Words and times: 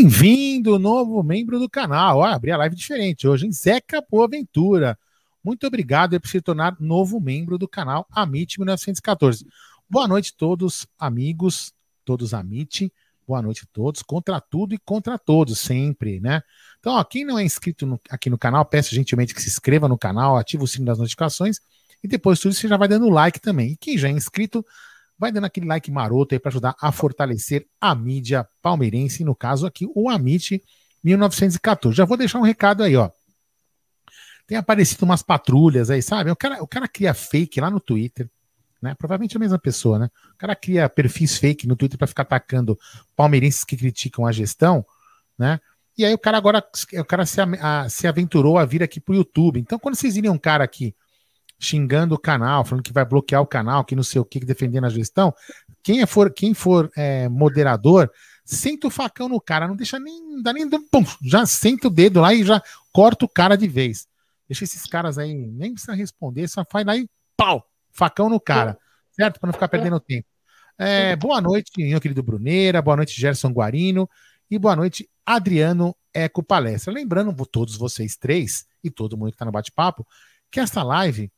Bem-vindo, 0.00 0.78
novo 0.78 1.20
membro 1.24 1.58
do 1.58 1.68
canal. 1.68 2.22
Ah, 2.22 2.32
abri 2.32 2.52
a 2.52 2.56
live 2.56 2.76
diferente 2.76 3.26
hoje, 3.26 3.48
em 3.48 3.52
Zeca 3.52 4.00
Boaventura. 4.08 4.96
Muito 5.42 5.66
obrigado 5.66 6.20
por 6.20 6.28
se 6.28 6.40
tornar 6.40 6.76
novo 6.78 7.20
membro 7.20 7.58
do 7.58 7.66
canal 7.66 8.06
Amit 8.12 8.60
1914. 8.60 9.44
Boa 9.90 10.06
noite 10.06 10.32
todos, 10.36 10.86
amigos, 10.96 11.72
todos 12.04 12.32
Amit. 12.32 12.92
Boa 13.26 13.42
noite 13.42 13.62
a 13.64 13.68
todos, 13.72 14.00
contra 14.00 14.40
tudo 14.40 14.72
e 14.72 14.78
contra 14.78 15.18
todos, 15.18 15.58
sempre, 15.58 16.20
né? 16.20 16.44
Então, 16.78 16.92
ó, 16.92 17.02
quem 17.02 17.24
não 17.24 17.36
é 17.36 17.42
inscrito 17.42 17.84
no, 17.84 18.00
aqui 18.08 18.30
no 18.30 18.38
canal, 18.38 18.64
peço 18.64 18.94
gentilmente 18.94 19.34
que 19.34 19.42
se 19.42 19.48
inscreva 19.48 19.88
no 19.88 19.98
canal, 19.98 20.36
ative 20.36 20.62
o 20.62 20.68
sino 20.68 20.84
das 20.86 21.00
notificações 21.00 21.58
e 22.04 22.06
depois 22.06 22.38
tudo 22.38 22.54
você 22.54 22.68
já 22.68 22.76
vai 22.76 22.86
dando 22.86 23.08
like 23.08 23.40
também. 23.40 23.72
E 23.72 23.76
quem 23.76 23.98
já 23.98 24.06
é 24.06 24.12
inscrito, 24.12 24.64
vai 25.18 25.32
dando 25.32 25.44
aquele 25.44 25.66
like 25.66 25.90
maroto 25.90 26.34
aí 26.34 26.38
para 26.38 26.50
ajudar 26.50 26.76
a 26.80 26.92
fortalecer 26.92 27.66
a 27.80 27.94
mídia 27.94 28.46
palmeirense, 28.62 29.24
no 29.24 29.34
caso 29.34 29.66
aqui 29.66 29.86
o 29.94 30.08
Amit 30.08 30.62
1914. 31.02 31.96
Já 31.96 32.04
vou 32.04 32.16
deixar 32.16 32.38
um 32.38 32.42
recado 32.42 32.82
aí, 32.82 32.96
ó. 32.96 33.10
Tem 34.46 34.56
aparecido 34.56 35.04
umas 35.04 35.22
patrulhas 35.22 35.90
aí, 35.90 36.00
sabe? 36.00 36.30
O 36.30 36.36
cara, 36.36 36.62
o 36.62 36.66
cara 36.66 36.88
cria 36.88 37.12
fake 37.12 37.60
lá 37.60 37.70
no 37.70 37.80
Twitter, 37.80 38.30
né? 38.80 38.94
Provavelmente 38.94 39.36
a 39.36 39.40
mesma 39.40 39.58
pessoa, 39.58 39.98
né? 39.98 40.08
O 40.34 40.38
cara 40.38 40.54
cria 40.54 40.88
perfis 40.88 41.36
fake 41.36 41.66
no 41.66 41.76
Twitter 41.76 41.98
para 41.98 42.06
ficar 42.06 42.22
atacando 42.22 42.78
palmeirenses 43.14 43.64
que 43.64 43.76
criticam 43.76 44.24
a 44.24 44.32
gestão, 44.32 44.86
né? 45.36 45.60
E 45.98 46.04
aí 46.04 46.14
o 46.14 46.18
cara 46.18 46.38
agora 46.38 46.64
o 46.92 47.04
cara 47.04 47.26
se, 47.26 47.40
a, 47.40 47.88
se 47.88 48.06
aventurou 48.06 48.56
a 48.56 48.64
vir 48.64 48.84
aqui 48.84 49.00
pro 49.00 49.16
YouTube. 49.16 49.58
Então, 49.58 49.80
quando 49.80 49.96
vocês 49.96 50.14
virem 50.14 50.30
um 50.30 50.38
cara 50.38 50.62
aqui 50.62 50.94
xingando 51.58 52.14
o 52.14 52.18
canal, 52.18 52.64
falando 52.64 52.84
que 52.84 52.92
vai 52.92 53.04
bloquear 53.04 53.42
o 53.42 53.46
canal, 53.46 53.84
que 53.84 53.96
não 53.96 54.02
sei 54.02 54.20
o 54.20 54.24
que, 54.24 54.38
defendendo 54.40 54.84
a 54.84 54.90
gestão, 54.90 55.34
quem 55.82 56.04
for, 56.06 56.32
quem 56.32 56.54
for 56.54 56.90
é, 56.96 57.28
moderador, 57.28 58.10
senta 58.44 58.86
o 58.86 58.90
facão 58.90 59.28
no 59.28 59.40
cara, 59.40 59.66
não 59.66 59.74
deixa 59.74 59.98
nem, 59.98 60.40
dá 60.42 60.52
nem, 60.52 60.68
pum, 60.68 61.04
já 61.22 61.44
senta 61.46 61.88
o 61.88 61.90
dedo 61.90 62.20
lá 62.20 62.32
e 62.32 62.44
já 62.44 62.62
corta 62.92 63.24
o 63.24 63.28
cara 63.28 63.56
de 63.56 63.66
vez. 63.66 64.06
Deixa 64.48 64.64
esses 64.64 64.86
caras 64.86 65.18
aí, 65.18 65.34
nem 65.34 65.72
precisa 65.72 65.94
responder, 65.94 66.48
só 66.48 66.64
faz 66.70 66.86
lá 66.86 66.96
e 66.96 67.08
pau, 67.36 67.66
facão 67.90 68.28
no 68.28 68.40
cara, 68.40 68.78
certo? 69.12 69.40
Para 69.40 69.48
não 69.48 69.52
ficar 69.52 69.68
perdendo 69.68 70.00
tempo. 70.00 70.26
É, 70.78 71.16
boa 71.16 71.40
noite, 71.40 71.72
meu 71.76 72.00
querido 72.00 72.22
Bruneira, 72.22 72.80
boa 72.80 72.96
noite, 72.96 73.20
Gerson 73.20 73.50
Guarino, 73.50 74.08
e 74.48 74.58
boa 74.58 74.76
noite, 74.76 75.10
Adriano 75.26 75.94
Eco 76.14 76.42
Palestra. 76.42 76.92
Lembrando, 76.92 77.34
todos 77.44 77.76
vocês 77.76 78.16
três, 78.16 78.64
e 78.82 78.90
todo 78.90 79.16
mundo 79.16 79.30
que 79.30 79.34
está 79.34 79.44
no 79.44 79.52
bate-papo, 79.52 80.06
que 80.50 80.60
essa 80.60 80.82
live 80.82 81.30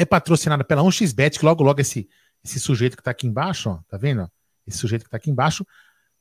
é 0.00 0.04
patrocinada 0.04 0.64
pela 0.64 0.82
1xBet, 0.82 1.38
que 1.38 1.44
logo, 1.44 1.62
logo 1.62 1.80
esse, 1.80 2.08
esse 2.42 2.58
sujeito 2.58 2.96
que 2.96 3.02
está 3.02 3.10
aqui 3.10 3.26
embaixo, 3.26 3.70
ó, 3.70 3.80
tá 3.88 3.98
vendo? 3.98 4.30
Esse 4.66 4.78
sujeito 4.78 5.02
que 5.02 5.08
está 5.08 5.18
aqui 5.18 5.30
embaixo, 5.30 5.66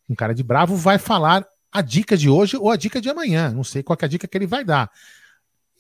um 0.10 0.16
cara 0.16 0.34
de 0.34 0.44
bravo, 0.44 0.76
vai 0.76 0.98
falar 0.98 1.46
a 1.72 1.82
dica 1.82 2.18
de 2.18 2.30
hoje 2.30 2.58
ou 2.58 2.70
a 2.70 2.76
dica 2.76 3.00
de 3.00 3.10
amanhã. 3.10 3.52
Não 3.52 3.64
sei 3.64 3.82
qual 3.82 3.98
é 4.02 4.06
a 4.06 4.08
dica 4.08 4.28
que 4.28 4.38
ele 4.38 4.48
vai 4.48 4.66
dar. 4.66 4.92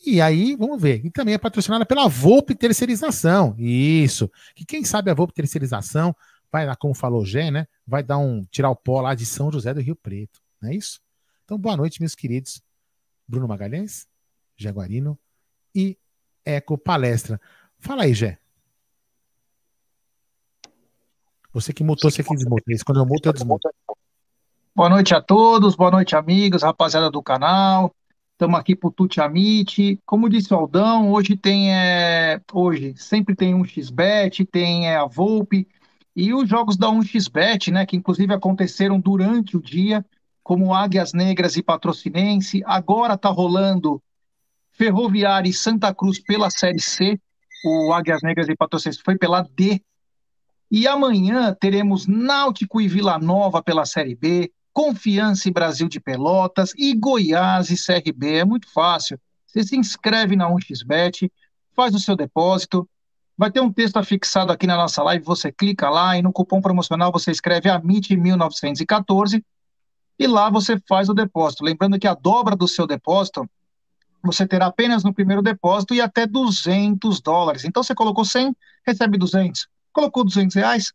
E 0.05 0.21
aí, 0.21 0.55
vamos 0.55 0.81
ver. 0.81 1.05
E 1.05 1.11
também 1.11 1.33
é 1.33 1.37
patrocinada 1.37 1.85
pela 1.85 2.07
Volpe 2.07 2.55
Terceirização. 2.55 3.53
Isso. 3.57 4.31
Que 4.55 4.63
quem 4.63 4.85
sabe 4.85 5.11
a 5.11 5.13
Volpe 5.13 5.33
Terceirização 5.33 6.15
vai 6.49 6.65
lá, 6.65 6.75
como 6.75 6.93
falou 6.93 7.21
o 7.21 7.25
Gé, 7.25 7.51
né? 7.51 7.67
Vai 7.85 8.01
dar 8.01 8.17
um 8.17 8.45
tirar 8.45 8.69
o 8.69 8.75
pó 8.75 9.01
lá 9.01 9.13
de 9.13 9.25
São 9.25 9.51
José 9.51 9.73
do 9.73 9.81
Rio 9.81 9.95
Preto. 9.95 10.39
Não 10.61 10.69
é 10.69 10.75
isso? 10.75 11.01
Então, 11.43 11.57
boa 11.57 11.75
noite, 11.75 11.99
meus 11.99 12.15
queridos. 12.15 12.61
Bruno 13.27 13.47
Magalhães, 13.47 14.07
Jaguarino 14.55 15.19
e 15.75 15.97
Eco 16.45 16.77
Palestra. 16.77 17.39
Fala 17.79 18.03
aí, 18.03 18.13
Gé. 18.13 18.37
Você 21.51 21.73
que 21.73 21.83
mutou, 21.83 22.11
você 22.11 22.21
que 22.21 22.35
desmuta. 22.35 22.63
Quando 22.85 22.99
eu 22.99 23.05
muto, 23.05 23.27
eu 23.27 23.33
desmuto. 23.33 23.69
Boa 24.75 24.89
noite 24.89 25.15
a 25.15 25.21
todos, 25.21 25.75
boa 25.75 25.89
noite, 25.89 26.15
amigos, 26.15 26.61
rapaziada 26.61 27.09
do 27.09 27.23
canal. 27.23 27.93
Estamos 28.33 28.59
aqui 28.59 28.75
pro 28.75 28.91
Tuti 28.91 29.19
Amit. 29.19 29.99
Como 30.05 30.29
disse 30.29 30.53
o 30.53 30.57
Aldão, 30.57 31.11
hoje 31.11 31.35
tem. 31.35 31.73
É, 31.73 32.39
hoje 32.53 32.93
sempre 32.97 33.35
tem 33.35 33.55
um 33.55 33.65
xbet, 33.65 34.45
tem 34.45 34.89
é, 34.89 34.97
a 34.97 35.05
Volpe. 35.05 35.67
E 36.15 36.33
os 36.33 36.47
jogos 36.47 36.77
da 36.77 36.87
1xBet, 36.87 37.71
né, 37.71 37.85
que 37.85 37.95
inclusive 37.95 38.33
aconteceram 38.33 38.99
durante 38.99 39.57
o 39.57 39.61
dia, 39.61 40.05
como 40.43 40.73
Águias 40.73 41.13
Negras 41.13 41.55
e 41.55 41.63
Patrocinense. 41.63 42.61
Agora 42.65 43.15
está 43.15 43.29
rolando 43.29 44.01
Ferroviária 44.71 45.49
e 45.49 45.53
Santa 45.53 45.93
Cruz 45.93 46.19
pela 46.19 46.49
Série 46.49 46.81
C 46.81 47.19
o 47.63 47.93
Águias 47.93 48.21
Negras 48.21 48.47
e 48.49 48.55
Patrocínio 48.55 48.99
foi 49.03 49.17
pela 49.17 49.41
D. 49.41 49.81
E 50.71 50.87
amanhã 50.87 51.55
teremos 51.59 52.07
Náutico 52.07 52.79
e 52.79 52.87
Vila 52.87 53.17
Nova 53.17 53.61
pela 53.61 53.85
Série 53.85 54.15
B, 54.15 54.51
Confiança 54.71 55.49
e 55.49 55.51
Brasil 55.51 55.89
de 55.89 55.99
Pelotas 55.99 56.73
e 56.77 56.93
Goiás 56.93 57.69
e 57.69 57.75
CRB. 57.75 58.37
É 58.37 58.45
muito 58.45 58.71
fácil. 58.71 59.19
Você 59.47 59.63
se 59.63 59.75
inscreve 59.75 60.35
na 60.35 60.49
1xBet, 60.49 61.29
faz 61.75 61.95
o 61.95 61.99
seu 61.99 62.15
depósito, 62.15 62.87
Vai 63.39 63.49
ter 63.49 63.61
um 63.61 63.71
texto 63.71 63.95
afixado 63.95 64.51
aqui 64.51 64.67
na 64.67 64.75
nossa 64.75 65.01
live, 65.01 65.23
você 65.23 65.49
clica 65.49 65.89
lá 65.89 66.17
e 66.17 66.21
no 66.21 66.29
cupom 66.29 66.59
promocional 66.59 67.09
você 67.09 67.31
escreve 67.31 67.69
AMIT1914 67.69 69.41
e 70.19 70.27
lá 70.27 70.49
você 70.49 70.77
faz 70.89 71.07
o 71.07 71.13
depósito. 71.13 71.63
Lembrando 71.63 71.97
que 71.97 72.05
a 72.05 72.13
dobra 72.13 72.53
do 72.53 72.67
seu 72.67 72.85
depósito 72.85 73.49
você 74.23 74.45
terá 74.47 74.67
apenas 74.67 75.03
no 75.03 75.13
primeiro 75.13 75.41
depósito 75.41 75.93
e 75.93 76.01
até 76.01 76.25
200 76.25 77.21
dólares. 77.21 77.63
Então 77.63 77.81
você 77.81 77.95
colocou 77.95 78.25
100, 78.25 78.55
recebe 78.85 79.17
200. 79.17 79.67
Colocou 79.91 80.23
200 80.23 80.55
reais, 80.55 80.93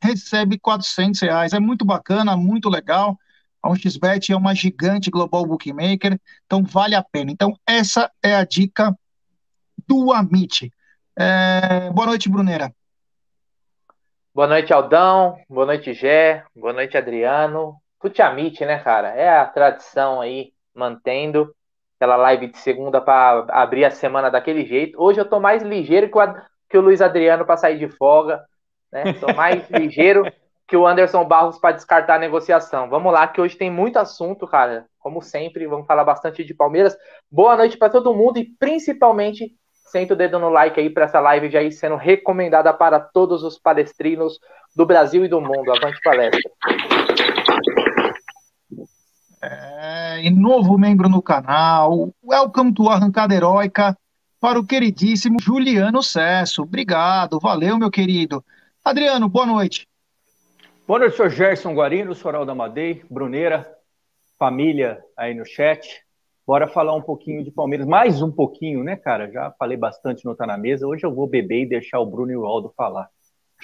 recebe 0.00 0.58
400 0.58 1.20
reais. 1.20 1.52
É 1.52 1.60
muito 1.60 1.84
bacana, 1.84 2.36
muito 2.36 2.68
legal. 2.68 3.16
A 3.62 3.70
1xBet 3.70 4.30
é 4.30 4.36
uma 4.36 4.54
gigante 4.54 5.10
global 5.10 5.46
bookmaker, 5.46 6.18
então 6.44 6.64
vale 6.64 6.96
a 6.96 7.02
pena. 7.02 7.30
Então 7.30 7.56
essa 7.66 8.10
é 8.22 8.34
a 8.34 8.44
dica 8.44 8.96
do 9.86 10.12
Amit. 10.12 10.72
É... 11.16 11.90
Boa 11.90 12.06
noite, 12.06 12.28
Brunera. 12.28 12.74
Boa 14.34 14.48
noite, 14.48 14.72
Aldão. 14.72 15.38
Boa 15.48 15.66
noite, 15.66 15.92
Gé. 15.92 16.44
Boa 16.56 16.72
noite, 16.72 16.96
Adriano. 16.96 17.76
Amit, 18.20 18.64
né, 18.64 18.78
cara? 18.80 19.10
É 19.10 19.38
a 19.38 19.46
tradição 19.46 20.20
aí, 20.20 20.52
mantendo 20.74 21.54
aquela 22.02 22.16
live 22.16 22.48
de 22.48 22.58
segunda 22.58 23.00
para 23.00 23.46
abrir 23.50 23.84
a 23.84 23.90
semana 23.90 24.28
daquele 24.28 24.66
jeito. 24.66 25.00
Hoje 25.00 25.20
eu 25.20 25.24
tô 25.24 25.38
mais 25.38 25.62
ligeiro 25.62 26.10
que 26.10 26.18
o, 26.18 26.34
que 26.68 26.76
o 26.76 26.80
Luiz 26.80 27.00
Adriano 27.00 27.46
para 27.46 27.56
sair 27.56 27.78
de 27.78 27.88
folga, 27.88 28.42
né? 28.92 29.12
Tô 29.12 29.32
mais 29.32 29.64
ligeiro 29.70 30.26
que 30.66 30.76
o 30.76 30.84
Anderson 30.84 31.24
Barros 31.24 31.60
para 31.60 31.76
descartar 31.76 32.16
a 32.16 32.18
negociação. 32.18 32.90
Vamos 32.90 33.12
lá, 33.12 33.28
que 33.28 33.40
hoje 33.40 33.56
tem 33.56 33.70
muito 33.70 34.00
assunto, 34.00 34.48
cara. 34.48 34.86
Como 34.98 35.22
sempre, 35.22 35.64
vamos 35.68 35.86
falar 35.86 36.02
bastante 36.02 36.42
de 36.42 36.52
Palmeiras. 36.52 36.96
Boa 37.30 37.56
noite 37.56 37.78
para 37.78 37.92
todo 37.92 38.14
mundo 38.14 38.36
e 38.38 38.50
principalmente 38.58 39.52
senta 39.86 40.14
o 40.14 40.16
dedo 40.16 40.40
no 40.40 40.48
like 40.48 40.80
aí 40.80 40.90
para 40.90 41.04
essa 41.04 41.20
live 41.20 41.50
já 41.50 41.62
ir 41.62 41.70
sendo 41.70 41.94
recomendada 41.94 42.72
para 42.72 42.98
todos 42.98 43.44
os 43.44 43.60
palestrinos 43.60 44.40
do 44.74 44.84
Brasil 44.84 45.24
e 45.24 45.28
do 45.28 45.40
mundo. 45.40 45.70
Avante 45.70 46.00
palestra. 46.02 46.50
É, 49.44 50.22
e 50.22 50.30
novo 50.30 50.78
membro 50.78 51.08
no 51.08 51.20
canal. 51.20 52.14
Welcome 52.22 52.72
to 52.74 52.88
Arrancada 52.88 53.34
Heróica 53.34 53.98
para 54.40 54.56
o 54.56 54.64
queridíssimo 54.64 55.38
Juliano 55.42 56.00
Cesso. 56.00 56.62
Obrigado, 56.62 57.40
valeu, 57.40 57.76
meu 57.76 57.90
querido. 57.90 58.44
Adriano, 58.84 59.28
boa 59.28 59.44
noite. 59.44 59.88
Boa 60.86 61.00
noite, 61.00 61.16
senhor 61.16 61.30
Gerson 61.30 61.74
Guarino, 61.74 62.14
Soral 62.14 62.46
da 62.46 62.54
Madei, 62.54 63.02
Bruneira, 63.10 63.68
família 64.38 65.02
aí 65.16 65.34
no 65.34 65.44
chat. 65.44 65.88
Bora 66.46 66.68
falar 66.68 66.94
um 66.94 67.02
pouquinho 67.02 67.42
de 67.42 67.50
Palmeiras, 67.50 67.86
mais 67.86 68.22
um 68.22 68.30
pouquinho, 68.30 68.84
né, 68.84 68.94
cara? 68.94 69.28
Já 69.28 69.50
falei 69.58 69.76
bastante 69.76 70.24
no 70.24 70.36
Tá 70.36 70.46
na 70.46 70.56
Mesa. 70.56 70.86
Hoje 70.86 71.04
eu 71.04 71.12
vou 71.12 71.26
beber 71.26 71.62
e 71.62 71.68
deixar 71.68 71.98
o 71.98 72.06
Bruno 72.06 72.30
e 72.30 72.36
o 72.36 72.46
Aldo 72.46 72.72
falar. 72.76 73.08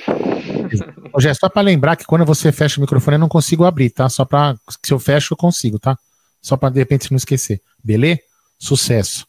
É 1.26 1.34
só 1.34 1.48
para 1.48 1.62
lembrar 1.62 1.96
que 1.96 2.04
quando 2.04 2.24
você 2.24 2.52
fecha 2.52 2.78
o 2.78 2.80
microfone 2.80 3.16
eu 3.16 3.20
não 3.20 3.28
consigo 3.28 3.64
abrir, 3.64 3.90
tá? 3.90 4.08
Só 4.08 4.24
para 4.24 4.56
se 4.84 4.92
eu 4.92 4.98
fecho 5.00 5.34
eu 5.34 5.36
consigo, 5.36 5.78
tá? 5.78 5.98
Só 6.40 6.56
para 6.56 6.70
de 6.70 6.78
repente 6.78 7.10
não 7.10 7.16
esquecer. 7.16 7.60
Beleza? 7.82 8.20
Sucesso. 8.58 9.26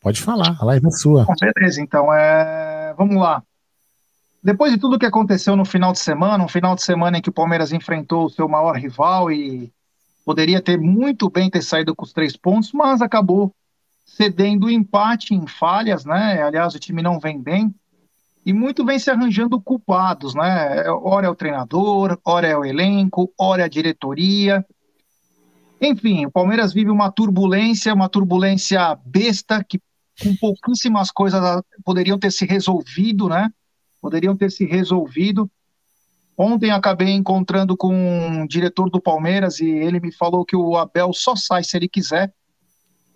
Pode 0.00 0.20
falar, 0.20 0.56
a 0.58 0.64
live 0.64 0.86
é 0.86 0.90
sua. 0.90 1.24
Com 1.24 1.36
certeza, 1.36 1.80
então 1.80 2.12
é... 2.12 2.94
vamos 2.96 3.16
lá. 3.16 3.42
Depois 4.42 4.72
de 4.72 4.78
tudo 4.78 4.98
que 4.98 5.06
aconteceu 5.06 5.54
no 5.54 5.64
final 5.64 5.92
de 5.92 5.98
semana, 5.98 6.42
um 6.42 6.48
final 6.48 6.74
de 6.74 6.82
semana 6.82 7.18
em 7.18 7.22
que 7.22 7.28
o 7.28 7.32
Palmeiras 7.32 7.72
enfrentou 7.72 8.24
o 8.24 8.30
seu 8.30 8.48
maior 8.48 8.74
rival 8.76 9.30
e 9.30 9.70
poderia 10.24 10.60
ter 10.62 10.78
muito 10.78 11.28
bem 11.28 11.50
ter 11.50 11.62
saído 11.62 11.94
com 11.94 12.04
os 12.04 12.12
três 12.12 12.36
pontos, 12.36 12.72
mas 12.72 13.02
acabou 13.02 13.54
cedendo 14.04 14.66
o 14.66 14.70
empate 14.70 15.34
em 15.34 15.46
falhas, 15.46 16.04
né? 16.04 16.42
Aliás, 16.42 16.74
o 16.74 16.78
time 16.78 17.02
não 17.02 17.20
vem 17.20 17.40
bem 17.40 17.74
e 18.44 18.52
muito 18.52 18.84
vem 18.84 18.98
se 18.98 19.10
arranjando 19.10 19.60
culpados, 19.60 20.34
né? 20.34 20.88
Ora 20.90 21.26
é 21.26 21.30
o 21.30 21.34
treinador, 21.34 22.18
ora 22.24 22.46
é 22.46 22.56
o 22.56 22.64
elenco, 22.64 23.32
ora 23.38 23.62
é 23.62 23.64
a 23.64 23.68
diretoria. 23.68 24.64
Enfim, 25.80 26.26
o 26.26 26.30
Palmeiras 26.30 26.72
vive 26.72 26.90
uma 26.90 27.10
turbulência, 27.10 27.92
uma 27.92 28.08
turbulência 28.08 28.98
besta 29.04 29.64
que 29.64 29.80
com 30.22 30.36
pouquíssimas 30.36 31.10
coisas 31.10 31.40
poderiam 31.84 32.18
ter 32.18 32.30
se 32.30 32.44
resolvido, 32.44 33.28
né? 33.28 33.50
Poderiam 34.00 34.36
ter 34.36 34.50
se 34.50 34.64
resolvido. 34.64 35.50
Ontem 36.36 36.70
acabei 36.70 37.10
encontrando 37.10 37.76
com 37.76 37.94
um 37.94 38.46
diretor 38.46 38.88
do 38.90 39.00
Palmeiras 39.00 39.60
e 39.60 39.68
ele 39.68 40.00
me 40.00 40.10
falou 40.12 40.44
que 40.44 40.56
o 40.56 40.76
Abel 40.76 41.12
só 41.12 41.36
sai 41.36 41.62
se 41.62 41.76
ele 41.76 41.88
quiser, 41.88 42.32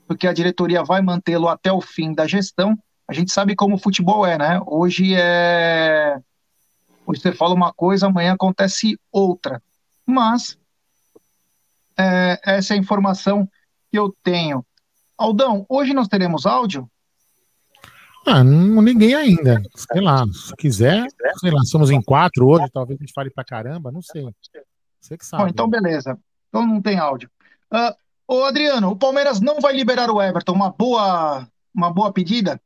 porque 0.06 0.26
a 0.26 0.32
diretoria 0.32 0.84
vai 0.84 1.00
mantê-lo 1.00 1.48
até 1.48 1.72
o 1.72 1.80
fim 1.80 2.12
da 2.12 2.26
gestão. 2.26 2.78
A 3.06 3.12
gente 3.12 3.32
sabe 3.32 3.54
como 3.54 3.76
o 3.76 3.78
futebol 3.78 4.24
é, 4.26 4.38
né? 4.38 4.60
Hoje 4.66 5.14
é. 5.14 6.18
Hoje 7.06 7.20
você 7.20 7.32
fala 7.32 7.54
uma 7.54 7.72
coisa, 7.72 8.06
amanhã 8.06 8.32
acontece 8.32 8.98
outra. 9.12 9.62
Mas 10.06 10.58
é, 11.98 12.40
essa 12.42 12.74
é 12.74 12.76
a 12.76 12.80
informação 12.80 13.48
que 13.90 13.98
eu 13.98 14.14
tenho. 14.22 14.64
Aldão, 15.16 15.64
hoje 15.68 15.92
nós 15.92 16.08
teremos 16.08 16.46
áudio? 16.46 16.90
Ah, 18.26 18.42
não, 18.42 18.80
ninguém 18.80 19.14
ainda. 19.14 19.62
Sei 19.74 20.00
lá, 20.00 20.24
se 20.32 20.56
quiser, 20.56 21.06
sei 21.38 21.50
lá, 21.50 21.62
somos 21.64 21.90
em 21.90 22.00
quatro 22.00 22.48
hoje, 22.48 22.70
talvez 22.72 22.98
a 22.98 23.02
gente 23.02 23.12
fale 23.12 23.30
pra 23.30 23.44
caramba, 23.44 23.92
não 23.92 24.00
sei. 24.00 24.26
Você 24.98 25.18
que 25.18 25.26
sabe. 25.26 25.42
Bom, 25.42 25.48
então 25.48 25.68
beleza. 25.68 26.18
Então 26.48 26.66
não 26.66 26.80
tem 26.80 26.98
áudio. 26.98 27.30
Uh, 27.70 27.94
ô 28.26 28.44
Adriano, 28.44 28.90
o 28.90 28.96
Palmeiras 28.96 29.40
não 29.40 29.60
vai 29.60 29.74
liberar 29.74 30.10
o 30.10 30.22
Everton, 30.22 30.52
uma 30.52 30.70
boa, 30.70 31.46
uma 31.74 31.92
boa 31.92 32.12
pedida? 32.12 32.60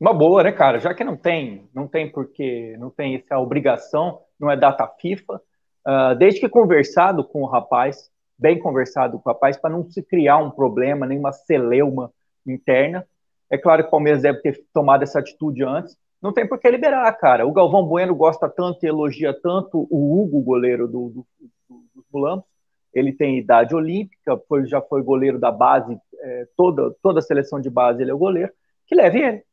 Uma 0.00 0.12
boa, 0.12 0.44
né, 0.44 0.52
cara? 0.52 0.78
Já 0.78 0.94
que 0.94 1.02
não 1.02 1.16
tem, 1.16 1.68
não 1.74 1.88
tem 1.88 2.10
porque 2.10 2.76
não 2.78 2.88
tem 2.88 3.16
essa 3.16 3.38
obrigação, 3.38 4.20
não 4.38 4.50
é 4.50 4.56
data 4.56 4.86
FIFA. 5.00 5.40
Uh, 5.86 6.14
desde 6.16 6.40
que 6.40 6.48
conversado 6.48 7.24
com 7.24 7.42
o 7.42 7.46
rapaz, 7.46 8.08
bem 8.38 8.58
conversado 8.58 9.18
com 9.18 9.28
o 9.28 9.32
rapaz, 9.32 9.56
para 9.56 9.70
não 9.70 9.90
se 9.90 10.02
criar 10.02 10.38
um 10.38 10.50
problema, 10.50 11.06
nenhuma 11.06 11.32
celeuma 11.32 12.12
interna, 12.46 13.04
é 13.50 13.58
claro 13.58 13.82
que 13.82 13.88
o 13.88 13.90
Palmeiras 13.90 14.22
deve 14.22 14.40
ter 14.40 14.62
tomado 14.72 15.02
essa 15.02 15.18
atitude 15.18 15.64
antes. 15.64 15.96
Não 16.20 16.32
tem 16.32 16.46
por 16.46 16.58
que 16.58 16.70
liberar, 16.70 17.10
cara. 17.14 17.46
O 17.46 17.52
Galvão 17.52 17.84
Bueno 17.84 18.14
gosta 18.14 18.48
tanto 18.48 18.84
e 18.84 18.88
elogia 18.88 19.32
tanto 19.32 19.86
o 19.90 20.20
Hugo, 20.20 20.42
goleiro 20.42 20.86
do, 20.86 21.08
do, 21.08 21.26
do, 21.68 21.84
dos 21.94 22.04
Bulambos. 22.10 22.44
Ele 22.92 23.12
tem 23.12 23.38
idade 23.38 23.74
olímpica, 23.74 24.36
foi, 24.48 24.66
já 24.66 24.80
foi 24.80 25.02
goleiro 25.02 25.38
da 25.38 25.50
base, 25.50 25.98
é, 26.20 26.46
toda, 26.56 26.94
toda 27.02 27.20
a 27.20 27.22
seleção 27.22 27.60
de 27.60 27.70
base 27.70 28.02
ele 28.02 28.10
é 28.10 28.14
o 28.14 28.18
goleiro. 28.18 28.52
Que 28.86 28.94
leve 28.94 29.20
ele. 29.20 29.47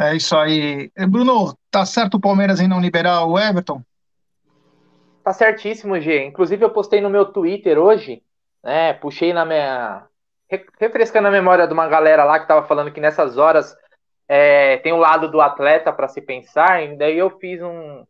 É 0.00 0.14
isso 0.14 0.36
aí. 0.36 0.90
Bruno, 1.08 1.56
tá 1.70 1.86
certo 1.86 2.14
o 2.14 2.20
Palmeiras 2.20 2.60
em 2.60 2.68
não 2.68 2.80
liberar 2.80 3.24
o 3.24 3.38
Everton? 3.38 3.82
Tá 5.22 5.32
certíssimo, 5.32 5.98
G. 6.00 6.24
Inclusive 6.26 6.64
eu 6.64 6.70
postei 6.70 7.00
no 7.00 7.08
meu 7.08 7.26
Twitter 7.26 7.78
hoje, 7.78 8.22
né? 8.62 8.92
Puxei 8.94 9.32
na 9.32 9.44
minha 9.44 10.06
refrescando 10.78 11.28
a 11.28 11.30
memória 11.30 11.66
de 11.66 11.72
uma 11.72 11.88
galera 11.88 12.24
lá 12.24 12.38
que 12.38 12.44
estava 12.44 12.66
falando 12.66 12.92
que 12.92 13.00
nessas 13.00 13.38
horas 13.38 13.74
é, 14.28 14.76
tem 14.78 14.92
o 14.92 14.96
um 14.96 15.00
lado 15.00 15.30
do 15.30 15.40
atleta 15.40 15.92
para 15.92 16.08
se 16.08 16.20
pensar, 16.20 16.82
e 16.82 16.96
daí 16.96 17.18
eu 17.18 17.30
fiz 17.38 17.60
um, 17.62 18.04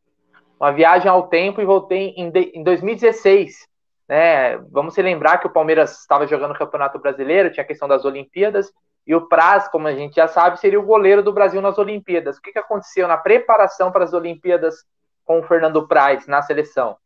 uma 0.58 0.72
viagem 0.72 1.08
ao 1.08 1.28
tempo 1.28 1.60
e 1.60 1.64
voltei 1.64 2.14
em, 2.16 2.30
em 2.54 2.62
2016. 2.62 3.66
Né? 4.08 4.58
Vamos 4.70 4.94
se 4.94 5.02
lembrar 5.02 5.38
que 5.38 5.46
o 5.46 5.52
Palmeiras 5.52 6.00
estava 6.00 6.26
jogando 6.26 6.52
o 6.52 6.58
Campeonato 6.58 6.98
Brasileiro, 6.98 7.50
tinha 7.50 7.64
a 7.64 7.66
questão 7.66 7.88
das 7.88 8.04
Olimpíadas, 8.04 8.72
e 9.06 9.14
o 9.14 9.28
Praz, 9.28 9.68
como 9.68 9.86
a 9.86 9.94
gente 9.94 10.16
já 10.16 10.26
sabe, 10.26 10.58
seria 10.58 10.80
o 10.80 10.86
goleiro 10.86 11.22
do 11.22 11.32
Brasil 11.32 11.60
nas 11.60 11.78
Olimpíadas. 11.78 12.38
O 12.38 12.42
que, 12.42 12.52
que 12.52 12.58
aconteceu 12.58 13.06
na 13.06 13.16
preparação 13.16 13.92
para 13.92 14.04
as 14.04 14.14
Olimpíadas 14.14 14.84
com 15.24 15.40
o 15.40 15.42
Fernando 15.42 15.86
Praz 15.86 16.26
na 16.26 16.40
seleção? 16.40 16.96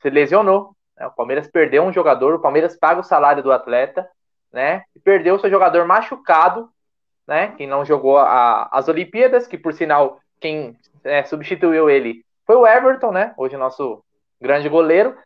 Se 0.00 0.08
lesionou. 0.10 0.76
Né? 0.96 1.06
O 1.06 1.10
Palmeiras 1.10 1.48
perdeu 1.48 1.82
um 1.82 1.92
jogador, 1.92 2.34
o 2.34 2.40
Palmeiras 2.40 2.76
paga 2.76 3.00
o 3.00 3.04
salário 3.04 3.42
do 3.42 3.52
atleta, 3.52 4.08
né? 4.52 4.84
E 4.94 5.00
perdeu 5.00 5.38
seu 5.38 5.50
jogador 5.50 5.84
machucado, 5.84 6.70
né? 7.26 7.48
Que 7.48 7.66
não 7.66 7.84
jogou 7.84 8.18
a, 8.18 8.68
as 8.70 8.88
Olimpíadas, 8.88 9.46
que 9.46 9.58
por 9.58 9.72
sinal 9.72 10.20
quem 10.40 10.76
é, 11.02 11.24
substituiu 11.24 11.90
ele 11.90 12.24
foi 12.46 12.56
o 12.56 12.66
Everton, 12.66 13.12
né? 13.12 13.34
Hoje 13.36 13.56
nosso 13.56 14.02
grande 14.40 14.68
goleiro. 14.68 15.16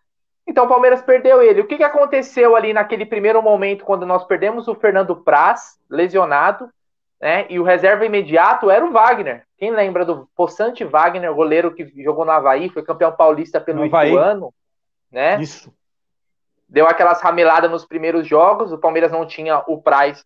Então 0.47 0.65
o 0.65 0.69
Palmeiras 0.69 1.03
perdeu 1.03 1.41
ele. 1.41 1.61
O 1.61 1.67
que, 1.67 1.77
que 1.77 1.85
aconteceu 1.85 2.57
ali 2.57 2.73
naquele 2.73 3.07
primeiro 3.07 3.43
momento 3.43 3.85
quando 3.85 4.05
nós 4.05 4.25
perdemos 4.25 4.69
o 4.69 4.75
Fernando 4.75 5.17
Praz, 5.17 5.79
lesionado, 5.89 6.69
né? 7.21 7.47
E 7.49 7.61
o 7.61 7.63
reserva 7.63 8.05
imediato 8.05 8.71
era 8.71 8.85
o 8.85 8.91
Wagner. 8.91 9.45
Quem 9.57 9.71
lembra 9.71 10.05
do 10.05 10.29
Poçante 10.35 10.85
Wagner, 10.85 11.33
goleiro 11.33 11.73
que 11.73 11.87
jogou 12.03 12.25
no 12.25 12.33
Havaí, 12.33 12.69
foi 12.69 12.83
campeão 12.83 13.13
paulista 13.13 13.61
pelo 13.61 13.87
Ituano, 13.87 14.53
né? 15.11 15.41
Isso 15.41 15.73
deu 16.73 16.89
aquelas 16.89 17.21
rameladas 17.21 17.71
nos 17.71 17.85
primeiros 17.85 18.27
jogos, 18.27 18.73
o 18.73 18.79
Palmeiras 18.79 19.13
não 19.13 19.27
tinha 19.27 19.63
o 19.67 19.83
Praz 19.83 20.25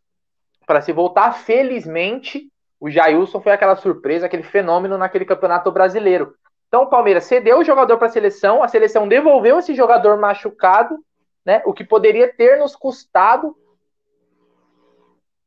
para 0.65 0.81
se 0.81 0.93
voltar. 0.93 1.33
Felizmente, 1.33 2.49
o 2.79 2.89
Jailson 2.89 3.41
foi 3.41 3.51
aquela 3.51 3.75
surpresa, 3.75 4.27
aquele 4.27 4.45
fenômeno 4.45 4.97
naquele 4.97 5.25
campeonato 5.25 5.73
brasileiro. 5.73 6.37
Então 6.69 6.83
o 6.83 6.91
Palmeiras 6.91 7.25
cedeu 7.25 7.59
o 7.59 7.65
jogador 7.65 7.97
para 7.97 8.09
a 8.09 8.11
seleção, 8.11 8.63
a 8.63 8.69
seleção 8.69 9.07
devolveu 9.07 9.59
esse 9.59 9.75
jogador 9.75 10.17
machucado, 10.19 10.99
né? 11.45 11.63
O 11.65 11.73
que 11.73 11.85
poderia 11.85 12.33
ter 12.33 12.59
nos 12.59 12.75
custado 12.75 13.57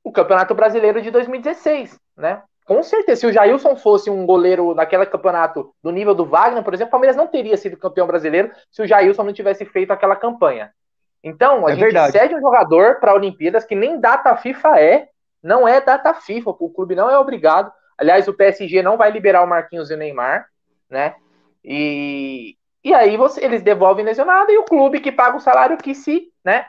o 0.04 0.12
Campeonato 0.12 0.56
Brasileiro 0.56 1.02
de 1.02 1.12
2016, 1.12 2.00
né? 2.18 2.42
Com 2.66 2.84
certeza, 2.84 3.22
se 3.22 3.26
o 3.26 3.34
Jailson 3.34 3.76
fosse 3.76 4.12
um 4.12 4.28
goleiro 4.28 4.76
naquele 4.76 5.04
campeonato 5.08 5.74
do 5.84 5.92
nível 5.92 6.14
do 6.14 6.24
Wagner, 6.24 6.64
por 6.64 6.72
exemplo, 6.72 6.90
o 6.90 6.92
Palmeiras 6.92 7.16
não 7.16 7.26
teria 7.26 7.58
sido 7.58 7.76
campeão 7.76 8.06
brasileiro 8.06 8.52
se 8.70 8.82
o 8.82 8.88
Jailson 8.88 9.24
não 9.24 9.34
tivesse 9.34 9.66
feito 9.66 9.92
aquela 9.92 10.16
campanha. 10.16 10.72
Então, 11.24 11.66
a 11.66 11.72
é 11.72 11.74
gente 11.74 11.86
verdade. 11.86 12.12
cede 12.12 12.36
um 12.36 12.40
jogador 12.40 13.00
para 13.00 13.16
Olimpíadas 13.16 13.66
que 13.66 13.76
nem 13.76 14.00
data 14.00 14.36
FIFA 14.36 14.80
é, 14.80 15.10
não 15.42 15.68
é 15.68 15.82
data 15.82 16.14
FIFA, 16.14 16.52
o 16.52 16.70
clube 16.70 16.96
não 16.96 17.10
é 17.10 17.18
obrigado. 17.18 17.72
Aliás, 17.98 18.28
o 18.28 18.34
PSG 18.34 18.84
não 18.84 18.98
vai 18.98 19.10
liberar 19.10 19.44
o 19.44 19.48
Marquinhos 19.48 19.90
e 19.90 19.96
o 19.96 19.98
Neymar, 19.98 20.48
né? 20.90 21.16
E, 21.64 22.58
e 22.84 22.94
aí 22.94 23.18
você, 23.18 23.44
eles 23.44 23.62
devolvem 23.62 24.06
lesionado 24.06 24.52
e 24.52 24.58
o 24.58 24.64
clube 24.64 25.00
que 25.00 25.12
paga 25.12 25.38
o 25.38 25.42
salário 25.42 25.78
que 25.78 25.94
se, 25.94 26.32
né? 26.44 26.66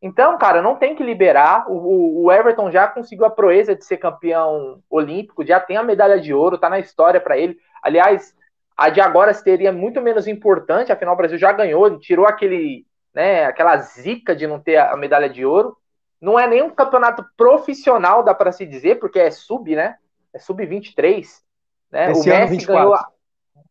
Então, 0.00 0.38
cara, 0.38 0.62
não 0.62 0.76
tem 0.76 0.94
que 0.94 1.02
liberar. 1.02 1.68
O, 1.68 2.24
o, 2.24 2.32
Everton 2.32 2.70
já 2.70 2.86
conseguiu 2.86 3.26
a 3.26 3.30
proeza 3.30 3.74
de 3.74 3.84
ser 3.84 3.96
campeão 3.96 4.80
olímpico, 4.88 5.44
já 5.44 5.58
tem 5.58 5.76
a 5.76 5.82
medalha 5.82 6.20
de 6.20 6.32
ouro, 6.32 6.56
tá 6.56 6.70
na 6.70 6.78
história 6.78 7.20
para 7.20 7.36
ele. 7.36 7.58
Aliás, 7.82 8.34
a 8.76 8.88
de 8.88 9.00
agora 9.00 9.34
seria 9.34 9.72
muito 9.72 10.00
menos 10.00 10.28
importante, 10.28 10.92
afinal 10.92 11.14
o 11.14 11.16
Brasil 11.16 11.36
já 11.36 11.50
ganhou, 11.50 11.98
tirou 11.98 12.26
aquele, 12.26 12.86
né, 13.12 13.44
aquela 13.44 13.76
zica 13.78 14.36
de 14.36 14.46
não 14.46 14.60
ter 14.60 14.76
a 14.76 14.96
medalha 14.96 15.28
de 15.28 15.44
ouro. 15.44 15.76
Não 16.20 16.38
é 16.38 16.46
nem 16.46 16.62
um 16.62 16.70
campeonato 16.70 17.24
profissional, 17.36 18.22
dá 18.22 18.34
para 18.34 18.52
se 18.52 18.64
dizer, 18.64 19.00
porque 19.00 19.18
é 19.18 19.30
sub, 19.30 19.74
né? 19.74 19.96
É 20.32 20.38
sub 20.38 20.64
23, 20.64 21.42
né? 21.90 22.10
Esse 22.12 22.28
o 22.28 22.32
Messi 22.32 22.66
ganhou 22.66 22.96
sub 22.96 23.17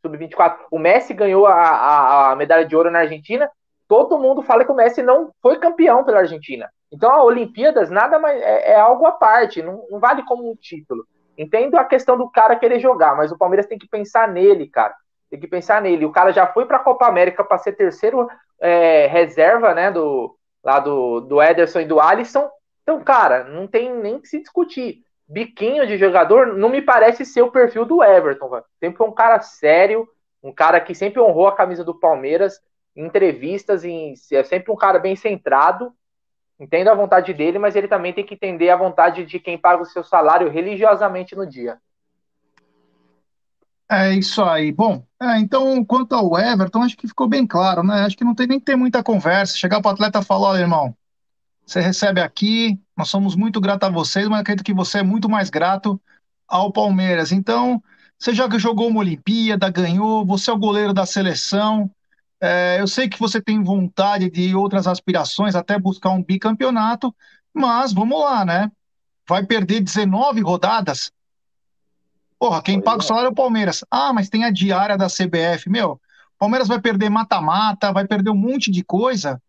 24. 0.03 0.65
O 0.71 0.79
Messi 0.79 1.13
ganhou 1.13 1.45
a, 1.45 1.53
a, 1.53 2.31
a 2.31 2.35
medalha 2.35 2.65
de 2.65 2.75
ouro 2.75 2.91
na 2.91 2.99
Argentina 2.99 3.49
todo 3.87 4.19
mundo 4.19 4.41
fala 4.43 4.65
que 4.65 4.71
o 4.71 4.75
Messi 4.75 5.01
não 5.01 5.31
foi 5.41 5.57
campeão 5.57 6.03
pela 6.03 6.19
Argentina. 6.19 6.69
Então 6.91 7.11
a 7.11 7.23
Olimpíadas 7.23 7.89
nada 7.89 8.19
mais 8.19 8.41
é, 8.41 8.71
é 8.71 8.79
algo 8.79 9.05
à 9.05 9.11
parte, 9.11 9.61
não, 9.61 9.85
não, 9.89 9.99
vale 9.99 10.23
como 10.23 10.49
um 10.49 10.55
título. 10.55 11.05
Entendo 11.37 11.75
a 11.77 11.83
questão 11.83 12.17
do 12.17 12.29
cara 12.29 12.55
querer 12.55 12.79
jogar, 12.79 13.15
mas 13.15 13.31
o 13.31 13.37
Palmeiras 13.37 13.67
tem 13.67 13.77
que 13.77 13.87
pensar 13.87 14.27
nele, 14.27 14.67
cara. 14.67 14.93
Tem 15.29 15.39
que 15.39 15.47
pensar 15.47 15.81
nele. 15.81 16.05
O 16.05 16.11
cara 16.11 16.31
já 16.31 16.47
foi 16.47 16.65
para 16.65 16.77
a 16.77 16.83
Copa 16.83 17.05
América 17.05 17.43
para 17.43 17.57
ser 17.57 17.73
terceiro 17.73 18.27
é, 18.59 19.07
reserva, 19.07 19.73
né, 19.73 19.91
do 19.91 20.35
lá 20.63 20.79
do, 20.79 21.21
do 21.21 21.41
Ederson 21.41 21.81
e 21.81 21.85
do 21.85 21.99
Alisson. 21.99 22.49
Então, 22.81 23.01
cara, 23.01 23.43
não 23.43 23.67
tem 23.67 23.93
nem 23.93 24.19
que 24.19 24.27
se 24.27 24.39
discutir. 24.39 25.03
Biquinho 25.27 25.85
de 25.85 25.97
jogador 25.97 26.55
não 26.55 26.69
me 26.69 26.81
parece 26.81 27.25
ser 27.25 27.41
o 27.41 27.51
perfil 27.51 27.85
do 27.85 28.03
Everton. 28.03 28.49
Véio. 28.49 28.63
Sempre 28.79 29.03
um 29.03 29.11
cara 29.11 29.39
sério, 29.41 30.07
um 30.41 30.53
cara 30.53 30.79
que 30.79 30.95
sempre 30.95 31.19
honrou 31.19 31.47
a 31.47 31.55
camisa 31.55 31.83
do 31.83 31.99
Palmeiras 31.99 32.59
entrevistas, 32.95 33.83
em, 33.83 34.15
é 34.31 34.43
sempre 34.43 34.71
um 34.71 34.75
cara 34.75 34.97
bem 34.97 35.15
centrado, 35.15 35.93
entendo 36.59 36.89
a 36.89 36.95
vontade 36.95 37.31
dele, 37.33 37.59
mas 37.59 37.75
ele 37.75 37.87
também 37.87 38.11
tem 38.11 38.25
que 38.25 38.33
entender 38.33 38.71
a 38.71 38.75
vontade 38.75 39.23
de 39.23 39.39
quem 39.39 39.57
paga 39.57 39.83
o 39.83 39.85
seu 39.85 40.03
salário 40.03 40.49
religiosamente 40.49 41.35
no 41.35 41.45
dia. 41.45 41.77
É 43.89 44.11
isso 44.13 44.43
aí. 44.43 44.71
Bom, 44.71 45.03
é, 45.21 45.37
então, 45.39 45.85
quanto 45.85 46.13
ao 46.13 46.37
Everton, 46.37 46.83
acho 46.83 46.97
que 46.97 47.07
ficou 47.07 47.27
bem 47.27 47.47
claro, 47.47 47.83
né? 47.83 48.01
Acho 48.01 48.17
que 48.17 48.23
não 48.23 48.35
tem 48.35 48.47
nem 48.47 48.59
que 48.59 48.65
ter 48.65 48.75
muita 48.75 49.01
conversa. 49.01 49.55
Chegar 49.55 49.81
para 49.81 49.91
o 49.91 49.93
atleta 49.93 50.19
e 50.19 50.25
falar: 50.25 50.49
olha, 50.49 50.59
irmão, 50.59 50.93
você 51.67 51.81
recebe 51.81 52.21
aqui, 52.21 52.79
nós 52.95 53.09
somos 53.09 53.35
muito 53.35 53.59
gratos 53.59 53.89
a 53.89 53.91
vocês, 53.91 54.25
mas 54.29 54.39
acredito 54.39 54.65
que 54.65 54.73
você 54.73 54.99
é 54.99 55.03
muito 55.03 55.27
mais 55.27 55.49
grato 55.49 56.01
ao 56.47 56.71
Palmeiras. 56.71 57.33
Então, 57.33 57.83
você 58.17 58.33
já 58.33 58.47
jogou 58.57 58.87
uma 58.87 59.01
Olimpíada, 59.01 59.69
ganhou, 59.69 60.25
você 60.25 60.49
é 60.49 60.53
o 60.53 60.57
goleiro 60.57 60.93
da 60.93 61.05
seleção, 61.05 61.91
é, 62.39 62.77
eu 62.79 62.87
sei 62.87 63.09
que 63.09 63.19
você 63.19 63.41
tem 63.41 63.61
vontade 63.61 64.29
de 64.29 64.55
outras 64.55 64.87
aspirações, 64.87 65.55
até 65.55 65.77
buscar 65.77 66.11
um 66.11 66.23
bicampeonato, 66.23 67.13
mas 67.53 67.91
vamos 67.91 68.17
lá, 68.17 68.45
né? 68.45 68.71
Vai 69.27 69.45
perder 69.45 69.81
19 69.81 70.39
rodadas? 70.39 71.11
Porra, 72.39 72.61
quem 72.61 72.79
paga 72.79 72.99
o 72.99 73.03
salário 73.03 73.27
é 73.27 73.31
o 73.31 73.35
Palmeiras. 73.35 73.83
Ah, 73.91 74.13
mas 74.13 74.29
tem 74.29 74.45
a 74.45 74.51
diária 74.51 74.97
da 74.97 75.07
CBF. 75.07 75.69
Meu, 75.69 75.93
o 75.93 75.99
Palmeiras 76.37 76.67
vai 76.69 76.79
perder 76.79 77.09
mata-mata, 77.09 77.91
vai 77.91 78.07
perder 78.07 78.29
um 78.29 78.37
monte 78.37 78.71
de 78.71 78.83
coisa 78.85 79.41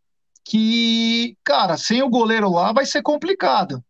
que, 0.49 1.37
cara, 1.45 1.77
sem 1.77 2.03
o 2.03 2.09
goleiro 2.09 2.51
lá 2.51 2.73
vai 2.73 2.87
ser 2.87 3.03
complicado. 3.03 3.85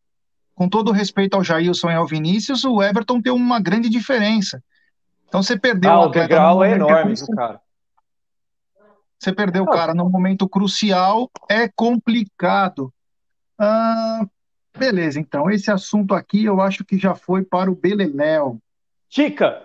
Com 0.57 0.69
todo 0.69 0.91
respeito 0.91 1.35
ao 1.35 1.45
Jailson 1.45 1.89
e 1.89 1.95
ao 1.95 2.05
Vinícius, 2.05 2.65
o 2.65 2.83
Everton 2.83 3.23
tem 3.23 3.33
uma 3.33 3.61
grande 3.61 3.89
diferença. 3.89 4.61
Então 5.29 5.41
você 5.41 5.57
perdeu 5.57 5.93
ah, 5.93 6.07
o 6.07 6.09
degrau 6.09 6.65
é 6.65 6.73
enorme, 6.73 7.15
cara. 7.37 7.61
Você 9.17 9.33
perdeu 9.33 9.63
o 9.63 9.71
cara 9.71 9.95
num 9.95 10.11
momento 10.11 10.49
crucial, 10.49 11.31
é 11.49 11.69
complicado. 11.69 12.93
Ah, 13.57 14.27
beleza, 14.77 15.21
então, 15.21 15.49
esse 15.49 15.71
assunto 15.71 16.13
aqui 16.13 16.45
eu 16.45 16.61
acho 16.61 16.85
que 16.85 16.99
já 16.99 17.15
foi 17.15 17.45
para 17.45 17.71
o 17.71 17.77
Beleléu. 17.77 18.61
Tica! 19.09 19.63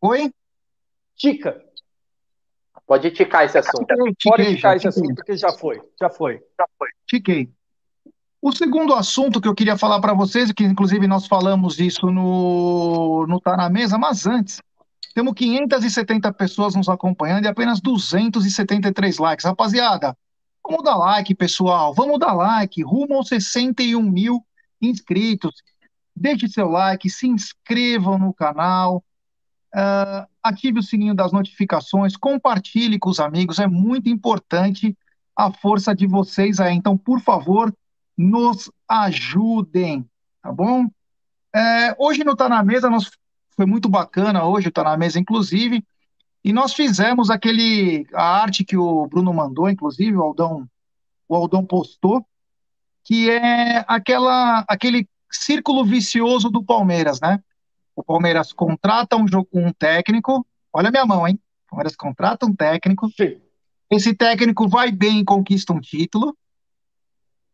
Oi? 0.00 0.32
Tica! 1.14 1.65
Pode 2.86 3.10
ticar 3.10 3.44
esse 3.44 3.58
assunto. 3.58 3.86
Tiquei, 3.86 4.14
tiquei, 4.14 4.30
Pode 4.30 4.56
ticar 4.56 4.76
esse 4.76 4.88
assunto, 4.88 5.14
porque 5.16 5.36
já 5.36 5.52
foi, 5.52 5.82
já 6.00 6.08
foi. 6.08 6.34
Já 6.58 6.66
foi. 6.78 6.88
Tiquei. 7.06 7.50
O 8.40 8.52
segundo 8.52 8.94
assunto 8.94 9.40
que 9.40 9.48
eu 9.48 9.54
queria 9.54 9.76
falar 9.76 10.00
para 10.00 10.14
vocês, 10.14 10.52
que 10.52 10.62
inclusive 10.62 11.08
nós 11.08 11.26
falamos 11.26 11.74
disso 11.74 12.06
no, 12.12 13.26
no 13.26 13.40
Tá 13.40 13.56
na 13.56 13.68
Mesa, 13.68 13.98
mas 13.98 14.24
antes, 14.24 14.60
temos 15.16 15.34
570 15.34 16.32
pessoas 16.34 16.74
nos 16.76 16.88
acompanhando 16.88 17.46
e 17.46 17.48
apenas 17.48 17.80
273 17.80 19.18
likes. 19.18 19.44
Rapaziada, 19.44 20.16
vamos 20.62 20.84
dar 20.84 20.94
like, 20.96 21.34
pessoal. 21.34 21.92
Vamos 21.92 22.20
dar 22.20 22.34
like. 22.34 22.82
Rumo 22.82 23.14
aos 23.14 23.28
61 23.28 24.02
mil 24.02 24.46
inscritos. 24.80 25.54
Deixe 26.14 26.46
seu 26.48 26.68
like, 26.68 27.10
se 27.10 27.26
inscrevam 27.26 28.18
no 28.18 28.32
canal. 28.32 29.02
Uh, 29.74 30.28
ative 30.48 30.80
o 30.80 30.82
sininho 30.82 31.14
das 31.14 31.32
notificações, 31.32 32.16
compartilhe 32.16 32.98
com 32.98 33.10
os 33.10 33.20
amigos, 33.20 33.58
é 33.58 33.66
muito 33.66 34.08
importante 34.08 34.96
a 35.36 35.52
força 35.52 35.94
de 35.94 36.06
vocês 36.06 36.60
aí. 36.60 36.74
Então, 36.74 36.96
por 36.96 37.20
favor, 37.20 37.74
nos 38.16 38.70
ajudem, 38.88 40.08
tá 40.42 40.52
bom? 40.52 40.86
É, 41.54 41.94
hoje 41.98 42.24
no 42.24 42.36
Tá 42.36 42.48
na 42.48 42.62
Mesa 42.62 42.88
nós 42.90 43.10
foi 43.56 43.66
muito 43.66 43.88
bacana 43.88 44.44
hoje, 44.44 44.68
está 44.68 44.84
na 44.84 44.96
mesa, 44.96 45.18
inclusive. 45.18 45.82
E 46.44 46.52
nós 46.52 46.74
fizemos 46.74 47.30
aquele, 47.30 48.06
a 48.14 48.42
arte 48.42 48.64
que 48.64 48.76
o 48.76 49.06
Bruno 49.08 49.32
mandou, 49.32 49.68
inclusive, 49.68 50.14
o 50.14 50.22
Aldão, 50.22 50.68
o 51.26 51.34
Aldão 51.34 51.64
postou, 51.64 52.24
que 53.02 53.30
é 53.30 53.84
aquela, 53.88 54.64
aquele 54.68 55.08
círculo 55.30 55.84
vicioso 55.84 56.50
do 56.50 56.62
Palmeiras, 56.62 57.20
né? 57.20 57.42
O 57.96 58.04
Palmeiras 58.04 58.52
contrata 58.52 59.16
um, 59.16 59.24
um 59.52 59.72
técnico, 59.72 60.46
olha 60.72 60.88
a 60.88 60.92
minha 60.92 61.06
mão, 61.06 61.26
hein? 61.26 61.40
O 61.66 61.70
Palmeiras 61.70 61.96
contrata 61.96 62.46
um 62.46 62.54
técnico, 62.54 63.08
Sim. 63.10 63.40
esse 63.90 64.14
técnico 64.14 64.68
vai 64.68 64.92
bem 64.92 65.20
e 65.20 65.24
conquista 65.24 65.72
um 65.72 65.80
título, 65.80 66.36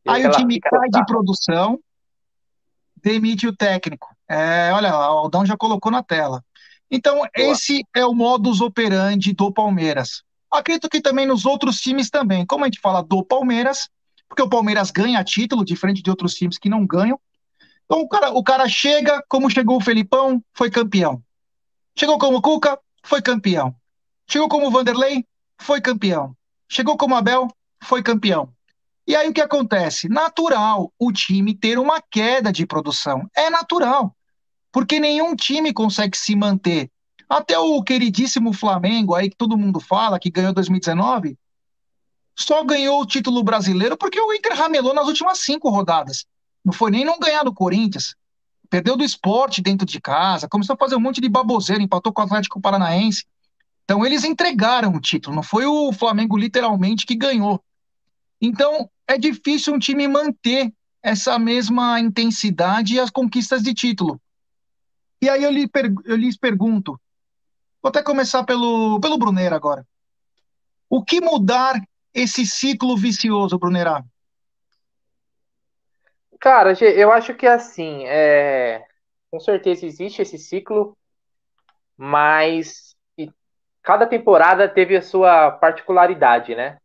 e 0.05 0.11
aí 0.11 0.27
o 0.27 0.31
time 0.33 0.59
cai 0.59 0.89
de 0.91 1.07
produção, 1.07 1.79
demite 3.03 3.47
o 3.47 3.55
técnico. 3.55 4.09
É, 4.29 4.73
olha, 4.73 4.93
o 4.93 5.01
Aldão 5.01 5.47
já 5.47 5.57
colocou 5.57 5.93
na 5.93 6.03
tela. 6.03 6.45
Então, 6.91 7.17
Boa. 7.17 7.31
esse 7.35 7.85
é 7.95 8.05
o 8.05 8.13
modus 8.13 8.61
operandi 8.61 9.33
do 9.33 9.53
Palmeiras. 9.53 10.23
Acredito 10.51 10.89
que 10.91 11.01
também 11.01 11.27
nos 11.27 11.47
outros 11.47 11.81
times 11.81 12.11
também. 12.11 12.45
Como 12.45 12.65
a 12.65 12.67
gente 12.67 12.81
fala 12.81 13.03
do 13.03 13.25
Palmeiras, 13.25 13.89
porque 14.29 14.43
o 14.43 14.49
Palmeiras 14.49 14.91
ganha 14.91 15.25
título, 15.25 15.65
diferente 15.65 16.03
de 16.03 16.11
outros 16.11 16.35
times 16.35 16.59
que 16.59 16.69
não 16.69 16.85
ganham. 16.85 17.19
Então, 17.85 18.01
o 18.01 18.09
cara, 18.09 18.31
o 18.31 18.43
cara 18.43 18.69
chega, 18.69 19.23
como 19.29 19.51
chegou 19.51 19.77
o 19.77 19.81
Felipão, 19.81 20.43
foi 20.55 20.71
campeão. 20.71 21.23
Chegou 21.97 22.19
como 22.19 22.41
Cuca, 22.41 22.79
foi 23.03 23.21
campeão. 23.21 23.75
Chegou 24.29 24.49
como 24.49 24.71
Vanderlei, 24.71 25.27
foi 25.61 25.81
campeão. 25.81 26.35
Chegou 26.69 26.97
como 26.97 27.15
Abel, 27.15 27.49
foi 27.83 28.03
campeão. 28.03 28.53
E 29.07 29.15
aí 29.17 29.29
o 29.29 29.33
que 29.33 29.41
acontece? 29.41 30.09
Natural 30.09 30.93
o 30.99 31.13
time 31.13 31.55
ter 31.55 31.79
uma 31.79 32.01
queda 32.01 32.53
de 32.53 32.67
produção. 32.67 33.29
É 33.37 33.51
natural 33.51 34.15
porque 34.73 34.99
nenhum 34.99 35.37
time 35.37 35.73
consegue 35.73 36.17
se 36.17 36.35
manter. 36.35 36.91
Até 37.29 37.59
o 37.59 37.83
queridíssimo 37.83 38.53
Flamengo, 38.53 39.15
aí 39.15 39.29
que 39.29 39.37
todo 39.37 39.57
mundo 39.57 39.79
fala, 39.79 40.19
que 40.19 40.31
ganhou 40.31 40.53
2019, 40.53 41.39
só 42.35 42.65
ganhou 42.65 43.01
o 43.01 43.07
título 43.07 43.45
brasileiro 43.45 43.97
porque 43.97 44.19
o 44.19 44.33
Inter 44.33 44.55
ramelou 44.55 44.95
nas 44.95 45.07
últimas 45.07 45.39
cinco 45.39 45.69
rodadas. 45.69 46.25
Não 46.65 46.73
foi 46.73 46.91
nem 46.91 47.05
não 47.05 47.19
ganhar 47.19 47.43
do 47.43 47.53
Corinthians. 47.53 48.15
Perdeu 48.71 48.97
do 48.97 49.05
esporte 49.05 49.61
dentro 49.61 49.87
de 49.87 50.01
casa, 50.01 50.49
começou 50.49 50.75
a 50.75 50.79
fazer 50.79 50.97
um 50.97 51.01
monte 51.01 51.21
de 51.21 51.29
baboseira, 51.29 51.83
empatou 51.83 52.13
com 52.13 52.23
o 52.23 52.25
Atlético 52.25 52.61
Paranaense. 52.61 53.27
Então 53.85 54.07
eles 54.07 54.25
entregaram 54.25 54.93
o 54.93 55.01
título, 55.01 55.37
não 55.37 55.43
foi 55.43 55.67
o 55.67 55.93
Flamengo 55.93 56.37
literalmente 56.37 57.05
que 57.05 57.15
ganhou. 57.15 57.63
Então 58.41 58.89
é 59.07 59.19
difícil 59.19 59.75
um 59.75 59.79
time 59.79 60.09
manter 60.09 60.73
essa 61.03 61.39
mesma 61.39 62.01
intensidade 62.01 62.95
e 62.95 63.01
as 63.01 63.11
conquistas 63.11 63.63
de 63.63 63.75
título. 63.75 64.21
E 65.21 65.29
aí 65.29 65.43
eu, 65.43 65.51
lhe 65.51 65.69
eu 66.05 66.17
lhes 66.17 66.37
pergunto, 66.37 66.99
vou 67.83 67.91
até 67.91 68.03
começar 68.03 68.45
pelo, 68.45 69.01
pelo 69.01 69.19
Brunera 69.19 69.55
agora. 69.55 69.87
O 70.89 71.05
que 71.05 71.21
mudar 71.21 71.81
esse 72.15 72.47
ciclo 72.47 72.97
vicioso, 72.97 73.59
Brunera? 73.59 74.05
Cara, 76.43 76.73
eu 76.83 77.13
acho 77.13 77.35
que 77.35 77.47
assim, 77.47 78.05
é... 78.05 78.85
com 79.31 79.39
certeza 79.39 79.87
existe 79.87 80.23
esse 80.23 80.37
ciclo, 80.37 80.99
mas 81.97 82.97
cada 83.83 84.07
temporada 84.07 84.69
teve 84.69 84.97
a 84.97 85.03
sua 85.03 85.53
particularidade, 85.53 86.55
né? 86.55 86.79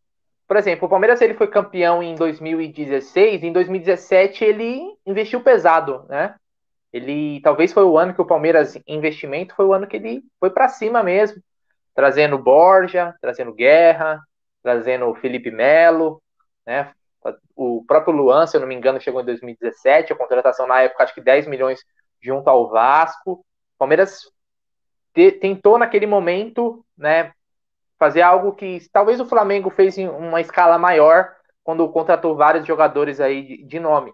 Por 0.47 0.57
exemplo, 0.57 0.85
o 0.87 0.89
Palmeiras 0.89 1.21
ele 1.21 1.33
foi 1.33 1.47
campeão 1.47 2.03
em 2.03 2.15
2016, 2.15 3.43
em 3.43 3.51
2017 3.51 4.43
ele 4.45 4.81
investiu 5.05 5.43
pesado, 5.43 6.05
né? 6.07 6.35
Ele 6.93 7.41
talvez 7.41 7.73
foi 7.73 7.83
o 7.83 7.97
ano 7.97 8.13
que 8.13 8.21
o 8.21 8.27
Palmeiras 8.27 8.77
investimento 8.87 9.55
foi 9.55 9.65
o 9.65 9.73
ano 9.73 9.87
que 9.87 9.97
ele 9.97 10.23
foi 10.39 10.51
para 10.51 10.69
cima 10.69 11.03
mesmo, 11.03 11.41
trazendo 11.95 12.37
Borja, 12.37 13.15
trazendo 13.21 13.53
Guerra, 13.53 14.21
trazendo 14.63 15.15
Felipe 15.15 15.51
Melo, 15.51 16.21
né? 16.65 16.91
O 17.55 17.83
próprio 17.85 18.15
Luan, 18.15 18.45
se 18.45 18.55
eu 18.55 18.61
não 18.61 18.67
me 18.67 18.75
engano, 18.75 19.01
chegou 19.01 19.21
em 19.21 19.25
2017, 19.25 20.13
a 20.13 20.15
contratação 20.15 20.67
na 20.67 20.81
época 20.81 21.03
acho 21.03 21.13
que 21.13 21.21
10 21.21 21.47
milhões 21.47 21.81
junto 22.21 22.49
ao 22.49 22.69
Vasco. 22.69 23.31
O 23.31 23.45
Palmeiras 23.77 24.21
te, 25.13 25.31
tentou 25.31 25.77
naquele 25.77 26.05
momento, 26.05 26.85
né, 26.97 27.31
fazer 27.97 28.21
algo 28.21 28.53
que 28.53 28.79
talvez 28.91 29.19
o 29.19 29.25
Flamengo 29.25 29.69
fez 29.69 29.97
em 29.97 30.07
uma 30.07 30.41
escala 30.41 30.77
maior 30.77 31.35
quando 31.63 31.87
contratou 31.89 32.35
vários 32.35 32.65
jogadores 32.65 33.19
aí 33.19 33.41
de, 33.43 33.63
de 33.63 33.79
nome. 33.79 34.13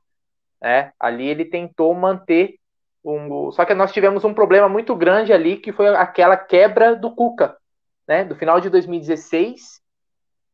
Né? 0.62 0.92
Ali 1.00 1.28
ele 1.28 1.46
tentou 1.46 1.94
manter 1.94 2.58
um, 3.04 3.52
só 3.52 3.66
que 3.66 3.74
nós 3.74 3.92
tivemos 3.92 4.24
um 4.24 4.34
problema 4.34 4.70
muito 4.70 4.96
grande 4.96 5.34
ali 5.34 5.58
que 5.58 5.74
foi 5.74 5.90
aquela 5.90 6.38
quebra 6.38 6.96
do 6.96 7.14
Cuca, 7.14 7.58
né? 8.08 8.24
Do 8.24 8.34
final 8.34 8.62
de 8.62 8.70
2016 8.70 9.83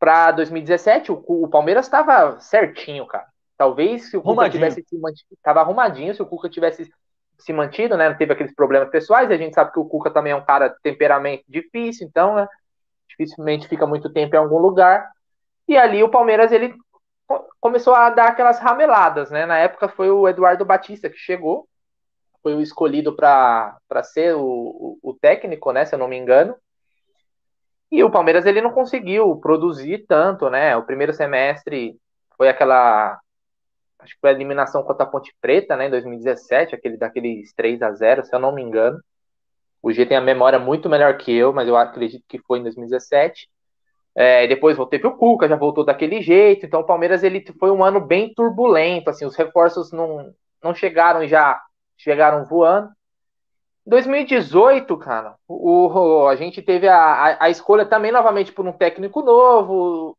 para 0.00 0.32
2017, 0.32 1.12
o, 1.12 1.22
o 1.28 1.48
Palmeiras 1.48 1.86
estava 1.86 2.40
certinho, 2.40 3.06
cara. 3.06 3.26
Talvez 3.56 4.10
se 4.10 4.16
o 4.16 4.22
Cuca 4.22 4.50
tivesse 4.50 4.82
se 4.82 4.98
mantido, 4.98 5.34
estava 5.34 5.60
arrumadinho, 5.60 6.14
se 6.14 6.22
o 6.22 6.26
Cuca 6.26 6.48
tivesse 6.48 6.90
se 7.38 7.52
mantido, 7.52 7.96
né? 7.96 8.08
Não 8.08 8.16
teve 8.16 8.32
aqueles 8.32 8.54
problemas 8.54 8.90
pessoais, 8.90 9.30
a 9.30 9.36
gente 9.36 9.54
sabe 9.54 9.72
que 9.72 9.78
o 9.78 9.84
Cuca 9.84 10.10
também 10.10 10.32
é 10.32 10.36
um 10.36 10.44
cara 10.44 10.68
de 10.68 10.80
temperamento 10.82 11.44
difícil, 11.46 12.06
então, 12.06 12.34
né? 12.34 12.48
dificilmente 13.10 13.68
fica 13.68 13.86
muito 13.86 14.10
tempo 14.10 14.34
em 14.34 14.38
algum 14.38 14.58
lugar. 14.58 15.10
E 15.68 15.76
ali 15.76 16.02
o 16.02 16.08
Palmeiras 16.08 16.52
ele 16.52 16.74
começou 17.60 17.94
a 17.94 18.10
dar 18.10 18.28
aquelas 18.28 18.58
rameladas, 18.58 19.30
né? 19.30 19.46
Na 19.46 19.58
época 19.58 19.88
foi 19.88 20.10
o 20.10 20.26
Eduardo 20.26 20.64
Batista 20.64 21.08
que 21.10 21.18
chegou, 21.18 21.68
foi 22.42 22.54
o 22.54 22.60
escolhido 22.60 23.14
para 23.14 23.78
ser 24.02 24.34
o, 24.34 24.42
o, 24.42 24.98
o, 25.02 25.14
técnico, 25.14 25.70
né? 25.72 25.84
Se 25.84 25.94
eu 25.94 25.98
não 25.98 26.08
me 26.08 26.16
engano. 26.16 26.56
E 27.90 28.04
o 28.04 28.10
Palmeiras 28.10 28.46
ele 28.46 28.60
não 28.60 28.70
conseguiu 28.70 29.36
produzir 29.36 30.04
tanto, 30.06 30.48
né? 30.48 30.76
O 30.76 30.84
primeiro 30.84 31.12
semestre 31.12 31.96
foi 32.36 32.48
aquela 32.48 33.18
acho 34.02 34.14
que 34.14 34.20
foi 34.20 34.30
a 34.30 34.32
eliminação 34.32 34.82
contra 34.82 35.04
a 35.04 35.08
Ponte 35.08 35.34
Preta, 35.40 35.76
né, 35.76 35.86
em 35.86 35.90
2017, 35.90 36.74
aquele 36.74 36.96
daqueles 36.96 37.52
3 37.52 37.82
a 37.82 37.92
0, 37.92 38.24
se 38.24 38.34
eu 38.34 38.38
não 38.38 38.52
me 38.52 38.62
engano. 38.62 38.98
O 39.82 39.92
G 39.92 40.04
tem 40.06 40.16
a 40.16 40.20
memória 40.20 40.58
muito 40.58 40.88
melhor 40.88 41.16
que 41.16 41.32
eu, 41.32 41.52
mas 41.52 41.68
eu 41.68 41.76
acredito 41.76 42.24
que 42.28 42.38
foi 42.38 42.58
em 42.58 42.62
2017. 42.62 43.48
É, 44.14 44.46
depois 44.46 44.76
para 44.76 45.08
o 45.08 45.16
Cuca, 45.16 45.48
já 45.48 45.56
voltou 45.56 45.84
daquele 45.84 46.20
jeito. 46.20 46.66
Então 46.66 46.80
o 46.80 46.86
Palmeiras 46.86 47.22
ele 47.22 47.44
foi 47.58 47.70
um 47.70 47.82
ano 47.82 48.00
bem 48.00 48.32
turbulento, 48.34 49.08
assim, 49.08 49.24
os 49.24 49.36
reforços 49.36 49.92
não, 49.92 50.34
não 50.62 50.74
chegaram 50.74 51.26
já 51.26 51.60
chegaram 51.96 52.44
voando. 52.44 52.90
2018, 53.86 54.96
cara, 54.98 55.34
o, 55.48 55.86
o, 55.88 56.28
a 56.28 56.36
gente 56.36 56.62
teve 56.62 56.86
a, 56.86 56.96
a, 56.96 57.44
a, 57.44 57.50
escolha 57.50 57.84
também 57.84 58.12
novamente 58.12 58.52
por 58.52 58.66
um 58.66 58.72
técnico 58.72 59.22
novo, 59.22 60.16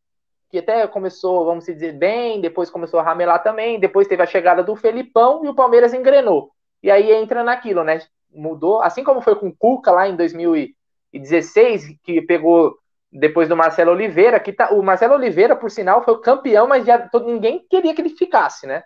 que 0.50 0.58
até 0.58 0.86
começou, 0.86 1.44
vamos 1.44 1.64
dizer, 1.64 1.92
bem, 1.92 2.40
depois 2.40 2.70
começou 2.70 3.00
a 3.00 3.02
ramelar 3.02 3.42
também, 3.42 3.80
depois 3.80 4.08
teve 4.08 4.22
a 4.22 4.26
chegada 4.26 4.62
do 4.62 4.76
Felipão 4.76 5.44
e 5.44 5.48
o 5.48 5.54
Palmeiras 5.54 5.94
engrenou. 5.94 6.50
E 6.82 6.90
aí 6.90 7.12
entra 7.12 7.44
naquilo, 7.44 7.84
né? 7.84 8.00
mudou, 8.34 8.82
assim 8.82 9.04
como 9.04 9.20
foi 9.20 9.36
com 9.36 9.48
o 9.48 9.56
Cuca 9.56 9.90
lá 9.90 10.08
em 10.08 10.16
2016, 10.16 11.96
que 12.02 12.22
pegou 12.22 12.76
depois 13.10 13.48
do 13.48 13.56
Marcelo 13.56 13.92
Oliveira, 13.92 14.40
que 14.40 14.52
tá, 14.52 14.70
o 14.72 14.82
Marcelo 14.82 15.14
Oliveira, 15.14 15.54
por 15.54 15.70
sinal, 15.70 16.02
foi 16.02 16.14
o 16.14 16.20
campeão, 16.20 16.66
mas 16.66 16.86
já 16.86 16.98
todo, 17.08 17.26
ninguém 17.26 17.64
queria 17.68 17.94
que 17.94 18.00
ele 18.00 18.16
ficasse, 18.16 18.66
né? 18.66 18.82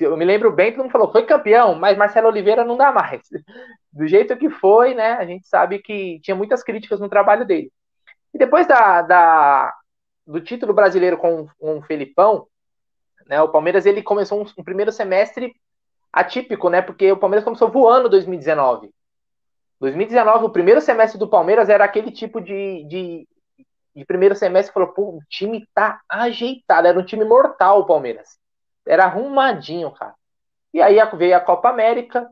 Eu 0.00 0.16
me 0.16 0.24
lembro 0.24 0.52
bem, 0.52 0.72
todo 0.72 0.82
mundo 0.82 0.92
falou, 0.92 1.12
foi 1.12 1.24
campeão, 1.26 1.74
mas 1.74 1.96
Marcelo 1.96 2.28
Oliveira 2.28 2.64
não 2.64 2.76
dá 2.76 2.92
mais. 2.92 3.22
Do 3.92 4.06
jeito 4.06 4.36
que 4.36 4.50
foi, 4.50 4.94
né? 4.94 5.12
A 5.12 5.24
gente 5.24 5.46
sabe 5.46 5.78
que 5.80 6.20
tinha 6.20 6.34
muitas 6.34 6.62
críticas 6.62 7.00
no 7.00 7.08
trabalho 7.08 7.46
dele. 7.46 7.70
E 8.32 8.38
depois 8.38 8.66
da, 8.66 9.02
da 9.02 9.74
do 10.26 10.40
título 10.40 10.72
brasileiro 10.72 11.18
com, 11.18 11.46
com 11.58 11.78
o 11.78 11.82
Felipão, 11.82 12.46
né, 13.26 13.40
o 13.42 13.48
Palmeiras 13.48 13.86
ele 13.86 14.02
começou 14.02 14.42
um, 14.42 14.46
um 14.58 14.64
primeiro 14.64 14.90
semestre 14.90 15.54
atípico, 16.12 16.68
né? 16.68 16.80
Porque 16.82 17.10
o 17.12 17.16
Palmeiras 17.16 17.44
começou 17.44 17.70
voando 17.70 18.08
em 18.08 18.10
2019. 18.10 18.90
2019, 19.80 20.44
o 20.46 20.50
primeiro 20.50 20.80
semestre 20.80 21.18
do 21.18 21.28
Palmeiras 21.28 21.68
era 21.68 21.84
aquele 21.84 22.10
tipo 22.10 22.40
de, 22.40 22.84
de, 22.84 23.28
de 23.94 24.04
primeiro 24.04 24.34
semestre 24.34 24.70
que 24.70 24.74
falou, 24.74 24.94
pô, 24.94 25.02
o 25.16 25.20
time 25.28 25.68
tá 25.74 26.00
ajeitado, 26.08 26.86
era 26.86 26.98
um 26.98 27.04
time 27.04 27.24
mortal 27.24 27.80
o 27.80 27.86
Palmeiras. 27.86 28.38
Era 28.86 29.04
arrumadinho, 29.04 29.90
cara. 29.90 30.14
E 30.72 30.82
aí 30.82 30.96
veio 31.16 31.36
a 31.36 31.40
Copa 31.40 31.68
América, 31.68 32.28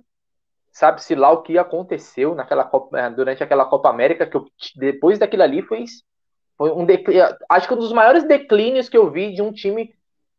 sabe-se 0.73 1.15
lá 1.15 1.31
o 1.31 1.43
que 1.43 1.57
aconteceu 1.59 2.35
naquela 2.35 2.65
Copa, 2.65 2.99
eh, 2.99 3.11
durante 3.11 3.43
aquela 3.43 3.65
Copa 3.65 3.89
América, 3.89 4.27
que 4.27 4.37
eu, 4.37 4.47
depois 4.77 5.19
daquilo 5.19 5.43
ali 5.43 5.63
foi, 5.63 5.85
foi 6.57 6.73
um 6.73 6.85
declínio, 6.85 7.25
acho 7.49 7.69
que 7.69 7.75
um 7.75 7.79
dos 7.79 7.93
maiores 7.93 8.25
declínios 8.25 8.89
que 8.89 8.97
eu 8.97 9.11
vi 9.11 9.33
de 9.35 9.43
um 9.43 9.53
time 9.53 9.95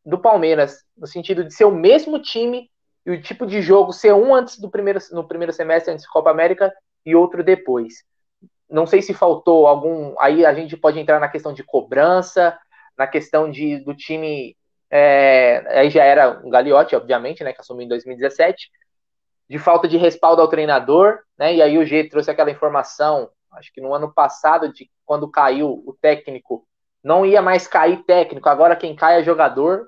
do 0.06 0.20
Palmeiras, 0.20 0.84
no 0.98 1.08
sentido 1.08 1.44
de 1.44 1.54
ser 1.54 1.66
o 1.66 1.72
mesmo 1.72 2.20
time 2.20 2.70
e 3.06 3.12
o 3.12 3.22
tipo 3.22 3.46
de 3.46 3.62
jogo 3.62 3.94
ser 3.94 4.14
um 4.14 4.34
antes 4.34 4.60
do 4.60 4.70
primeiro, 4.70 5.00
no 5.12 5.28
primeiro 5.28 5.54
semestre, 5.54 5.94
antes 5.94 6.06
da 6.06 6.12
Copa 6.12 6.32
América, 6.32 6.74
e 7.06 7.16
outro 7.16 7.44
depois. 7.44 8.04
Não 8.70 8.88
sei 8.88 9.02
se 9.02 9.14
faltou 9.14 9.68
algum. 9.68 10.16
Aí 10.20 10.46
a 10.46 10.54
gente 10.54 10.76
pode 10.78 11.00
entrar 11.00 11.20
na 11.20 11.28
questão 11.28 11.54
de 11.54 11.64
cobrança, 11.64 12.58
na 12.98 13.06
questão 13.06 13.50
de, 13.50 13.80
do 13.80 13.94
time. 13.94 14.56
É, 14.96 15.80
aí 15.80 15.90
já 15.90 16.04
era 16.04 16.40
um 16.46 16.52
Gagliotti, 16.52 16.96
obviamente, 16.96 17.44
né, 17.44 17.52
que 17.52 17.60
assumiu 17.60 17.84
em 17.84 17.88
2017, 17.88 18.70
de 19.50 19.58
falta 19.58 19.88
de 19.88 19.98
respaldo 19.98 20.40
ao 20.40 20.48
treinador, 20.48 21.18
né? 21.36 21.52
E 21.56 21.64
aí 21.64 21.80
o 21.80 21.86
G 21.86 22.04
trouxe 22.04 22.30
aquela 22.30 22.52
informação, 22.52 23.28
acho 23.54 23.74
que 23.74 23.82
no 23.82 23.92
ano 23.92 24.14
passado, 24.14 24.72
de 24.72 24.88
quando 25.04 25.32
caiu 25.32 25.84
o 25.84 25.98
técnico, 26.00 26.68
não 27.04 27.26
ia 27.26 27.42
mais 27.42 27.68
cair 27.68 28.04
técnico, 28.04 28.48
agora 28.48 28.76
quem 28.76 28.96
cai 28.96 29.20
é 29.20 29.24
jogador. 29.24 29.88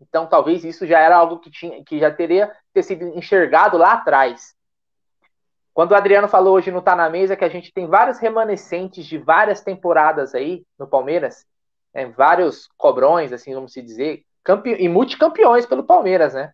Então, 0.00 0.26
talvez 0.26 0.64
isso 0.64 0.86
já 0.86 1.00
era 1.00 1.16
algo 1.16 1.38
que, 1.38 1.50
tinha, 1.50 1.84
que 1.84 1.98
já 1.98 2.10
teria 2.10 2.50
ter 2.72 2.82
sido 2.82 3.08
enxergado 3.08 3.76
lá 3.76 3.92
atrás. 3.92 4.54
Quando 5.74 5.92
o 5.92 5.94
Adriano 5.94 6.28
falou 6.28 6.54
hoje 6.54 6.70
no 6.70 6.80
Tá 6.80 6.96
na 6.96 7.10
Mesa 7.10 7.36
que 7.36 7.44
a 7.44 7.50
gente 7.50 7.74
tem 7.74 7.86
vários 7.86 8.18
remanescentes 8.18 9.04
de 9.04 9.18
várias 9.18 9.60
temporadas 9.60 10.34
aí 10.34 10.64
no 10.78 10.86
Palmeiras, 10.86 11.44
né, 11.92 12.06
vários 12.06 12.68
cobrões, 12.78 13.34
assim, 13.34 13.54
vamos 13.54 13.74
se 13.74 13.82
dizer, 13.82 14.25
campe... 14.46 14.70
e 14.78 14.88
multicampeões 14.88 15.66
pelo 15.66 15.84
Palmeiras, 15.84 16.32
né? 16.32 16.52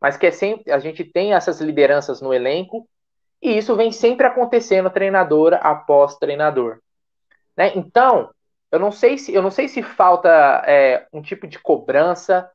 Mas 0.00 0.16
que 0.16 0.26
é 0.26 0.30
sempre, 0.30 0.70
a 0.70 0.78
gente 0.78 1.04
tem 1.04 1.34
essas 1.34 1.60
lideranças 1.60 2.20
no 2.22 2.32
elenco 2.32 2.88
e 3.42 3.58
isso 3.58 3.74
vem 3.74 3.90
sempre 3.90 4.26
acontecendo 4.26 4.88
treinador 4.88 5.54
após 5.60 6.16
treinador. 6.16 6.78
Né? 7.56 7.72
Então, 7.74 8.30
eu 8.70 8.78
não 8.78 8.92
sei 8.92 9.18
se 9.18 9.34
eu 9.34 9.42
não 9.42 9.50
sei 9.50 9.66
se 9.66 9.82
falta 9.82 10.62
é, 10.64 11.06
um 11.12 11.20
tipo 11.20 11.48
de 11.48 11.58
cobrança 11.58 12.48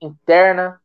interna 0.00 0.80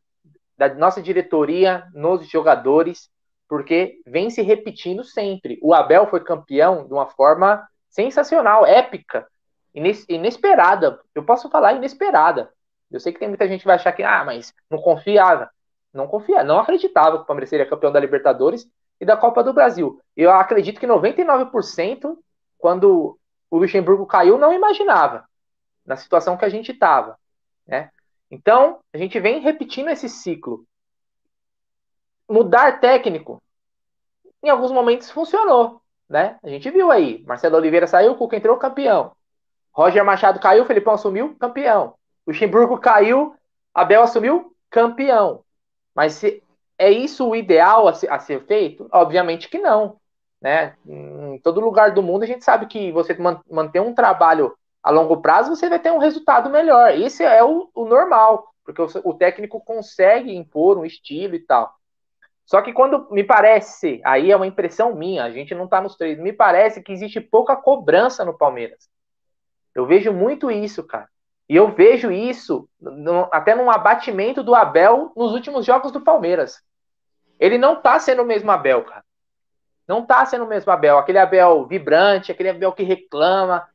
da 0.56 0.72
nossa 0.72 1.02
diretoria 1.02 1.86
nos 1.92 2.28
jogadores, 2.28 3.10
porque 3.48 4.00
vem 4.06 4.30
se 4.30 4.42
repetindo 4.42 5.02
sempre. 5.02 5.58
O 5.60 5.74
Abel 5.74 6.06
foi 6.06 6.20
campeão 6.20 6.86
de 6.86 6.92
uma 6.92 7.06
forma 7.06 7.66
sensacional, 7.90 8.64
épica, 8.64 9.26
inesperada. 9.74 11.00
Eu 11.14 11.24
posso 11.24 11.50
falar 11.50 11.74
inesperada. 11.74 12.52
Eu 12.90 13.00
sei 13.00 13.12
que 13.12 13.18
tem 13.18 13.28
muita 13.28 13.48
gente 13.48 13.60
que 13.60 13.66
vai 13.66 13.76
achar 13.76 13.92
que, 13.92 14.02
ah, 14.02 14.24
mas 14.24 14.54
não 14.70 14.78
confiava. 14.78 15.50
Não 15.92 16.06
confia, 16.06 16.44
não 16.44 16.60
acreditava 16.60 17.16
que 17.16 17.24
o 17.24 17.26
Palmeiras 17.26 17.48
seria 17.48 17.68
campeão 17.68 17.90
da 17.90 17.98
Libertadores 17.98 18.68
e 19.00 19.04
da 19.04 19.16
Copa 19.16 19.42
do 19.42 19.52
Brasil. 19.52 20.00
Eu 20.16 20.30
acredito 20.30 20.78
que 20.78 20.86
99%, 20.86 22.18
quando 22.58 23.18
o 23.50 23.58
Luxemburgo 23.58 24.06
caiu, 24.06 24.38
não 24.38 24.52
imaginava 24.52 25.26
na 25.84 25.96
situação 25.96 26.36
que 26.36 26.44
a 26.44 26.48
gente 26.48 26.72
estava. 26.72 27.18
Né? 27.66 27.90
Então, 28.30 28.80
a 28.92 28.98
gente 28.98 29.18
vem 29.18 29.40
repetindo 29.40 29.88
esse 29.88 30.08
ciclo. 30.08 30.66
Mudar 32.28 32.80
técnico, 32.80 33.42
em 34.42 34.50
alguns 34.50 34.72
momentos 34.72 35.10
funcionou. 35.10 35.80
Né? 36.08 36.38
A 36.42 36.48
gente 36.48 36.70
viu 36.70 36.90
aí. 36.90 37.24
Marcelo 37.26 37.56
Oliveira 37.56 37.86
saiu, 37.86 38.12
o 38.12 38.16
Cuca 38.16 38.36
entrou 38.36 38.56
campeão. 38.56 39.12
Roger 39.72 40.04
Machado 40.04 40.40
caiu, 40.40 40.64
Felipão 40.64 40.94
assumiu, 40.94 41.36
campeão. 41.36 41.94
Luxemburgo 42.26 42.78
caiu, 42.78 43.34
Abel 43.74 44.02
assumiu, 44.02 44.54
campeão. 44.70 45.44
Mas 45.94 46.14
se 46.14 46.42
é 46.78 46.90
isso 46.90 47.28
o 47.28 47.36
ideal 47.36 47.88
a 47.88 47.92
ser, 47.92 48.10
a 48.10 48.18
ser 48.18 48.44
feito? 48.46 48.88
Obviamente 48.92 49.48
que 49.48 49.58
não. 49.58 49.98
Né? 50.40 50.76
Em 50.86 51.38
todo 51.38 51.60
lugar 51.60 51.92
do 51.92 52.02
mundo 52.02 52.22
a 52.22 52.26
gente 52.26 52.44
sabe 52.44 52.66
que 52.66 52.92
você 52.92 53.16
manter 53.50 53.80
um 53.80 53.94
trabalho 53.94 54.56
a 54.82 54.90
longo 54.90 55.20
prazo, 55.20 55.54
você 55.54 55.68
vai 55.68 55.78
ter 55.78 55.90
um 55.90 55.98
resultado 55.98 56.50
melhor. 56.50 56.92
Esse 56.92 57.24
é 57.24 57.42
o, 57.42 57.70
o 57.74 57.86
normal. 57.86 58.52
porque 58.64 58.80
o, 58.80 58.88
o 59.04 59.14
técnico 59.14 59.60
consegue 59.60 60.34
impor 60.34 60.78
um 60.78 60.84
estilo 60.84 61.34
e 61.34 61.40
tal. 61.40 61.74
Só 62.44 62.62
que 62.62 62.72
quando 62.72 63.10
me 63.10 63.24
parece, 63.24 64.00
aí 64.04 64.30
é 64.30 64.36
uma 64.36 64.46
impressão 64.46 64.94
minha, 64.94 65.24
a 65.24 65.30
gente 65.30 65.52
não 65.52 65.66
tá 65.66 65.80
nos 65.80 65.96
três, 65.96 66.16
me 66.16 66.32
parece 66.32 66.80
que 66.80 66.92
existe 66.92 67.20
pouca 67.20 67.56
cobrança 67.56 68.24
no 68.24 68.38
Palmeiras. 68.38 68.88
Eu 69.74 69.84
vejo 69.84 70.12
muito 70.12 70.48
isso, 70.50 70.84
cara. 70.84 71.08
E 71.48 71.54
eu 71.54 71.72
vejo 71.72 72.10
isso 72.10 72.68
no, 72.80 73.28
até 73.32 73.54
num 73.54 73.70
abatimento 73.70 74.42
do 74.42 74.54
Abel 74.54 75.12
nos 75.16 75.32
últimos 75.32 75.64
jogos 75.64 75.92
do 75.92 76.00
Palmeiras. 76.00 76.60
Ele 77.38 77.56
não 77.56 77.80
tá 77.80 77.98
sendo 78.00 78.22
o 78.22 78.26
mesmo 78.26 78.50
Abel, 78.50 78.84
cara. 78.84 79.04
Não 79.86 80.04
tá 80.04 80.24
sendo 80.26 80.44
o 80.44 80.48
mesmo 80.48 80.72
Abel. 80.72 80.98
Aquele 80.98 81.18
Abel 81.18 81.64
vibrante, 81.66 82.32
aquele 82.32 82.50
Abel 82.50 82.72
que 82.72 82.82
reclama. 82.82 83.68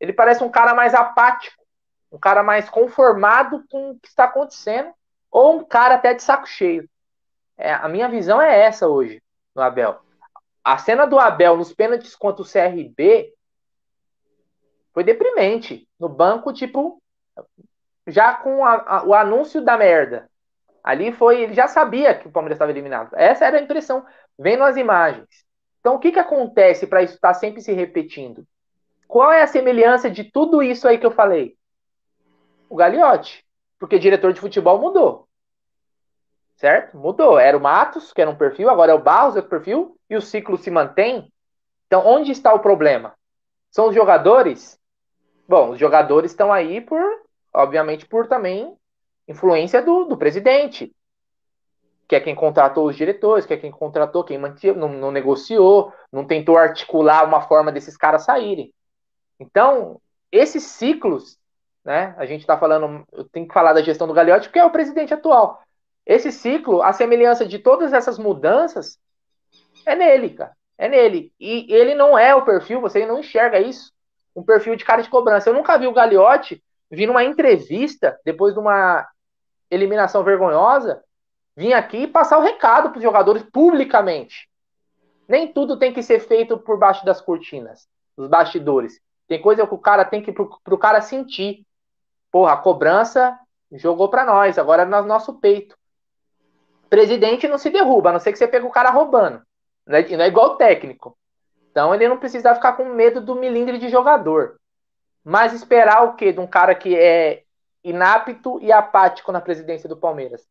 Ele 0.00 0.12
parece 0.12 0.42
um 0.42 0.50
cara 0.50 0.74
mais 0.74 0.94
apático, 0.94 1.62
um 2.10 2.18
cara 2.18 2.42
mais 2.42 2.70
conformado 2.70 3.64
com 3.70 3.90
o 3.90 4.00
que 4.00 4.08
está 4.08 4.24
acontecendo, 4.24 4.90
ou 5.30 5.56
um 5.56 5.64
cara 5.64 5.96
até 5.96 6.14
de 6.14 6.22
saco 6.22 6.46
cheio. 6.46 6.88
É, 7.58 7.72
a 7.72 7.88
minha 7.88 8.08
visão 8.08 8.40
é 8.40 8.60
essa 8.60 8.88
hoje 8.88 9.22
no 9.54 9.60
Abel. 9.60 10.00
A 10.64 10.78
cena 10.78 11.06
do 11.06 11.18
Abel 11.18 11.56
nos 11.56 11.72
pênaltis 11.74 12.14
contra 12.14 12.42
o 12.42 12.48
CRB 12.48 13.34
foi 14.94 15.04
deprimente. 15.04 15.86
No 15.98 16.08
banco, 16.08 16.52
tipo, 16.52 17.02
já 18.06 18.34
com 18.34 18.64
a, 18.64 18.74
a, 18.74 19.04
o 19.04 19.14
anúncio 19.14 19.62
da 19.62 19.76
merda. 19.76 20.28
Ali 20.82 21.12
foi, 21.12 21.42
ele 21.42 21.54
já 21.54 21.68
sabia 21.68 22.14
que 22.14 22.28
o 22.28 22.30
Palmeiras 22.30 22.56
estava 22.56 22.70
eliminado. 22.70 23.10
Essa 23.14 23.46
era 23.46 23.58
a 23.58 23.62
impressão, 23.62 24.04
vendo 24.38 24.64
as 24.64 24.76
imagens. 24.76 25.28
Então, 25.80 25.96
o 25.96 25.98
que, 25.98 26.12
que 26.12 26.18
acontece 26.18 26.86
para 26.86 27.02
isso 27.02 27.14
estar 27.14 27.28
tá 27.28 27.34
sempre 27.34 27.60
se 27.60 27.72
repetindo? 27.72 28.46
Qual 29.06 29.32
é 29.32 29.42
a 29.42 29.46
semelhança 29.46 30.10
de 30.10 30.24
tudo 30.24 30.62
isso 30.62 30.86
aí 30.88 30.98
que 30.98 31.06
eu 31.06 31.10
falei? 31.10 31.56
O 32.68 32.76
Gagliotti. 32.76 33.44
Porque 33.78 33.98
diretor 33.98 34.32
de 34.32 34.40
futebol 34.40 34.78
mudou 34.78 35.28
certo? 36.58 36.96
Mudou. 36.98 37.38
Era 37.38 37.56
o 37.56 37.60
Matos, 37.60 38.12
que 38.12 38.20
era 38.20 38.30
um 38.30 38.36
perfil, 38.36 38.68
agora 38.68 38.92
é 38.92 38.94
o 38.94 39.02
Barros, 39.02 39.36
outro 39.36 39.48
perfil, 39.48 39.96
e 40.10 40.16
o 40.16 40.20
ciclo 40.20 40.58
se 40.58 40.70
mantém. 40.70 41.32
Então, 41.86 42.06
onde 42.06 42.32
está 42.32 42.52
o 42.52 42.58
problema? 42.58 43.14
São 43.70 43.88
os 43.88 43.94
jogadores? 43.94 44.78
Bom, 45.48 45.70
os 45.70 45.78
jogadores 45.78 46.32
estão 46.32 46.52
aí 46.52 46.80
por, 46.80 47.00
obviamente, 47.58 48.06
por 48.06 48.28
também 48.28 48.76
influência 49.26 49.82
do, 49.82 50.04
do 50.04 50.16
presidente, 50.16 50.94
que 52.06 52.14
é 52.14 52.20
quem 52.20 52.34
contratou 52.34 52.86
os 52.86 52.96
diretores, 52.96 53.44
que 53.44 53.52
é 53.52 53.56
quem 53.56 53.70
contratou, 53.70 54.24
quem 54.24 54.38
mantinha, 54.38 54.72
não, 54.72 54.88
não 54.88 55.10
negociou, 55.10 55.92
não 56.10 56.24
tentou 56.24 56.56
articular 56.56 57.24
uma 57.24 57.42
forma 57.42 57.72
desses 57.72 57.96
caras 57.96 58.22
saírem. 58.22 58.72
Então, 59.40 60.00
esses 60.30 60.62
ciclos, 60.62 61.36
né? 61.84 62.14
A 62.16 62.24
gente 62.24 62.40
está 62.40 62.56
falando, 62.56 63.04
eu 63.12 63.24
tenho 63.24 63.46
que 63.46 63.52
falar 63.52 63.72
da 63.72 63.82
gestão 63.82 64.06
do 64.06 64.14
Gagliotti, 64.14 64.48
porque 64.48 64.58
é 64.58 64.64
o 64.64 64.70
presidente 64.70 65.12
atual. 65.12 65.60
Esse 66.06 66.32
ciclo, 66.32 66.80
a 66.80 66.92
semelhança 66.92 67.44
de 67.44 67.58
todas 67.58 67.92
essas 67.92 68.18
mudanças, 68.18 68.98
é 69.84 69.94
nele, 69.94 70.30
cara. 70.30 70.56
É 70.78 70.88
nele. 70.88 71.32
E 71.38 71.66
ele 71.74 71.94
não 71.94 72.16
é 72.16 72.34
o 72.34 72.44
perfil, 72.44 72.80
você 72.80 73.04
não 73.04 73.18
enxerga 73.18 73.60
isso. 73.60 73.92
Um 74.34 74.42
perfil 74.42 74.76
de 74.76 74.84
cara 74.84 75.02
de 75.02 75.10
cobrança. 75.10 75.50
Eu 75.50 75.54
nunca 75.54 75.76
vi 75.76 75.86
o 75.86 75.92
Gagliotti 75.92 76.62
vir 76.90 77.06
numa 77.06 77.24
entrevista, 77.24 78.18
depois 78.24 78.54
de 78.54 78.60
uma 78.60 79.06
eliminação 79.70 80.24
vergonhosa, 80.24 81.02
vir 81.56 81.74
aqui 81.74 81.98
e 81.98 82.06
passar 82.06 82.38
o 82.38 82.42
recado 82.42 82.90
para 82.90 82.98
os 82.98 83.02
jogadores 83.02 83.42
publicamente. 83.52 84.48
Nem 85.28 85.52
tudo 85.52 85.78
tem 85.78 85.92
que 85.92 86.02
ser 86.02 86.20
feito 86.20 86.56
por 86.56 86.78
baixo 86.78 87.04
das 87.04 87.20
cortinas, 87.20 87.86
dos 88.16 88.28
bastidores. 88.28 89.00
Tem 89.26 89.40
coisa 89.40 89.66
que 89.66 89.74
o 89.74 89.78
cara 89.78 90.04
tem 90.04 90.22
que 90.22 90.32
pro, 90.32 90.48
pro 90.64 90.78
cara 90.78 91.02
sentir. 91.02 91.66
Porra, 92.30 92.54
a 92.54 92.56
cobrança 92.56 93.38
jogou 93.72 94.08
para 94.08 94.24
nós, 94.24 94.58
agora 94.58 94.82
é 94.82 94.86
no 94.86 95.02
nosso 95.02 95.34
peito. 95.38 95.76
Presidente 96.88 97.46
não 97.46 97.58
se 97.58 97.68
derruba, 97.68 98.08
a 98.08 98.12
não 98.14 98.20
ser 98.20 98.32
que 98.32 98.38
você 98.38 98.48
pegue 98.48 98.64
o 98.64 98.70
cara 98.70 98.90
roubando. 98.90 99.42
Não 99.86 99.96
é, 99.96 100.16
não 100.16 100.24
é 100.24 100.28
igual 100.28 100.56
técnico. 100.56 101.16
Então 101.70 101.94
ele 101.94 102.08
não 102.08 102.18
precisa 102.18 102.54
ficar 102.54 102.72
com 102.72 102.86
medo 102.86 103.20
do 103.20 103.34
milindre 103.34 103.78
de 103.78 103.88
jogador. 103.88 104.58
Mas 105.28 105.52
esperar 105.52 106.04
o 106.04 106.14
quê? 106.14 106.32
De 106.32 106.40
um 106.40 106.46
cara 106.46 106.74
que 106.74 106.96
é 106.96 107.42
inapto 107.84 108.58
e 108.62 108.72
apático 108.72 109.30
na 109.30 109.42
presidência 109.42 109.86
do 109.86 109.94
Palmeiras. 109.94 110.48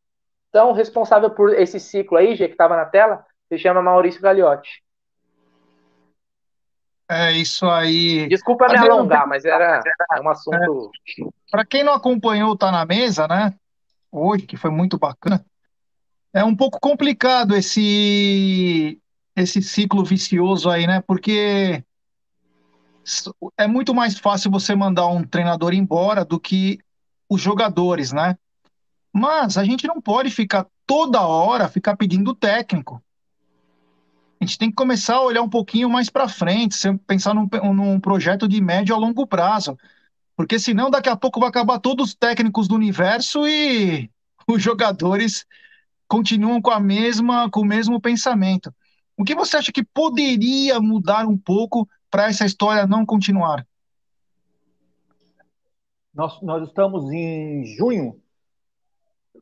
Então, 0.50 0.72
responsável 0.72 1.32
por 1.32 1.52
esse 1.52 1.80
ciclo 1.80 2.16
aí, 2.16 2.36
Gê, 2.36 2.46
que 2.48 2.54
estava 2.54 2.76
na 2.76 2.86
tela, 2.86 3.26
se 3.50 3.58
chama 3.58 3.82
Maurício 3.82 4.22
Gagliotti. 4.22 4.84
É 7.10 7.32
isso 7.32 7.66
aí. 7.66 8.28
Desculpa 8.28 8.68
me 8.68 8.78
alongar, 8.78 9.28
mas 9.28 9.46
era 9.46 9.82
um 10.22 10.30
assunto. 10.30 10.92
É, 11.20 11.28
Para 11.50 11.66
quem 11.66 11.84
não 11.84 11.94
acompanhou 11.94 12.56
Tá 12.56 12.72
na 12.72 12.86
Mesa, 12.86 13.28
né? 13.28 13.56
Hoje, 14.12 14.46
que 14.46 14.58
foi 14.58 14.70
muito 14.70 15.00
bacana, 15.00 15.44
é 16.32 16.44
um 16.44 16.56
pouco 16.56 16.80
complicado 16.80 17.56
esse 17.56 19.02
esse 19.36 19.60
ciclo 19.60 20.04
vicioso 20.04 20.70
aí, 20.70 20.86
né? 20.86 21.02
Porque 21.02 21.84
é 23.58 23.68
muito 23.68 23.94
mais 23.94 24.18
fácil 24.18 24.52
você 24.52 24.76
mandar 24.76 25.08
um 25.08 25.24
treinador 25.24 25.74
embora 25.74 26.26
do 26.26 26.40
que 26.40 26.80
os 27.30 27.42
jogadores, 27.42 28.12
né? 28.12 28.38
Mas 29.14 29.58
a 29.58 29.64
gente 29.64 29.88
não 29.88 30.02
pode 30.02 30.30
ficar 30.30 30.68
toda 30.86 31.22
hora 31.22 31.70
ficar 31.70 31.96
pedindo 31.96 32.36
técnico. 32.36 33.02
A 34.40 34.46
gente 34.46 34.58
tem 34.58 34.70
que 34.70 34.76
começar 34.76 35.16
a 35.16 35.22
olhar 35.22 35.42
um 35.42 35.50
pouquinho 35.50 35.90
mais 35.90 36.10
para 36.10 36.28
frente, 36.28 36.78
pensar 37.08 37.34
num, 37.34 37.50
num 37.74 38.00
projeto 38.00 38.48
de 38.48 38.62
médio 38.62 38.94
a 38.94 38.98
longo 38.98 39.26
prazo. 39.26 39.78
Porque 40.36 40.60
senão 40.60 40.92
daqui 40.92 41.10
a 41.10 41.16
pouco 41.18 41.40
vai 41.40 41.50
acabar 41.50 41.80
todos 41.80 42.10
os 42.10 42.16
técnicos 42.16 42.68
do 42.68 42.76
universo 42.76 43.48
e 43.48 44.10
os 44.48 44.62
jogadores 44.62 45.46
continuam 46.08 46.62
com 46.62 46.72
a 46.72 46.80
mesma, 46.80 47.50
com 47.50 47.62
o 47.62 47.66
mesmo 47.66 48.00
pensamento. 48.00 48.74
O 49.18 49.24
que 49.24 49.34
você 49.34 49.58
acha 49.58 49.72
que 49.72 49.84
poderia 49.84 50.80
mudar 50.80 51.26
um 51.26 51.38
pouco 51.38 51.90
para 52.18 52.30
essa 52.30 52.46
história 52.46 52.88
não 52.88 53.06
continuar? 53.06 53.64
Nós, 56.12 56.42
nós 56.42 56.68
estamos 56.68 57.12
em 57.12 57.64
junho, 57.78 58.20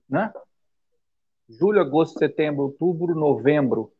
né? 0.10 0.34
Julho, 1.48 1.80
agosto, 1.80 2.20
setembro, 2.20 2.64
outubro, 2.64 3.16
novembro. 3.16 3.94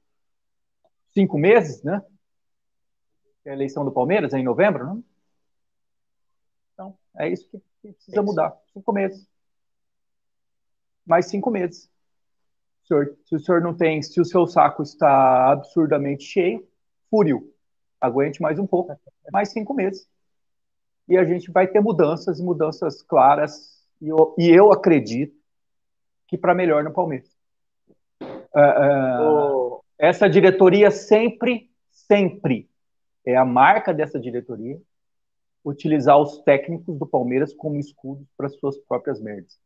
Cinco 1.14 1.38
meses, 1.38 1.82
né? 1.84 2.04
É 3.46 3.52
a 3.52 3.54
eleição 3.54 3.86
do 3.86 3.94
Palmeiras 3.94 4.34
é 4.34 4.40
em 4.40 4.44
novembro, 4.44 4.94
né? 4.94 5.04
Então, 6.74 7.00
é 7.18 7.30
isso 7.30 7.48
que 7.50 7.64
precisa 7.82 8.22
mudar. 8.22 8.58
Cinco 8.74 8.92
meses. 8.92 9.26
Mais 11.06 11.28
cinco 11.28 11.50
meses 11.50 11.90
senhor, 12.86 13.18
se 13.26 13.36
o 13.36 13.40
senhor 13.40 13.62
não 13.62 13.74
tem, 13.74 14.02
se 14.02 14.20
o 14.20 14.26
seu 14.26 14.46
saco 14.46 14.84
está 14.84 15.50
absurdamente 15.50 16.24
cheio, 16.26 16.68
fúrio, 17.10 17.55
aguente 17.99 18.41
mais 18.41 18.60
um 18.60 18.67
pouco, 18.67 18.97
mais 19.31 19.49
cinco 19.49 19.73
meses. 19.73 20.08
E 21.08 21.17
a 21.17 21.23
gente 21.23 21.51
vai 21.51 21.67
ter 21.67 21.79
mudanças, 21.79 22.39
mudanças 22.39 23.01
claras, 23.01 23.84
e 24.01 24.10
eu, 24.10 24.36
e 24.38 24.49
eu 24.49 24.71
acredito 24.71 25.36
que 26.27 26.38
para 26.38 26.55
melhor 26.55 26.84
no 26.84 26.91
Palmeiras. 26.91 27.29
Uh, 28.21 29.75
uh, 29.75 29.84
essa 29.97 30.29
diretoria 30.29 30.89
sempre, 30.89 31.69
sempre 31.91 32.69
é 33.25 33.36
a 33.36 33.45
marca 33.45 33.93
dessa 33.93 34.19
diretoria 34.19 34.79
utilizar 35.63 36.17
os 36.19 36.39
técnicos 36.43 36.97
do 36.97 37.08
Palmeiras 37.08 37.53
como 37.53 37.79
escudos 37.79 38.27
para 38.38 38.49
suas 38.49 38.77
próprias 38.77 39.19
merdas. 39.19 39.60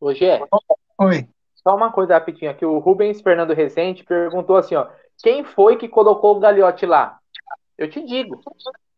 Hoje 0.00 0.24
é. 0.24 0.40
Oi. 0.98 1.28
Só 1.54 1.74
uma 1.76 1.92
coisa 1.92 2.14
rapidinho 2.14 2.50
aqui. 2.50 2.64
O 2.64 2.78
Rubens 2.78 3.20
Fernando 3.20 3.52
Rezende 3.52 4.04
perguntou 4.04 4.56
assim, 4.56 4.74
ó. 4.74 4.90
Quem 5.22 5.44
foi 5.44 5.76
que 5.76 5.88
colocou 5.88 6.36
o 6.36 6.40
Gagliotti 6.40 6.86
lá? 6.86 7.18
Eu 7.76 7.88
te 7.88 8.04
digo. 8.04 8.40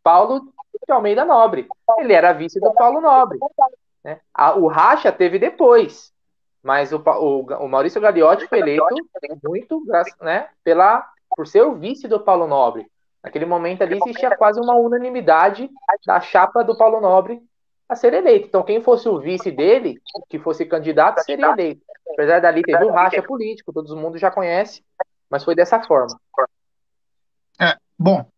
Paulo 0.03 0.53
de 0.87 0.93
Almeida 0.93 1.25
Nobre. 1.25 1.67
Ele 1.99 2.13
era 2.13 2.33
vice 2.33 2.61
do 2.61 2.73
Paulo 2.73 3.01
Nobre. 3.01 3.39
Né? 4.05 4.21
o 4.57 4.69
Racha 4.69 5.11
teve 5.11 5.39
depois. 5.39 6.13
Mas 6.63 6.93
o, 6.93 6.99
o, 6.99 7.41
o 7.65 7.69
Maurício 7.69 8.01
Gagliotti 8.01 8.47
foi 8.49 8.59
eleito 8.59 8.85
muito 9.45 9.83
né, 10.21 10.49
pela, 10.65 11.09
por 11.37 11.47
ser 11.47 11.63
o 11.63 11.75
vice 11.75 12.09
do 12.09 12.21
Paulo 12.21 12.47
Nobre. 12.47 12.87
Naquele 13.23 13.47
momento 13.47 13.83
ali 13.83 13.99
existia 13.99 14.37
quase 14.37 14.61
uma 14.61 14.75
unanimidade 14.75 15.69
da 16.07 16.21
chapa 16.21 16.63
do 16.63 16.77
Paulo 16.77 17.01
Nobre 17.01 17.43
a 17.89 17.95
ser 17.95 18.15
eleito. 18.15 18.49
Então, 18.49 18.63
quem 18.63 18.81
fosse 18.81 19.09
o 19.09 19.21
vice 19.21 19.51
dele, 19.51 20.01
que 20.29 20.39
fosse 20.39 20.65
candidato, 20.65 21.21
seria 21.23 21.51
eleito. 21.51 21.83
Apesar 22.13 22.41
dali 22.41 22.63
ter 22.63 22.83
o 22.83 22.91
racha 22.91 23.23
político, 23.23 23.73
todo 23.73 23.97
mundo 23.97 24.19
já 24.19 24.31
conhece, 24.31 24.85
mas 25.31 25.45
foi 25.45 25.55
dessa 25.55 25.81
forma. 25.83 26.19
É, 27.61 27.77
bom, 27.99 28.29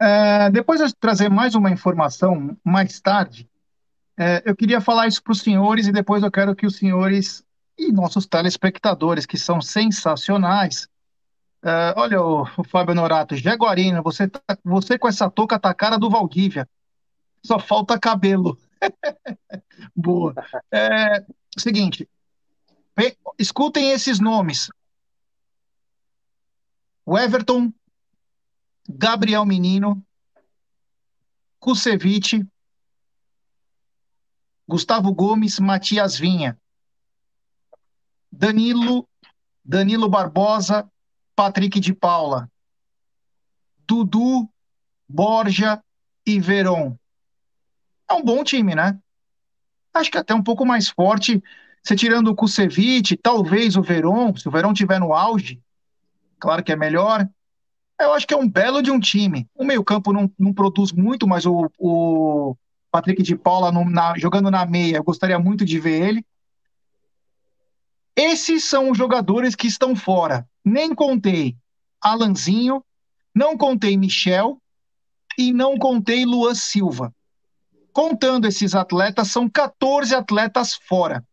é, 0.00 0.50
depois 0.50 0.80
de 0.80 0.94
trazer 0.94 1.28
mais 1.28 1.54
uma 1.54 1.70
informação 1.70 2.56
mais 2.64 3.00
tarde, 3.00 3.48
é, 4.18 4.42
eu 4.44 4.54
queria 4.56 4.80
falar 4.80 5.06
isso 5.06 5.22
para 5.22 5.32
os 5.32 5.40
senhores 5.40 5.86
e 5.86 5.92
depois 5.92 6.22
eu 6.22 6.30
quero 6.30 6.54
que 6.54 6.66
os 6.66 6.76
senhores 6.76 7.44
e 7.78 7.90
nossos 7.92 8.26
telespectadores, 8.26 9.24
que 9.24 9.38
são 9.38 9.60
sensacionais, 9.60 10.88
é, 11.62 11.94
olha 11.96 12.20
o, 12.20 12.42
o, 12.42 12.64
Fábio 12.64 12.94
Norato, 12.94 13.36
Jaguarina, 13.36 14.02
você, 14.02 14.28
tá, 14.28 14.40
você 14.64 14.98
com 14.98 15.08
essa 15.08 15.30
touca 15.30 15.58
tá 15.58 15.72
cara 15.74 15.98
do 15.98 16.10
Valdívia, 16.10 16.68
só 17.44 17.58
falta 17.58 17.98
cabelo. 17.98 18.58
Boa. 19.94 20.34
É, 20.72 21.24
seguinte, 21.58 22.08
escutem 23.38 23.90
esses 23.90 24.20
nomes. 24.20 24.70
O 27.10 27.18
Everton, 27.18 27.74
Gabriel 28.88 29.44
Menino, 29.44 30.00
Kusevich, 31.58 32.46
Gustavo 34.64 35.12
Gomes, 35.12 35.58
Matias 35.58 36.16
Vinha, 36.16 36.56
Danilo, 38.30 39.08
Danilo 39.64 40.08
Barbosa, 40.08 40.88
Patrick 41.34 41.80
de 41.80 41.92
Paula, 41.92 42.48
Dudu, 43.88 44.48
Borja 45.08 45.82
e 46.24 46.38
Veron. 46.38 46.96
É 48.08 48.14
um 48.14 48.22
bom 48.22 48.44
time, 48.44 48.76
né? 48.76 48.96
Acho 49.92 50.12
que 50.12 50.18
até 50.18 50.32
um 50.32 50.44
pouco 50.44 50.64
mais 50.64 50.88
forte. 50.88 51.42
Você 51.82 51.96
tirando 51.96 52.28
o 52.28 52.36
Kusevich, 52.36 53.16
talvez 53.16 53.74
o 53.74 53.82
Veron, 53.82 54.36
se 54.36 54.46
o 54.46 54.50
Veron 54.52 54.72
tiver 54.72 55.00
no 55.00 55.12
auge, 55.12 55.60
claro 56.40 56.64
que 56.64 56.72
é 56.72 56.76
melhor. 56.76 57.28
Eu 58.00 58.14
acho 58.14 58.26
que 58.26 58.32
é 58.32 58.36
um 58.36 58.48
belo 58.48 58.82
de 58.82 58.90
um 58.90 58.98
time. 58.98 59.46
O 59.54 59.64
meio-campo 59.64 60.12
não, 60.12 60.32
não 60.38 60.54
produz 60.54 60.90
muito, 60.90 61.28
mas 61.28 61.44
o, 61.44 61.70
o 61.78 62.56
Patrick 62.90 63.22
de 63.22 63.36
Paula 63.36 63.70
no, 63.70 63.88
na, 63.88 64.16
jogando 64.16 64.50
na 64.50 64.64
meia, 64.64 64.96
eu 64.96 65.04
gostaria 65.04 65.38
muito 65.38 65.64
de 65.64 65.78
ver 65.78 66.08
ele. 66.08 66.26
Esses 68.16 68.64
são 68.64 68.90
os 68.90 68.98
jogadores 68.98 69.54
que 69.54 69.66
estão 69.66 69.94
fora. 69.94 70.48
Nem 70.64 70.94
contei 70.94 71.56
Alanzinho, 72.00 72.82
não 73.34 73.56
contei 73.56 73.96
Michel 73.96 74.60
e 75.38 75.52
não 75.52 75.78
contei 75.78 76.24
Luan 76.24 76.54
Silva. 76.54 77.14
Contando 77.92 78.46
esses 78.46 78.74
atletas, 78.74 79.28
são 79.28 79.48
14 79.48 80.14
atletas 80.14 80.74
fora. 80.74 81.24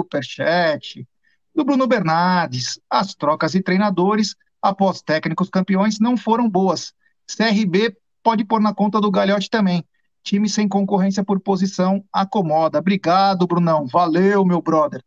do 1.55 1.63
Bruno 1.63 1.87
Bernardes. 1.87 2.79
As 2.89 3.15
trocas 3.15 3.53
de 3.53 3.61
treinadores 3.61 4.35
após 4.61 5.01
técnicos 5.01 5.49
campeões 5.49 5.99
não 5.99 6.17
foram 6.17 6.49
boas. 6.49 6.93
CRB 7.27 7.95
pode 8.21 8.43
pôr 8.43 8.59
na 8.59 8.73
conta 8.73 8.99
do 8.99 9.09
Galhote 9.09 9.49
também. 9.49 9.83
Time 10.23 10.49
sem 10.49 10.67
concorrência 10.67 11.23
por 11.23 11.39
posição 11.39 12.03
acomoda. 12.11 12.79
Obrigado, 12.79 13.47
Brunão. 13.47 13.87
Valeu, 13.87 14.43
meu 14.43 14.61
brother. 14.61 15.03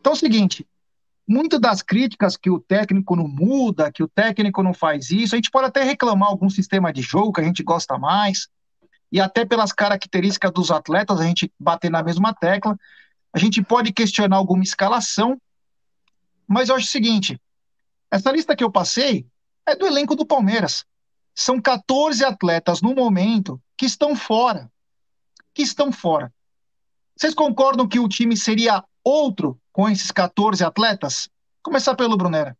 Então 0.00 0.12
é 0.12 0.16
o 0.16 0.18
seguinte, 0.18 0.66
muitas 1.26 1.60
das 1.60 1.82
críticas 1.82 2.36
que 2.36 2.50
o 2.50 2.60
técnico 2.60 3.16
não 3.16 3.26
muda, 3.26 3.90
que 3.90 4.02
o 4.02 4.08
técnico 4.08 4.62
não 4.62 4.72
faz 4.72 5.10
isso, 5.10 5.34
a 5.34 5.38
gente 5.38 5.50
pode 5.50 5.66
até 5.66 5.82
reclamar 5.82 6.28
algum 6.28 6.48
sistema 6.48 6.92
de 6.92 7.02
jogo 7.02 7.32
que 7.32 7.40
a 7.40 7.44
gente 7.44 7.62
gosta 7.62 7.98
mais, 7.98 8.48
e 9.10 9.20
até 9.20 9.44
pelas 9.44 9.72
características 9.72 10.52
dos 10.52 10.70
atletas, 10.70 11.20
a 11.20 11.24
gente 11.24 11.52
bater 11.58 11.90
na 11.90 12.02
mesma 12.02 12.34
tecla. 12.34 12.76
A 13.32 13.38
gente 13.38 13.62
pode 13.62 13.92
questionar 13.92 14.36
alguma 14.36 14.62
escalação, 14.62 15.40
mas 16.46 16.68
eu 16.68 16.76
acho 16.76 16.86
o 16.86 16.90
seguinte: 16.90 17.40
essa 18.10 18.30
lista 18.30 18.54
que 18.54 18.62
eu 18.62 18.70
passei 18.70 19.26
é 19.66 19.74
do 19.74 19.86
elenco 19.86 20.14
do 20.14 20.26
Palmeiras. 20.26 20.84
São 21.34 21.60
14 21.60 22.24
atletas 22.24 22.80
no 22.80 22.94
momento 22.94 23.60
que 23.76 23.86
estão 23.86 24.14
fora. 24.14 24.70
Que 25.52 25.62
estão 25.62 25.90
fora. 25.90 26.32
Vocês 27.16 27.34
concordam 27.34 27.88
que 27.88 27.98
o 27.98 28.08
time 28.08 28.36
seria 28.36 28.84
outro 29.02 29.58
com 29.72 29.88
esses 29.88 30.10
14 30.10 30.64
atletas? 30.64 31.28
Começar 31.62 31.94
pelo 31.94 32.16
Brunera. 32.16 32.56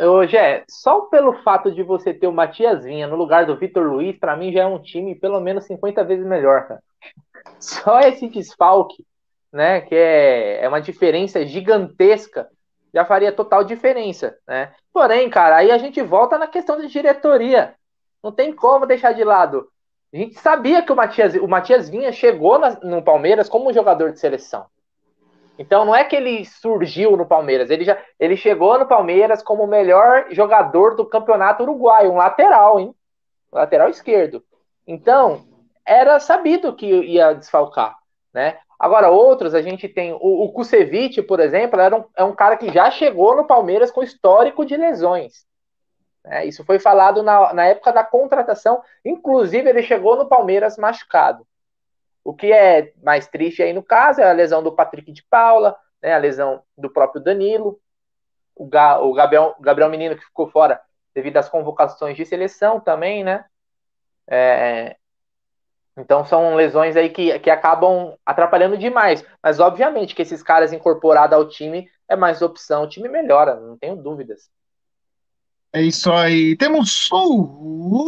Hoje 0.00 0.36
é 0.36 0.64
só 0.68 1.02
pelo 1.02 1.40
fato 1.42 1.70
de 1.70 1.82
você 1.82 2.12
ter 2.12 2.26
o 2.26 2.32
Matias 2.32 2.84
Vinha 2.84 3.06
no 3.06 3.16
lugar 3.16 3.46
do 3.46 3.56
Vitor 3.56 3.86
Luiz, 3.86 4.18
para 4.18 4.36
mim 4.36 4.52
já 4.52 4.62
é 4.62 4.66
um 4.66 4.80
time 4.80 5.14
pelo 5.14 5.40
menos 5.40 5.64
50 5.64 6.02
vezes 6.04 6.26
melhor, 6.26 6.66
cara. 6.66 6.82
Só 7.60 8.00
esse 8.00 8.28
desfalque, 8.28 9.04
né, 9.52 9.80
que 9.82 9.94
é, 9.94 10.64
é 10.64 10.68
uma 10.68 10.80
diferença 10.80 11.44
gigantesca 11.44 12.48
já 12.92 13.04
faria 13.04 13.32
total 13.32 13.64
diferença, 13.64 14.36
né? 14.46 14.74
Porém, 14.92 15.30
cara, 15.30 15.56
aí 15.56 15.70
a 15.70 15.78
gente 15.78 16.02
volta 16.02 16.36
na 16.36 16.46
questão 16.46 16.78
de 16.78 16.88
diretoria. 16.88 17.74
Não 18.22 18.30
tem 18.30 18.54
como 18.54 18.86
deixar 18.86 19.12
de 19.12 19.24
lado. 19.24 19.66
A 20.12 20.16
gente 20.16 20.38
sabia 20.38 20.82
que 20.82 20.92
o 20.92 20.96
Matias, 20.96 21.34
o 21.34 21.48
Matias 21.48 21.88
Vinha 21.88 22.12
chegou 22.12 22.58
na, 22.58 22.78
no 22.82 23.02
Palmeiras 23.02 23.48
como 23.48 23.72
jogador 23.72 24.12
de 24.12 24.20
seleção. 24.20 24.66
Então 25.58 25.84
não 25.84 25.94
é 25.94 26.04
que 26.04 26.14
ele 26.14 26.44
surgiu 26.44 27.16
no 27.16 27.26
Palmeiras, 27.26 27.70
ele 27.70 27.84
já 27.84 27.98
ele 28.18 28.36
chegou 28.36 28.78
no 28.78 28.86
Palmeiras 28.86 29.42
como 29.42 29.64
o 29.64 29.66
melhor 29.66 30.26
jogador 30.30 30.96
do 30.96 31.06
campeonato 31.06 31.62
uruguaio, 31.62 32.10
um 32.10 32.16
lateral, 32.16 32.80
hein? 32.80 32.94
Lateral 33.50 33.88
esquerdo. 33.88 34.42
Então, 34.86 35.44
era 35.84 36.18
sabido 36.18 36.74
que 36.74 36.86
ia 36.86 37.34
desfalcar, 37.34 37.96
né? 38.32 38.58
Agora, 38.82 39.10
outros, 39.10 39.54
a 39.54 39.62
gente 39.62 39.88
tem 39.88 40.12
o, 40.12 40.18
o 40.18 40.52
Kusevich, 40.52 41.22
por 41.22 41.38
exemplo, 41.38 41.78
era 41.78 41.94
um, 41.94 42.04
é 42.16 42.24
um 42.24 42.34
cara 42.34 42.56
que 42.56 42.68
já 42.72 42.90
chegou 42.90 43.36
no 43.36 43.46
Palmeiras 43.46 43.92
com 43.92 44.02
histórico 44.02 44.66
de 44.66 44.76
lesões. 44.76 45.46
É, 46.24 46.44
isso 46.44 46.64
foi 46.64 46.80
falado 46.80 47.22
na, 47.22 47.54
na 47.54 47.64
época 47.64 47.92
da 47.92 48.02
contratação. 48.02 48.82
Inclusive, 49.04 49.70
ele 49.70 49.84
chegou 49.84 50.16
no 50.16 50.28
Palmeiras 50.28 50.76
machucado. 50.76 51.46
O 52.24 52.34
que 52.34 52.52
é 52.52 52.92
mais 53.00 53.28
triste 53.28 53.62
aí 53.62 53.72
no 53.72 53.84
caso 53.84 54.20
é 54.20 54.28
a 54.28 54.32
lesão 54.32 54.64
do 54.64 54.74
Patrick 54.74 55.12
de 55.12 55.22
Paula, 55.30 55.76
né, 56.02 56.12
a 56.12 56.18
lesão 56.18 56.60
do 56.76 56.90
próprio 56.90 57.22
Danilo, 57.22 57.78
o, 58.52 58.66
Ga, 58.66 58.98
o 59.00 59.14
Gabriel, 59.14 59.54
Gabriel 59.60 59.90
Menino 59.90 60.16
que 60.16 60.24
ficou 60.24 60.48
fora 60.48 60.80
devido 61.14 61.36
às 61.36 61.48
convocações 61.48 62.16
de 62.16 62.26
seleção 62.26 62.80
também, 62.80 63.22
né? 63.22 63.44
É, 64.26 64.96
então 65.96 66.24
são 66.24 66.54
lesões 66.54 66.96
aí 66.96 67.10
que, 67.10 67.38
que 67.38 67.50
acabam 67.50 68.14
atrapalhando 68.24 68.78
demais. 68.78 69.24
Mas 69.42 69.60
obviamente 69.60 70.14
que 70.14 70.22
esses 70.22 70.42
caras 70.42 70.72
incorporados 70.72 71.36
ao 71.36 71.46
time 71.48 71.88
é 72.08 72.16
mais 72.16 72.40
opção, 72.42 72.84
o 72.84 72.88
time 72.88 73.08
melhora, 73.08 73.56
não 73.56 73.76
tenho 73.76 73.96
dúvidas. 73.96 74.50
É 75.72 75.82
isso 75.82 76.12
aí. 76.12 76.54
Temos 76.56 77.08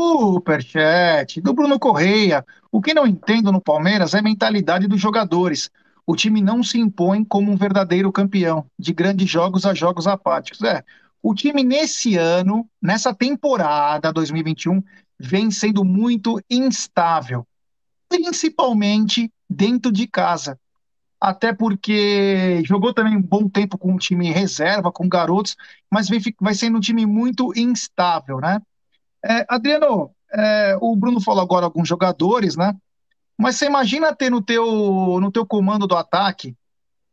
superchat 0.03 1.41
do 1.41 1.55
Bruno 1.55 1.79
Correia. 1.79 2.45
O 2.71 2.83
que 2.83 2.93
não 2.93 3.07
entendo 3.07 3.51
no 3.51 3.61
Palmeiras 3.61 4.13
é 4.13 4.19
a 4.19 4.23
mentalidade 4.23 4.87
dos 4.87 5.01
jogadores. 5.01 5.71
O 6.07 6.15
time 6.15 6.43
não 6.43 6.63
se 6.63 6.79
impõe 6.79 7.25
como 7.25 7.51
um 7.51 7.57
verdadeiro 7.57 8.13
campeão, 8.13 8.67
de 8.79 8.93
grandes 8.93 9.31
jogos 9.31 9.65
a 9.65 9.73
jogos 9.73 10.07
apáticos. 10.07 10.63
É, 10.63 10.85
o 11.23 11.35
time 11.35 11.65
nesse 11.65 12.19
ano, 12.19 12.69
nessa 12.83 13.15
temporada 13.15 14.13
2021, 14.13 14.83
vem 15.19 15.51
sendo 15.51 15.83
muito 15.83 16.39
instável 16.51 17.47
principalmente 18.23 19.33
dentro 19.49 19.91
de 19.93 20.07
casa. 20.07 20.59
Até 21.21 21.53
porque 21.53 22.63
jogou 22.65 22.93
também 22.93 23.17
um 23.17 23.23
bom 23.23 23.49
tempo 23.49 23.79
com 23.79 23.93
um 23.93 23.97
time 23.97 24.31
reserva, 24.31 24.93
com 24.93 25.09
garotos, 25.09 25.57
mas 25.91 26.09
vai, 26.09 26.19
vai 26.41 26.55
sendo 26.55 26.77
um 26.77 26.81
time 26.81 27.07
muito 27.07 27.53
instável, 27.57 28.41
né? 28.41 28.61
É, 29.25 29.47
Adriano, 29.49 30.11
é, 30.33 30.77
o 30.81 30.95
Bruno 30.95 31.21
falou 31.21 31.43
agora 31.43 31.65
alguns 31.65 31.89
jogadores, 31.89 32.57
né? 32.57 32.75
Mas 33.39 33.57
você 33.57 33.67
imagina 33.67 34.15
ter 34.15 34.31
no 34.31 34.43
teu, 34.43 34.67
no 35.21 35.33
teu 35.33 35.47
comando 35.47 35.87
do 35.87 35.97
ataque 35.97 36.55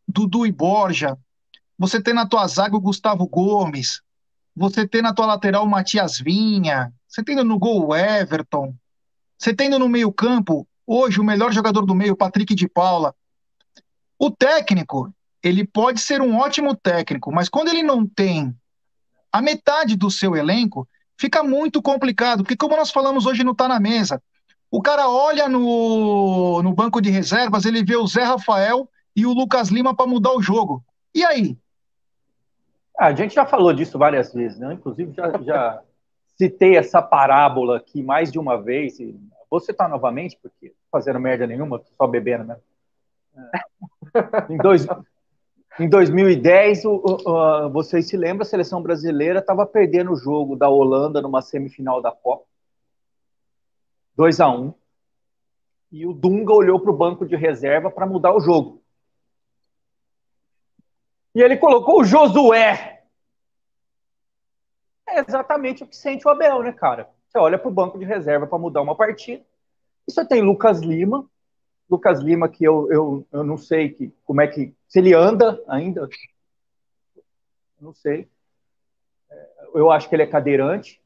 Dudu 0.08 0.46
e 0.46 0.52
Borja, 0.52 1.18
você 1.78 2.02
ter 2.02 2.14
na 2.14 2.28
tua 2.28 2.46
zaga 2.48 2.76
o 2.76 2.82
Gustavo 2.82 3.26
Gomes, 3.28 4.02
você 4.56 4.88
ter 4.88 5.02
na 5.02 5.14
tua 5.14 5.26
lateral 5.26 5.64
o 5.64 5.70
Matias 5.70 6.20
Vinha, 6.20 6.94
você 7.08 7.24
tendo 7.24 7.44
no 7.44 7.58
gol 7.58 7.88
o 7.88 7.96
Everton, 7.96 8.76
você 9.38 9.54
tendo 9.54 9.80
no 9.80 9.88
meio 9.88 10.12
campo 10.12 10.68
Hoje, 10.86 11.20
o 11.20 11.24
melhor 11.24 11.52
jogador 11.52 11.86
do 11.86 11.96
meio, 11.96 12.16
Patrick 12.16 12.54
de 12.56 12.68
Paula. 12.68 13.16
O 14.18 14.30
técnico, 14.30 15.14
ele 15.42 15.66
pode 15.66 16.00
ser 16.00 16.22
um 16.22 16.38
ótimo 16.38 16.76
técnico, 16.76 17.32
mas 17.32 17.50
quando 17.50 17.70
ele 17.70 17.84
não 17.84 18.06
tem 18.06 18.56
a 19.32 19.42
metade 19.42 19.96
do 19.96 20.12
seu 20.12 20.36
elenco, 20.36 20.88
fica 21.18 21.44
muito 21.44 21.82
complicado, 21.82 22.44
porque 22.44 22.58
como 22.58 22.76
nós 22.76 22.92
falamos 22.92 23.26
hoje 23.26 23.44
no 23.44 23.56
Tá 23.56 23.68
na 23.68 23.80
Mesa, 23.80 24.22
o 24.70 24.82
cara 24.82 25.10
olha 25.10 25.48
no, 25.50 26.62
no 26.64 26.74
banco 26.74 27.02
de 27.02 27.10
reservas, 27.10 27.66
ele 27.66 27.84
vê 27.84 27.96
o 27.96 28.08
Zé 28.08 28.24
Rafael 28.24 28.90
e 29.16 29.26
o 29.26 29.34
Lucas 29.34 29.70
Lima 29.70 29.96
para 29.96 30.08
mudar 30.08 30.34
o 30.34 30.42
jogo. 30.42 30.84
E 31.14 31.24
aí? 31.24 31.58
A 32.98 33.14
gente 33.14 33.36
já 33.36 33.46
falou 33.46 33.74
disso 33.74 33.98
várias 33.98 34.34
vezes, 34.34 34.58
né? 34.60 34.74
Inclusive 34.74 35.14
já, 35.14 35.32
já 35.42 35.82
citei 36.38 36.78
essa 36.78 37.02
parábola 37.02 37.78
aqui 37.78 38.02
mais 38.02 38.32
de 38.32 38.40
uma 38.40 38.62
vez, 38.62 38.98
vou 39.52 39.60
citar 39.60 39.90
novamente, 39.90 40.40
porque 40.42 40.74
fazendo 40.90 41.20
merda 41.20 41.46
nenhuma, 41.46 41.84
só 41.98 42.08
bebendo 42.08 42.46
mesmo. 42.46 42.64
Em, 44.50 44.58
dois, 44.58 44.86
em 45.80 45.88
2010, 45.88 46.84
o, 46.84 47.02
o, 47.26 47.70
vocês 47.70 48.10
se 48.10 48.18
lembram, 48.18 48.42
a 48.42 48.46
seleção 48.46 48.82
brasileira 48.82 49.40
estava 49.40 49.66
perdendo 49.66 50.12
o 50.12 50.18
jogo 50.18 50.56
da 50.56 50.68
Holanda 50.68 51.22
numa 51.22 51.42
semifinal 51.42 52.02
da 52.02 52.12
Copa. 52.12 52.46
2 54.18 54.42
a 54.42 54.50
1 54.50 54.74
E 55.94 56.06
o 56.06 56.14
Dunga 56.14 56.54
olhou 56.54 56.80
para 56.80 56.92
o 56.92 56.98
banco 56.98 57.26
de 57.26 57.38
reserva 57.38 57.90
para 57.90 58.06
mudar 58.06 58.34
o 58.34 58.42
jogo. 58.42 58.84
E 61.34 61.42
ele 61.42 61.56
colocou 61.56 62.02
o 62.02 62.04
Josué. 62.04 63.06
É 65.08 65.20
exatamente 65.20 65.84
o 65.84 65.88
que 65.88 65.96
sente 65.96 66.28
o 66.28 66.32
Abel, 66.32 66.64
né, 66.64 66.74
cara? 66.74 67.10
Você 67.32 67.38
olha 67.38 67.58
para 67.58 67.70
o 67.70 67.74
banco 67.74 67.98
de 67.98 68.04
reserva 68.04 68.46
para 68.46 68.60
mudar 68.60 68.82
uma 68.82 68.94
partida. 68.94 69.42
E 70.06 70.12
você 70.12 70.26
tem 70.26 70.42
Lucas 70.42 70.82
Lima, 70.82 71.26
Lucas 71.90 72.20
Lima, 72.20 72.50
que 72.50 72.62
eu, 72.62 72.92
eu, 72.92 73.28
eu 73.32 73.42
não 73.42 73.56
sei 73.56 73.90
que, 73.90 74.14
como 74.26 74.42
é 74.42 74.48
que. 74.48 74.76
Se 74.86 75.00
ele 75.00 75.14
anda 75.14 75.64
ainda. 75.66 76.10
Não 77.80 77.94
sei. 77.94 78.28
É, 79.30 79.50
eu 79.76 79.90
acho 79.90 80.10
que 80.10 80.16
ele 80.16 80.24
é 80.24 80.28
cadeirante. 80.28 81.02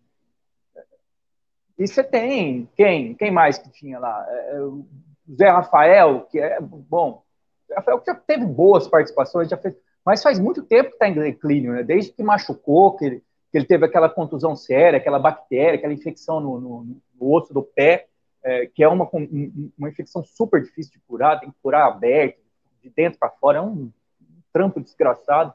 E 1.78 1.88
você 1.88 2.04
tem. 2.04 2.68
Quem? 2.76 3.14
Quem 3.14 3.30
mais 3.30 3.60
que 3.60 3.70
tinha 3.70 4.00
lá? 4.00 4.26
É, 4.28 4.56
é 4.56 5.32
Zé 5.32 5.50
Rafael, 5.50 6.22
que 6.22 6.40
é. 6.40 6.60
Bom, 6.60 7.24
Zé 7.68 7.76
Rafael 7.76 8.02
já 8.04 8.16
teve 8.16 8.48
boas 8.48 8.88
participações, 8.88 9.48
já 9.48 9.58
fez, 9.58 9.78
mas 10.04 10.24
faz 10.24 10.40
muito 10.40 10.64
tempo 10.64 10.90
que 10.90 10.96
está 10.96 11.08
em 11.08 11.14
declínio, 11.14 11.74
né? 11.74 11.84
Desde 11.84 12.12
que 12.12 12.24
machucou, 12.24 12.96
que 12.98 13.06
ele, 13.06 13.24
que 13.56 13.60
ele 13.60 13.66
teve 13.66 13.86
aquela 13.86 14.10
contusão 14.10 14.54
séria, 14.54 14.98
aquela 14.98 15.18
bactéria, 15.18 15.78
aquela 15.78 15.94
infecção 15.94 16.42
no, 16.42 16.60
no, 16.60 16.84
no 17.18 17.34
osso 17.34 17.54
do 17.54 17.64
pé 17.64 18.10
é, 18.44 18.66
que 18.66 18.84
é 18.84 18.88
uma, 18.90 19.10
uma 19.78 19.88
infecção 19.88 20.26
super 20.26 20.62
difícil 20.62 20.92
de 20.92 21.00
curar, 21.08 21.40
tem 21.40 21.50
que 21.50 21.56
curar 21.64 21.88
aberto, 21.88 22.38
de 22.84 22.90
dentro 22.90 23.18
para 23.18 23.30
fora, 23.30 23.60
é 23.60 23.62
um, 23.62 23.90
um 24.22 24.42
trampo 24.52 24.82
desgraçado, 24.82 25.54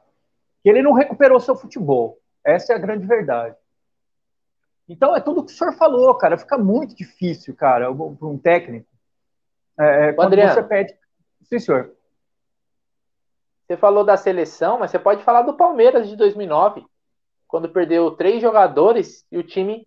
que 0.63 0.69
ele 0.69 0.81
não 0.81 0.93
recuperou 0.93 1.39
seu 1.39 1.55
futebol. 1.55 2.17
Essa 2.43 2.73
é 2.73 2.75
a 2.75 2.79
grande 2.79 3.05
verdade. 3.05 3.55
Então, 4.89 5.15
é 5.15 5.21
tudo 5.21 5.41
o 5.41 5.45
que 5.45 5.51
o 5.51 5.55
senhor 5.55 5.73
falou, 5.73 6.15
cara. 6.15 6.39
Fica 6.39 6.57
muito 6.57 6.95
difícil, 6.95 7.55
cara, 7.55 7.85
para 7.93 8.27
um 8.27 8.37
técnico. 8.37 8.89
É, 9.79 10.07
é 10.07 10.13
quando 10.13 10.29
Adriano, 10.29 10.55
você 10.55 10.63
pede. 10.63 10.97
Sim, 11.43 11.59
senhor. 11.59 11.95
Você 13.67 13.77
falou 13.77 14.03
da 14.03 14.17
seleção, 14.17 14.79
mas 14.79 14.89
você 14.89 14.97
pode 14.97 15.23
falar 15.23 15.43
do 15.43 15.53
Palmeiras 15.53 16.09
de 16.09 16.17
2009, 16.17 16.83
quando 17.51 17.69
perdeu 17.69 18.09
três 18.11 18.41
jogadores 18.41 19.25
e 19.29 19.37
o 19.37 19.43
time. 19.43 19.85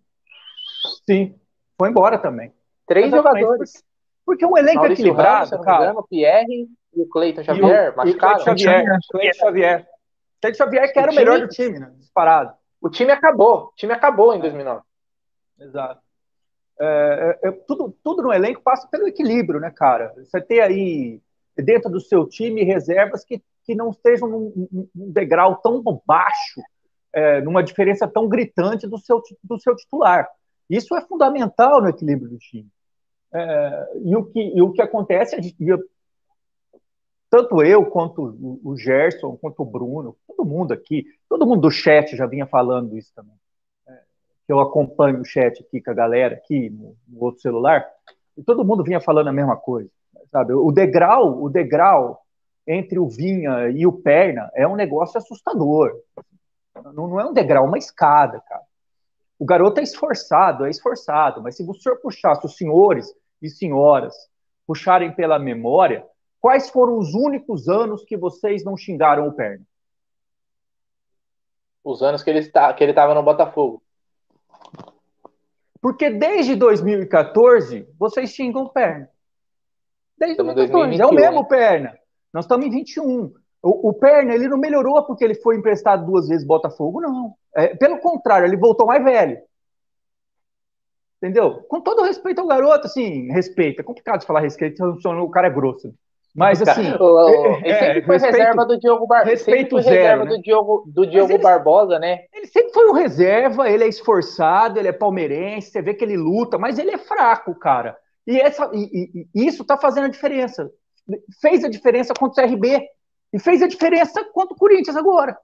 Sim, 1.03 1.35
foi 1.77 1.89
embora 1.89 2.19
também. 2.19 2.53
Três 2.87 3.07
Exatamente. 3.07 3.41
jogadores. 3.41 3.83
Porque 4.23 4.45
um 4.45 4.55
elenco 4.55 4.77
Maurício 4.77 5.03
equilibrado, 5.03 5.51
Ramos, 5.51 5.65
cara. 5.65 5.83
Engano, 5.83 5.99
o 5.99 6.07
Pierre 6.07 6.69
e 6.93 7.01
o 7.01 7.09
Cleiton 7.09 7.43
Xavier, 7.43 7.87
e 7.87 8.11
o, 8.11 8.17
Cleiton 8.17 8.39
Xavier, 8.39 8.85
Cleiton 9.11 9.39
Xavier. 9.39 9.87
Cleiton 10.41 10.57
Xavier 10.57 10.93
que 10.93 10.99
era 10.99 11.09
o, 11.09 11.13
o 11.13 11.15
melhor 11.15 11.39
do 11.39 11.47
time, 11.47 11.79
né? 11.79 11.91
Disparado. 11.97 12.53
O 12.79 12.89
time 12.89 13.11
acabou. 13.11 13.65
O 13.65 13.73
time 13.75 13.93
acabou 13.93 14.35
em 14.35 14.39
2009. 14.39 14.81
Exato. 15.59 16.01
É, 16.79 17.39
é, 17.43 17.49
é, 17.49 17.51
tudo, 17.51 17.95
tudo 18.03 18.21
no 18.21 18.33
elenco 18.33 18.61
passa 18.61 18.87
pelo 18.87 19.07
equilíbrio, 19.07 19.59
né, 19.59 19.71
cara? 19.75 20.13
Você 20.17 20.39
ter 20.39 20.61
aí 20.61 21.19
dentro 21.57 21.89
do 21.89 21.99
seu 21.99 22.27
time 22.27 22.63
reservas 22.63 23.23
que, 23.23 23.41
que 23.63 23.73
não 23.73 23.89
estejam 23.89 24.27
num, 24.27 24.67
num 24.93 25.11
degrau 25.11 25.55
tão 25.57 25.81
baixo, 26.05 26.61
é, 27.15 27.39
numa 27.39 27.63
diferença 27.63 28.05
tão 28.05 28.27
gritante 28.27 28.85
do 28.85 28.97
seu, 28.97 29.21
do 29.41 29.57
seu 29.57 29.73
titular. 29.73 30.27
Isso 30.69 30.93
é 30.95 31.01
fundamental 31.01 31.81
no 31.81 31.87
equilíbrio 31.87 32.29
do 32.29 32.37
time. 32.37 32.67
É, 33.33 33.93
e, 34.03 34.15
o 34.15 34.25
que, 34.25 34.39
e 34.39 34.61
o 34.61 34.71
que 34.73 34.81
acontece, 34.81 35.35
é 35.35 35.39
tanto 37.29 37.63
eu 37.63 37.85
quanto 37.85 38.59
o 38.63 38.77
Gerson, 38.77 39.37
quanto 39.37 39.61
o 39.61 39.65
Bruno, 39.65 40.15
todo 40.27 40.45
mundo 40.45 40.73
aqui, 40.73 41.05
todo 41.29 41.45
mundo 41.45 41.61
do 41.61 41.71
chat 41.71 42.15
já 42.15 42.25
vinha 42.25 42.45
falando 42.45 42.97
isso 42.97 43.13
também. 43.15 43.35
É, 43.87 43.99
eu 44.49 44.59
acompanho 44.59 45.21
o 45.21 45.25
chat 45.25 45.61
aqui 45.61 45.81
com 45.81 45.91
a 45.91 45.93
galera 45.93 46.35
aqui 46.35 46.69
no, 46.69 46.97
no, 47.07 47.23
outro 47.23 47.41
celular, 47.41 47.85
e 48.37 48.43
todo 48.43 48.65
mundo 48.65 48.83
vinha 48.83 48.99
falando 48.99 49.29
a 49.29 49.33
mesma 49.33 49.55
coisa. 49.55 49.89
Sabe? 50.31 50.53
O 50.53 50.71
degrau, 50.71 51.41
o 51.41 51.49
degrau 51.49 52.21
entre 52.67 52.99
o 52.99 53.07
Vinha 53.07 53.69
e 53.69 53.87
o 53.87 53.93
Perna 53.93 54.49
é 54.53 54.67
um 54.67 54.75
negócio 54.75 55.17
assustador. 55.17 55.93
Não, 56.93 57.07
não 57.07 57.19
é 57.19 57.25
um 57.25 57.33
degrau, 57.33 57.65
é 57.65 57.67
uma 57.67 57.77
escada, 57.77 58.41
cara. 58.41 58.63
O 59.37 59.45
garoto 59.45 59.79
é 59.79 59.83
esforçado, 59.83 60.65
é 60.65 60.69
esforçado, 60.69 61.41
mas 61.41 61.57
se 61.57 61.63
o 61.63 61.73
senhor 61.73 61.97
puxasse 61.97 62.45
os 62.45 62.55
senhores 62.55 63.13
e 63.41 63.49
senhoras 63.49 64.15
puxarem 64.65 65.13
pela 65.13 65.37
memória, 65.37 66.05
quais 66.39 66.69
foram 66.69 66.97
os 66.97 67.13
únicos 67.13 67.67
anos 67.67 68.03
que 68.03 68.17
vocês 68.17 68.63
não 68.63 68.77
xingaram 68.77 69.27
o 69.27 69.33
Perna? 69.33 69.65
Os 71.83 72.01
anos 72.01 72.23
que 72.23 72.29
ele 72.29 72.39
ele 72.39 72.91
estava 72.91 73.13
no 73.13 73.21
Botafogo. 73.21 73.83
Porque 75.81 76.09
desde 76.09 76.55
2014 76.55 77.87
vocês 77.99 78.31
xingam 78.31 78.63
o 78.63 78.69
Perna. 78.69 79.09
Desde 80.17 80.37
2014, 80.41 81.01
é 81.01 81.05
o 81.05 81.13
mesmo 81.13 81.47
Perna. 81.47 81.95
Nós 82.33 82.45
estamos 82.45 82.65
em 82.65 82.69
21. 82.69 83.33
O, 83.65 83.89
o, 83.89 83.93
Perna, 83.93 84.35
ele 84.35 84.47
não 84.47 84.59
melhorou 84.59 85.03
porque 85.03 85.23
ele 85.23 85.33
foi 85.33 85.55
emprestado 85.55 86.05
duas 86.05 86.27
vezes 86.27 86.45
Botafogo, 86.45 87.01
não. 87.01 87.33
É, 87.55 87.75
pelo 87.75 87.97
contrário, 87.97 88.45
ele 88.45 88.55
voltou 88.55 88.85
mais 88.85 89.03
velho. 89.03 89.39
Entendeu? 91.17 91.63
Com 91.67 91.81
todo 91.81 92.03
respeito 92.03 92.41
ao 92.41 92.47
garoto, 92.47 92.85
assim, 92.85 93.27
respeito. 93.31 93.79
É 93.79 93.83
complicado 93.83 94.19
de 94.19 94.27
falar 94.27 94.41
respeito, 94.41 94.83
o 94.83 95.29
cara 95.31 95.47
é 95.47 95.49
grosso. 95.49 95.91
Mas 96.35 96.61
assim. 96.61 96.93
O, 96.99 97.55
ele 97.63 97.69
é, 97.69 97.79
sempre 97.79 98.01
foi 98.03 98.15
respeito, 98.17 98.37
reserva 98.37 98.65
do 98.67 98.79
Diogo 98.79 99.07
Barbosa. 99.07 99.31
Respeito 99.31 99.81
zero. 99.81 99.95
Reserva 99.95 100.25
né? 100.25 100.29
do 100.29 100.41
Diogo, 100.43 100.83
do 100.85 101.07
Diogo 101.07 101.33
ele, 101.33 101.41
Barbosa, 101.41 101.97
né? 101.97 102.25
Ele 102.31 102.45
sempre 102.45 102.71
foi 102.71 102.87
um 102.87 102.93
reserva, 102.93 103.67
ele 103.67 103.85
é 103.85 103.87
esforçado, 103.87 104.77
ele 104.77 104.89
é 104.89 104.93
palmeirense, 104.93 105.71
você 105.71 105.81
vê 105.81 105.95
que 105.95 106.03
ele 106.03 106.17
luta, 106.17 106.59
mas 106.59 106.77
ele 106.77 106.91
é 106.91 106.99
fraco, 106.99 107.55
cara. 107.55 107.97
E, 108.27 108.39
essa, 108.39 108.69
e, 108.73 109.27
e 109.33 109.47
isso 109.47 109.65
tá 109.65 109.75
fazendo 109.75 110.05
a 110.05 110.09
diferença. 110.09 110.69
Fez 111.41 111.63
a 111.63 111.69
diferença 111.69 112.13
contra 112.13 112.45
o 112.45 112.47
CRB. 112.47 112.94
E 113.35 113.39
fez 113.39 113.61
a 113.61 113.67
diferença 113.67 114.23
contra 114.31 114.55
o 114.55 114.57
Corinthians 114.57 114.95
agora. 114.95 115.37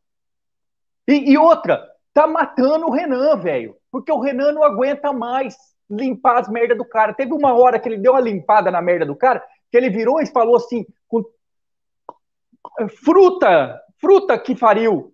E, 1.05 1.33
e 1.33 1.37
outra, 1.37 1.85
tá 2.13 2.25
matando 2.25 2.87
o 2.87 2.89
Renan, 2.89 3.35
velho. 3.35 3.75
Porque 3.91 4.09
o 4.09 4.21
Renan 4.21 4.53
não 4.53 4.63
aguenta 4.63 5.11
mais 5.11 5.57
limpar 5.89 6.39
as 6.39 6.47
merdas 6.47 6.77
do 6.77 6.85
cara. 6.85 7.13
Teve 7.13 7.33
uma 7.33 7.53
hora 7.53 7.77
que 7.77 7.89
ele 7.89 7.97
deu 7.97 8.13
uma 8.13 8.21
limpada 8.21 8.71
na 8.71 8.81
merda 8.81 9.05
do 9.05 9.13
cara, 9.13 9.43
que 9.69 9.75
ele 9.75 9.89
virou 9.89 10.21
e 10.21 10.25
falou 10.25 10.55
assim: 10.55 10.85
com... 11.05 11.21
fruta, 13.03 13.77
fruta 13.99 14.39
que 14.39 14.55
fariu. 14.55 15.13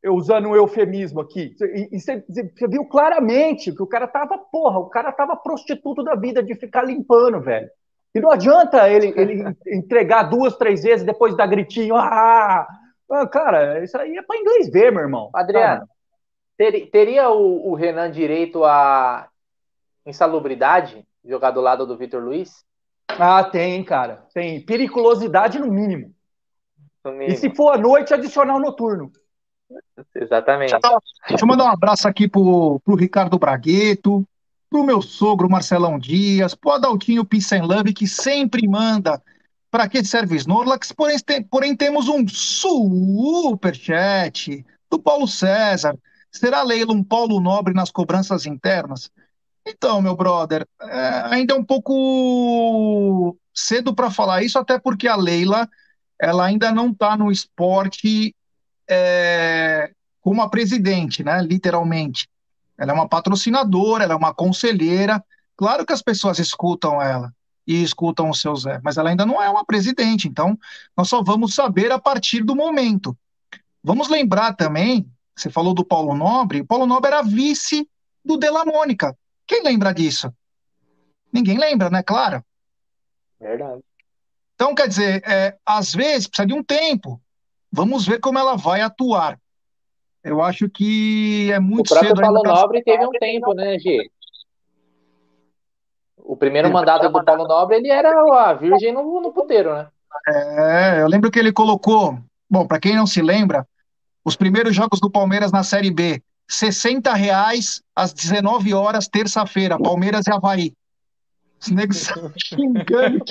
Eu 0.00 0.14
usando 0.14 0.46
um 0.46 0.54
eufemismo 0.54 1.22
aqui. 1.22 1.56
E, 1.90 1.98
você 1.98 2.24
viu 2.68 2.84
claramente 2.84 3.72
que 3.72 3.82
o 3.82 3.86
cara 3.88 4.06
tava, 4.06 4.38
porra, 4.38 4.78
o 4.78 4.88
cara 4.88 5.10
tava 5.10 5.34
prostituto 5.34 6.04
da 6.04 6.14
vida 6.14 6.40
de 6.40 6.54
ficar 6.54 6.84
limpando, 6.84 7.40
velho. 7.40 7.68
E 8.14 8.20
não 8.20 8.30
adianta 8.30 8.88
ele, 8.88 9.12
ele 9.16 9.56
entregar 9.66 10.24
duas, 10.24 10.56
três 10.56 10.82
vezes 10.82 11.04
depois 11.04 11.36
dar 11.36 11.46
gritinho. 11.46 11.96
Ah, 11.96 12.66
ah 13.10 13.26
cara, 13.26 13.84
isso 13.84 13.96
aí 13.98 14.16
é 14.16 14.22
para 14.22 14.38
inglês 14.38 14.70
ver, 14.70 14.90
meu 14.90 15.02
irmão. 15.02 15.30
Adriano, 15.34 15.86
ter, 16.56 16.86
teria 16.90 17.30
o, 17.30 17.70
o, 17.70 17.74
Renan 17.74 18.10
direito 18.10 18.64
a 18.64 19.28
insalubridade 20.06 21.06
jogar 21.24 21.50
do 21.50 21.60
lado 21.60 21.86
do 21.86 21.96
Vitor 21.96 22.22
Luiz? 22.22 22.64
Ah, 23.08 23.44
tem, 23.44 23.84
cara. 23.84 24.24
Tem. 24.32 24.60
Periculosidade 24.60 25.58
no 25.58 25.66
mínimo. 25.66 26.14
no 27.04 27.12
mínimo. 27.12 27.32
E 27.32 27.36
se 27.36 27.54
for 27.54 27.72
à 27.72 27.78
noite, 27.78 28.14
adicional 28.14 28.58
noturno. 28.58 29.12
Exatamente. 30.14 30.74
Deixa 31.28 31.44
eu 31.44 31.48
mandar 31.48 31.64
um 31.64 31.72
abraço 31.72 32.06
aqui 32.08 32.28
pro, 32.28 32.80
pro 32.80 32.94
Ricardo 32.94 33.38
Bragueto, 33.38 34.26
pro 34.68 34.84
meu 34.84 35.00
sogro 35.00 35.48
Marcelão 35.48 35.98
Dias, 35.98 36.54
pro 36.54 36.72
Adaltinho 36.72 37.24
Peace 37.24 37.56
Love, 37.58 37.92
que 37.92 38.06
sempre 38.06 38.66
manda 38.68 39.22
para 39.70 39.88
que 39.88 40.02
serve 40.04 40.36
Snorlax, 40.36 40.92
porém, 40.92 41.18
tem, 41.18 41.42
porém 41.42 41.76
temos 41.76 42.08
um 42.08 42.26
super 42.26 43.74
chat 43.74 44.64
do 44.90 44.98
Paulo 44.98 45.28
César. 45.28 45.98
Será 46.30 46.62
Leila 46.62 46.92
um 46.92 47.04
Paulo 47.04 47.40
Nobre 47.40 47.74
nas 47.74 47.90
cobranças 47.90 48.46
internas? 48.46 49.10
Então, 49.66 50.00
meu 50.00 50.14
brother, 50.14 50.66
é, 50.80 51.22
ainda 51.26 51.54
é 51.54 51.56
um 51.56 51.64
pouco 51.64 53.36
cedo 53.52 53.94
para 53.94 54.10
falar 54.10 54.42
isso, 54.42 54.58
até 54.58 54.78
porque 54.78 55.08
a 55.08 55.16
Leila 55.16 55.68
ela 56.18 56.46
ainda 56.46 56.72
não 56.72 56.90
está 56.90 57.16
no 57.16 57.30
esporte 57.30 58.34
é, 58.88 59.90
como 60.20 60.40
a 60.40 60.48
presidente, 60.48 61.22
né? 61.22 61.42
Literalmente. 61.42 62.28
Ela 62.78 62.92
é 62.92 62.94
uma 62.94 63.08
patrocinadora, 63.08 64.04
ela 64.04 64.14
é 64.14 64.16
uma 64.16 64.34
conselheira. 64.34 65.24
Claro 65.56 65.86
que 65.86 65.92
as 65.92 66.02
pessoas 66.02 66.38
escutam 66.38 67.00
ela 67.00 67.32
e 67.66 67.82
escutam 67.82 68.30
o 68.30 68.34
seu 68.34 68.54
Zé, 68.54 68.80
mas 68.82 68.96
ela 68.96 69.10
ainda 69.10 69.26
não 69.26 69.42
é 69.42 69.50
uma 69.50 69.64
presidente, 69.64 70.28
então 70.28 70.56
nós 70.96 71.08
só 71.08 71.22
vamos 71.22 71.54
saber 71.54 71.90
a 71.90 71.98
partir 71.98 72.44
do 72.44 72.54
momento. 72.54 73.16
Vamos 73.82 74.08
lembrar 74.08 74.54
também, 74.54 75.10
você 75.34 75.50
falou 75.50 75.74
do 75.74 75.84
Paulo 75.84 76.14
Nobre, 76.14 76.60
o 76.60 76.66
Paulo 76.66 76.86
Nobre 76.86 77.10
era 77.10 77.22
vice 77.22 77.88
do 78.24 78.36
Della 78.36 78.64
Mônica. 78.64 79.16
Quem 79.46 79.62
lembra 79.62 79.92
disso? 79.92 80.32
Ninguém 81.32 81.58
lembra, 81.58 81.90
né? 81.90 82.02
Claro. 82.02 82.44
Verdade. 83.40 83.82
Então, 84.54 84.74
quer 84.74 84.88
dizer, 84.88 85.22
é, 85.28 85.56
às 85.64 85.92
vezes 85.92 86.26
precisa 86.26 86.46
de 86.46 86.54
um 86.54 86.64
tempo. 86.64 87.20
Vamos 87.70 88.06
ver 88.06 88.20
como 88.20 88.38
ela 88.38 88.56
vai 88.56 88.80
atuar. 88.80 89.38
Eu 90.26 90.42
acho 90.42 90.68
que 90.68 91.52
é 91.52 91.60
muito 91.60 91.94
cedo. 91.94 92.10
O 92.10 92.14
próprio 92.14 92.22
Paulo 92.22 92.42
Nobre 92.42 92.82
teve 92.82 93.06
um 93.06 93.12
tempo, 93.12 93.54
né, 93.54 93.78
G? 93.78 94.10
O 96.16 96.36
primeiro 96.36 96.72
mandato 96.72 97.08
do 97.08 97.24
Paulo 97.24 97.46
Nobre, 97.46 97.76
ele 97.76 97.88
era 97.88 98.10
a 98.10 98.52
virgem 98.52 98.92
no, 98.92 99.20
no 99.20 99.32
puteiro, 99.32 99.72
né? 99.72 99.86
É, 100.26 101.00
eu 101.00 101.06
lembro 101.06 101.30
que 101.30 101.38
ele 101.38 101.52
colocou, 101.52 102.18
bom, 102.50 102.66
para 102.66 102.80
quem 102.80 102.96
não 102.96 103.06
se 103.06 103.22
lembra, 103.22 103.64
os 104.24 104.34
primeiros 104.34 104.74
jogos 104.74 104.98
do 104.98 105.08
Palmeiras 105.08 105.52
na 105.52 105.62
Série 105.62 105.92
B, 105.92 106.20
60 106.48 107.14
reais 107.14 107.80
às 107.94 108.12
19 108.12 108.74
horas, 108.74 109.06
terça-feira, 109.06 109.78
Palmeiras 109.78 110.26
e 110.26 110.32
Havaí. 110.32 110.72
Os 111.60 111.68
negros 111.68 112.08
xingando. 112.36 113.24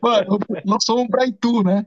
Mano, 0.00 0.38
nós 0.64 0.84
fomos 0.86 1.08
pra 1.08 1.26
Itu, 1.26 1.64
né? 1.64 1.84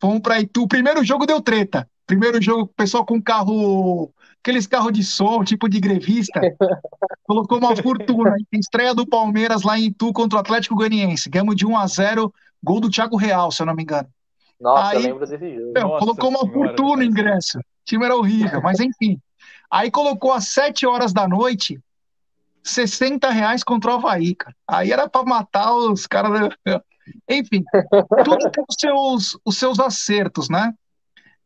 Fomos 0.00 0.20
pra 0.20 0.40
Itu. 0.40 0.64
O 0.64 0.68
primeiro 0.68 1.04
jogo 1.04 1.26
deu 1.26 1.40
treta. 1.40 1.88
Primeiro 2.10 2.42
jogo, 2.42 2.62
o 2.62 2.66
pessoal 2.66 3.06
com 3.06 3.22
carro, 3.22 4.12
aqueles 4.40 4.66
carros 4.66 4.90
de 4.90 5.04
som, 5.04 5.44
tipo 5.44 5.68
de 5.68 5.78
grevista, 5.78 6.40
colocou 7.22 7.58
uma 7.58 7.76
fortuna. 7.76 8.34
Estreia 8.52 8.92
do 8.92 9.06
Palmeiras 9.06 9.62
lá 9.62 9.78
em 9.78 9.84
Itu 9.84 10.12
contra 10.12 10.36
o 10.36 10.40
Atlético 10.40 10.74
Goianiense. 10.74 11.30
Ganhamos 11.30 11.54
de 11.54 11.64
1 11.64 11.78
a 11.78 11.86
0 11.86 12.34
gol 12.60 12.80
do 12.80 12.90
Thiago 12.90 13.16
Real, 13.16 13.52
se 13.52 13.62
eu 13.62 13.66
não 13.66 13.76
me 13.76 13.84
engano. 13.84 14.08
Nossa, 14.60 14.90
Aí, 14.90 14.96
eu 14.96 15.02
lembro 15.02 15.24
desse 15.24 15.54
jogo. 15.54 15.72
Meu, 15.72 15.88
colocou 16.00 16.30
uma 16.30 16.52
fortuna 16.52 16.96
no 16.96 17.04
ingresso. 17.04 17.60
O 17.60 17.62
time 17.84 18.04
era 18.04 18.16
horrível, 18.16 18.60
mas 18.60 18.80
enfim. 18.80 19.16
Aí 19.70 19.88
colocou 19.88 20.32
às 20.32 20.48
7 20.48 20.84
horas 20.88 21.12
da 21.12 21.28
noite 21.28 21.80
60 22.64 23.30
reais 23.30 23.62
contra 23.62 23.92
o 23.92 23.94
Havaí, 23.94 24.34
cara. 24.34 24.56
Aí 24.66 24.90
era 24.90 25.08
para 25.08 25.24
matar 25.24 25.72
os 25.76 26.08
caras. 26.08 26.52
Enfim, 27.28 27.64
tudo 28.24 28.50
tem 28.50 28.64
os 28.68 28.76
seus, 28.78 29.38
os 29.44 29.56
seus 29.56 29.80
acertos, 29.80 30.48
né? 30.48 30.72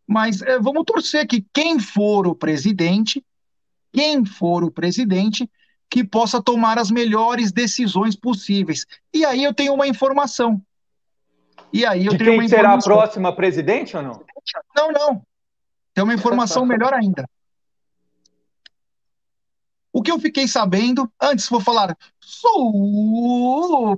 Mas 0.07 0.43
é, 0.43 0.59
vamos 0.59 0.85
torcer 0.85 1.27
que 1.27 1.45
quem 1.53 1.79
for 1.79 2.27
o 2.27 2.35
presidente, 2.35 3.25
quem 3.93 4.25
for 4.25 4.65
o 4.65 4.71
presidente, 4.71 5.51
que 5.89 6.03
possa 6.05 6.43
tomar 6.43 6.79
as 6.79 6.91
melhores 6.91 7.53
decisões 7.53 8.17
possíveis. 8.17 8.85
E 9.13 9.25
aí 9.25 9.45
eu 9.45 9.55
tenho 9.55 9.73
uma 9.73 9.87
informação. 9.87 10.61
E 11.73 11.87
aí 11.87 12.07
eu 12.07 12.13
De 12.13 12.19
tenho 12.19 12.31
quem 12.31 12.41
uma 12.41 12.49
será 12.49 12.75
a 12.75 12.79
próxima 12.79 13.35
presidente 13.35 13.97
ou 13.97 14.03
não? 14.03 14.25
Não, 14.77 14.93
não. 14.93 15.23
Tem 15.93 16.05
uma 16.05 16.15
informação 16.15 16.67
melhor 16.67 16.93
ainda. 16.93 17.29
O 19.93 20.03
que 20.03 20.11
eu 20.11 20.19
fiquei 20.19 20.49
sabendo, 20.49 21.09
antes 21.23 21.49
vou 21.49 21.61
falar 21.61 21.97
superchat 22.21 23.97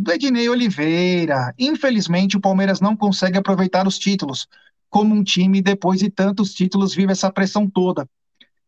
do 0.00 0.12
Ednei 0.12 0.50
Oliveira. 0.50 1.54
Infelizmente, 1.58 2.36
o 2.36 2.40
Palmeiras 2.40 2.78
não 2.78 2.94
consegue 2.94 3.38
aproveitar 3.38 3.86
os 3.86 3.98
títulos 3.98 4.46
como 4.88 5.14
um 5.14 5.22
time, 5.22 5.60
depois 5.60 6.00
de 6.00 6.10
tantos 6.10 6.54
títulos, 6.54 6.94
vive 6.94 7.12
essa 7.12 7.30
pressão 7.30 7.68
toda. 7.68 8.08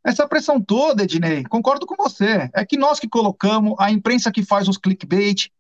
Essa 0.05 0.27
pressão 0.27 0.61
toda, 0.61 1.03
Ednei, 1.03 1.45
concordo 1.45 1.87
com 1.87 1.97
você. 1.97 2.51
É 2.55 2.65
que 2.65 2.77
nós 2.77 2.99
que 2.99 3.09
colocamos, 3.09 3.75
a 3.79 3.91
imprensa 3.91 4.33
que 4.33 4.43
faz 4.43 4.69
os 4.69 4.79
clickbait, 4.79 5.51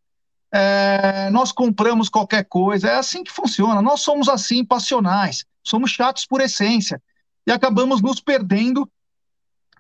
é, 0.53 1.29
nós 1.31 1.53
compramos 1.53 2.09
qualquer 2.09 2.45
coisa, 2.45 2.89
é 2.89 2.95
assim 2.97 3.23
que 3.23 3.33
funciona. 3.33 3.83
Nós 3.83 4.01
somos 4.01 4.29
assim, 4.29 4.65
passionais, 4.65 5.45
somos 5.63 5.91
chatos 5.91 6.25
por 6.25 6.41
essência. 6.41 7.03
E 7.47 7.53
acabamos 7.53 8.01
nos 8.01 8.21
perdendo, 8.21 8.91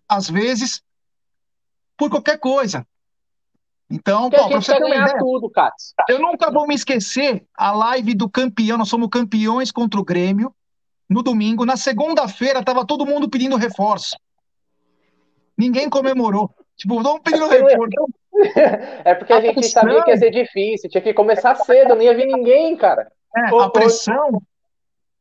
às 0.08 0.28
vezes, 0.28 0.82
por 1.96 2.10
qualquer 2.10 2.38
coisa. 2.38 2.86
Então, 3.90 4.28
para 4.28 4.48
você 4.48 4.74
ter 4.74 4.84
uma 4.84 4.94
ideia, 4.94 5.18
tudo, 5.18 5.50
eu 6.08 6.20
nunca 6.20 6.50
vou 6.50 6.66
me 6.66 6.74
esquecer 6.74 7.46
a 7.56 7.72
live 7.72 8.14
do 8.14 8.28
campeão, 8.28 8.76
nós 8.76 8.88
somos 8.88 9.08
campeões 9.08 9.72
contra 9.72 9.98
o 9.98 10.04
Grêmio, 10.04 10.54
no 11.08 11.22
domingo. 11.22 11.64
Na 11.64 11.76
segunda-feira, 11.76 12.64
tava 12.64 12.86
todo 12.86 13.06
mundo 13.06 13.28
pedindo 13.28 13.56
reforço. 13.56 14.16
Ninguém 15.56 15.88
comemorou. 15.88 16.50
Tipo, 16.76 17.02
vamos 17.02 17.20
pedindo 17.22 17.48
reforço. 17.48 17.88
É 19.04 19.14
porque 19.16 19.32
a, 19.32 19.38
a 19.38 19.40
gente 19.40 19.54
pressão... 19.54 19.82
sabia 19.82 20.04
que 20.04 20.10
ia 20.10 20.16
ser 20.16 20.30
difícil, 20.30 20.88
tinha 20.88 21.02
que 21.02 21.12
começar 21.12 21.56
cedo, 21.56 21.96
não 21.96 22.02
ia 22.02 22.14
vir 22.14 22.26
ninguém, 22.26 22.76
cara. 22.76 23.10
É, 23.36 23.60
a 23.60 23.68
pressão. 23.68 24.40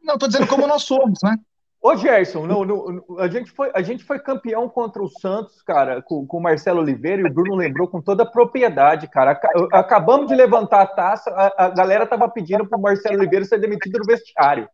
Não, 0.04 0.20
tô 0.20 0.28
dizendo 0.28 0.46
como 0.46 0.68
nós 0.68 0.84
somos, 0.84 1.18
né? 1.24 1.36
Ô, 1.82 1.96
Gerson, 1.96 2.46
não, 2.46 2.66
não, 2.66 3.04
a, 3.20 3.28
gente 3.28 3.52
foi, 3.52 3.72
a 3.74 3.82
gente 3.82 4.04
foi 4.04 4.20
campeão 4.20 4.68
contra 4.68 5.02
o 5.02 5.10
Santos, 5.10 5.62
cara, 5.62 6.02
com, 6.02 6.26
com 6.28 6.38
o 6.38 6.42
Marcelo 6.42 6.82
Oliveira, 6.82 7.22
e 7.22 7.26
o 7.26 7.34
Bruno 7.34 7.56
lembrou 7.56 7.88
com 7.88 8.02
toda 8.02 8.24
a 8.24 8.30
propriedade, 8.30 9.08
cara. 9.08 9.40
Acabamos 9.72 10.28
de 10.28 10.36
levantar 10.36 10.82
a 10.82 10.88
taça, 10.88 11.30
a, 11.32 11.66
a 11.66 11.70
galera 11.70 12.06
tava 12.06 12.30
pedindo 12.30 12.68
pro 12.68 12.80
Marcelo 12.80 13.18
Oliveira 13.18 13.46
ser 13.46 13.60
demitido 13.60 14.00
no 14.00 14.06
vestiário. 14.06 14.68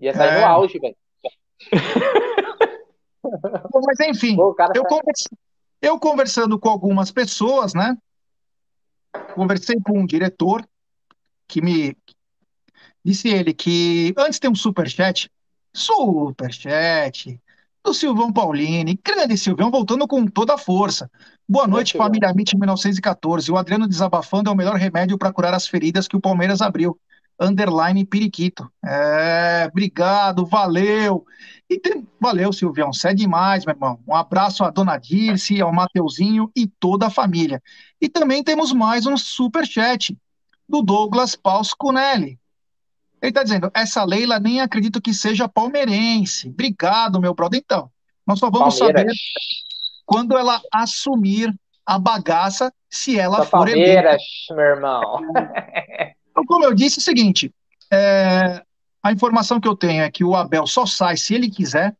Ia 0.00 0.14
sair 0.14 0.36
é. 0.36 0.40
no 0.40 0.46
auge, 0.46 0.78
velho. 0.78 0.96
Mas 3.84 4.00
enfim, 4.00 4.36
Pô, 4.36 4.56
eu, 4.74 4.84
convers... 4.84 5.28
eu 5.82 5.98
conversando 5.98 6.58
com 6.58 6.68
algumas 6.68 7.10
pessoas, 7.10 7.74
né? 7.74 7.96
Conversei 9.34 9.76
com 9.80 9.98
um 9.98 10.06
diretor 10.06 10.66
que 11.46 11.60
me 11.60 11.96
disse 13.04 13.28
ele 13.28 13.52
que 13.52 14.14
antes 14.16 14.38
tem 14.38 14.50
um 14.50 14.54
superchat, 14.54 15.30
superchat 15.72 17.40
do 17.82 17.94
Silvão 17.94 18.32
Paulini, 18.32 18.98
grande 19.02 19.36
Silvão, 19.36 19.70
voltando 19.70 20.06
com 20.06 20.26
toda 20.26 20.54
a 20.54 20.58
força. 20.58 21.10
Boa 21.48 21.66
noite, 21.66 21.96
família 21.96 22.28
Amit 22.28 22.56
1914. 22.56 23.50
O 23.50 23.56
Adriano 23.56 23.88
desabafando 23.88 24.50
é 24.50 24.52
o 24.52 24.56
melhor 24.56 24.76
remédio 24.76 25.16
para 25.16 25.32
curar 25.32 25.54
as 25.54 25.66
feridas 25.66 26.06
que 26.06 26.16
o 26.16 26.20
Palmeiras 26.20 26.60
abriu 26.60 26.98
underline 27.40 28.04
Periquito. 28.04 28.70
É, 28.84 29.66
obrigado, 29.70 30.44
valeu. 30.44 31.24
E 31.70 31.78
tem, 31.78 32.06
valeu, 32.20 32.52
Silvião, 32.52 32.92
você 32.92 33.08
é 33.08 33.14
demais, 33.14 33.64
meu 33.64 33.74
irmão. 33.74 34.00
Um 34.06 34.14
abraço 34.14 34.64
à 34.64 34.70
dona 34.70 34.96
Dirce, 34.96 35.60
ao 35.60 35.72
Mateuzinho 35.72 36.50
e 36.56 36.66
toda 36.66 37.06
a 37.06 37.10
família. 37.10 37.62
E 38.00 38.08
também 38.08 38.42
temos 38.42 38.72
mais 38.72 39.06
um 39.06 39.16
super 39.16 39.66
chat 39.66 40.16
do 40.68 40.82
Douglas 40.82 41.36
Paus 41.36 41.72
Cunelli. 41.74 42.38
Ele 43.20 43.30
está 43.30 43.42
dizendo, 43.42 43.70
essa 43.74 44.04
Leila 44.04 44.38
nem 44.38 44.60
acredito 44.60 45.00
que 45.00 45.12
seja 45.12 45.48
palmeirense. 45.48 46.48
Obrigado, 46.48 47.20
meu 47.20 47.34
brother. 47.34 47.60
Então, 47.62 47.90
nós 48.26 48.38
só 48.38 48.50
vamos 48.50 48.78
Palmeiras. 48.78 49.02
saber 49.02 49.14
quando 50.06 50.38
ela 50.38 50.60
assumir 50.72 51.54
a 51.84 51.98
bagaça, 51.98 52.72
se 52.88 53.18
ela 53.18 53.44
for 53.44 53.66
Palmeiras, 53.66 54.22
meu 54.50 54.60
irmão. 54.60 55.20
Então, 56.38 56.44
como 56.46 56.64
eu 56.64 56.74
disse, 56.74 57.00
é 57.00 57.02
o 57.02 57.04
seguinte: 57.04 57.52
é, 57.90 58.62
a 59.02 59.12
informação 59.12 59.60
que 59.60 59.66
eu 59.66 59.76
tenho 59.76 60.02
é 60.02 60.10
que 60.10 60.22
o 60.22 60.36
Abel 60.36 60.66
só 60.66 60.86
sai 60.86 61.16
se 61.16 61.34
ele 61.34 61.50
quiser, 61.50 61.96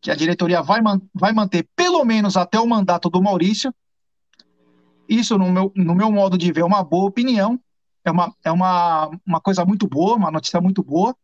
que 0.00 0.10
a 0.10 0.14
diretoria 0.14 0.62
vai, 0.62 0.80
man 0.80 1.00
vai 1.12 1.32
manter 1.32 1.68
pelo 1.74 2.04
menos 2.04 2.36
até 2.36 2.60
o 2.60 2.66
mandato 2.66 3.10
do 3.10 3.20
Maurício. 3.20 3.74
Isso, 5.08 5.36
no 5.36 5.50
meu, 5.50 5.72
no 5.74 5.94
meu 5.94 6.12
modo 6.12 6.38
de 6.38 6.52
ver, 6.52 6.60
é 6.60 6.64
uma 6.64 6.82
boa 6.84 7.06
opinião, 7.06 7.60
é, 8.04 8.10
uma, 8.10 8.34
é 8.44 8.52
uma, 8.52 9.10
uma 9.26 9.40
coisa 9.40 9.64
muito 9.64 9.88
boa, 9.88 10.16
uma 10.16 10.30
notícia 10.30 10.60
muito 10.60 10.82
boa. 10.82 11.14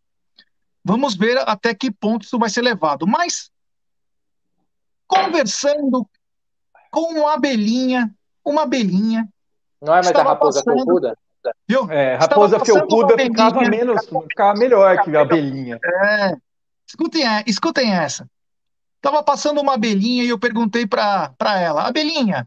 Vamos 0.84 1.14
ver 1.14 1.38
até 1.48 1.74
que 1.74 1.90
ponto 1.90 2.24
isso 2.24 2.38
vai 2.38 2.50
ser 2.50 2.62
levado. 2.62 3.06
Mas, 3.06 3.50
conversando 5.06 6.08
com 6.90 7.20
uma 7.20 7.34
abelhinha, 7.34 8.12
uma 8.44 8.62
abelhinha. 8.62 9.28
Não 9.80 9.94
é 9.94 10.02
mais 10.02 10.10
a 10.14 10.22
raposa 10.22 10.62
passando, 10.64 11.16
Viu? 11.68 11.90
É, 11.90 12.16
raposa 12.16 12.58
felpuda 12.60 13.16
ficava 13.16 13.62
menos, 13.62 14.06
ficava 14.28 14.58
melhor 14.58 15.02
que 15.02 15.16
a 15.16 15.22
abelhinha. 15.22 15.78
É. 15.82 16.36
Escutem, 16.86 17.24
escutem 17.46 17.94
essa. 17.94 18.28
Tava 19.00 19.22
passando 19.22 19.60
uma 19.60 19.74
abelhinha 19.74 20.24
e 20.24 20.28
eu 20.28 20.38
perguntei 20.38 20.86
para 20.86 21.58
ela, 21.58 21.86
abelhinha, 21.86 22.46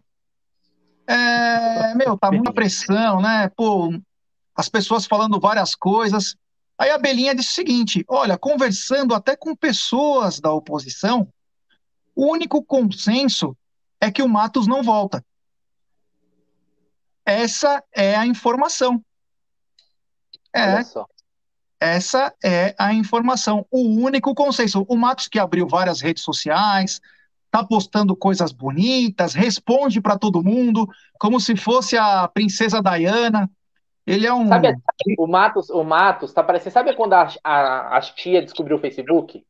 é, 1.08 1.96
meu, 1.96 2.18
tá 2.18 2.32
muita 2.32 2.54
pressão, 2.54 3.22
né? 3.22 3.50
Pô, 3.56 3.94
as 4.56 4.70
pessoas 4.70 5.06
falando 5.06 5.40
várias 5.40 5.76
coisas. 5.76 6.36
Aí 6.78 6.90
a 6.90 6.96
abelhinha 6.96 7.36
disse 7.36 7.52
o 7.52 7.56
seguinte: 7.56 8.06
olha, 8.08 8.38
conversando 8.38 9.14
até 9.14 9.36
com 9.36 9.56
pessoas 9.56 10.40
da 10.40 10.52
oposição, 10.52 11.28
o 12.16 12.32
único 12.32 12.64
consenso 12.64 13.56
é 14.00 14.12
que 14.12 14.22
o 14.22 14.30
Matos 14.30 14.68
não 14.68 14.84
volta. 14.84 15.24
Essa 17.26 17.84
é 17.96 18.16
a 18.16 18.26
informação. 18.26 19.04
É. 20.56 20.82
Essa 21.80 22.34
é 22.44 22.74
a 22.78 22.94
informação. 22.94 23.66
O 23.70 23.82
único 23.82 24.34
consenso. 24.34 24.86
O 24.88 24.96
Matos 24.96 25.28
que 25.28 25.40
abriu 25.40 25.68
várias 25.68 26.00
redes 26.00 26.24
sociais, 26.24 27.02
tá 27.52 27.64
postando 27.64 28.16
coisas 28.16 28.52
bonitas, 28.52 29.34
responde 29.34 30.02
para 30.02 30.18
todo 30.18 30.44
mundo, 30.44 30.88
como 31.20 31.40
se 31.40 31.56
fosse 31.56 31.98
a 31.98 32.28
princesa 32.28 32.82
Diana. 32.82 33.50
Ele 34.06 34.28
é 34.28 34.34
um. 34.34 34.48
Sabe, 34.48 34.76
o 35.18 35.28
Matos, 35.28 35.70
o 35.70 35.84
Matos 35.84 36.34
tá 36.34 36.44
parecendo. 36.44 36.74
Sabe 36.74 36.96
quando 36.96 37.14
a, 37.14 37.30
a, 37.44 37.98
a 37.98 38.02
tia 38.02 38.42
descobriu 38.42 38.78
o 38.78 38.80
Facebook? 38.80 39.38
O 39.40 39.44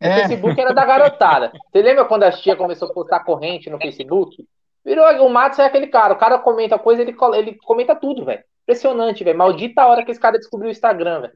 é. 0.00 0.28
Facebook 0.28 0.60
era 0.60 0.72
da 0.72 0.84
garotada. 0.84 1.52
Você 1.70 1.82
lembra 1.82 2.04
quando 2.04 2.22
a 2.22 2.32
tia 2.32 2.56
começou 2.56 2.88
a 2.88 2.94
postar 2.94 3.20
corrente 3.20 3.68
no 3.68 3.78
Facebook? 3.78 4.46
Virou, 4.88 5.26
o 5.26 5.28
Matos 5.28 5.58
é 5.58 5.66
aquele 5.66 5.86
cara, 5.86 6.14
o 6.14 6.18
cara 6.18 6.38
comenta 6.38 6.78
coisa, 6.78 7.02
ele, 7.02 7.14
ele 7.34 7.58
comenta 7.62 7.94
tudo, 7.94 8.24
velho. 8.24 8.42
Impressionante, 8.62 9.22
velho. 9.22 9.36
Maldita 9.36 9.82
a 9.82 9.86
hora 9.86 10.02
que 10.02 10.10
esse 10.10 10.18
cara 10.18 10.38
descobriu 10.38 10.68
o 10.68 10.72
Instagram, 10.72 11.20
velho. 11.20 11.32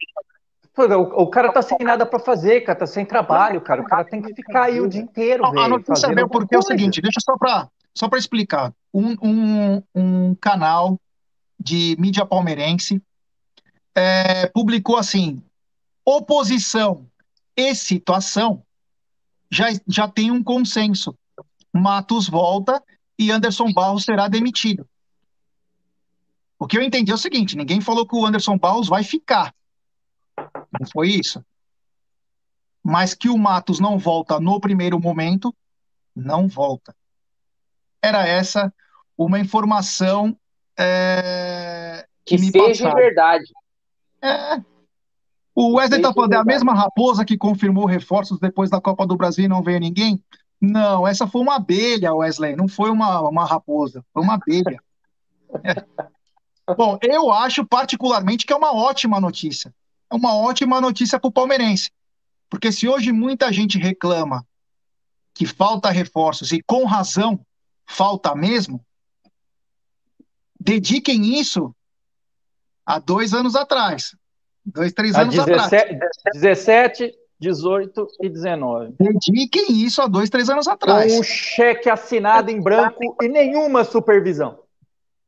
O, 0.98 1.24
o, 1.24 1.26
cara 1.30 1.52
tá 1.52 1.60
sem 1.60 1.76
nada 1.82 2.06
para 2.06 2.18
fazer, 2.18 2.62
cara, 2.62 2.78
tá 2.78 2.86
sem 2.86 3.04
trabalho, 3.04 3.60
cara. 3.60 3.82
O 3.82 3.84
cara 3.84 4.04
tem 4.06 4.22
que 4.22 4.34
ficar 4.34 4.64
aí 4.64 4.80
o 4.80 4.88
dia 4.88 5.02
inteiro, 5.02 5.42
velho. 5.50 5.60
A 5.60 5.68
notícia 5.68 6.08
veio 6.14 6.30
porque 6.30 6.54
é 6.54 6.58
o 6.58 6.62
seguinte, 6.62 7.02
deixa 7.02 7.20
só 7.20 7.36
para 7.36 7.68
só 7.94 8.08
pra 8.08 8.18
explicar. 8.18 8.72
Um, 8.92 9.16
um, 9.22 9.82
um 9.94 10.34
canal 10.36 10.98
de 11.60 11.94
mídia 11.98 12.24
palmeirense 12.24 13.02
é, 13.94 14.46
publicou 14.46 14.96
assim: 14.96 15.42
oposição 16.06 17.06
e 17.54 17.74
situação 17.74 18.62
já, 19.50 19.66
já 19.86 20.08
tem 20.08 20.30
um 20.30 20.42
consenso. 20.42 21.14
Matos 21.70 22.30
volta 22.30 22.82
e 23.22 23.30
Anderson 23.30 23.72
Barros 23.72 24.04
será 24.04 24.28
demitido. 24.28 24.86
O 26.58 26.66
que 26.66 26.78
eu 26.78 26.82
entendi 26.82 27.10
é 27.10 27.14
o 27.14 27.18
seguinte: 27.18 27.56
ninguém 27.56 27.80
falou 27.80 28.06
que 28.06 28.14
o 28.16 28.24
Anderson 28.24 28.56
Barros 28.58 28.88
vai 28.88 29.02
ficar. 29.02 29.54
Não 30.36 30.86
foi 30.92 31.08
isso. 31.08 31.44
Mas 32.82 33.14
que 33.14 33.28
o 33.28 33.38
Matos 33.38 33.80
não 33.80 33.98
volta 33.98 34.40
no 34.40 34.60
primeiro 34.60 34.98
momento, 35.00 35.54
não 36.14 36.48
volta. 36.48 36.94
Era 38.00 38.26
essa 38.26 38.72
uma 39.16 39.38
informação 39.38 40.36
é, 40.78 42.06
que, 42.24 42.36
que 42.36 42.50
seja 42.50 42.84
passaram. 42.84 42.94
verdade. 42.96 43.44
É. 44.20 44.62
O 45.54 45.74
Wesley 45.74 46.00
está 46.00 46.12
falando, 46.12 46.32
é 46.32 46.36
a 46.36 46.44
mesma 46.44 46.74
raposa 46.74 47.24
que 47.24 47.36
confirmou 47.36 47.84
reforços 47.84 48.38
depois 48.38 48.70
da 48.70 48.80
Copa 48.80 49.06
do 49.06 49.16
Brasil 49.16 49.44
e 49.44 49.48
não 49.48 49.62
veio 49.62 49.78
ninguém? 49.78 50.22
Não, 50.62 51.08
essa 51.08 51.26
foi 51.26 51.40
uma 51.40 51.56
abelha, 51.56 52.14
Wesley, 52.14 52.54
não 52.54 52.68
foi 52.68 52.88
uma, 52.88 53.20
uma 53.28 53.44
raposa, 53.44 54.04
foi 54.14 54.22
uma 54.22 54.34
abelha. 54.34 54.80
É. 55.64 56.74
Bom, 56.76 56.96
eu 57.02 57.32
acho 57.32 57.66
particularmente 57.66 58.46
que 58.46 58.52
é 58.52 58.56
uma 58.56 58.72
ótima 58.72 59.20
notícia. 59.20 59.74
É 60.08 60.14
uma 60.14 60.36
ótima 60.36 60.80
notícia 60.80 61.18
para 61.18 61.26
o 61.26 61.32
palmeirense. 61.32 61.90
Porque 62.48 62.70
se 62.70 62.88
hoje 62.88 63.10
muita 63.10 63.52
gente 63.52 63.76
reclama 63.76 64.46
que 65.34 65.46
falta 65.46 65.90
reforços, 65.90 66.52
e 66.52 66.62
com 66.62 66.84
razão 66.84 67.44
falta 67.84 68.32
mesmo, 68.32 68.84
dediquem 70.60 71.40
isso 71.40 71.74
há 72.86 73.00
dois 73.00 73.34
anos 73.34 73.56
atrás. 73.56 74.14
Dois, 74.64 74.92
três 74.92 75.16
anos 75.16 75.34
17, 75.34 75.94
atrás. 75.94 76.12
17, 76.34 77.12
18 77.42 78.06
e 78.22 78.28
19. 78.28 78.94
Dediquem 78.98 79.82
isso 79.82 80.00
há 80.00 80.06
dois, 80.06 80.30
três 80.30 80.48
anos 80.48 80.68
atrás. 80.68 81.12
Com 81.12 81.20
um 81.20 81.22
cheque 81.24 81.90
assinado 81.90 82.50
em 82.50 82.62
branco 82.62 83.16
e 83.20 83.28
nenhuma 83.28 83.82
supervisão. 83.82 84.60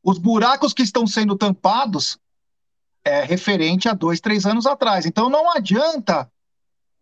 Os 0.01 0.17
buracos 0.17 0.73
que 0.73 0.81
estão 0.81 1.05
sendo 1.05 1.35
tampados 1.35 2.17
é 3.03 3.21
referente 3.23 3.89
a 3.89 3.93
dois, 3.93 4.21
três 4.21 4.45
anos 4.45 4.65
atrás. 4.65 5.05
Então 5.05 5.29
não 5.29 5.51
adianta, 5.51 6.31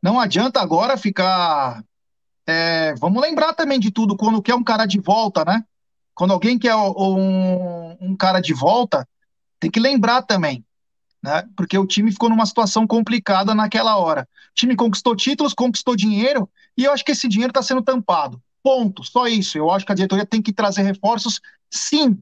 não 0.01 0.19
adianta 0.19 0.59
agora 0.59 0.97
ficar. 0.97 1.83
É, 2.47 2.95
vamos 2.95 3.21
lembrar 3.21 3.53
também 3.53 3.79
de 3.79 3.91
tudo 3.91 4.17
quando 4.17 4.41
quer 4.41 4.55
um 4.55 4.63
cara 4.63 4.85
de 4.85 4.99
volta, 4.99 5.45
né? 5.45 5.63
Quando 6.15 6.33
alguém 6.33 6.57
quer 6.57 6.75
um, 6.75 7.97
um 8.01 8.15
cara 8.17 8.39
de 8.39 8.53
volta, 8.53 9.07
tem 9.59 9.69
que 9.69 9.79
lembrar 9.79 10.23
também, 10.23 10.65
né? 11.23 11.47
Porque 11.55 11.77
o 11.77 11.87
time 11.87 12.11
ficou 12.11 12.29
numa 12.29 12.45
situação 12.45 12.85
complicada 12.85 13.55
naquela 13.55 13.95
hora. 13.95 14.27
O 14.51 14.53
time 14.53 14.75
conquistou 14.75 15.15
títulos, 15.15 15.53
conquistou 15.53 15.95
dinheiro, 15.95 16.49
e 16.77 16.83
eu 16.83 16.91
acho 16.91 17.05
que 17.05 17.13
esse 17.13 17.29
dinheiro 17.29 17.51
está 17.51 17.61
sendo 17.61 17.81
tampado. 17.81 18.41
Ponto, 18.61 19.03
só 19.03 19.27
isso. 19.27 19.57
Eu 19.57 19.71
acho 19.71 19.85
que 19.85 19.91
a 19.93 19.95
diretoria 19.95 20.25
tem 20.25 20.41
que 20.41 20.51
trazer 20.51 20.81
reforços, 20.81 21.39
sim. 21.71 22.21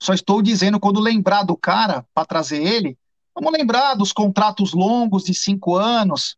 Só 0.00 0.14
estou 0.14 0.40
dizendo, 0.40 0.78
quando 0.78 1.00
lembrar 1.00 1.42
do 1.42 1.56
cara, 1.56 2.06
para 2.14 2.24
trazer 2.24 2.62
ele, 2.62 2.96
vamos 3.34 3.52
lembrar 3.52 3.94
dos 3.94 4.12
contratos 4.12 4.72
longos 4.72 5.24
de 5.24 5.34
cinco 5.34 5.74
anos, 5.74 6.36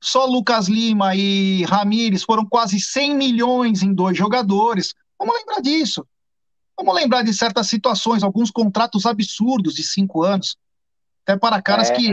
só 0.00 0.24
Lucas 0.24 0.68
Lima 0.68 1.14
e 1.14 1.64
Ramires 1.64 2.24
foram 2.24 2.44
quase 2.44 2.80
100 2.80 3.16
milhões 3.16 3.82
em 3.82 3.94
dois 3.94 4.16
jogadores. 4.16 4.94
Vamos 5.18 5.36
lembrar 5.36 5.60
disso. 5.60 6.04
Vamos 6.78 6.94
lembrar 6.94 7.22
de 7.22 7.32
certas 7.32 7.68
situações, 7.68 8.22
alguns 8.22 8.50
contratos 8.50 9.06
absurdos 9.06 9.74
de 9.74 9.82
cinco 9.82 10.22
anos, 10.22 10.56
até 11.24 11.38
para 11.38 11.60
caras 11.62 11.90
é. 11.90 11.94
que. 11.94 12.12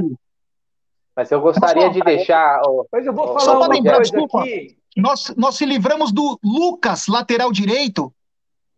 Mas 1.16 1.32
eu 1.32 1.42
gostaria 1.42 1.88
Mas, 1.88 1.94
de 1.94 2.02
deixar. 2.02 2.62
Mas 2.92 3.06
eu 3.06 3.14
vou 3.14 3.28
falar 3.28 3.40
só 3.40 3.60
para 3.60 3.74
lembrar, 3.74 4.00
desculpa. 4.00 4.42
Aqui. 4.42 4.78
Nós, 4.96 5.34
nós 5.38 5.56
se 5.56 5.66
livramos 5.66 6.12
do 6.12 6.40
Lucas, 6.44 7.08
lateral 7.08 7.52
direito, 7.52 8.14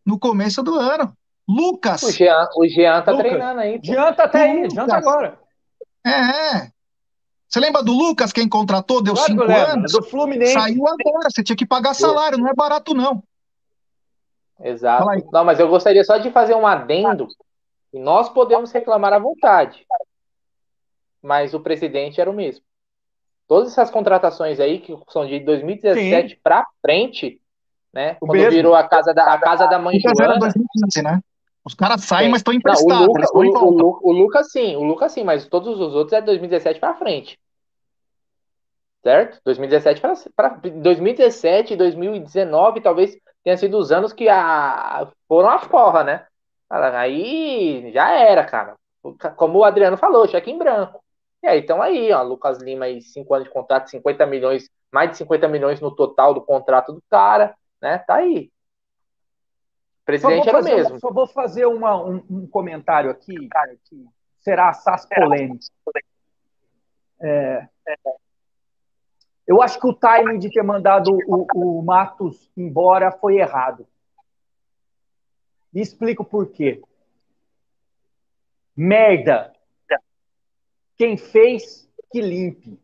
no 0.06 0.20
começo 0.20 0.62
do 0.64 0.76
ano. 0.76 1.14
Lucas. 1.48 2.04
O 2.04 2.12
Jean, 2.12 2.48
o 2.56 2.68
Jean 2.68 3.02
tá 3.02 3.12
Lucas. 3.12 3.28
treinando 3.28 3.60
aí. 3.60 3.80
Jean 3.84 4.14
tá 4.14 4.24
até 4.24 4.44
aí, 4.44 4.70
Jean 4.70 4.88
tá 4.88 4.98
agora. 4.98 5.40
É, 6.06 6.10
é. 6.10 6.72
Você 7.48 7.60
lembra 7.60 7.84
do 7.84 7.92
Lucas, 7.92 8.32
quem 8.32 8.48
contratou, 8.48 9.04
deu 9.04 9.14
claro 9.14 9.30
cinco 9.30 9.44
anos? 9.44 9.92
Do 9.92 10.02
Fluminense. 10.04 10.54
Saiu 10.54 10.88
agora, 10.88 11.30
você 11.30 11.44
tinha 11.44 11.56
que 11.56 11.66
pagar 11.66 11.94
salário, 11.94 12.38
não 12.38 12.48
é 12.48 12.54
barato, 12.54 12.94
não. 12.94 13.22
Exato. 14.64 15.06
Não, 15.32 15.44
mas 15.44 15.60
eu 15.60 15.68
gostaria 15.68 16.04
só 16.04 16.18
de 16.18 16.30
fazer 16.32 16.56
um 16.56 16.68
adendo. 16.68 17.28
E 17.94 18.00
nós 18.00 18.30
podemos 18.30 18.72
reclamar 18.72 19.14
à 19.14 19.20
vontade. 19.20 19.86
Mas 21.22 21.54
o 21.54 21.60
presidente 21.60 22.22
era 22.22 22.30
o 22.30 22.34
mesmo. 22.34 22.64
Todas 23.48 23.72
essas 23.72 23.92
contratações 23.92 24.60
aí, 24.60 24.80
que 24.80 24.98
são 25.10 25.26
de 25.26 25.40
2017 25.40 26.40
para 26.42 26.66
frente, 26.82 27.42
né? 27.94 28.16
O 28.22 28.28
quando 28.28 28.40
mesmo. 28.40 28.52
virou 28.52 28.74
a 28.74 28.88
casa 28.88 29.14
da, 29.14 29.34
a 29.34 29.40
casa 29.40 29.68
da 29.68 29.78
mãe 29.78 30.00
Joana. 30.00 30.40
2015, 30.40 31.04
né? 31.04 31.20
Os 31.64 31.74
caras 31.76 32.04
saem, 32.04 32.28
Sim. 32.28 32.32
mas 32.32 32.40
estão 32.40 32.54
emprestados. 32.54 32.88
Não, 32.88 33.04
o, 33.04 33.44
Luca, 33.44 33.60
o, 33.60 33.70
o, 33.70 34.00
o, 34.10 34.12
Lucas 34.12 34.52
sim, 34.52 34.76
o 34.76 34.84
Lucas 34.84 35.12
sim, 35.12 35.24
mas 35.24 35.46
todos 35.46 35.80
os 35.80 35.94
outros 35.94 36.14
é 36.14 36.22
2017 36.22 36.80
para 36.80 36.96
frente. 36.96 37.40
Certo? 39.04 39.40
2017 39.44 40.02
para 40.36 40.50
2017 40.50 41.74
e 41.74 41.78
2019 41.78 42.82
talvez 42.82 43.16
tenha 43.44 43.58
sido 43.58 43.78
os 43.78 43.92
anos 43.92 44.14
que 44.14 44.30
a, 44.30 45.08
foram 45.28 45.50
a 45.50 45.60
forra, 45.60 46.04
né? 46.04 46.26
Aí 46.70 47.92
já 47.94 48.12
era, 48.12 48.46
cara. 48.46 48.76
Como 49.36 49.60
o 49.60 49.64
Adriano 49.64 49.98
falou, 49.98 50.28
cheque 50.28 50.52
em 50.52 50.58
branco. 50.58 51.04
E 51.44 51.48
aí, 51.48 51.60
então 51.60 51.82
aí, 51.82 52.12
ó, 52.12 52.22
Lucas 52.22 52.60
Lima 52.60 52.86
aí, 52.86 53.02
5 53.02 53.34
anos 53.34 53.48
de 53.48 53.54
contrato, 53.54 53.90
50 53.90 54.26
milhões, 54.26 54.70
mais 54.92 55.10
de 55.12 55.18
50 55.18 55.48
milhões 55.48 55.82
no 55.82 55.94
total 55.94 56.34
do 56.34 56.42
contrato 56.42 56.94
do 56.94 57.02
cara, 57.10 57.56
né? 57.82 57.98
Tá 57.98 58.16
aí 58.16 58.52
presidente 60.12 60.50
era 60.50 60.60
o 60.60 60.64
mesmo. 60.64 61.00
Só 61.00 61.12
vou 61.12 61.28
fazer 61.28 61.66
uma, 61.66 61.96
um, 62.04 62.24
um, 62.30 62.48
comentário 62.48 63.10
aqui, 63.10 63.48
cara, 63.48 63.76
que 63.86 64.06
será 64.40 64.70
assaz 64.70 65.06
polêmico. 65.06 65.64
É, 67.22 67.68
é, 67.88 67.96
eu 69.52 69.62
acho 69.62 69.78
que 69.82 69.86
o 69.86 69.94
timing 69.94 70.40
de 70.40 70.50
ter 70.50 70.64
mandado 70.64 71.12
o, 71.28 71.46
o 71.54 71.84
Matos 71.84 72.50
embora 72.56 73.12
foi 73.12 73.36
errado. 73.36 73.86
E 75.74 75.82
explico 75.82 76.24
por 76.24 76.54
quê. 76.54 76.82
Merda. 78.74 79.54
Quem 80.98 81.18
fez, 81.18 81.86
que 82.10 82.22
limpe. 82.22 82.80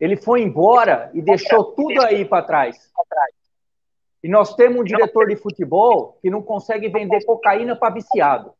Ele 0.00 0.16
foi 0.16 0.42
embora 0.42 1.12
e 1.14 1.22
deixou 1.22 1.72
tudo 1.72 2.02
aí 2.02 2.24
para 2.24 2.44
trás. 2.44 2.92
E 4.20 4.28
nós 4.28 4.56
temos 4.56 4.80
um 4.80 4.84
diretor 4.84 5.28
de 5.28 5.36
futebol 5.36 6.18
que 6.20 6.28
não 6.28 6.42
consegue 6.42 6.88
vender 6.88 7.24
cocaína 7.24 7.76
para 7.76 7.94
viciado. 7.94 8.52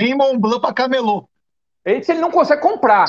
Nem 0.00 0.16
Mont 0.16 0.38
Blanc 0.38 0.62
para 0.62 0.72
camelô. 0.72 1.28
Esse 1.84 2.12
ele 2.12 2.20
não 2.20 2.30
consegue 2.30 2.62
comprar. 2.62 3.06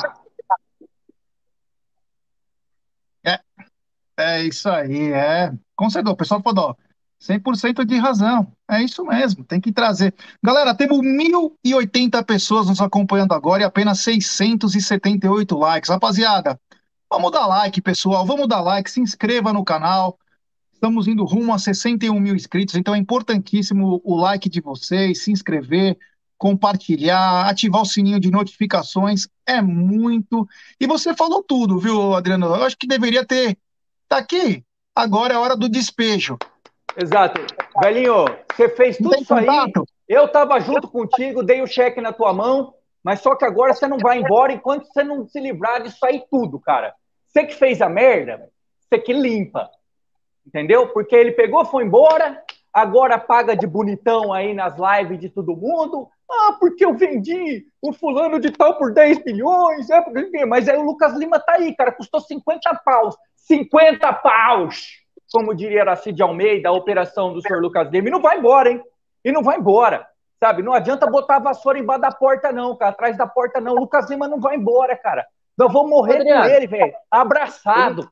É, 3.24 3.40
é 4.16 4.42
isso 4.44 4.68
aí, 4.68 5.12
é. 5.12 5.52
Concedor, 5.74 6.16
pessoal 6.16 6.42
falou, 6.42 6.76
100% 7.20 7.84
de 7.84 7.96
razão. 7.96 8.52
É 8.68 8.82
isso 8.82 9.04
mesmo, 9.04 9.44
tem 9.44 9.60
que 9.60 9.72
trazer. 9.72 10.14
Galera, 10.42 10.74
temos 10.74 10.98
1.080 10.98 12.24
pessoas 12.24 12.66
nos 12.66 12.80
acompanhando 12.80 13.32
agora 13.32 13.62
e 13.62 13.64
apenas 13.64 14.00
678 14.00 15.56
likes. 15.56 15.90
Rapaziada, 15.90 16.60
Vamos 17.10 17.30
dar 17.30 17.46
like, 17.46 17.80
pessoal. 17.80 18.26
Vamos 18.26 18.48
dar 18.48 18.60
like, 18.60 18.90
se 18.90 19.00
inscreva 19.00 19.52
no 19.52 19.64
canal. 19.64 20.18
Estamos 20.72 21.06
indo 21.06 21.24
rumo 21.24 21.54
a 21.54 21.58
61 21.58 22.18
mil 22.20 22.34
inscritos, 22.34 22.74
então 22.74 22.94
é 22.94 22.98
importantíssimo 22.98 24.00
o 24.04 24.14
like 24.14 24.48
de 24.48 24.60
vocês, 24.60 25.22
se 25.22 25.32
inscrever, 25.32 25.96
compartilhar, 26.38 27.48
ativar 27.48 27.82
o 27.82 27.86
sininho 27.86 28.20
de 28.20 28.30
notificações. 28.30 29.28
É 29.46 29.60
muito. 29.60 30.46
E 30.80 30.86
você 30.86 31.14
falou 31.14 31.42
tudo, 31.42 31.78
viu, 31.78 32.14
Adriano? 32.14 32.46
Eu 32.46 32.64
acho 32.64 32.76
que 32.76 32.86
deveria 32.86 33.24
ter. 33.24 33.56
Tá 34.08 34.18
aqui. 34.18 34.64
Agora 34.94 35.34
é 35.34 35.36
a 35.36 35.40
hora 35.40 35.56
do 35.56 35.68
despejo. 35.68 36.38
Exato. 36.96 37.40
Velhinho, 37.82 38.24
você 38.54 38.68
fez 38.68 38.96
tudo 38.96 39.14
isso 39.16 39.34
aí. 39.34 39.46
Eu 40.08 40.28
tava 40.28 40.58
junto 40.60 40.88
contigo, 40.88 41.42
dei 41.42 41.60
o 41.60 41.66
cheque 41.66 42.00
na 42.00 42.12
tua 42.12 42.32
mão. 42.32 42.72
Mas 43.06 43.20
só 43.20 43.36
que 43.36 43.44
agora 43.44 43.72
você 43.72 43.86
não 43.86 43.98
vai 43.98 44.18
embora 44.18 44.52
enquanto 44.52 44.86
você 44.86 45.04
não 45.04 45.28
se 45.28 45.38
livrar 45.38 45.80
disso 45.80 46.04
aí 46.04 46.24
tudo, 46.28 46.58
cara. 46.58 46.92
Você 47.28 47.44
que 47.44 47.54
fez 47.54 47.80
a 47.80 47.88
merda, 47.88 48.48
você 48.80 48.98
que 48.98 49.12
limpa. 49.12 49.70
Entendeu? 50.44 50.88
Porque 50.88 51.14
ele 51.14 51.30
pegou, 51.30 51.64
foi 51.64 51.84
embora, 51.84 52.42
agora 52.72 53.16
paga 53.18 53.56
de 53.56 53.64
bonitão 53.64 54.32
aí 54.32 54.54
nas 54.54 54.74
lives 54.76 55.20
de 55.20 55.28
todo 55.28 55.56
mundo. 55.56 56.08
Ah, 56.30 56.56
porque 56.58 56.84
eu 56.84 56.94
vendi 56.94 57.66
o 57.80 57.92
fulano 57.92 58.40
de 58.40 58.50
tal 58.50 58.76
por 58.76 58.92
10 58.92 59.24
milhões. 59.24 59.88
É, 59.90 60.44
mas 60.44 60.68
aí 60.68 60.76
o 60.76 60.84
Lucas 60.84 61.14
Lima 61.14 61.38
tá 61.38 61.52
aí, 61.54 61.74
cara, 61.74 61.92
custou 61.92 62.20
50 62.20 62.74
paus. 62.84 63.16
50 63.36 64.12
paus! 64.14 65.04
Como 65.32 65.54
diria 65.54 65.82
Aracide 65.82 66.22
Almeida, 66.22 66.68
a 66.68 66.72
operação 66.72 67.32
do 67.32 67.40
senhor 67.40 67.62
Lucas 67.62 67.88
Lima. 67.90 68.08
E 68.08 68.10
não 68.10 68.20
vai 68.20 68.38
embora, 68.38 68.70
hein? 68.70 68.82
E 69.24 69.32
não 69.32 69.42
vai 69.42 69.58
embora. 69.58 70.06
Sabe? 70.38 70.62
Não 70.62 70.72
adianta 70.72 71.06
botar 71.06 71.36
a 71.36 71.40
vassoura 71.40 71.78
embaixo 71.78 72.02
da 72.02 72.10
porta, 72.12 72.52
não, 72.52 72.76
cara. 72.76 72.90
Atrás 72.90 73.16
da 73.16 73.26
porta, 73.26 73.60
não. 73.60 73.72
O 73.72 73.80
Lucas 73.80 74.08
Lima 74.10 74.28
não 74.28 74.40
vai 74.40 74.56
embora, 74.56 74.96
cara. 74.96 75.26
Nós 75.56 75.72
vamos 75.72 75.90
morrer 75.90 76.16
Adriano, 76.16 76.42
com 76.42 76.48
ele, 76.48 76.66
velho. 76.66 76.92
Abraçado. 77.10 78.10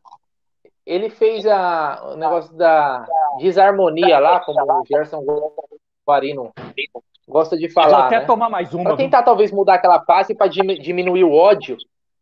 ele 0.86 1.10
fez 1.10 1.46
a, 1.46 2.12
o 2.12 2.16
negócio 2.16 2.54
da 2.54 3.06
desarmonia 3.38 4.18
lá, 4.18 4.40
como 4.40 4.60
o 4.60 4.84
Gerson 4.86 5.22
Guarino 6.06 6.52
gosta 7.28 7.56
de 7.56 7.68
falar. 7.68 7.96
Vou 7.96 8.06
até 8.06 8.20
né? 8.20 8.26
tomar 8.26 8.50
mais 8.50 8.72
uma. 8.74 8.84
Pra 8.84 8.96
tentar 8.96 9.22
talvez 9.22 9.50
mudar 9.50 9.74
aquela 9.74 10.04
fase 10.04 10.34
para 10.34 10.48
diminuir 10.48 11.24
o 11.24 11.32
ódio. 11.32 11.76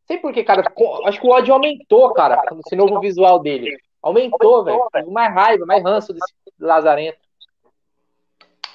Sei 0.06 0.18
por 0.18 0.32
que, 0.32 0.42
cara. 0.42 0.62
Acho 1.06 1.20
que 1.20 1.26
o 1.26 1.30
ódio 1.30 1.54
aumentou, 1.54 2.12
cara, 2.12 2.42
com 2.48 2.58
esse 2.58 2.76
novo 2.76 3.00
visual 3.00 3.38
dele. 3.38 3.76
Aumentou, 4.02 4.64
velho. 4.64 4.80
Mais 5.10 5.32
raiva, 5.32 5.64
mais 5.64 5.82
ranço 5.82 6.12
desse 6.12 6.34
Lazarento. 6.58 7.18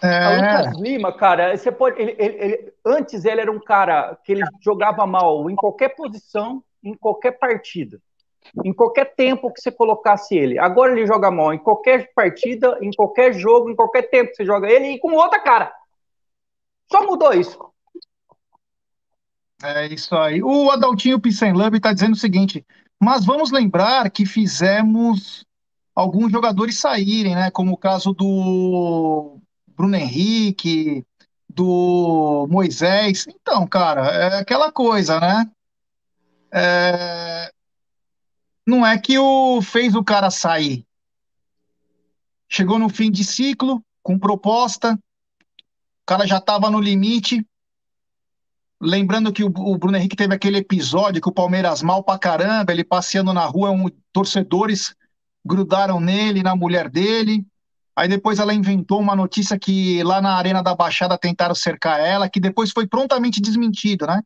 É. 0.02 0.30
O 0.30 0.36
Lucas 0.36 0.80
Lima, 0.80 1.12
cara, 1.12 1.58
você 1.58 1.72
pode. 1.72 2.00
Ele, 2.02 2.16
ele, 2.18 2.38
ele, 2.40 2.74
antes 2.86 3.26
ele 3.26 3.42
era 3.42 3.52
um 3.52 3.60
cara 3.60 4.18
que 4.24 4.32
ele 4.32 4.44
jogava 4.62 5.06
mal 5.08 5.50
em 5.50 5.56
qualquer 5.56 5.90
posição, 5.96 6.64
em 6.84 6.94
qualquer 6.94 7.32
partida. 7.32 8.00
Em 8.64 8.72
qualquer 8.72 9.14
tempo 9.16 9.52
que 9.52 9.60
você 9.60 9.72
colocasse 9.72 10.38
ele. 10.38 10.58
Agora 10.58 10.94
ele 10.94 11.06
joga 11.06 11.30
mal 11.30 11.54
em 11.54 11.58
qualquer 11.58 12.12
partida, 12.14 12.78
em 12.82 12.92
qualquer 12.92 13.34
jogo, 13.34 13.70
em 13.70 13.76
qualquer 13.76 14.04
tempo 14.04 14.30
que 14.30 14.38
você 14.38 14.46
joga 14.46 14.70
ele 14.70 14.92
e 14.92 15.00
com 15.00 15.14
outra 15.14 15.40
cara. 15.40 15.74
Só 16.92 17.06
mudou 17.06 17.34
isso. 17.34 17.58
É 19.64 19.88
isso 19.88 20.16
aí. 20.16 20.42
O 20.42 20.70
Adaltinho 20.72 21.20
Pissenlub 21.20 21.76
está 21.76 21.92
dizendo 21.94 22.14
o 22.14 22.18
seguinte: 22.18 22.66
mas 23.00 23.26
vamos 23.26 23.52
lembrar 23.52 24.10
que 24.10 24.26
fizemos 24.26 25.46
alguns 25.96 26.32
jogadores 26.32 26.80
saírem, 26.80 27.36
né? 27.36 27.52
Como 27.52 27.74
o 27.74 27.78
caso 27.78 28.14
do 28.14 29.40
Bruno 29.68 29.96
Henrique, 29.96 31.06
do 31.50 32.48
Moisés. 32.50 33.26
Então, 33.28 33.66
cara, 33.68 34.08
é 34.08 34.40
aquela 34.40 34.72
coisa, 34.72 35.20
né? 35.20 35.50
É... 36.52 37.52
Não 38.66 38.86
é 38.86 38.98
que 38.98 39.18
o 39.18 39.62
fez 39.62 39.96
o 39.96 40.04
cara 40.04 40.30
sair. 40.30 40.86
Chegou 42.50 42.78
no 42.78 42.90
fim 42.90 43.12
de 43.12 43.24
ciclo, 43.24 43.84
com 44.04 44.20
proposta, 44.20 44.98
cara 46.08 46.26
já 46.26 46.38
estava 46.38 46.72
no 46.72 46.80
limite. 46.80 47.45
Lembrando 48.80 49.34
que 49.34 49.43
o, 49.43 49.47
o, 49.47 49.78
Bruno 49.78 49.97
Henrique 49.97 50.16
teve 50.16 50.34
aquele 50.34 50.60
episódio 50.60 51.22
que 51.22 51.30
o 51.30 51.34
Palmeiras 51.34 51.82
mal 51.82 52.03
pra 52.03 52.18
caramba, 52.18 52.72
ele 52.72 52.84
passeando 52.84 53.34
na 53.34 53.45
rua, 53.45 53.72
um, 53.72 53.89
torcedores 54.14 54.95
grudaram 55.45 55.99
nele, 55.99 56.41
na 56.41 56.55
mulher 56.55 56.89
dele. 56.89 57.45
Aí 57.95 58.08
depois 58.08 58.39
ela 58.39 58.53
inventou 58.53 58.99
uma 58.99 59.16
notícia 59.16 59.58
que 59.60 60.01
lá 60.03 60.22
na 60.22 60.36
Arena 60.36 60.64
da 60.64 60.76
Baixada 60.76 61.18
tentaram 61.18 61.55
cercar 61.55 61.99
ela, 61.99 62.30
que 62.30 62.39
depois 62.39 62.72
foi 62.72 62.88
prontamente 62.88 63.41
desmentido, 63.41 64.05
né? 64.05 64.22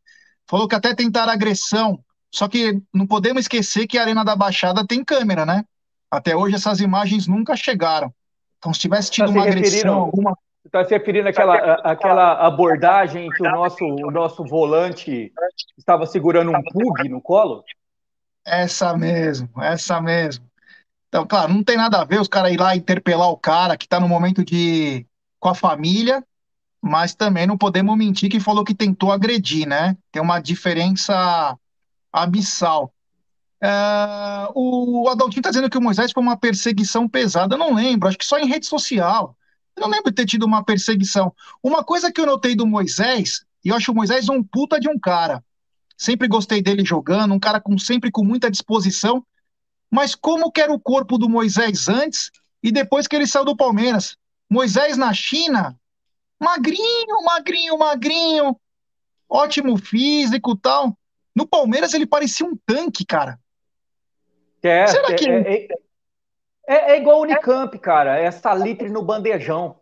Falou 0.47 0.67
que 0.67 0.75
até 0.75 0.93
tentaram 0.93 1.31
agressão. 1.31 2.03
Só 2.29 2.47
que 2.47 2.81
não 2.93 3.07
podemos 3.07 3.41
esquecer 3.41 3.87
que 3.87 3.97
a 3.97 4.01
Arena 4.01 4.23
da 4.23 4.35
Baixada 4.35 4.85
tem 4.85 5.03
câmera, 5.03 5.45
né? 5.45 5.63
Até 6.11 6.35
hoje 6.35 6.55
essas 6.55 6.81
imagens 6.81 7.27
nunca 7.27 7.55
chegaram. 7.55 8.13
Então, 8.57 8.73
se 8.73 8.81
tivesse 8.81 9.09
tido 9.09 9.31
uma 9.31 9.43
agressão, 9.43 9.95
alguma. 9.95 10.37
Você 10.61 10.67
está 10.67 10.85
se 10.85 10.93
referindo 10.93 11.27
àquela, 11.27 11.55
àquela 11.83 12.45
abordagem 12.45 13.29
que 13.29 13.41
o 13.41 13.51
nosso, 13.51 13.83
o 13.83 14.11
nosso 14.11 14.45
volante 14.45 15.33
estava 15.75 16.05
segurando 16.05 16.51
um 16.51 16.61
pug 16.61 17.09
no 17.09 17.19
colo? 17.19 17.63
Essa 18.45 18.95
mesmo, 18.95 19.49
essa 19.59 19.99
mesmo. 19.99 20.45
Então, 21.07 21.25
claro, 21.25 21.51
não 21.51 21.63
tem 21.63 21.77
nada 21.77 21.99
a 21.99 22.05
ver 22.05 22.21
os 22.21 22.27
caras 22.27 22.51
ir 22.51 22.59
lá 22.59 22.75
interpelar 22.75 23.29
o 23.29 23.37
cara 23.37 23.75
que 23.75 23.85
está 23.85 23.99
no 23.99 24.07
momento 24.07 24.45
de 24.45 25.05
com 25.39 25.49
a 25.49 25.55
família, 25.55 26.23
mas 26.79 27.15
também 27.15 27.47
não 27.47 27.57
podemos 27.57 27.97
mentir 27.97 28.29
que 28.29 28.39
falou 28.39 28.63
que 28.63 28.75
tentou 28.75 29.11
agredir, 29.11 29.67
né? 29.67 29.97
Tem 30.11 30.21
uma 30.21 30.39
diferença 30.39 31.57
abissal. 32.13 32.93
É, 33.59 34.47
o 34.53 35.09
Adaltinho 35.09 35.39
está 35.39 35.49
dizendo 35.49 35.69
que 35.69 35.77
o 35.77 35.81
Moisés 35.81 36.11
foi 36.11 36.21
uma 36.21 36.37
perseguição 36.37 37.09
pesada. 37.09 37.55
Eu 37.55 37.59
não 37.59 37.73
lembro, 37.73 38.07
acho 38.07 38.17
que 38.17 38.25
só 38.25 38.37
em 38.37 38.47
rede 38.47 38.67
social. 38.67 39.35
Eu 39.75 39.81
não 39.81 39.89
lembro 39.89 40.11
de 40.11 40.15
ter 40.15 40.25
tido 40.25 40.45
uma 40.45 40.63
perseguição. 40.63 41.33
Uma 41.63 41.83
coisa 41.83 42.11
que 42.11 42.19
eu 42.19 42.25
notei 42.25 42.55
do 42.55 42.67
Moisés, 42.67 43.45
e 43.63 43.69
eu 43.69 43.75
acho 43.75 43.91
o 43.91 43.95
Moisés 43.95 44.29
um 44.29 44.43
puta 44.43 44.79
de 44.79 44.89
um 44.89 44.99
cara. 44.99 45.43
Sempre 45.97 46.27
gostei 46.27 46.61
dele 46.61 46.83
jogando, 46.83 47.33
um 47.33 47.39
cara 47.39 47.59
com 47.59 47.77
sempre 47.77 48.11
com 48.11 48.23
muita 48.23 48.49
disposição, 48.49 49.25
mas 49.89 50.15
como 50.15 50.51
que 50.51 50.61
era 50.61 50.73
o 50.73 50.79
corpo 50.79 51.17
do 51.17 51.29
Moisés 51.29 51.87
antes 51.87 52.31
e 52.63 52.71
depois 52.71 53.07
que 53.07 53.15
ele 53.15 53.27
saiu 53.27 53.45
do 53.45 53.55
Palmeiras? 53.55 54.17
Moisés 54.49 54.97
na 54.97 55.13
China, 55.13 55.77
magrinho, 56.39 57.23
magrinho, 57.23 57.77
magrinho, 57.77 58.59
ótimo 59.29 59.77
físico 59.77 60.55
tal. 60.55 60.97
No 61.35 61.47
Palmeiras 61.47 61.93
ele 61.93 62.05
parecia 62.05 62.45
um 62.45 62.57
tanque, 62.65 63.05
cara. 63.05 63.39
É, 64.63 64.87
Será 64.87 65.13
que... 65.15 65.29
é, 65.29 65.65
é, 65.65 65.67
é, 66.67 66.93
é 66.93 66.97
igual 66.97 67.19
o 67.19 67.23
Unicamp, 67.23 67.77
cara. 67.79 68.17
É 68.17 68.29
salitre 68.31 68.89
no 68.89 69.01
bandejão. 69.01 69.77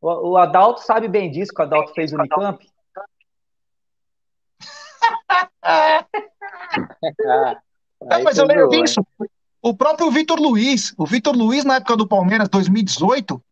O, 0.00 0.30
o 0.30 0.36
Adalto 0.36 0.80
sabe 0.80 1.08
bem 1.08 1.30
disso 1.30 1.52
que 1.52 1.60
o 1.60 1.64
Adalto 1.64 1.92
fez 1.94 2.12
o 2.12 2.16
Unicamp. 2.16 2.64
É, 8.10 8.22
mas 8.22 8.36
eu 8.36 8.46
lembro 8.46 8.68
disso. 8.68 9.00
O 9.62 9.74
próprio 9.74 10.10
Vitor 10.10 10.38
Luiz, 10.38 10.92
o 10.98 11.06
Vitor 11.06 11.34
Luiz 11.34 11.64
na 11.64 11.76
época 11.76 11.96
do 11.96 12.06
Palmeiras, 12.06 12.48
2018, 12.48 13.42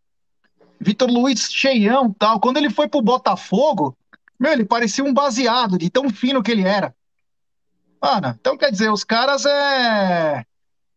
Vitor 0.78 1.08
Luiz 1.08 1.50
cheião 1.50 2.12
tal, 2.12 2.38
quando 2.38 2.58
ele 2.58 2.68
foi 2.68 2.88
pro 2.88 3.00
Botafogo, 3.00 3.96
meu, 4.38 4.52
ele 4.52 4.64
parecia 4.64 5.04
um 5.04 5.14
baseado 5.14 5.78
de 5.78 5.88
tão 5.88 6.10
fino 6.10 6.42
que 6.42 6.50
ele 6.50 6.66
era. 6.66 6.94
Mano, 8.00 8.36
então 8.38 8.58
quer 8.58 8.70
dizer, 8.70 8.90
os 8.90 9.04
caras 9.04 9.46
é. 9.46 10.44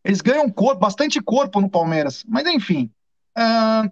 Eles 0.05 0.21
ganham 0.21 0.49
corpo, 0.51 0.79
bastante 0.79 1.19
corpo 1.19 1.59
no 1.59 1.69
Palmeiras. 1.69 2.23
Mas 2.27 2.45
enfim. 2.45 2.91
Uh... 3.35 3.91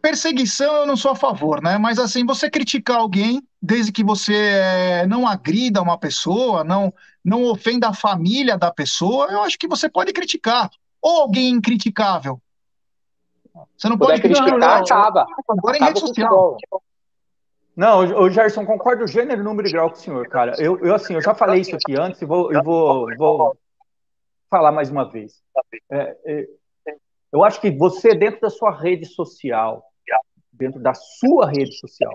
Perseguição 0.00 0.74
eu 0.76 0.86
não 0.86 0.96
sou 0.96 1.10
a 1.10 1.14
favor, 1.14 1.62
né? 1.62 1.76
Mas 1.76 1.98
assim, 1.98 2.24
você 2.24 2.50
criticar 2.50 2.96
alguém, 2.96 3.46
desde 3.60 3.92
que 3.92 4.02
você 4.02 4.34
é, 4.34 5.06
não 5.06 5.28
agrida 5.28 5.82
uma 5.82 5.98
pessoa, 5.98 6.64
não 6.64 6.92
não 7.22 7.44
ofenda 7.44 7.88
a 7.88 7.94
família 7.94 8.56
da 8.56 8.72
pessoa, 8.72 9.26
eu 9.30 9.42
acho 9.42 9.58
que 9.58 9.68
você 9.68 9.88
pode 9.88 10.12
criticar. 10.12 10.70
Ou 11.00 11.20
alguém 11.20 11.50
incriticável. 11.50 12.40
Você 13.76 13.88
não 13.88 13.98
pode 13.98 14.20
criticar, 14.20 14.58
não, 14.58 14.68
acaba. 14.68 15.26
Agora 15.48 15.76
em 15.76 15.84
rede 15.84 16.00
social. 16.00 16.56
Não, 17.76 18.00
o 18.00 18.30
Gerson, 18.30 18.64
concordo 18.64 19.06
gênero, 19.06 19.44
número 19.44 19.68
e 19.68 19.72
grau 19.72 19.90
com 19.90 19.96
o 19.96 19.98
senhor, 19.98 20.26
cara. 20.28 20.54
Eu, 20.58 20.78
eu 20.80 20.94
assim, 20.94 21.14
eu 21.14 21.22
já 21.22 21.34
falei 21.34 21.60
isso 21.60 21.76
aqui 21.76 21.98
antes 21.98 22.20
e 22.20 22.24
vou, 22.24 22.52
eu 22.52 22.62
vou, 22.62 23.06
vou 23.16 23.56
falar 24.52 24.70
mais 24.70 24.90
uma 24.90 25.10
vez. 25.10 25.42
É, 25.90 26.16
é, 26.26 26.46
eu 27.32 27.42
acho 27.42 27.58
que 27.58 27.70
você, 27.70 28.14
dentro 28.14 28.42
da 28.42 28.50
sua 28.50 28.70
rede 28.70 29.06
social, 29.06 29.82
dentro 30.52 30.78
da 30.78 30.92
sua 30.92 31.46
rede 31.46 31.72
social, 31.78 32.12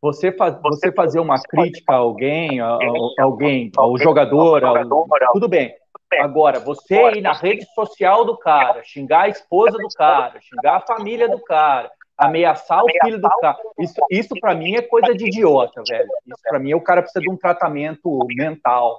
você, 0.00 0.30
você 0.62 0.92
fazer 0.92 1.18
uma 1.18 1.40
crítica 1.40 1.94
a 1.94 1.96
alguém, 1.96 2.60
a, 2.60 2.66
a 2.66 3.22
alguém, 3.22 3.72
ao 3.74 3.96
jogador, 3.96 4.62
ao, 4.62 5.06
tudo 5.32 5.48
bem. 5.48 5.74
Agora, 6.20 6.60
você 6.60 6.94
ir 7.12 7.22
na 7.22 7.32
rede 7.32 7.64
social 7.74 8.26
do 8.26 8.36
cara, 8.36 8.82
xingar 8.84 9.22
a 9.22 9.28
esposa 9.28 9.78
do 9.78 9.88
cara, 9.96 10.38
xingar 10.42 10.76
a 10.76 10.80
família 10.80 11.26
do 11.26 11.42
cara, 11.42 11.90
ameaçar 12.18 12.84
o 12.84 12.88
filho 13.02 13.18
do 13.18 13.28
cara, 13.40 13.56
isso, 13.78 13.94
isso 14.10 14.34
para 14.38 14.54
mim 14.54 14.74
é 14.74 14.82
coisa 14.82 15.14
de 15.14 15.26
idiota, 15.26 15.82
velho. 15.88 16.10
Isso 16.26 16.42
para 16.42 16.58
mim 16.58 16.72
é 16.72 16.76
o 16.76 16.82
cara 16.82 17.00
precisa 17.00 17.22
de 17.22 17.30
um 17.30 17.36
tratamento 17.38 18.18
mental. 18.36 18.98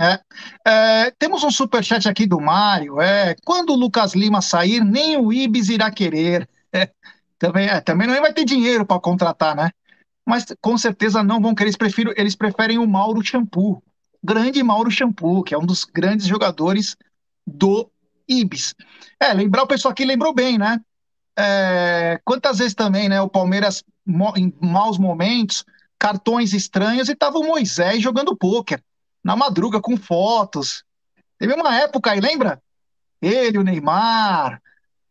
É, 0.00 0.18
é, 0.66 1.10
temos 1.18 1.44
um 1.44 1.50
superchat 1.50 2.08
aqui 2.08 2.26
do 2.26 2.40
Mário. 2.40 3.02
É, 3.02 3.36
quando 3.44 3.74
o 3.74 3.76
Lucas 3.76 4.14
Lima 4.14 4.40
sair, 4.40 4.82
nem 4.82 5.18
o 5.18 5.30
Ibis 5.30 5.68
irá 5.68 5.90
querer. 5.90 6.48
É, 6.72 6.90
também, 7.38 7.68
é, 7.68 7.80
também 7.82 8.08
não 8.08 8.18
vai 8.18 8.32
ter 8.32 8.46
dinheiro 8.46 8.86
para 8.86 8.98
contratar, 8.98 9.54
né? 9.54 9.70
Mas 10.26 10.46
com 10.60 10.78
certeza 10.78 11.22
não 11.22 11.40
vão 11.40 11.54
querer. 11.54 11.68
Eles, 11.68 11.76
prefiram, 11.76 12.14
eles 12.16 12.34
preferem 12.34 12.78
o 12.78 12.86
Mauro 12.86 13.22
Shampoo, 13.22 13.82
grande 14.24 14.62
Mauro 14.62 14.90
Shampoo, 14.90 15.42
que 15.42 15.54
é 15.54 15.58
um 15.58 15.66
dos 15.66 15.84
grandes 15.84 16.26
jogadores 16.26 16.96
do 17.46 17.90
Ibis. 18.26 18.74
É, 19.20 19.34
lembrar 19.34 19.64
o 19.64 19.66
pessoal 19.66 19.92
aqui 19.92 20.06
lembrou 20.06 20.32
bem, 20.32 20.56
né? 20.56 20.80
É, 21.38 22.18
quantas 22.24 22.58
vezes 22.58 22.74
também, 22.74 23.06
né? 23.06 23.20
O 23.20 23.28
Palmeiras 23.28 23.84
em 24.36 24.52
maus 24.60 24.96
momentos, 24.96 25.64
cartões 25.98 26.54
estranhos 26.54 27.10
e 27.10 27.14
tava 27.14 27.38
o 27.38 27.46
Moisés 27.46 28.02
jogando 28.02 28.34
pôquer 28.34 28.82
na 29.22 29.36
madruga 29.36 29.80
com 29.80 29.96
fotos. 29.96 30.84
Teve 31.38 31.54
uma 31.54 31.76
época 31.76 32.12
aí, 32.12 32.20
lembra? 32.20 32.60
Ele, 33.20 33.58
o 33.58 33.62
Neymar, 33.62 34.60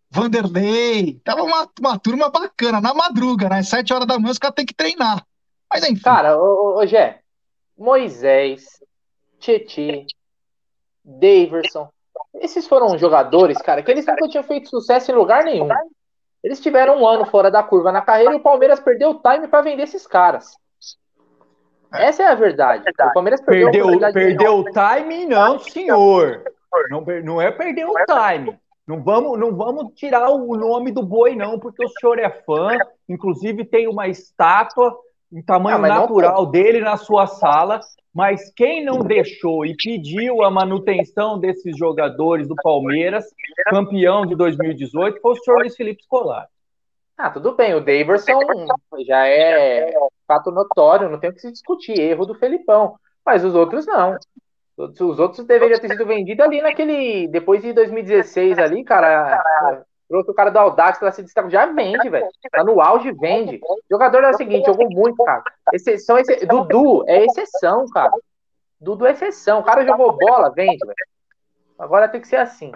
Vanderlei. 0.09 1.19
Tava 1.23 1.43
uma, 1.43 1.69
uma 1.79 1.99
turma 1.99 2.29
bacana, 2.29 2.81
na 2.81 2.93
madruga, 2.93 3.49
né? 3.49 3.63
Sete 3.63 3.93
horas 3.93 4.07
da 4.07 4.17
manhã 4.17 4.31
os 4.31 4.39
caras 4.39 4.55
têm 4.55 4.65
que 4.65 4.73
treinar. 4.73 5.25
Mas 5.71 5.83
enfim. 5.83 6.01
Cara, 6.01 6.37
ô, 6.37 6.79
ô, 6.79 6.85
Gé, 6.85 7.19
Moisés, 7.77 8.81
Tietê, 9.39 10.05
Daverson. 11.03 11.89
Esses 12.35 12.67
foram 12.67 12.97
jogadores, 12.97 13.57
cara, 13.59 13.81
que 13.83 13.91
eles 13.91 14.05
nunca 14.05 14.27
tinham 14.27 14.43
feito 14.43 14.69
sucesso 14.69 15.11
em 15.11 15.15
lugar 15.15 15.43
nenhum. 15.43 15.67
Eles 16.43 16.59
tiveram 16.59 17.01
um 17.01 17.07
ano 17.07 17.25
fora 17.25 17.51
da 17.51 17.61
curva 17.61 17.91
na 17.91 18.01
carreira 18.01 18.33
e 18.33 18.37
o 18.37 18.41
Palmeiras 18.41 18.79
perdeu 18.79 19.11
o 19.11 19.19
time 19.19 19.47
para 19.47 19.61
vender 19.61 19.83
esses 19.83 20.07
caras. 20.07 20.55
Essa 21.93 22.23
é 22.23 22.27
a 22.27 22.35
verdade. 22.35 22.83
O 22.87 23.13
Palmeiras 23.13 23.41
perdeu, 23.41 23.87
perdeu, 23.87 24.13
perdeu 24.13 24.57
o 24.57 24.63
timing, 24.71 25.25
não, 25.25 25.59
senhor. 25.59 26.43
Não, 26.89 27.03
não 27.23 27.41
é 27.41 27.51
perder 27.51 27.85
o 27.85 27.93
time. 28.05 28.57
Não 28.87 29.03
vamos, 29.03 29.39
não 29.39 29.55
vamos 29.55 29.93
tirar 29.93 30.29
o 30.29 30.55
nome 30.55 30.91
do 30.91 31.03
boi, 31.03 31.35
não, 31.35 31.59
porque 31.59 31.85
o 31.85 31.89
senhor 31.99 32.17
é 32.19 32.29
fã. 32.29 32.77
Inclusive, 33.07 33.63
tem 33.65 33.87
uma 33.87 34.07
estátua 34.07 34.95
em 35.31 35.41
tamanho 35.41 35.77
ah, 35.77 35.87
natural 35.87 36.43
não... 36.43 36.51
dele 36.51 36.79
na 36.79 36.97
sua 36.97 37.27
sala. 37.27 37.79
Mas 38.13 38.51
quem 38.55 38.83
não 38.83 38.99
deixou 38.99 39.65
e 39.65 39.75
pediu 39.75 40.43
a 40.43 40.49
manutenção 40.49 41.39
desses 41.39 41.77
jogadores 41.77 42.47
do 42.47 42.55
Palmeiras, 42.55 43.23
campeão 43.69 44.25
de 44.25 44.35
2018, 44.35 45.21
foi 45.21 45.33
o 45.33 45.35
senhor 45.35 45.59
Luiz 45.59 45.75
Felipe 45.75 46.03
Scolari. 46.03 46.47
Ah, 47.19 47.29
tudo 47.29 47.53
bem. 47.53 47.73
O 47.73 47.81
Daverson 47.81 48.39
já 49.05 49.27
é 49.27 49.91
fato 50.25 50.51
notório, 50.51 51.09
não 51.09 51.19
tem 51.19 51.29
o 51.29 51.33
que 51.33 51.41
se 51.41 51.51
discutir. 51.51 51.99
Erro 51.99 52.25
do 52.25 52.33
Felipão. 52.33 52.95
Mas 53.25 53.43
os 53.43 53.53
outros 53.53 53.85
não. 53.85 54.17
Os 54.77 55.19
outros 55.19 55.45
deveriam 55.45 55.77
ter 55.77 55.89
sido 55.89 56.05
vendidos 56.05 56.45
ali 56.45 56.61
naquele. 56.61 57.27
Depois 57.27 57.61
de 57.61 57.73
2016 57.73 58.57
ali, 58.57 58.85
cara. 58.85 59.43
Trouxe 60.07 60.31
o 60.31 60.33
cara 60.33 60.49
do 60.49 60.57
Audax 60.57 60.97
pra 60.97 61.11
se 61.11 61.21
destacar. 61.21 61.51
Já 61.51 61.65
vende, 61.65 62.09
velho. 62.09 62.25
Tá 62.49 62.63
no 62.63 62.79
auge, 62.79 63.11
vende. 63.11 63.59
O 63.61 63.77
jogador 63.91 64.23
é 64.23 64.29
o 64.29 64.37
seguinte, 64.37 64.65
jogou 64.67 64.89
muito, 64.89 65.21
cara. 65.25 65.43
Exceção, 65.73 66.17
esse, 66.17 66.45
Dudu 66.45 67.03
é 67.05 67.25
exceção, 67.25 67.85
cara. 67.89 68.13
Dudu 68.79 69.05
é 69.05 69.11
exceção. 69.11 69.59
O 69.59 69.63
cara 69.63 69.85
jogou 69.85 70.15
bola, 70.17 70.49
vende, 70.55 70.79
velho. 70.79 70.95
Agora 71.77 72.07
tem 72.07 72.21
que 72.21 72.29
ser 72.29 72.37
assim. 72.37 72.71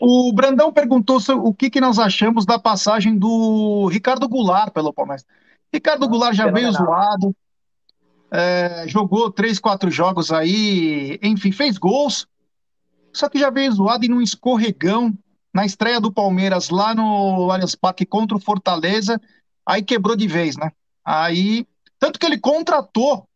O 0.00 0.32
Brandão 0.32 0.72
perguntou 0.72 1.20
o 1.44 1.52
que, 1.52 1.68
que 1.68 1.80
nós 1.80 1.98
achamos 1.98 2.46
da 2.46 2.58
passagem 2.58 3.18
do 3.18 3.86
Ricardo 3.88 4.26
Goulart 4.26 4.72
pelo 4.72 4.94
Palmeiras. 4.94 5.26
Ricardo 5.70 6.08
Goulart 6.08 6.34
já 6.34 6.50
veio 6.50 6.72
zoado, 6.72 7.36
é, 8.30 8.84
jogou 8.88 9.30
três, 9.30 9.58
quatro 9.58 9.90
jogos 9.90 10.32
aí, 10.32 11.18
enfim, 11.22 11.52
fez 11.52 11.76
gols, 11.76 12.26
só 13.12 13.28
que 13.28 13.38
já 13.38 13.50
veio 13.50 13.72
zoado 13.72 14.06
em 14.06 14.12
um 14.12 14.22
escorregão 14.22 15.12
na 15.52 15.66
estreia 15.66 16.00
do 16.00 16.10
Palmeiras 16.12 16.70
lá 16.70 16.94
no 16.94 17.50
Allianz 17.50 17.74
Parque 17.74 18.06
contra 18.06 18.36
o 18.36 18.40
Fortaleza, 18.40 19.20
aí 19.66 19.82
quebrou 19.82 20.16
de 20.16 20.26
vez, 20.26 20.56
né? 20.56 20.72
Aí, 21.04 21.66
tanto 21.98 22.18
que 22.18 22.24
ele 22.24 22.38
contratou 22.38 23.28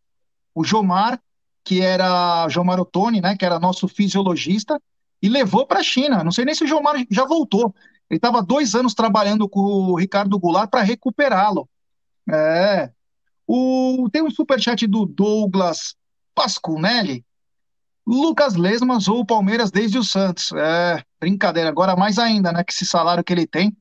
o 0.54 0.64
Jomar, 0.64 1.20
que 1.62 1.82
era 1.82 2.48
Jomar 2.48 2.80
Ottoni, 2.80 3.20
né, 3.20 3.36
que 3.36 3.44
era 3.44 3.58
nosso 3.58 3.86
fisiologista, 3.86 4.80
e 5.24 5.28
levou 5.30 5.66
para 5.66 5.80
a 5.80 5.82
China. 5.82 6.22
Não 6.22 6.30
sei 6.30 6.44
nem 6.44 6.54
se 6.54 6.64
o 6.64 6.66
Jomar 6.66 6.96
já 7.10 7.24
voltou. 7.24 7.74
Ele 8.10 8.18
estava 8.18 8.42
dois 8.42 8.74
anos 8.74 8.92
trabalhando 8.92 9.48
com 9.48 9.58
o 9.58 9.98
Ricardo 9.98 10.38
Goulart 10.38 10.68
para 10.68 10.82
recuperá-lo. 10.82 11.66
É. 12.30 12.90
O, 13.46 14.06
tem 14.12 14.22
um 14.22 14.30
superchat 14.30 14.86
do 14.86 15.06
Douglas 15.06 15.96
Pascunelli. 16.34 17.24
Lucas 18.06 18.54
Lesmas 18.54 19.08
ou 19.08 19.20
o 19.20 19.24
Palmeiras 19.24 19.70
desde 19.70 19.96
o 19.96 20.04
Santos. 20.04 20.52
É, 20.52 21.02
brincadeira. 21.18 21.70
Agora 21.70 21.96
mais 21.96 22.18
ainda, 22.18 22.52
né? 22.52 22.62
Que 22.62 22.74
esse 22.74 22.84
salário 22.84 23.24
que 23.24 23.32
ele 23.32 23.46
tem, 23.46 23.74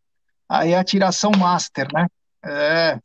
aí 0.47 0.71
é 0.71 0.77
a 0.77 0.83
tiração 0.83 1.31
master, 1.37 1.89
né? 1.93 2.07
É. 2.41 2.99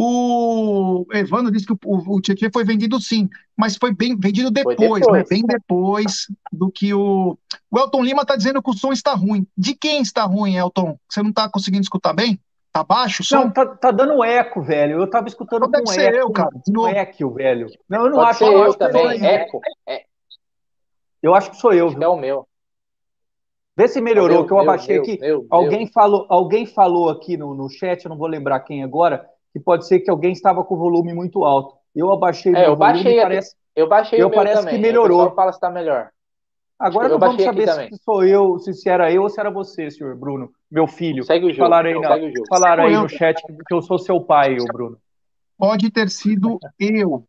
O 0.00 1.04
Evandro 1.12 1.50
disse 1.50 1.66
que 1.66 1.72
o, 1.72 1.78
o, 1.84 2.20
Tietchan 2.20 2.50
foi 2.52 2.62
vendido 2.62 3.00
sim, 3.00 3.28
mas 3.56 3.76
foi 3.76 3.92
bem 3.92 4.16
vendido 4.16 4.48
depois, 4.48 4.76
depois. 4.76 5.04
né? 5.08 5.24
Bem 5.28 5.42
depois 5.44 6.28
do 6.52 6.70
que 6.70 6.94
o. 6.94 7.36
O 7.68 7.78
Elton 7.80 8.04
Lima 8.04 8.22
está 8.22 8.36
dizendo 8.36 8.62
que 8.62 8.70
o 8.70 8.74
som 8.74 8.92
está 8.92 9.12
ruim. 9.14 9.44
De 9.56 9.74
quem 9.74 10.00
está 10.00 10.22
ruim, 10.22 10.56
Elton? 10.56 10.96
Você 11.08 11.20
não 11.20 11.30
está 11.30 11.50
conseguindo 11.50 11.82
escutar 11.82 12.12
bem? 12.12 12.40
Tá 12.72 12.84
baixo? 12.84 13.24
Som? 13.24 13.46
Não, 13.46 13.50
tá, 13.50 13.66
tá 13.66 13.90
dando 13.90 14.22
eco, 14.22 14.62
velho. 14.62 15.00
Eu 15.00 15.10
tava 15.10 15.26
escutando 15.26 15.62
não 15.62 15.82
com 15.82 15.92
eco. 15.92 16.16
Eu, 16.16 16.30
cara. 16.30 16.50
Um 16.68 16.86
eco, 16.86 17.34
velho. 17.34 17.66
Não, 17.88 18.04
eu 18.04 18.10
não 18.10 18.18
Pode 18.18 18.30
acho. 18.30 18.38
Ser 18.38 18.52
eu, 18.52 18.64
eu 18.66 18.74
também. 18.74 19.26
Eco. 19.26 19.60
É... 19.84 20.02
Eu 21.20 21.34
acho 21.34 21.50
que 21.50 21.56
sou 21.56 21.72
eu. 21.72 21.88
Viu? 21.88 22.00
É 22.00 22.08
o 22.08 22.16
meu. 22.16 22.46
Vê 23.76 23.88
se 23.88 24.00
melhorou, 24.00 24.38
meu, 24.38 24.46
que 24.46 24.52
eu 24.52 24.60
abaixei 24.60 24.94
meu, 24.94 25.02
aqui. 25.02 25.18
Meu, 25.18 25.46
alguém, 25.50 25.88
Falou, 25.88 26.24
alguém 26.28 26.66
falou 26.66 27.08
aqui 27.08 27.36
no, 27.36 27.52
no 27.52 27.68
chat, 27.68 28.04
eu 28.04 28.08
não 28.08 28.16
vou 28.16 28.28
lembrar 28.28 28.60
quem 28.60 28.84
agora, 28.84 29.28
que 29.58 29.64
pode 29.64 29.86
ser 29.86 30.00
que 30.00 30.10
alguém 30.10 30.32
estava 30.32 30.64
com 30.64 30.74
o 30.74 30.78
volume 30.78 31.12
muito 31.12 31.44
alto. 31.44 31.74
Eu 31.94 32.12
abaixei 32.12 32.54
é, 32.54 32.66
eu 32.66 32.76
baixei 32.76 33.02
volume, 33.02 33.22
parece, 33.22 33.56
eu 33.74 33.88
baixei 33.88 34.22
eu 34.22 34.30
parece 34.30 34.60
também. 34.60 34.74
que 34.74 34.80
melhorou. 34.80 35.34
Fala 35.34 35.52
se 35.52 35.60
tá 35.60 35.70
melhor. 35.70 36.10
Agora 36.78 37.08
não 37.08 37.18
vamos 37.18 37.42
saber 37.42 37.68
se 37.68 37.98
sou 38.04 38.24
eu, 38.24 38.56
se 38.58 38.88
era 38.88 39.12
eu 39.12 39.22
ou 39.22 39.28
se 39.28 39.40
era 39.40 39.50
você, 39.50 39.90
senhor 39.90 40.14
Bruno, 40.14 40.52
meu 40.70 40.86
filho. 40.86 41.24
Segue 41.24 41.46
o 41.46 41.50
jogo. 41.50 41.64
Falaram 41.64 41.90
aí, 41.90 41.96
o 41.96 42.32
jogo. 42.32 42.48
Falaram 42.48 42.84
aí 42.84 42.96
no 42.96 43.08
chat 43.08 43.42
que 43.44 43.74
eu 43.74 43.82
sou 43.82 43.98
seu 43.98 44.20
pai, 44.20 44.56
o 44.58 44.64
Bruno. 44.64 44.96
Pode 45.56 45.90
ter 45.90 46.08
sido 46.08 46.60
eu. 46.78 47.24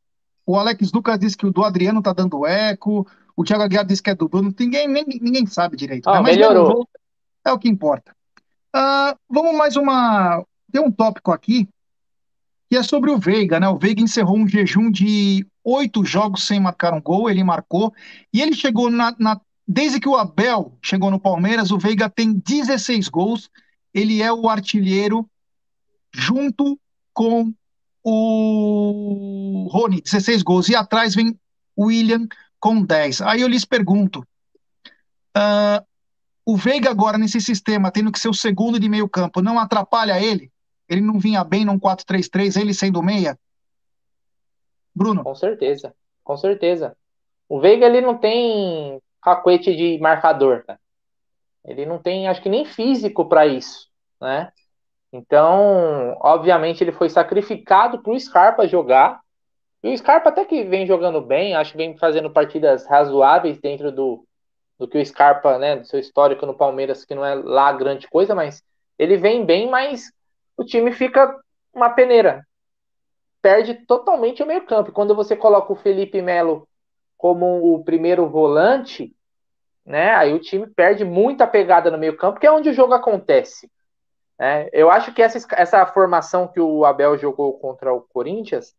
O 0.46 0.56
Alex 0.56 0.92
Lucas 0.94 1.18
disse 1.18 1.36
que 1.36 1.48
o 1.48 1.52
do 1.52 1.64
Adriano 1.64 2.02
tá 2.02 2.14
dando 2.14 2.46
eco. 2.46 3.08
O 3.36 3.44
Thiago 3.44 3.64
Aguiar 3.64 3.86
disse 3.86 4.04
que 4.04 4.12
é 4.12 4.16
do 4.16 4.30
Bruno. 4.30 4.54
Ninguém, 4.60 4.88
nem, 4.88 5.04
ninguém 5.04 5.46
sabe 5.48 5.76
direito. 5.76 6.08
Ah, 6.08 6.16
né? 6.16 6.22
Mas 6.22 6.38
melhorou. 6.38 6.88
É 7.44 7.52
o 7.52 7.58
que 7.58 7.70
importa. 7.70 8.16
Uh, 8.76 9.18
vamos 9.28 9.56
mais 9.56 9.76
uma. 9.76 10.46
Tem 10.72 10.82
um 10.82 10.92
tópico 10.92 11.32
aqui 11.32 11.68
que 12.70 12.78
é 12.78 12.84
sobre 12.84 13.10
o 13.10 13.18
Veiga, 13.18 13.60
né? 13.60 13.68
O 13.68 13.80
Veiga 13.80 14.02
encerrou 14.02 14.38
um 14.38 14.48
jejum 14.48 14.92
de 14.92 15.46
oito 15.64 16.06
jogos 16.06 16.46
sem 16.46 16.60
marcar 16.60 16.94
um 16.94 17.02
gol, 17.02 17.30
ele 17.30 17.44
marcou, 17.44 17.94
e 18.32 18.42
ele 18.42 18.54
chegou 18.54 18.92
na, 18.92 19.16
na, 19.18 19.42
Desde 19.68 20.00
que 20.00 20.10
o 20.10 20.16
Abel 20.16 20.78
chegou 20.82 21.12
no 21.12 21.20
Palmeiras, 21.20 21.72
o 21.72 21.78
Veiga 21.78 22.10
tem 22.10 22.34
16 22.34 23.08
gols, 23.08 23.50
ele 23.94 24.22
é 24.22 24.32
o 24.32 24.50
artilheiro 24.50 25.30
junto 26.12 26.80
com 27.14 27.54
o 28.04 29.68
Rony, 29.72 30.02
16 30.02 30.42
gols, 30.42 30.70
e 30.70 30.76
atrás 30.76 31.14
vem 31.14 31.40
o 31.76 31.86
William 31.86 32.28
com 32.60 32.84
10. 32.84 33.22
Aí 33.22 33.42
eu 33.42 33.48
lhes 33.48 33.64
pergunto, 33.66 34.26
uh, 35.38 35.86
o 36.46 36.58
Veiga 36.58 36.90
agora 36.90 37.18
nesse 37.18 37.40
sistema, 37.40 37.92
tendo 37.92 38.12
que 38.12 38.20
ser 38.20 38.30
o 38.30 38.34
segundo 38.34 38.80
de 38.80 38.90
meio 38.90 39.08
campo, 39.08 39.42
não 39.42 39.60
atrapalha 39.60 40.20
ele? 40.20 40.52
Ele 40.90 41.02
não 41.02 41.20
vinha 41.20 41.44
bem 41.44 41.64
num 41.64 41.80
4-3-3, 41.80 42.60
ele 42.60 42.74
sendo 42.74 43.04
meia? 43.04 43.38
Bruno? 44.94 45.24
Com 45.24 45.36
certeza, 45.36 45.94
com 46.24 46.36
certeza. 46.36 46.98
O 47.48 47.60
Veiga 47.60 47.86
ele 47.86 48.02
não 48.02 48.18
tem 48.18 49.00
cacuete 49.22 49.76
de 49.76 50.00
marcador, 50.00 50.64
cara. 50.66 50.80
Ele 51.64 51.86
não 51.86 52.00
tem, 52.00 52.28
acho 52.28 52.42
que 52.42 52.50
nem 52.50 52.66
físico 52.66 53.26
para 53.26 53.46
isso, 53.46 53.88
né? 54.20 54.52
Então, 55.12 56.16
obviamente, 56.22 56.84
ele 56.84 56.92
foi 56.92 57.10
sacrificado 57.10 58.02
para 58.02 58.12
o 58.12 58.20
Scarpa 58.20 58.68
jogar. 58.68 59.20
E 59.84 59.94
o 59.94 59.98
Scarpa 59.98 60.30
até 60.30 60.46
que 60.46 60.64
vem 60.64 60.86
jogando 60.86 61.22
bem, 61.22 61.56
acho 61.56 61.72
que 61.72 61.78
vem 61.78 61.98
fazendo 61.98 62.30
partidas 62.30 62.86
razoáveis 62.86 63.60
dentro 63.60 63.92
do, 63.92 64.26
do 64.78 64.88
que 64.88 64.98
o 64.98 65.06
Scarpa, 65.06 65.58
né, 65.58 65.78
do 65.78 65.88
seu 65.88 66.00
histórico 66.00 66.46
no 66.46 66.54
Palmeiras, 66.54 67.06
que 67.06 67.16
não 67.16 67.26
é 67.26 67.34
lá 67.36 67.72
grande 67.74 68.08
coisa, 68.08 68.36
mas 68.36 68.64
ele 68.98 69.18
vem 69.18 69.46
bem, 69.46 69.70
mas 69.70 70.12
o 70.60 70.66
time 70.66 70.92
fica 70.92 71.34
uma 71.74 71.90
peneira. 71.90 72.46
Perde 73.42 73.74
totalmente 73.86 74.44
o 74.44 74.46
meio-campo. 74.46 74.92
Quando 74.92 75.16
você 75.16 75.36
coloca 75.36 75.72
o 75.72 75.78
Felipe 75.78 76.22
Melo 76.22 76.68
como 77.18 77.74
o 77.74 77.84
primeiro 77.84 78.28
volante, 78.28 79.16
né? 79.86 80.14
Aí 80.16 80.34
o 80.34 80.40
time 80.40 80.68
perde 80.68 81.06
muita 81.06 81.48
pegada 81.48 81.90
no 81.90 81.98
meio-campo, 81.98 82.40
que 82.40 82.46
é 82.46 82.52
onde 82.52 82.70
o 82.70 82.74
jogo 82.74 82.94
acontece. 82.94 83.72
Né? 84.38 84.70
Eu 84.74 84.92
acho 84.92 85.14
que 85.14 85.22
essa, 85.22 85.40
essa 85.56 85.86
formação 85.86 86.48
que 86.48 86.60
o 86.60 86.84
Abel 86.84 87.18
jogou 87.18 87.58
contra 87.58 87.94
o 87.94 88.02
Corinthians, 88.02 88.76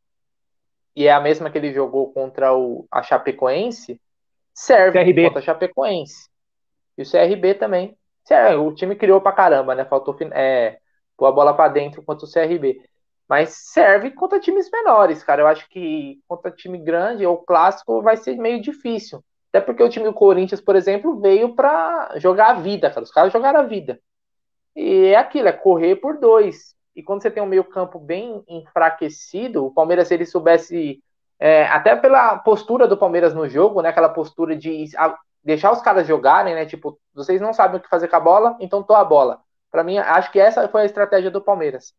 e 0.95 1.07
é 1.07 1.13
a 1.13 1.21
mesma 1.21 1.51
que 1.51 1.57
ele 1.57 1.73
jogou 1.73 2.13
contra 2.13 2.55
o, 2.55 2.87
a 2.91 3.03
Chapecoense, 3.03 3.99
serve 4.53 5.03
CRB. 5.03 5.25
contra 5.25 5.39
a 5.39 5.43
Chapecoense. 5.43 6.29
E 6.99 7.03
o 7.03 7.11
CRB 7.11 7.55
também. 7.55 7.97
O 8.63 8.75
time 8.75 8.95
criou 8.95 9.21
pra 9.21 9.33
caramba, 9.33 9.75
né? 9.75 9.85
Faltou 9.85 10.17
é, 10.33 10.79
pôr 11.21 11.27
a 11.27 11.33
bola 11.33 11.53
para 11.53 11.69
dentro 11.69 12.03
contra 12.03 12.27
o 12.27 12.31
CRB. 12.31 12.81
Mas 13.29 13.51
serve 13.51 14.11
contra 14.11 14.41
times 14.41 14.71
menores, 14.71 15.23
cara. 15.23 15.43
Eu 15.43 15.47
acho 15.47 15.69
que 15.69 16.19
contra 16.27 16.51
time 16.51 16.79
grande 16.79 17.27
ou 17.27 17.37
clássico 17.37 18.01
vai 18.01 18.17
ser 18.17 18.37
meio 18.37 18.61
difícil. 18.61 19.23
Até 19.51 19.61
porque 19.61 19.83
o 19.83 19.89
time 19.89 20.07
do 20.07 20.15
Corinthians, 20.15 20.63
por 20.63 20.75
exemplo, 20.75 21.21
veio 21.21 21.55
para 21.55 22.15
jogar 22.17 22.51
a 22.51 22.55
vida, 22.55 22.89
cara. 22.89 23.03
Os 23.03 23.13
caras 23.13 23.33
jogaram 23.33 23.61
a 23.61 23.65
vida. 23.65 24.01
E 24.75 25.09
é 25.09 25.17
aquilo, 25.17 25.49
é 25.49 25.53
correr 25.53 25.97
por 25.97 26.19
dois. 26.19 26.75
E 26.97 27.03
quando 27.03 27.23
você 27.23 27.31
tem 27.31 27.43
um 27.43 27.47
meio-campo 27.47 27.99
bem 27.99 28.43
enfraquecido, 28.49 29.67
o 29.67 29.75
Palmeiras, 29.75 30.09
se 30.09 30.15
ele 30.15 30.25
soubesse, 30.25 31.03
é, 31.39 31.67
até 31.67 31.95
pela 31.95 32.39
postura 32.39 32.89
do 32.89 32.97
Palmeiras 32.97 33.35
no 33.35 33.49
jogo, 33.49 33.83
né? 33.83 33.91
Aquela 33.91 34.09
postura 34.09 34.57
de 34.57 34.87
deixar 35.45 35.73
os 35.73 35.83
caras 35.83 36.07
jogarem, 36.07 36.55
né? 36.55 36.65
Tipo, 36.65 36.99
vocês 37.15 37.41
não 37.41 37.53
sabem 37.53 37.79
o 37.79 37.83
que 37.83 37.89
fazer 37.89 38.09
com 38.09 38.17
a 38.17 38.21
bola, 38.21 38.57
então 38.61 38.83
tô 38.83 38.95
a 38.95 39.05
bola. 39.05 39.41
Para 39.71 39.85
mim, 39.85 39.99
acho 39.99 40.31
que 40.33 40.41
essa 40.41 40.69
foi 40.69 40.83
a 40.83 40.87
estratégia 40.87 41.31
do 41.31 41.41
Palmeiras. 41.41 41.95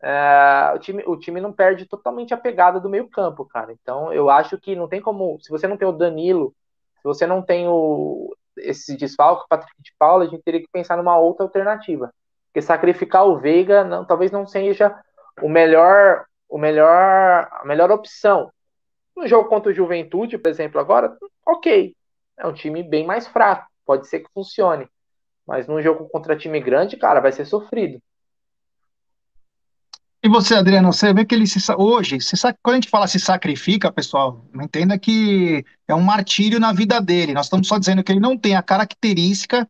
É, 0.00 0.72
o, 0.74 0.78
time, 0.78 1.02
o 1.06 1.16
time 1.16 1.40
não 1.40 1.52
perde 1.52 1.86
totalmente 1.86 2.32
a 2.32 2.36
pegada 2.36 2.80
do 2.80 2.88
meio 2.88 3.08
campo, 3.08 3.44
cara. 3.44 3.72
Então, 3.72 4.12
eu 4.12 4.30
acho 4.30 4.58
que 4.58 4.76
não 4.76 4.88
tem 4.88 5.00
como. 5.00 5.38
Se 5.40 5.50
você 5.50 5.66
não 5.66 5.76
tem 5.76 5.88
o 5.88 5.92
Danilo, 5.92 6.54
se 6.96 7.04
você 7.04 7.26
não 7.26 7.42
tem 7.42 7.68
o, 7.68 8.34
esse 8.56 8.96
desfalque, 8.96 9.44
o 9.44 9.48
Patrick 9.48 9.82
de 9.82 9.92
Paula, 9.98 10.24
a 10.24 10.28
gente 10.28 10.42
teria 10.42 10.60
que 10.60 10.68
pensar 10.72 10.96
numa 10.96 11.18
outra 11.18 11.44
alternativa. 11.44 12.12
Porque 12.46 12.62
sacrificar 12.62 13.26
o 13.26 13.38
Veiga 13.38 13.84
não, 13.84 14.04
talvez 14.04 14.30
não 14.30 14.46
seja 14.46 14.96
o 15.42 15.48
melhor 15.48 16.24
o 16.48 16.56
melhor, 16.58 17.48
a 17.52 17.62
melhor 17.64 17.90
opção. 17.90 18.50
No 19.14 19.26
jogo 19.26 19.48
contra 19.48 19.70
o 19.70 19.74
Juventude, 19.74 20.38
por 20.38 20.48
exemplo, 20.48 20.80
agora, 20.80 21.16
ok. 21.46 21.94
É 22.38 22.46
um 22.46 22.54
time 22.54 22.82
bem 22.82 23.04
mais 23.04 23.26
fraco. 23.26 23.66
Pode 23.84 24.08
ser 24.08 24.20
que 24.20 24.30
funcione. 24.32 24.88
Mas 25.48 25.66
num 25.66 25.80
jogo 25.80 26.06
contra 26.10 26.36
time 26.36 26.60
grande, 26.60 26.98
cara, 26.98 27.20
vai 27.20 27.32
ser 27.32 27.46
sofrido. 27.46 27.98
E 30.22 30.28
você, 30.28 30.54
Adriano, 30.54 30.92
você 30.92 31.14
vê 31.14 31.24
que 31.24 31.34
ele 31.34 31.46
se, 31.46 31.58
hoje, 31.72 32.20
se, 32.20 32.36
quando 32.62 32.74
a 32.74 32.74
gente 32.74 32.90
fala 32.90 33.06
se 33.06 33.18
sacrifica, 33.18 33.90
pessoal, 33.90 34.44
não 34.52 34.64
entenda 34.64 34.98
que 34.98 35.64
é 35.86 35.94
um 35.94 36.02
martírio 36.02 36.60
na 36.60 36.70
vida 36.70 37.00
dele. 37.00 37.32
Nós 37.32 37.46
estamos 37.46 37.66
só 37.66 37.78
dizendo 37.78 38.04
que 38.04 38.12
ele 38.12 38.20
não 38.20 38.36
tem 38.36 38.56
a 38.56 38.62
característica 38.62 39.66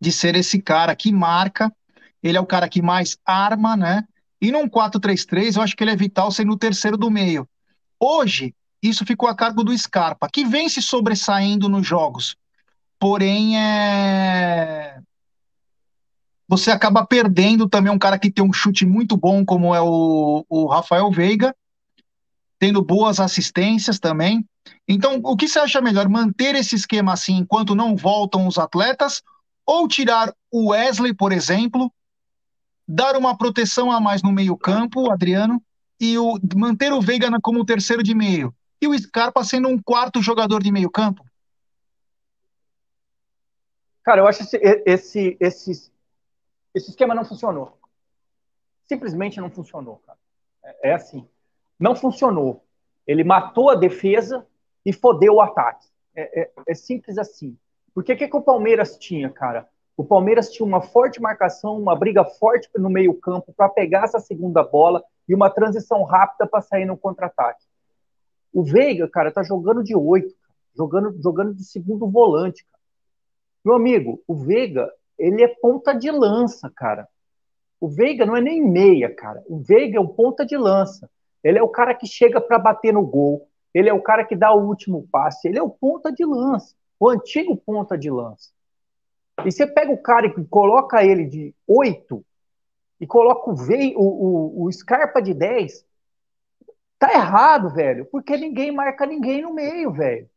de 0.00 0.10
ser 0.10 0.34
esse 0.34 0.60
cara 0.60 0.96
que 0.96 1.12
marca. 1.12 1.72
Ele 2.20 2.36
é 2.36 2.40
o 2.40 2.46
cara 2.46 2.68
que 2.68 2.82
mais 2.82 3.16
arma, 3.24 3.76
né? 3.76 4.02
E 4.40 4.50
num 4.50 4.68
4-3-3, 4.68 5.56
eu 5.56 5.62
acho 5.62 5.76
que 5.76 5.84
ele 5.84 5.92
é 5.92 5.96
vital 5.96 6.32
sendo 6.32 6.52
o 6.52 6.58
terceiro 6.58 6.96
do 6.96 7.08
meio. 7.08 7.46
Hoje, 8.00 8.52
isso 8.82 9.06
ficou 9.06 9.28
a 9.28 9.36
cargo 9.36 9.62
do 9.62 9.76
Scarpa, 9.78 10.28
que 10.32 10.44
vem 10.44 10.68
se 10.68 10.82
sobressaindo 10.82 11.68
nos 11.68 11.86
jogos. 11.86 12.34
Porém, 12.98 13.58
é 13.60 14.98
você 16.56 16.70
acaba 16.70 17.04
perdendo 17.04 17.68
também 17.68 17.92
um 17.92 17.98
cara 17.98 18.18
que 18.18 18.30
tem 18.30 18.44
um 18.44 18.52
chute 18.52 18.86
muito 18.86 19.16
bom, 19.16 19.44
como 19.44 19.74
é 19.74 19.80
o, 19.80 20.44
o 20.48 20.66
Rafael 20.66 21.10
Veiga, 21.10 21.54
tendo 22.60 22.80
boas 22.80 23.18
assistências 23.18 23.98
também. 23.98 24.46
Então, 24.86 25.20
o 25.24 25.36
que 25.36 25.48
você 25.48 25.58
acha 25.58 25.80
melhor? 25.80 26.08
Manter 26.08 26.54
esse 26.54 26.76
esquema 26.76 27.12
assim 27.12 27.38
enquanto 27.38 27.74
não 27.74 27.96
voltam 27.96 28.46
os 28.46 28.56
atletas? 28.56 29.20
Ou 29.66 29.88
tirar 29.88 30.32
o 30.50 30.70
Wesley, 30.70 31.12
por 31.12 31.32
exemplo, 31.32 31.92
dar 32.86 33.16
uma 33.16 33.36
proteção 33.36 33.90
a 33.90 34.00
mais 34.00 34.22
no 34.22 34.30
meio-campo, 34.30 35.10
Adriano, 35.10 35.60
e 35.98 36.16
o, 36.16 36.38
manter 36.54 36.92
o 36.92 37.00
Veiga 37.00 37.28
como 37.42 37.64
terceiro 37.64 38.02
de 38.02 38.14
meio? 38.14 38.54
E 38.80 38.86
o 38.86 38.96
Scarpa 38.96 39.42
sendo 39.42 39.68
um 39.68 39.80
quarto 39.82 40.22
jogador 40.22 40.62
de 40.62 40.70
meio-campo? 40.70 41.24
Cara, 44.04 44.20
eu 44.20 44.28
acho 44.28 44.44
esse, 44.84 45.36
esse, 45.40 45.92
esse, 46.74 46.90
esquema 46.90 47.14
não 47.14 47.24
funcionou. 47.24 47.78
Simplesmente 48.84 49.40
não 49.40 49.50
funcionou, 49.50 49.96
cara. 50.06 50.18
É, 50.62 50.90
é 50.90 50.94
assim. 50.94 51.28
Não 51.78 51.94
funcionou. 51.94 52.64
Ele 53.06 53.24
matou 53.24 53.70
a 53.70 53.74
defesa 53.74 54.46
e 54.84 54.92
fodeu 54.92 55.34
o 55.34 55.40
ataque. 55.40 55.88
É, 56.14 56.42
é, 56.42 56.52
é 56.68 56.74
simples 56.74 57.18
assim. 57.18 57.56
Porque 57.94 58.12
o 58.12 58.16
que, 58.16 58.28
que 58.28 58.36
o 58.36 58.42
Palmeiras 58.42 58.98
tinha, 58.98 59.30
cara? 59.30 59.68
O 59.96 60.04
Palmeiras 60.04 60.50
tinha 60.50 60.66
uma 60.66 60.82
forte 60.82 61.20
marcação, 61.20 61.78
uma 61.78 61.94
briga 61.94 62.24
forte 62.24 62.68
no 62.76 62.90
meio-campo 62.90 63.52
para 63.52 63.68
pegar 63.68 64.04
essa 64.04 64.18
segunda 64.18 64.62
bola 64.62 65.02
e 65.28 65.34
uma 65.34 65.48
transição 65.48 66.02
rápida 66.02 66.46
para 66.46 66.60
sair 66.60 66.84
no 66.84 66.96
contra-ataque. 66.96 67.64
O 68.52 68.64
Veiga, 68.64 69.08
cara, 69.08 69.32
tá 69.32 69.42
jogando 69.42 69.82
de 69.82 69.94
oito, 69.94 70.34
jogando, 70.76 71.20
jogando 71.22 71.54
de 71.54 71.64
segundo 71.64 72.08
volante. 72.08 72.64
Cara. 72.64 72.82
Meu 73.64 73.74
amigo, 73.76 74.22
o 74.26 74.34
Veiga 74.34 74.92
ele 75.18 75.42
é 75.42 75.48
ponta 75.48 75.92
de 75.92 76.10
lança, 76.10 76.70
cara. 76.74 77.08
O 77.80 77.88
Veiga 77.88 78.24
não 78.24 78.36
é 78.36 78.40
nem 78.40 78.62
meia, 78.62 79.14
cara. 79.14 79.42
O 79.46 79.58
Veiga 79.58 79.98
é 79.98 80.00
o 80.00 80.08
ponta 80.08 80.44
de 80.44 80.56
lança. 80.56 81.10
Ele 81.42 81.58
é 81.58 81.62
o 81.62 81.68
cara 81.68 81.94
que 81.94 82.06
chega 82.06 82.40
para 82.40 82.58
bater 82.58 82.92
no 82.92 83.04
gol. 83.04 83.48
Ele 83.72 83.88
é 83.88 83.92
o 83.92 84.02
cara 84.02 84.24
que 84.24 84.34
dá 84.34 84.52
o 84.54 84.66
último 84.66 85.06
passe. 85.10 85.48
Ele 85.48 85.58
é 85.58 85.62
o 85.62 85.68
ponta 85.68 86.10
de 86.10 86.24
lança. 86.24 86.74
O 86.98 87.08
antigo 87.08 87.56
ponta 87.56 87.98
de 87.98 88.10
lança. 88.10 88.50
E 89.44 89.50
você 89.50 89.66
pega 89.66 89.92
o 89.92 89.98
cara 89.98 90.26
e 90.26 90.44
coloca 90.46 91.04
ele 91.04 91.26
de 91.26 91.54
8 91.66 92.24
e 93.00 93.06
coloca 93.06 93.50
o, 93.50 93.54
Veiga, 93.54 93.98
o, 93.98 94.62
o, 94.62 94.64
o 94.64 94.72
Scarpa 94.72 95.20
de 95.20 95.34
10. 95.34 95.84
Tá 96.98 97.12
errado, 97.12 97.68
velho. 97.68 98.06
Porque 98.06 98.36
ninguém 98.36 98.72
marca 98.72 99.04
ninguém 99.04 99.42
no 99.42 99.52
meio, 99.52 99.92
velho. 99.92 100.30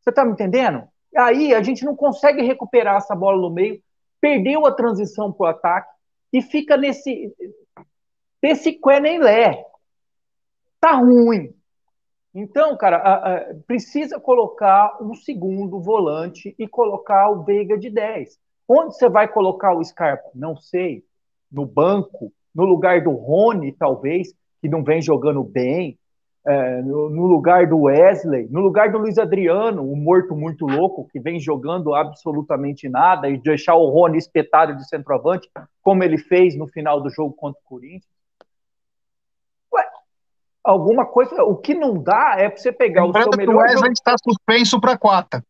Você 0.00 0.12
tá 0.12 0.24
me 0.24 0.32
entendendo? 0.32 0.86
Aí 1.16 1.54
a 1.54 1.62
gente 1.62 1.84
não 1.84 1.96
consegue 1.96 2.42
recuperar 2.42 2.96
essa 2.96 3.14
bola 3.14 3.40
no 3.40 3.50
meio 3.50 3.82
perdeu 4.20 4.66
a 4.66 4.72
transição 4.72 5.32
para 5.32 5.44
o 5.44 5.48
ataque 5.48 5.90
e 6.32 6.42
fica 6.42 6.76
nesse 6.76 7.34
desse 8.42 8.78
lé. 9.20 9.64
Tá 10.80 10.92
ruim. 10.92 11.54
Então, 12.34 12.76
cara, 12.76 12.96
a, 12.96 13.36
a, 13.36 13.54
precisa 13.66 14.18
colocar 14.18 14.96
um 15.02 15.14
segundo 15.14 15.80
volante 15.80 16.54
e 16.58 16.66
colocar 16.66 17.30
o 17.30 17.42
Veiga 17.42 17.76
de 17.76 17.90
10. 17.90 18.38
Onde 18.68 18.96
você 18.96 19.08
vai 19.08 19.28
colocar 19.28 19.74
o 19.74 19.84
Scarpa? 19.84 20.30
Não 20.34 20.56
sei. 20.56 21.04
No 21.50 21.66
banco, 21.66 22.32
no 22.54 22.64
lugar 22.64 23.02
do 23.02 23.10
Rony, 23.10 23.72
talvez, 23.72 24.32
que 24.62 24.68
não 24.68 24.84
vem 24.84 25.02
jogando 25.02 25.42
bem 25.42 25.98
é, 26.46 26.82
no, 26.82 27.10
no, 27.10 27.26
lugar 27.26 27.66
do 27.66 27.82
Wesley, 27.82 28.48
no 28.50 28.60
lugar 28.60 28.90
do 28.90 28.98
Luiz 28.98 29.18
Adriano, 29.18 29.82
o 29.84 29.94
morto 29.94 30.34
muito 30.34 30.66
louco, 30.66 31.06
que 31.08 31.20
vem 31.20 31.38
jogando 31.38 31.94
absolutamente 31.94 32.88
nada, 32.88 33.28
e 33.28 33.36
deixar 33.36 33.74
o 33.74 33.90
Rony 33.90 34.16
espetado 34.16 34.74
de 34.74 34.88
centroavante, 34.88 35.50
como 35.82 36.02
ele 36.02 36.16
fez 36.16 36.56
no 36.56 36.66
final 36.66 37.00
do 37.00 37.10
jogo 37.10 37.34
contra 37.34 37.60
o 37.60 37.68
Corinthians. 37.68 38.08
Ué, 39.72 39.84
alguma 40.64 41.04
coisa. 41.04 41.44
O 41.44 41.56
que 41.56 41.74
não 41.74 42.02
dá 42.02 42.36
é 42.38 42.48
para 42.48 42.58
você 42.58 42.72
pegar 42.72 43.04
o 43.04 43.12
seu 43.12 43.30
melhor. 43.36 43.56
O 43.56 43.58
Wesley 43.58 43.92
está 43.92 44.14
suspenso 44.22 44.80
para 44.80 44.96
quarta. 44.96 45.44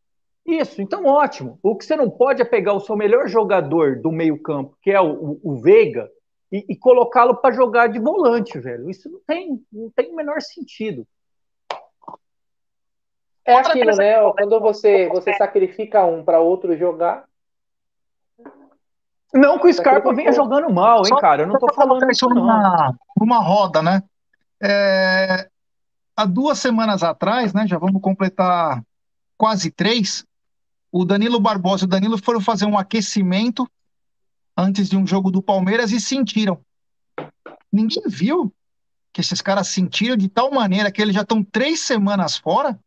Isso, 0.45 0.83
então 0.83 1.05
ótimo. 1.07 1.59
O 1.63 1.77
que 1.77 1.85
você 1.85 1.95
não 1.95 2.11
pode 2.11 2.43
é 2.43 2.45
pegar 2.45 2.73
o 2.73 2.81
seu 2.81 2.97
melhor 2.97 3.29
jogador 3.29 4.01
do 4.01 4.11
meio-campo, 4.11 4.77
que 4.83 4.91
é 4.91 5.01
o, 5.01 5.13
o, 5.13 5.41
o 5.45 5.61
Veiga, 5.61 6.09
e, 6.51 6.65
e 6.69 6.77
colocá-lo 6.77 7.37
para 7.37 7.55
jogar 7.55 7.89
de 7.89 7.99
volante, 7.99 8.59
velho. 8.59 8.91
Isso 8.91 9.09
não 9.09 9.21
tem, 9.27 9.65
não 9.73 9.91
tem 9.91 10.11
o 10.11 10.17
menor 10.17 10.41
sentido. 10.41 11.07
É 13.45 13.55
aquilo, 13.55 13.97
né? 13.97 14.15
Quando 14.33 14.61
você, 14.61 15.09
você 15.09 15.35
sacrifica 15.35 16.05
um 16.05 16.25
para 16.25 16.41
outro 16.41 16.77
jogar. 16.77 17.25
Não 19.33 19.59
que 19.59 19.69
o 19.69 19.73
Scarpa 19.73 20.13
venha 20.13 20.33
jogando 20.33 20.69
mal, 20.73 21.03
hein, 21.07 21.17
cara? 21.21 21.43
Eu 21.43 21.47
não 21.47 21.59
tô 21.59 21.73
falando 21.73 22.11
isso 22.11 22.29
numa, 22.29 22.95
numa 23.17 23.39
roda, 23.39 23.81
né? 23.81 24.03
É, 24.61 25.49
há 26.17 26.25
duas 26.25 26.59
semanas 26.59 27.03
atrás, 27.03 27.55
né? 27.55 27.67
Já 27.67 27.79
vamos 27.79 28.03
completar 28.03 28.83
quase 29.39 29.71
três. 29.71 30.25
O 30.93 31.05
Danilo 31.05 31.39
Barbosa 31.39 31.85
e 31.85 31.87
o 31.87 31.89
Danilo 31.89 32.19
foram 32.19 32.41
fazer 32.41 32.67
um 32.67 32.77
aquecimento 32.77 33.69
antes 34.57 34.89
de 34.89 34.97
um 34.97 35.07
jogo 35.07 35.31
do 35.31 35.43
Palmeiras 35.43 35.93
e 35.93 36.01
sentiram. 36.01 36.65
Ninguém 37.73 38.03
viu 38.07 38.53
que 39.13 39.21
esses 39.21 39.41
caras 39.41 39.69
sentiram 39.69 40.17
de 40.17 40.29
tal 40.29 40.51
maneira 40.51 40.91
que 40.91 41.01
eles 41.01 41.15
já 41.15 41.23
estão 41.23 41.43
três 41.43 41.81
semanas 41.81 42.37
fora. 42.37 42.79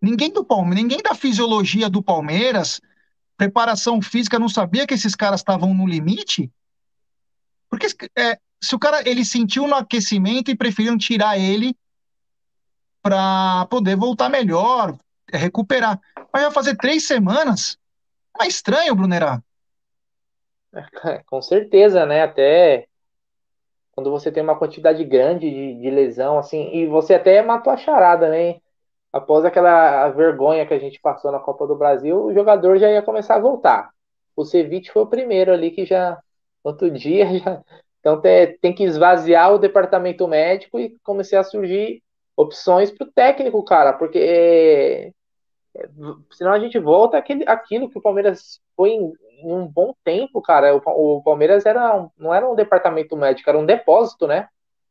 Ninguém 0.00 0.32
do 0.32 0.44
Palmeiras, 0.44 0.82
ninguém 0.82 1.02
da 1.02 1.14
fisiologia 1.14 1.90
do 1.90 2.02
Palmeiras, 2.02 2.80
preparação 3.36 4.00
física, 4.00 4.38
não 4.38 4.48
sabia 4.48 4.86
que 4.86 4.94
esses 4.94 5.14
caras 5.14 5.40
estavam 5.40 5.74
no 5.74 5.86
limite. 5.86 6.50
Porque 7.68 7.86
é, 8.16 8.38
se 8.62 8.74
o 8.74 8.78
cara 8.78 9.08
ele 9.08 9.24
sentiu 9.24 9.66
no 9.66 9.74
aquecimento 9.74 10.50
e 10.50 10.56
preferiram 10.56 10.96
tirar 10.96 11.38
ele 11.38 11.76
para 13.02 13.66
poder 13.66 13.96
voltar 13.96 14.28
melhor, 14.28 14.96
recuperar. 15.32 16.00
Mas 16.32 16.42
vai 16.42 16.50
fazer 16.50 16.76
três 16.76 17.06
semanas. 17.06 17.78
É 18.40 18.46
estranho, 18.46 18.94
Brunerá. 18.94 19.42
Com 21.26 21.42
certeza, 21.42 22.06
né? 22.06 22.22
Até 22.22 22.86
quando 23.92 24.10
você 24.12 24.30
tem 24.30 24.42
uma 24.42 24.56
quantidade 24.56 25.02
grande 25.04 25.50
de, 25.50 25.74
de, 25.74 25.90
lesão, 25.90 26.38
assim, 26.38 26.70
e 26.72 26.86
você 26.86 27.14
até 27.14 27.42
matou 27.42 27.72
a 27.72 27.76
charada, 27.76 28.28
né? 28.30 28.60
Após 29.12 29.44
aquela 29.44 30.08
vergonha 30.10 30.64
que 30.66 30.72
a 30.72 30.78
gente 30.78 31.00
passou 31.00 31.32
na 31.32 31.40
Copa 31.40 31.66
do 31.66 31.74
Brasil, 31.74 32.26
o 32.26 32.32
jogador 32.32 32.78
já 32.78 32.88
ia 32.88 33.02
começar 33.02 33.34
a 33.36 33.40
voltar. 33.40 33.90
O 34.36 34.44
Ceviche 34.44 34.92
foi 34.92 35.02
o 35.02 35.06
primeiro 35.08 35.52
ali 35.52 35.72
que 35.72 35.84
já, 35.84 36.16
outro 36.62 36.88
dia, 36.90 37.26
já. 37.40 37.60
Então 37.98 38.20
tem, 38.20 38.56
tem 38.58 38.72
que 38.72 38.84
esvaziar 38.84 39.52
o 39.52 39.58
departamento 39.58 40.28
médico 40.28 40.78
e 40.78 40.96
começar 41.02 41.40
a 41.40 41.44
surgir 41.44 42.00
opções 42.36 42.92
para 42.92 43.04
o 43.04 43.10
técnico, 43.10 43.64
cara, 43.64 43.92
porque 43.94 44.18
é, 44.18 45.08
é, 45.76 45.88
senão 46.32 46.52
a 46.52 46.58
gente 46.60 46.78
volta 46.78 47.18
àquele, 47.18 47.44
àquilo 47.48 47.90
que 47.90 47.98
o 47.98 48.02
Palmeiras 48.02 48.60
foi 48.76 48.96
um 49.42 49.66
bom 49.66 49.94
tempo, 50.04 50.40
cara, 50.42 50.74
o, 50.74 50.80
o 50.86 51.22
Palmeiras 51.22 51.66
era, 51.66 52.08
não 52.16 52.32
era 52.32 52.48
um 52.48 52.54
departamento 52.54 53.16
médico, 53.16 53.48
era 53.48 53.58
um 53.58 53.66
depósito, 53.66 54.26
né? 54.26 54.48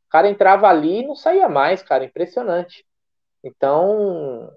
O 0.07 0.09
cara 0.09 0.29
entrava 0.29 0.67
ali 0.67 1.01
e 1.01 1.07
não 1.07 1.15
saía 1.15 1.49
mais, 1.49 1.81
cara, 1.81 2.05
impressionante. 2.05 2.85
Então, 3.43 4.51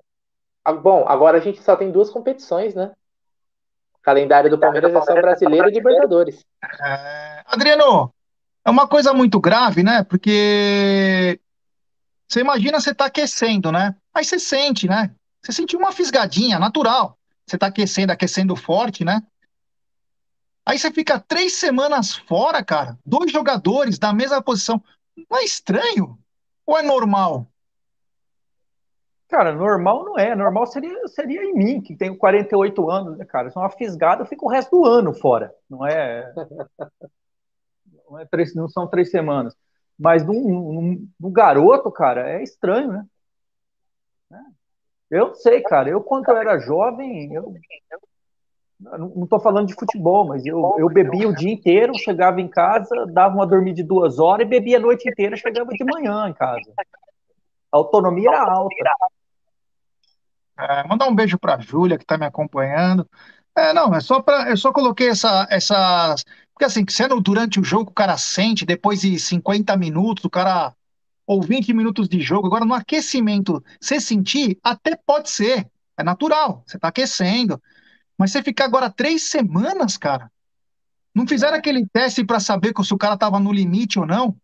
bom, 0.82 1.04
agora 1.06 1.38
a 1.38 1.40
gente 1.40 1.62
só 1.62 1.76
tem 1.76 1.90
duas 1.90 2.10
competições, 2.10 2.74
né? 2.74 2.92
O 3.94 4.02
calendário 4.02 4.48
do 4.48 4.58
Palmeiras 4.58 4.94
é 4.94 5.02
só 5.02 5.14
brasileiro 5.14 5.68
e 5.68 5.72
Libertadores. 5.72 6.44
É, 6.62 7.42
Adriano, 7.46 8.12
é 8.64 8.70
uma 8.70 8.88
coisa 8.88 9.12
muito 9.12 9.40
grave, 9.40 9.82
né? 9.82 10.04
Porque 10.04 11.38
você 12.28 12.40
imagina 12.40 12.80
você 12.80 12.94
tá 12.94 13.06
aquecendo, 13.06 13.72
né? 13.72 13.94
Aí 14.14 14.24
você 14.24 14.38
sente, 14.38 14.88
né? 14.88 15.10
Você 15.42 15.52
sentiu 15.52 15.78
uma 15.78 15.92
fisgadinha, 15.92 16.58
natural. 16.58 17.18
Você 17.46 17.58
tá 17.58 17.66
aquecendo, 17.66 18.12
aquecendo 18.12 18.54
forte, 18.54 19.04
né? 19.04 19.20
Aí 20.64 20.78
você 20.78 20.90
fica 20.90 21.18
três 21.18 21.54
semanas 21.54 22.16
fora, 22.16 22.64
cara. 22.64 22.98
Dois 23.04 23.32
jogadores 23.32 23.98
da 23.98 24.12
mesma 24.12 24.42
posição. 24.42 24.82
Não 25.30 25.38
é 25.38 25.44
estranho? 25.44 26.18
Ou 26.66 26.78
é 26.78 26.82
normal? 26.82 27.46
Cara, 29.28 29.52
normal 29.52 30.04
não 30.04 30.18
é. 30.18 30.34
Normal 30.34 30.66
seria, 30.66 31.08
seria 31.08 31.44
em 31.44 31.54
mim, 31.54 31.80
que 31.80 31.96
tenho 31.96 32.16
48 32.16 32.90
anos, 32.90 33.18
né, 33.18 33.24
cara? 33.24 33.50
Se 33.50 33.56
é 33.56 33.60
uma 33.60 33.70
fisgada, 33.70 34.22
eu 34.22 34.26
fico 34.26 34.46
o 34.46 34.48
resto 34.48 34.76
do 34.76 34.84
ano 34.84 35.14
fora. 35.14 35.54
Não 35.68 35.86
é. 35.86 36.32
Não, 38.08 38.18
é 38.18 38.24
três, 38.26 38.54
não 38.54 38.68
são 38.68 38.88
três 38.88 39.10
semanas. 39.10 39.54
Mas 39.96 40.24
num, 40.24 41.06
num 41.18 41.32
garoto, 41.32 41.90
cara, 41.92 42.28
é 42.28 42.42
estranho, 42.42 42.92
né? 42.92 43.06
Eu 45.10 45.34
sei, 45.34 45.60
cara. 45.62 45.88
Eu, 45.88 46.00
quando 46.00 46.28
eu 46.28 46.36
era 46.36 46.58
jovem, 46.58 47.32
eu. 47.34 47.52
Não 48.80 49.24
estou 49.24 49.38
falando 49.38 49.66
de 49.66 49.74
futebol, 49.74 50.26
mas 50.26 50.44
eu, 50.46 50.74
eu 50.78 50.88
bebia 50.88 51.28
o 51.28 51.34
dia 51.34 51.52
inteiro, 51.52 51.92
chegava 51.98 52.40
em 52.40 52.48
casa, 52.48 53.06
dava 53.12 53.34
uma 53.34 53.46
dormida 53.46 53.76
de 53.76 53.82
duas 53.82 54.18
horas 54.18 54.46
e 54.46 54.48
bebia 54.48 54.78
a 54.78 54.80
noite 54.80 55.06
inteira, 55.08 55.36
chegava 55.36 55.70
de 55.70 55.84
manhã 55.84 56.28
em 56.28 56.32
casa. 56.32 56.72
A 57.70 57.76
autonomia 57.76 58.30
era 58.30 58.50
alta. 58.50 58.74
É, 60.58 60.86
mandar 60.88 61.08
um 61.08 61.14
beijo 61.14 61.38
para 61.38 61.56
a 61.56 61.60
Júlia, 61.60 61.98
que 61.98 62.04
está 62.04 62.16
me 62.16 62.24
acompanhando. 62.24 63.06
É, 63.56 63.72
não, 63.74 63.94
é 63.94 64.00
só 64.00 64.22
para. 64.22 64.48
Eu 64.48 64.56
só 64.56 64.72
coloquei 64.72 65.08
essa, 65.08 65.46
essa. 65.50 66.14
Porque 66.52 66.64
assim, 66.64 66.84
sendo 66.88 67.20
durante 67.20 67.60
o 67.60 67.64
jogo 67.64 67.90
o 67.90 67.94
cara 67.94 68.16
sente, 68.16 68.64
depois 68.64 69.02
de 69.02 69.18
50 69.18 69.76
minutos, 69.76 70.24
o 70.24 70.30
cara. 70.30 70.74
Ou 71.26 71.40
20 71.40 71.72
minutos 71.72 72.08
de 72.08 72.20
jogo, 72.20 72.48
agora 72.48 72.64
no 72.64 72.74
aquecimento, 72.74 73.62
você 73.80 74.00
sentir, 74.00 74.58
até 74.64 74.96
pode 74.96 75.30
ser. 75.30 75.70
É 75.96 76.02
natural, 76.02 76.64
você 76.66 76.76
está 76.76 76.88
aquecendo. 76.88 77.60
Mas 78.20 78.32
você 78.32 78.42
ficar 78.42 78.66
agora 78.66 78.90
três 78.90 79.30
semanas, 79.30 79.96
cara. 79.96 80.30
Não 81.14 81.26
fizeram 81.26 81.56
aquele 81.56 81.86
teste 81.86 82.22
para 82.22 82.38
saber 82.38 82.74
se 82.84 82.92
o 82.92 82.98
cara 82.98 83.14
estava 83.14 83.40
no 83.40 83.50
limite 83.50 83.98
ou 83.98 84.04
não? 84.04 84.36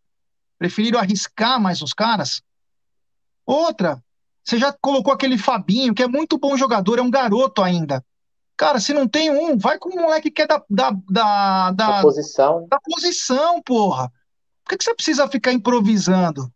Preferiram 0.59 0.99
arriscar 0.99 1.61
mais 1.61 1.83
os 1.83 1.93
caras? 1.93 2.41
Outra, 3.45 4.03
você 4.43 4.57
já 4.57 4.73
colocou 4.81 5.13
aquele 5.13 5.37
Fabinho, 5.37 5.95
que 5.95 6.03
é 6.03 6.09
muito 6.09 6.39
bom 6.39 6.57
jogador, 6.57 6.99
é 6.99 7.03
um 7.03 7.11
garoto 7.11 7.63
ainda. 7.63 8.03
Cara, 8.57 8.81
se 8.81 8.95
não 8.95 9.07
tem 9.07 9.31
um, 9.31 9.59
vai 9.59 9.79
com 9.79 9.91
o 9.91 10.01
moleque 10.01 10.31
que 10.31 10.41
é 10.41 10.47
da, 10.47 10.63
da, 10.71 10.97
da, 11.11 11.71
da, 11.73 12.01
posição. 12.01 12.67
Da 12.71 12.81
posição, 12.81 13.61
porra. 13.61 14.11
Por 14.65 14.71
que, 14.71 14.79
que 14.79 14.85
você 14.85 14.95
precisa 14.95 15.29
ficar 15.29 15.53
improvisando? 15.53 16.51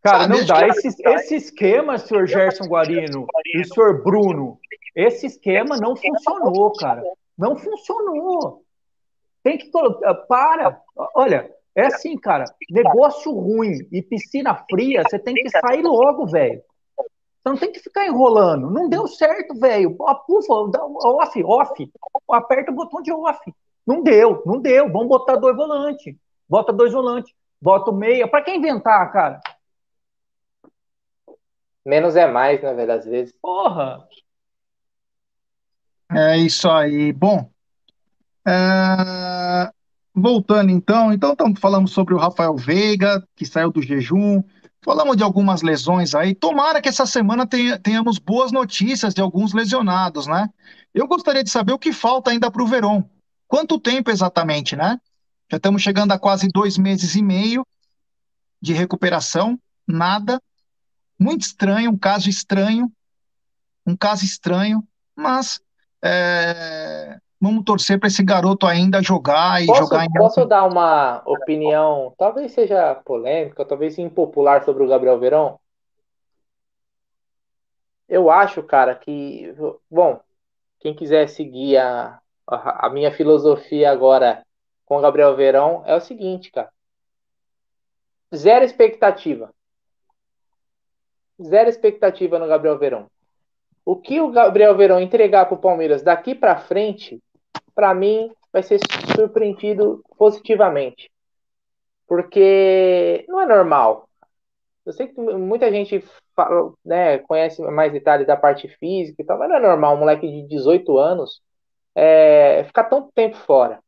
Cara, 0.00 0.20
Sabe, 0.20 0.38
não 0.38 0.46
dá. 0.46 0.68
Esse, 0.68 1.02
esse 1.02 1.34
esquema, 1.34 1.98
senhor 1.98 2.28
Gerson 2.28 2.66
Guarino 2.66 3.26
e 3.44 3.60
o 3.60 3.66
senhor 3.66 4.04
Bruno, 4.04 4.60
esse 4.94 5.26
esquema 5.26 5.76
não 5.76 5.96
funcionou, 5.96 6.72
cara. 6.72 7.02
Não 7.36 7.56
funcionou. 7.56 8.62
Tem 9.42 9.58
que 9.58 9.70
colocar. 9.70 10.10
Ah, 10.10 10.14
para. 10.14 10.80
Olha, 11.14 11.52
é 11.74 11.86
assim, 11.86 12.16
cara. 12.16 12.44
Negócio 12.70 13.32
ruim 13.32 13.86
e 13.90 14.00
piscina 14.00 14.54
fria, 14.70 15.02
você 15.02 15.18
tem 15.18 15.34
que 15.34 15.50
sair 15.50 15.82
logo, 15.82 16.26
velho. 16.26 16.62
Você 16.96 17.50
não 17.50 17.56
tem 17.56 17.72
que 17.72 17.80
ficar 17.80 18.06
enrolando. 18.06 18.70
Não 18.70 18.88
deu 18.88 19.06
certo, 19.06 19.54
velho. 19.58 19.96
Pufa, 20.26 20.54
off, 20.54 21.44
off. 21.44 21.92
Aperta 22.30 22.70
o 22.70 22.74
botão 22.74 23.02
de 23.02 23.12
off. 23.12 23.52
Não 23.86 24.02
deu, 24.02 24.42
não 24.46 24.58
deu. 24.60 24.90
Vamos 24.90 25.08
botar 25.08 25.36
dois 25.36 25.56
volantes. 25.56 26.14
Bota 26.48 26.72
dois 26.72 26.92
volantes. 26.92 27.34
Bota 27.60 27.90
o 27.90 27.94
meia. 27.94 28.28
Para 28.28 28.42
quem 28.42 28.58
inventar, 28.58 29.12
cara? 29.12 29.40
Menos 31.84 32.16
é 32.16 32.26
mais, 32.26 32.62
na 32.62 32.72
verdade, 32.72 33.00
às 33.00 33.06
vezes. 33.06 33.34
Porra! 33.42 34.08
É 36.14 36.38
isso 36.38 36.70
aí. 36.70 37.12
Bom, 37.12 37.50
é... 38.46 39.70
voltando 40.14 40.70
então, 40.70 41.12
então 41.12 41.34
falamos 41.56 41.90
sobre 41.90 42.14
o 42.14 42.18
Rafael 42.18 42.56
Veiga, 42.56 43.26
que 43.34 43.44
saiu 43.44 43.72
do 43.72 43.82
jejum. 43.82 44.42
Falamos 44.80 45.16
de 45.16 45.22
algumas 45.22 45.62
lesões 45.62 46.14
aí. 46.14 46.34
Tomara 46.34 46.80
que 46.80 46.88
essa 46.88 47.06
semana 47.06 47.46
tenha, 47.46 47.78
tenhamos 47.78 48.18
boas 48.18 48.52
notícias 48.52 49.14
de 49.14 49.20
alguns 49.20 49.52
lesionados, 49.52 50.26
né? 50.26 50.48
Eu 50.92 51.08
gostaria 51.08 51.42
de 51.42 51.50
saber 51.50 51.72
o 51.72 51.78
que 51.78 51.92
falta 51.92 52.30
ainda 52.30 52.50
para 52.50 52.62
o 52.62 52.66
Verón. 52.66 53.02
Quanto 53.48 53.80
tempo 53.80 54.10
exatamente, 54.10 54.76
né? 54.76 55.00
Já 55.50 55.56
estamos 55.56 55.82
chegando 55.82 56.12
a 56.12 56.18
quase 56.18 56.48
dois 56.48 56.78
meses 56.78 57.14
e 57.14 57.22
meio 57.22 57.66
de 58.60 58.72
recuperação, 58.72 59.58
nada. 59.86 60.40
Muito 61.18 61.42
estranho, 61.42 61.90
um 61.90 61.98
caso 61.98 62.28
estranho, 62.28 62.92
um 63.86 63.96
caso 63.96 64.24
estranho, 64.24 64.86
mas 65.16 65.60
é, 66.04 67.16
vamos 67.40 67.64
torcer 67.64 67.98
para 67.98 68.08
esse 68.08 68.22
garoto 68.22 68.66
ainda 68.66 69.02
jogar 69.02 69.62
e 69.62 69.66
posso, 69.66 69.80
jogar 69.80 70.04
em. 70.04 70.12
Posso 70.12 70.44
dar 70.44 70.64
uma 70.66 71.22
opinião, 71.24 72.14
talvez 72.18 72.52
seja 72.52 72.94
polêmica, 72.96 73.64
talvez 73.64 73.98
impopular 73.98 74.62
sobre 74.64 74.84
o 74.84 74.88
Gabriel 74.88 75.18
Verão? 75.18 75.58
Eu 78.06 78.30
acho, 78.30 78.62
cara, 78.62 78.94
que. 78.94 79.54
Bom, 79.90 80.20
quem 80.78 80.94
quiser 80.94 81.26
seguir 81.28 81.78
a, 81.78 82.20
a, 82.46 82.86
a 82.86 82.90
minha 82.90 83.10
filosofia 83.10 83.90
agora 83.90 84.44
com 84.84 84.98
o 84.98 85.00
Gabriel 85.00 85.34
Verão 85.34 85.82
é 85.86 85.94
o 85.94 86.00
seguinte, 86.00 86.52
cara. 86.52 86.70
Zero 88.34 88.62
expectativa. 88.62 89.54
Zero 91.42 91.70
expectativa 91.70 92.38
no 92.38 92.46
Gabriel 92.46 92.78
Verão. 92.78 93.10
O 93.84 93.96
que 93.96 94.20
o 94.20 94.30
Gabriel 94.30 94.76
Verão 94.76 95.00
entregar 95.00 95.46
para 95.46 95.54
o 95.54 95.60
Palmeiras 95.60 96.02
daqui 96.02 96.34
para 96.34 96.58
frente 96.58 97.20
para 97.74 97.92
mim, 97.92 98.30
vai 98.52 98.62
ser 98.62 98.78
surpreendido 99.14 100.02
positivamente. 100.16 101.10
Porque 102.06 103.24
não 103.28 103.40
é 103.40 103.46
normal. 103.46 104.08
Eu 104.86 104.92
sei 104.92 105.08
que 105.08 105.20
muita 105.20 105.70
gente 105.70 106.04
fala, 106.36 106.72
né, 106.84 107.18
conhece 107.18 107.62
mais 107.62 107.92
detalhes 107.92 108.26
da 108.26 108.36
parte 108.36 108.68
física 108.68 109.22
e 109.22 109.24
tal, 109.24 109.38
mas 109.38 109.48
não 109.48 109.56
é 109.56 109.60
normal 109.60 109.94
um 109.94 109.98
moleque 109.98 110.28
de 110.30 110.46
18 110.46 110.98
anos 110.98 111.42
é, 111.94 112.64
ficar 112.64 112.84
tanto 112.84 113.10
tempo 113.12 113.36
fora. 113.36 113.80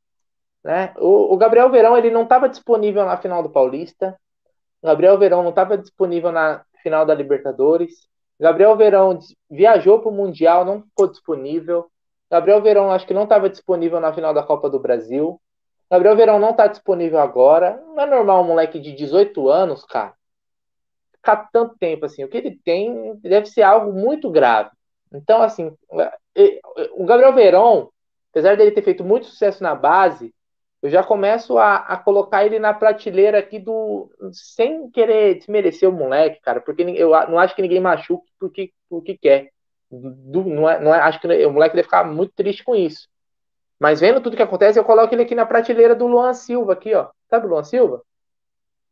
Né? 0.65 0.93
O, 0.97 1.35
o 1.35 1.37
Gabriel 1.37 1.71
Verão 1.71 1.97
ele 1.97 2.11
não 2.11 2.23
estava 2.25 2.49
disponível 2.49 3.05
na 3.05 3.17
final 3.17 3.43
do 3.43 3.51
Paulista. 3.51 4.19
O 4.83 4.87
Gabriel 4.87 5.19
Verão 5.19 5.43
não 5.43 5.51
estava 5.51 5.79
disponível 5.79 6.33
na 6.33 6.65
final 6.83 7.05
da 7.05 7.15
Libertadores. 7.15 8.09
Gabriel 8.39 8.77
Verão 8.77 9.19
viajou 9.51 10.01
para 10.01 10.11
o 10.11 10.13
Mundial, 10.13 10.65
não 10.65 10.83
ficou 10.83 11.07
disponível. 11.09 11.91
Gabriel 12.31 12.61
Verão 12.61 12.91
acho 12.91 13.07
que 13.07 13.15
não 13.15 13.25
estava 13.25 13.49
disponível 13.49 14.01
na 14.01 14.13
final 14.13 14.35
da 14.35 14.43
Copa 14.43 14.69
do 14.69 14.79
Brasil. 14.79 15.41
Gabriel 15.91 16.17
Verão 16.17 16.39
não 16.39 16.51
está 16.51 16.67
disponível 16.67 17.19
agora. 17.19 17.83
Não 17.87 18.01
é 18.03 18.07
normal 18.07 18.43
um 18.43 18.49
moleque 18.49 18.79
de 18.79 18.93
18 18.93 19.49
anos, 19.49 19.85
cara, 19.85 20.13
ficar 21.13 21.49
tanto 21.53 21.77
tempo 21.79 22.05
assim. 22.05 22.25
O 22.25 22.29
que 22.29 22.37
ele 22.37 22.61
tem 22.65 23.17
deve 23.23 23.47
ser 23.47 23.63
algo 23.63 23.93
muito 23.93 24.31
grave. 24.31 24.71
Então, 25.13 25.41
assim, 25.41 25.73
o 26.93 27.05
Gabriel 27.07 27.33
Verão, 27.33 27.91
apesar 28.31 28.57
dele 28.57 28.73
ter 28.73 28.83
feito 28.83 29.05
muito 29.05 29.27
sucesso 29.27 29.63
na 29.63 29.75
base, 29.75 30.35
eu 30.87 30.91
já 30.91 31.03
começo 31.03 31.59
a, 31.59 31.77
a 31.77 31.97
colocar 31.97 32.45
ele 32.45 32.59
na 32.59 32.73
prateleira 32.73 33.39
aqui 33.39 33.59
do. 33.59 34.11
sem 34.33 34.89
querer 34.91 35.37
desmerecer 35.37 35.89
o 35.89 35.93
moleque, 35.93 36.41
cara, 36.41 36.61
porque 36.61 36.83
eu 36.83 37.11
não 37.29 37.39
acho 37.39 37.55
que 37.55 37.63
ninguém 37.63 37.81
machuque 37.81 38.31
porque, 38.39 38.73
porque 38.89 39.17
quer 39.17 39.51
do, 39.91 40.45
não 40.45 40.69
é, 40.69 40.81
não 40.81 40.95
é, 40.95 41.01
acho 41.01 41.21
que 41.21 41.27
o 41.47 41.53
moleque 41.53 41.75
deve 41.75 41.87
ficar 41.87 42.05
muito 42.05 42.33
triste 42.35 42.65
com 42.65 42.75
isso. 42.75 43.09
Mas 43.79 44.01
vendo 44.01 44.21
tudo 44.21 44.37
que 44.37 44.43
acontece, 44.43 44.79
eu 44.79 44.85
coloco 44.85 45.15
ele 45.15 45.23
aqui 45.23 45.35
na 45.35 45.45
prateleira 45.45 45.95
do 45.95 46.07
Luan 46.07 46.33
Silva, 46.33 46.73
aqui, 46.73 46.95
ó. 46.95 47.09
Sabe 47.29 47.47
o 47.47 47.51
Luan 47.51 47.65
Silva? 47.65 48.03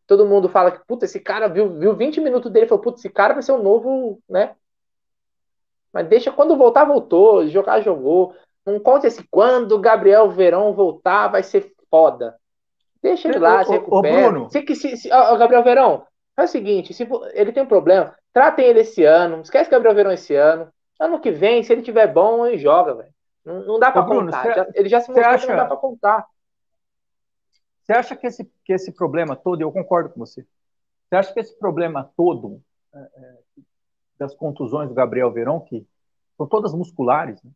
Todo 0.06 0.26
mundo 0.26 0.48
fala 0.48 0.70
que, 0.70 0.84
puta, 0.86 1.06
esse 1.06 1.20
cara 1.20 1.48
viu, 1.48 1.78
viu 1.78 1.94
20 1.94 2.20
minutos 2.20 2.50
dele 2.50 2.66
e 2.66 2.68
falou, 2.68 2.82
puta, 2.82 2.98
esse 2.98 3.08
cara 3.08 3.34
vai 3.34 3.42
ser 3.42 3.52
o 3.52 3.56
um 3.56 3.62
novo, 3.62 4.20
né? 4.28 4.54
Mas 5.92 6.08
deixa, 6.08 6.32
quando 6.32 6.56
voltar, 6.56 6.84
voltou, 6.84 7.46
jogar, 7.46 7.80
jogou. 7.80 8.34
Não 8.66 8.80
conta 8.80 9.06
esse 9.06 9.22
quando 9.30 9.72
o 9.72 9.78
Gabriel 9.78 10.30
Verão 10.30 10.74
voltar, 10.74 11.28
vai 11.28 11.42
ser 11.42 11.73
foda. 11.94 12.36
Deixa 13.02 13.28
ele 13.28 13.38
lá, 13.38 13.64
se 13.64 13.70
recupera. 13.70 14.28
Ô, 14.28 14.30
Bruno. 14.30 14.50
Se, 14.50 14.74
se, 14.74 14.96
se, 14.96 15.12
ó, 15.12 15.36
Gabriel 15.36 15.62
Verão, 15.62 16.06
é 16.36 16.42
o 16.42 16.48
seguinte, 16.48 16.92
se 16.92 17.06
ele 17.34 17.52
tem 17.52 17.62
um 17.62 17.66
problema, 17.66 18.16
tratem 18.32 18.66
ele 18.66 18.80
esse 18.80 19.04
ano, 19.04 19.42
esquece 19.42 19.70
Gabriel 19.70 19.94
Verão 19.94 20.10
esse 20.10 20.34
ano, 20.34 20.72
Ano 20.98 21.20
que 21.20 21.30
vem, 21.30 21.62
se 21.62 21.72
ele 21.72 21.82
tiver 21.82 22.12
bom, 22.12 22.46
ele 22.46 22.58
joga, 22.58 22.94
velho. 22.94 23.14
Não, 23.44 23.64
não, 23.64 23.78
dá 23.78 23.90
para 23.90 24.06
contar. 24.06 24.42
Cê, 24.42 24.54
já, 24.54 24.68
ele 24.74 24.88
já 24.88 25.00
se 25.00 25.08
mostrou 25.10 25.28
acha, 25.28 25.46
que 25.46 25.52
não 25.52 25.58
dá 25.58 25.66
para 25.66 25.76
contar. 25.76 26.26
Você 27.82 27.92
acha 27.92 28.16
que 28.16 28.26
esse, 28.26 28.44
que 28.64 28.72
esse 28.72 28.92
problema 28.92 29.36
todo, 29.36 29.60
eu 29.60 29.70
concordo 29.72 30.08
com 30.08 30.20
você, 30.20 30.46
você 31.06 31.16
acha 31.16 31.32
que 31.32 31.40
esse 31.40 31.58
problema 31.58 32.10
todo 32.16 32.62
é, 32.94 32.98
é, 32.98 33.38
das 34.18 34.34
contusões 34.34 34.88
do 34.88 34.94
Gabriel 34.94 35.30
Verão, 35.30 35.60
que 35.60 35.86
são 36.36 36.46
todas 36.46 36.72
musculares, 36.72 37.42
né? 37.42 37.50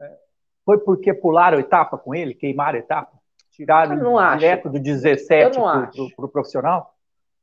é, 0.00 0.18
foi 0.64 0.78
porque 0.78 1.12
pularam 1.12 1.58
etapa 1.58 1.98
com 1.98 2.14
ele, 2.14 2.34
queimaram 2.34 2.78
etapa? 2.78 3.18
Tiraram 3.56 4.36
direto 4.36 4.68
do 4.68 4.78
17 4.78 5.58
para 6.14 6.24
o 6.24 6.28
profissional? 6.28 6.94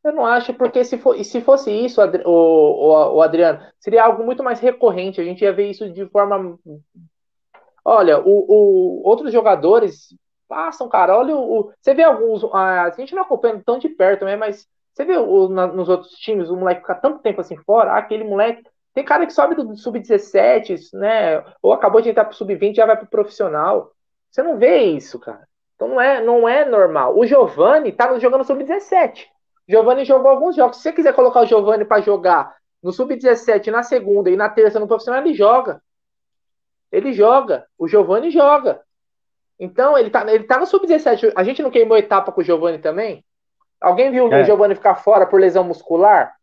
Eu 0.04 0.12
não 0.12 0.26
acho, 0.26 0.54
porque 0.54 0.84
se, 0.84 0.98
for, 0.98 1.18
se 1.24 1.42
fosse 1.42 1.72
isso, 1.72 2.02
o, 2.02 2.30
o, 2.30 3.16
o, 3.16 3.22
Adriano, 3.22 3.62
seria 3.80 4.04
algo 4.04 4.24
muito 4.24 4.44
mais 4.44 4.60
recorrente. 4.60 5.22
A 5.22 5.24
gente 5.24 5.44
ia 5.44 5.54
ver 5.54 5.70
isso 5.70 5.90
de 5.90 6.06
forma. 6.08 6.60
Olha, 7.86 8.20
o, 8.20 8.46
o 8.48 9.02
outros 9.08 9.32
jogadores 9.32 10.10
Passam, 10.54 10.88
cara. 10.88 11.18
Olha 11.18 11.36
o. 11.36 11.60
o 11.60 11.74
você 11.82 11.96
vê 11.96 12.04
alguns. 12.04 12.44
A, 12.54 12.84
a 12.84 12.90
gente 12.92 13.16
não 13.16 13.24
acompanha 13.24 13.60
tão 13.66 13.80
de 13.80 13.90
perto, 13.90 14.24
né? 14.24 14.36
Mas 14.36 14.68
você 14.94 15.04
vê 15.04 15.18
o, 15.18 15.50
na, 15.50 15.66
nos 15.66 15.90
outros 15.90 16.12
times 16.12 16.48
o 16.48 16.56
moleque 16.56 16.82
ficar 16.82 16.96
tanto 16.96 17.24
tempo 17.24 17.42
assim 17.42 17.58
fora. 17.58 17.94
aquele 17.94 18.24
moleque. 18.24 18.64
Tem 18.94 19.04
cara 19.04 19.26
que 19.26 19.34
sobe 19.34 19.56
do 19.56 19.76
sub-17, 19.76 20.94
né? 20.94 21.44
Ou 21.60 21.74
acabou 21.74 22.00
de 22.02 22.10
entrar 22.10 22.26
pro 22.26 22.36
sub-20 22.36 22.74
e 22.74 22.76
já 22.76 22.86
vai 22.86 22.96
pro 22.96 23.08
profissional. 23.08 23.92
Você 24.30 24.44
não 24.44 24.60
vê 24.60 24.84
isso, 24.84 25.20
cara. 25.20 25.48
Então 25.84 25.88
não 25.90 26.02
é, 26.02 26.24
não 26.24 26.48
é 26.48 26.64
normal. 26.64 27.18
O 27.18 27.26
Giovani 27.26 27.92
tá 27.92 28.18
jogando 28.18 28.46
sub-17. 28.46 29.26
Giovani 29.68 30.06
jogou 30.06 30.32
alguns 30.32 30.56
jogos. 30.56 30.78
Se 30.78 30.84
você 30.84 30.94
quiser 30.94 31.14
colocar 31.14 31.42
o 31.42 31.46
Giovani 31.46 31.84
para 31.84 32.02
jogar 32.02 32.56
no 32.82 32.94
sub-17 32.94 33.68
na 33.68 33.84
segunda 33.84 34.30
e 34.30 34.38
na 34.38 34.50
terça 34.50 34.80
no 34.80 34.88
profissional, 34.88 35.22
ele 35.22 35.34
joga. 35.34 35.82
Ele 36.90 37.12
joga. 37.12 37.66
O 37.78 37.88
Giovani 37.88 38.32
joga. 38.32 38.80
Então, 39.60 39.98
ele 39.98 40.10
tá, 40.10 40.26
ele 40.34 40.46
tá 40.46 40.58
no 40.58 40.66
sub-17. 40.66 41.34
A 41.36 41.44
gente 41.44 41.62
não 41.62 41.70
queimou 41.70 41.98
etapa 41.98 42.32
com 42.32 42.40
o 42.40 42.44
Giovani 42.44 42.80
também? 42.80 43.24
Alguém 43.82 44.10
viu 44.10 44.32
é. 44.32 44.42
o 44.42 44.46
Giovani 44.46 44.76
ficar 44.76 44.96
fora 44.96 45.26
por 45.26 45.40
lesão 45.40 45.66
muscular? 45.66 46.34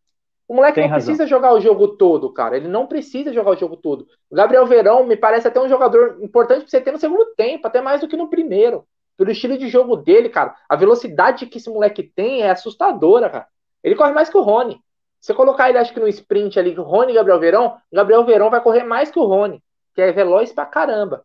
O 0.47 0.55
moleque 0.55 0.75
Tem 0.75 0.85
não 0.85 0.91
razão. 0.91 1.15
precisa 1.15 1.27
jogar 1.27 1.55
o 1.55 1.61
jogo 1.61 1.89
todo, 1.97 2.31
cara. 2.33 2.57
Ele 2.59 2.69
não 2.69 2.87
precisa 2.87 3.33
jogar 3.33 3.53
o 3.53 3.57
jogo 3.57 3.77
todo. 3.77 4.07
O 4.29 4.35
Gabriel 4.35 4.67
Verão 4.67 5.07
me 5.07 5.17
parece 5.17 5.49
até 5.49 5.61
um 5.61 5.69
jogador 5.69 6.19
importante 6.23 6.63
pra 6.63 6.69
você 6.69 6.81
ter 6.81 6.93
no 6.93 6.99
segundo 6.99 7.25
tempo, 7.37 7.67
até 7.67 7.81
mais 7.81 8.01
do 8.03 8.09
que 8.09 8.17
no 8.17 8.29
primeiro. 8.29 8.85
Pelo 9.21 9.33
estilo 9.33 9.59
de 9.59 9.69
jogo 9.69 9.97
dele, 9.97 10.31
cara. 10.31 10.57
A 10.67 10.75
velocidade 10.75 11.45
que 11.45 11.59
esse 11.59 11.69
moleque 11.69 12.03
tem 12.03 12.41
é 12.41 12.49
assustadora, 12.49 13.29
cara. 13.29 13.47
Ele 13.85 13.95
corre 13.95 14.13
mais 14.13 14.31
que 14.31 14.37
o 14.39 14.41
Rony. 14.41 14.81
Se 15.21 15.27
você 15.27 15.35
colocar 15.35 15.69
ele, 15.69 15.77
acho 15.77 15.93
que 15.93 16.01
no 16.01 16.09
sprint 16.09 16.59
ali, 16.59 16.73
Rony 16.73 17.13
e 17.13 17.17
Gabriel 17.17 17.39
Verão, 17.39 17.77
Gabriel 17.93 18.25
Verão 18.25 18.49
vai 18.49 18.63
correr 18.63 18.83
mais 18.83 19.11
que 19.11 19.19
o 19.19 19.27
Rony, 19.27 19.63
que 19.95 20.01
é 20.01 20.11
veloz 20.11 20.55
pra 20.55 20.65
caramba. 20.65 21.23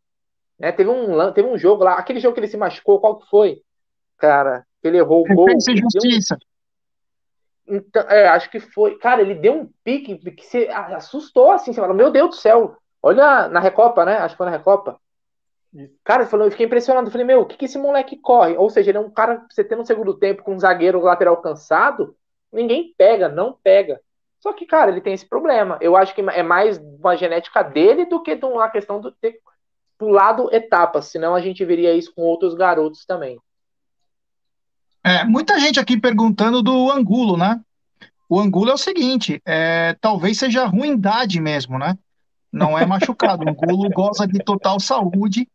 Né? 0.59 0.73
Teve, 0.73 0.89
um, 0.89 1.31
teve 1.31 1.47
um 1.47 1.57
jogo 1.57 1.85
lá, 1.85 1.93
aquele 1.93 2.19
jogo 2.19 2.33
que 2.33 2.41
ele 2.41 2.49
se 2.49 2.57
machucou, 2.57 2.99
qual 2.99 3.17
que 3.17 3.29
foi? 3.29 3.61
Cara, 4.17 4.65
que 4.81 4.89
ele 4.89 4.97
errou 4.97 5.21
o 5.21 5.33
gol. 5.33 5.47
justiça. 5.57 6.37
Um... 7.65 7.77
Então, 7.77 8.01
é, 8.09 8.27
acho 8.27 8.51
que 8.51 8.59
foi. 8.59 8.97
Cara, 8.97 9.21
ele 9.21 9.35
deu 9.35 9.53
um 9.53 9.69
pique 9.85 10.17
que 10.31 10.45
se 10.45 10.67
assustou 10.67 11.49
assim. 11.51 11.71
Você 11.71 11.79
fala, 11.79 11.93
meu 11.93 12.11
Deus 12.11 12.31
do 12.31 12.35
céu. 12.35 12.75
Olha 13.01 13.47
na 13.47 13.61
Recopa, 13.61 14.03
né? 14.03 14.17
Acho 14.17 14.33
que 14.33 14.37
foi 14.37 14.47
na 14.47 14.57
Recopa. 14.57 14.99
Cara, 16.03 16.23
eu 16.31 16.51
fiquei 16.51 16.65
impressionado. 16.65 17.07
Eu 17.07 17.11
falei, 17.11 17.27
meu, 17.27 17.41
o 17.41 17.45
que, 17.45 17.57
que 17.57 17.65
esse 17.65 17.77
moleque 17.77 18.15
corre? 18.15 18.55
Ou 18.55 18.69
seja, 18.69 18.91
ele 18.91 18.97
é 18.97 19.01
um 19.01 19.09
cara, 19.09 19.45
você 19.49 19.63
tem 19.63 19.77
no 19.77 19.85
segundo 19.85 20.13
tempo 20.13 20.43
com 20.43 20.55
um 20.55 20.59
zagueiro 20.59 21.01
lateral 21.01 21.37
cansado, 21.37 22.15
ninguém 22.51 22.93
pega, 22.97 23.27
não 23.27 23.57
pega. 23.63 23.99
Só 24.39 24.53
que, 24.53 24.65
cara, 24.65 24.91
ele 24.91 25.01
tem 25.01 25.13
esse 25.13 25.27
problema. 25.27 25.77
Eu 25.81 25.97
acho 25.97 26.13
que 26.13 26.21
é 26.21 26.43
mais 26.43 26.77
uma 26.77 27.17
genética 27.17 27.63
dele 27.63 28.05
do 28.05 28.21
que 28.21 28.39
uma 28.43 28.69
questão 28.69 29.01
de 29.01 29.11
ter 29.19 29.39
pulado 29.97 30.53
etapas. 30.53 31.07
Senão 31.07 31.35
a 31.35 31.41
gente 31.41 31.65
veria 31.65 31.93
isso 31.93 32.13
com 32.13 32.21
outros 32.21 32.53
garotos 32.53 33.05
também. 33.05 33.39
É, 35.03 35.23
muita 35.23 35.59
gente 35.59 35.79
aqui 35.79 35.99
perguntando 35.99 36.61
do 36.61 36.91
Angulo, 36.91 37.37
né? 37.37 37.59
O 38.29 38.39
Angulo 38.39 38.71
é 38.71 38.73
o 38.73 38.77
seguinte, 38.77 39.39
é, 39.45 39.95
talvez 40.01 40.39
seja 40.39 40.65
ruindade 40.65 41.39
mesmo, 41.39 41.77
né? 41.77 41.97
Não 42.51 42.77
é 42.77 42.85
machucado. 42.85 43.45
O 43.45 43.49
Angulo 43.49 43.89
goza 43.89 44.27
de 44.27 44.39
total 44.39 44.79
saúde 44.79 45.47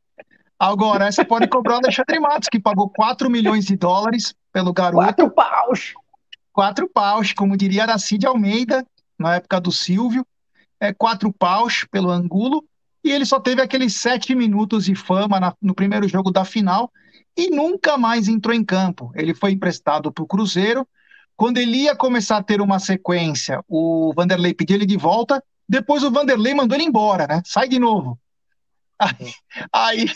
Agora, 0.61 1.11
você 1.11 1.25
pode 1.25 1.49
cobrar 1.49 1.77
o 1.77 1.79
Alexandre 1.79 2.21
Matos, 2.21 2.51
que 2.51 2.61
pagou 2.61 2.91
4 2.91 3.31
milhões 3.31 3.65
de 3.65 3.77
dólares 3.77 4.35
pelo 4.53 4.75
garoto. 4.75 5.03
Quatro 5.03 5.31
paus! 5.31 5.95
Quatro 6.53 6.87
paus, 6.87 7.33
como 7.33 7.57
diria 7.57 7.85
Aracide 7.85 8.27
Almeida, 8.27 8.85
na 9.19 9.37
época 9.37 9.59
do 9.59 9.73
Silvio. 9.73 10.23
É, 10.79 10.93
quatro 10.93 11.33
paus 11.33 11.87
pelo 11.91 12.11
Angulo. 12.11 12.63
E 13.03 13.11
ele 13.11 13.25
só 13.25 13.41
teve 13.41 13.63
aqueles 13.63 13.97
sete 13.97 14.35
minutos 14.35 14.85
de 14.85 14.95
fama 14.95 15.41
na, 15.41 15.55
no 15.63 15.75
primeiro 15.75 16.07
jogo 16.07 16.31
da 16.31 16.45
final 16.45 16.93
e 17.35 17.49
nunca 17.49 17.97
mais 17.97 18.29
entrou 18.29 18.55
em 18.55 18.63
campo. 18.63 19.11
Ele 19.15 19.33
foi 19.33 19.53
emprestado 19.53 20.13
para 20.13 20.23
o 20.23 20.27
Cruzeiro. 20.27 20.87
Quando 21.39 21.57
ele 21.57 21.85
ia 21.85 21.97
começar 21.97 22.37
a 22.37 22.43
ter 22.43 22.61
uma 22.61 22.79
sequência, 22.79 23.65
o 23.67 24.13
Vanderlei 24.15 24.53
pediu 24.53 24.77
ele 24.77 24.85
de 24.85 24.99
volta. 24.99 25.43
Depois 25.67 26.03
o 26.03 26.11
Vanderlei 26.11 26.53
mandou 26.53 26.77
ele 26.77 26.85
embora, 26.85 27.27
né? 27.27 27.41
Sai 27.47 27.67
de 27.67 27.79
novo. 27.79 28.19
Aí, 29.01 29.33
aí, 29.73 30.07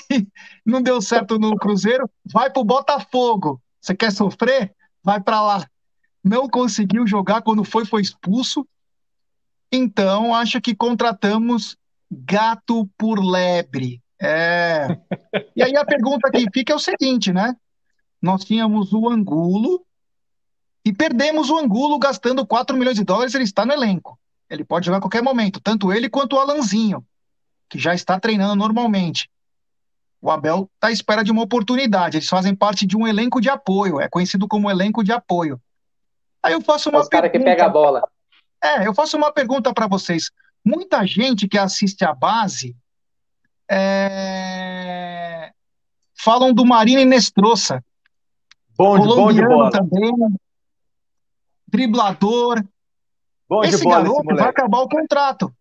não 0.64 0.82
deu 0.82 1.00
certo 1.00 1.38
no 1.38 1.56
Cruzeiro, 1.56 2.08
vai 2.26 2.50
pro 2.50 2.62
Botafogo. 2.62 3.58
Você 3.80 3.94
quer 3.94 4.12
sofrer? 4.12 4.74
Vai 5.02 5.20
para 5.20 5.40
lá. 5.40 5.66
Não 6.22 6.48
conseguiu 6.48 7.06
jogar 7.06 7.40
quando 7.40 7.64
foi, 7.64 7.86
foi 7.86 8.02
expulso. 8.02 8.66
Então, 9.72 10.34
acho 10.34 10.60
que 10.60 10.74
contratamos 10.74 11.78
gato 12.10 12.86
por 12.98 13.18
lebre. 13.24 14.02
É. 14.20 14.86
E 15.56 15.62
aí 15.62 15.76
a 15.76 15.84
pergunta 15.84 16.30
que 16.30 16.46
fica 16.52 16.74
é 16.74 16.76
o 16.76 16.78
seguinte, 16.78 17.32
né? 17.32 17.56
Nós 18.20 18.44
tínhamos 18.44 18.92
o 18.92 19.08
Angulo 19.08 19.84
e 20.84 20.92
perdemos 20.92 21.48
o 21.48 21.58
Angulo 21.58 21.98
gastando 21.98 22.46
4 22.46 22.76
milhões 22.76 22.96
de 22.96 23.04
dólares, 23.04 23.34
ele 23.34 23.44
está 23.44 23.64
no 23.64 23.72
elenco. 23.72 24.18
Ele 24.48 24.64
pode 24.64 24.86
jogar 24.86 24.98
a 24.98 25.00
qualquer 25.00 25.22
momento, 25.22 25.58
tanto 25.58 25.90
ele 25.92 26.08
quanto 26.10 26.36
o 26.36 26.38
Alanzinho 26.38 27.04
que 27.68 27.78
já 27.78 27.94
está 27.94 28.18
treinando 28.18 28.56
normalmente. 28.56 29.28
O 30.20 30.30
Abel 30.30 30.70
está 30.74 30.88
à 30.88 30.90
espera 30.90 31.22
de 31.22 31.30
uma 31.30 31.42
oportunidade. 31.42 32.16
Eles 32.16 32.28
fazem 32.28 32.54
parte 32.54 32.86
de 32.86 32.96
um 32.96 33.06
elenco 33.06 33.40
de 33.40 33.50
apoio, 33.50 34.00
é 34.00 34.08
conhecido 34.08 34.48
como 34.48 34.70
elenco 34.70 35.04
de 35.04 35.12
apoio. 35.12 35.60
Aí 36.42 36.52
eu 36.52 36.60
faço 36.60 36.88
uma 36.88 36.98
é 36.98 37.02
os 37.02 37.08
cara 37.08 37.28
que 37.28 37.38
pega 37.38 37.66
a 37.66 37.68
bola. 37.68 38.08
É, 38.62 38.86
eu 38.86 38.94
faço 38.94 39.16
uma 39.16 39.32
pergunta 39.32 39.72
para 39.74 39.86
vocês. 39.86 40.30
Muita 40.64 41.06
gente 41.06 41.46
que 41.46 41.58
assiste 41.58 42.04
a 42.04 42.14
base 42.14 42.74
é... 43.70 45.50
falam 46.14 46.54
do 46.54 46.64
Marina 46.64 47.02
Inestrosa. 47.02 47.84
Bom, 48.76 48.96
bom 48.98 49.32
de 49.32 49.46
bola. 49.46 49.70
também. 49.70 50.12
Driblador. 51.68 52.64
Bom 53.46 53.62
esse 53.62 53.84
bola, 53.84 53.96
garoto 53.96 54.24
esse 54.24 54.40
vai 54.40 54.48
acabar 54.48 54.78
o 54.78 54.88
contrato 54.88 55.54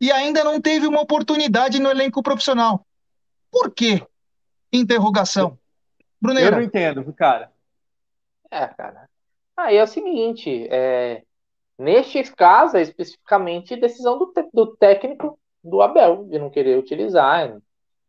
e 0.00 0.10
ainda 0.10 0.42
não 0.42 0.60
teve 0.60 0.86
uma 0.86 1.00
oportunidade 1.00 1.80
no 1.80 1.90
elenco 1.90 2.22
profissional. 2.22 2.86
Por 3.50 3.70
quê? 3.70 4.02
Interrogação. 4.72 5.58
Bruneira. 6.20 6.56
Eu 6.56 6.60
não 6.60 6.62
entendo, 6.62 7.12
cara. 7.12 7.50
É, 8.50 8.66
cara. 8.68 9.08
Aí 9.56 9.76
é 9.76 9.82
o 9.82 9.86
seguinte, 9.86 10.66
é, 10.70 11.22
neste 11.78 12.22
caso, 12.34 12.76
é 12.76 12.82
especificamente 12.82 13.76
decisão 13.76 14.18
do, 14.18 14.32
do 14.52 14.76
técnico 14.76 15.38
do 15.62 15.82
Abel, 15.82 16.24
de 16.24 16.38
não 16.38 16.50
querer 16.50 16.78
utilizar. 16.78 17.58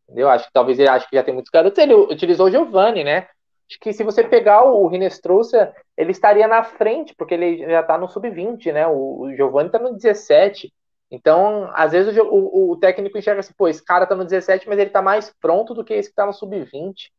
Entendeu? 0.05 0.29
Acho 0.29 0.45
que 0.45 0.53
talvez 0.53 0.79
ele 0.79 0.89
ache 0.89 1.09
que 1.09 1.15
já 1.15 1.23
tem 1.23 1.33
muitos 1.33 1.51
garotos. 1.51 1.77
Ele 1.77 1.93
utilizou 1.93 2.47
o 2.47 2.51
Giovanni, 2.51 3.03
né? 3.03 3.27
Acho 3.69 3.79
que 3.79 3.93
se 3.93 4.03
você 4.03 4.23
pegar 4.23 4.63
o 4.63 4.87
Rinestrouxa, 4.87 5.73
ele 5.95 6.11
estaria 6.11 6.47
na 6.47 6.63
frente, 6.63 7.15
porque 7.15 7.33
ele 7.33 7.59
já 7.59 7.81
tá 7.81 7.97
no 7.97 8.09
sub-20, 8.09 8.73
né? 8.73 8.87
O, 8.87 9.21
o 9.21 9.35
Giovanni 9.35 9.69
tá 9.69 9.79
no 9.79 9.93
17. 9.93 10.71
Então, 11.11 11.69
às 11.73 11.91
vezes 11.91 12.17
o, 12.17 12.23
o, 12.23 12.71
o, 12.71 12.77
técnico 12.77 13.17
enxerga 13.17 13.41
assim, 13.41 13.53
pô, 13.57 13.67
esse 13.67 13.83
cara 13.83 14.05
tá 14.05 14.15
no 14.15 14.23
17, 14.23 14.67
mas 14.69 14.79
ele 14.79 14.89
tá 14.89 15.01
mais 15.01 15.29
pronto 15.41 15.73
do 15.73 15.83
que 15.83 15.93
esse 15.93 16.09
que 16.09 16.15
tá 16.15 16.25
no 16.25 16.31
sub-20. 16.31 17.11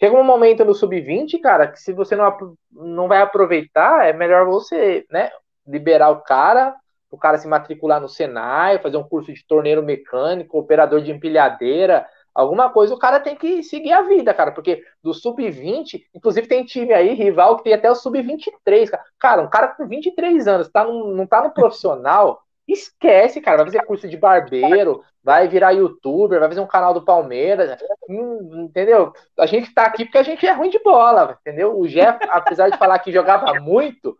Chega 0.00 0.16
um 0.16 0.24
momento 0.24 0.64
no 0.64 0.74
sub-20, 0.74 1.38
cara, 1.40 1.68
que 1.68 1.78
se 1.78 1.92
você 1.92 2.16
não, 2.16 2.56
não 2.72 3.06
vai 3.06 3.20
aproveitar, 3.20 4.08
é 4.08 4.12
melhor 4.14 4.46
você, 4.46 5.04
né, 5.10 5.30
liberar 5.66 6.10
o 6.10 6.22
cara, 6.22 6.74
o 7.10 7.18
cara 7.18 7.36
se 7.36 7.46
matricular 7.46 8.00
no 8.00 8.08
Senai, 8.08 8.78
fazer 8.78 8.96
um 8.96 9.06
curso 9.06 9.32
de 9.32 9.46
torneiro 9.46 9.82
mecânico, 9.82 10.58
operador 10.58 11.02
de 11.02 11.12
empilhadeira, 11.12 12.06
alguma 12.34 12.70
coisa, 12.70 12.94
o 12.94 12.98
cara 12.98 13.20
tem 13.20 13.36
que 13.36 13.62
seguir 13.62 13.92
a 13.92 14.02
vida, 14.02 14.32
cara, 14.32 14.50
porque 14.50 14.82
do 15.02 15.12
sub-20, 15.12 16.04
inclusive 16.14 16.48
tem 16.48 16.64
time 16.64 16.92
aí, 16.94 17.12
rival, 17.14 17.58
que 17.58 17.64
tem 17.64 17.74
até 17.74 17.90
o 17.90 17.94
sub-23, 17.94 18.90
cara. 18.90 19.04
Cara, 19.18 19.42
um 19.42 19.50
cara 19.50 19.68
com 19.68 19.86
23 19.86 20.48
anos, 20.48 20.68
tá 20.70 20.84
no, 20.84 21.14
não 21.14 21.26
tá 21.26 21.42
no 21.42 21.52
profissional, 21.52 22.43
Esquece, 22.66 23.40
cara. 23.40 23.58
Vai 23.58 23.66
fazer 23.66 23.84
curso 23.84 24.08
de 24.08 24.16
barbeiro, 24.16 25.02
vai 25.22 25.48
virar 25.48 25.72
youtuber, 25.72 26.40
vai 26.40 26.48
fazer 26.48 26.60
um 26.60 26.66
canal 26.66 26.94
do 26.94 27.04
Palmeiras. 27.04 27.78
Hum, 28.08 28.66
entendeu? 28.68 29.12
A 29.38 29.46
gente 29.46 29.72
tá 29.72 29.84
aqui 29.84 30.04
porque 30.04 30.18
a 30.18 30.22
gente 30.22 30.46
é 30.46 30.52
ruim 30.52 30.70
de 30.70 30.78
bola, 30.78 31.38
entendeu? 31.40 31.78
O 31.78 31.86
Jeff, 31.86 32.18
apesar 32.28 32.70
de 32.70 32.78
falar 32.78 32.98
que 32.98 33.12
jogava 33.12 33.60
muito, 33.60 34.16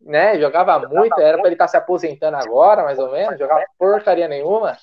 né? 0.00 0.38
Jogava 0.38 0.78
muito, 0.88 1.20
era 1.20 1.38
para 1.38 1.46
ele 1.46 1.54
estar 1.54 1.64
tá 1.64 1.68
se 1.68 1.76
aposentando 1.76 2.36
agora, 2.36 2.84
mais 2.84 2.98
ou 2.98 3.10
menos, 3.10 3.38
jogava 3.38 3.64
porcaria 3.78 4.28
nenhuma. 4.28 4.76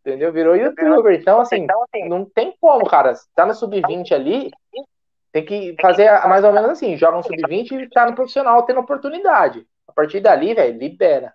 Entendeu? 0.00 0.32
Virou 0.32 0.56
youtuber. 0.56 1.14
Então, 1.14 1.40
assim, 1.40 1.66
não 2.08 2.24
tem 2.24 2.54
como, 2.60 2.84
cara. 2.86 3.14
Tá 3.34 3.46
no 3.46 3.54
sub-20 3.54 4.12
ali, 4.12 4.50
tem 5.32 5.44
que 5.44 5.74
fazer 5.80 6.10
mais 6.28 6.44
ou 6.44 6.52
menos 6.52 6.70
assim: 6.70 6.96
joga 6.96 7.18
um 7.18 7.22
sub-20 7.22 7.72
e 7.72 7.88
tá 7.88 8.06
no 8.06 8.14
profissional 8.14 8.62
tendo 8.64 8.80
oportunidade. 8.80 9.66
A 9.88 9.92
partir 9.92 10.20
dali, 10.20 10.54
velho, 10.54 10.78
libera. 10.78 11.32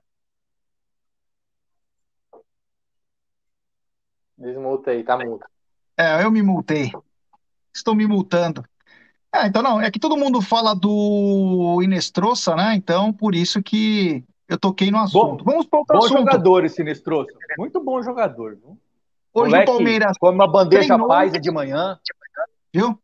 Desmulta 4.38 4.92
aí, 4.92 5.04
tá 5.04 5.18
multa. 5.18 5.48
É, 5.98 6.24
eu 6.24 6.30
me 6.30 6.44
multei. 6.44 6.92
Estou 7.74 7.96
me 7.96 8.06
multando. 8.06 8.64
É, 9.34 9.48
então 9.48 9.62
não, 9.62 9.82
é 9.82 9.90
que 9.92 10.00
todo 10.00 10.18
mundo 10.18 10.42
fala 10.42 10.74
do 10.74 11.80
Inestrosa, 11.82 12.56
né? 12.56 12.76
Então, 12.76 13.12
por 13.12 13.36
isso 13.36 13.62
que 13.62 14.24
eu 14.48 14.58
toquei 14.58 14.92
no 14.92 15.00
assunto. 15.00 15.44
Bom, 15.44 15.52
Vamos 15.52 15.66
para 15.66 15.80
outro 15.80 15.98
bom 15.98 16.06
assunto. 16.06 16.20
jogador 16.20 16.66
esse 16.66 16.82
Inestrosa. 16.82 17.32
Muito 17.58 17.84
bom 17.84 18.02
jogador. 18.02 18.56
Viu? 18.56 18.78
Hoje 19.34 19.52
Moleque, 19.52 19.72
o 19.72 19.74
Palmeiras 19.74 20.18
come 20.18 20.36
uma 20.36 20.48
bandeja 20.48 20.88
treinou, 20.88 21.08
paisa 21.08 21.40
de 21.40 21.52
manhã. 21.52 22.00
Viu? 22.74 22.98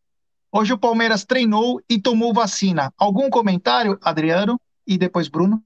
Hoje 0.51 0.73
o 0.73 0.77
Palmeiras 0.77 1.25
treinou 1.25 1.81
e 1.89 1.99
tomou 1.99 2.33
vacina. 2.33 2.93
Algum 2.97 3.29
comentário, 3.29 3.97
Adriano? 4.01 4.59
E 4.85 4.97
depois 4.97 5.27
Bruno? 5.27 5.63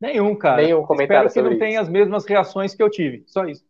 Nenhum, 0.00 0.34
cara. 0.36 0.62
Nenhum 0.62 0.82
comentário 0.84 1.26
Espero 1.26 1.48
que 1.48 1.54
não 1.54 1.58
tenha 1.58 1.80
as 1.80 1.88
mesmas 1.88 2.24
reações 2.24 2.74
que 2.74 2.82
eu 2.82 2.90
tive. 2.90 3.24
Só 3.26 3.44
isso. 3.46 3.64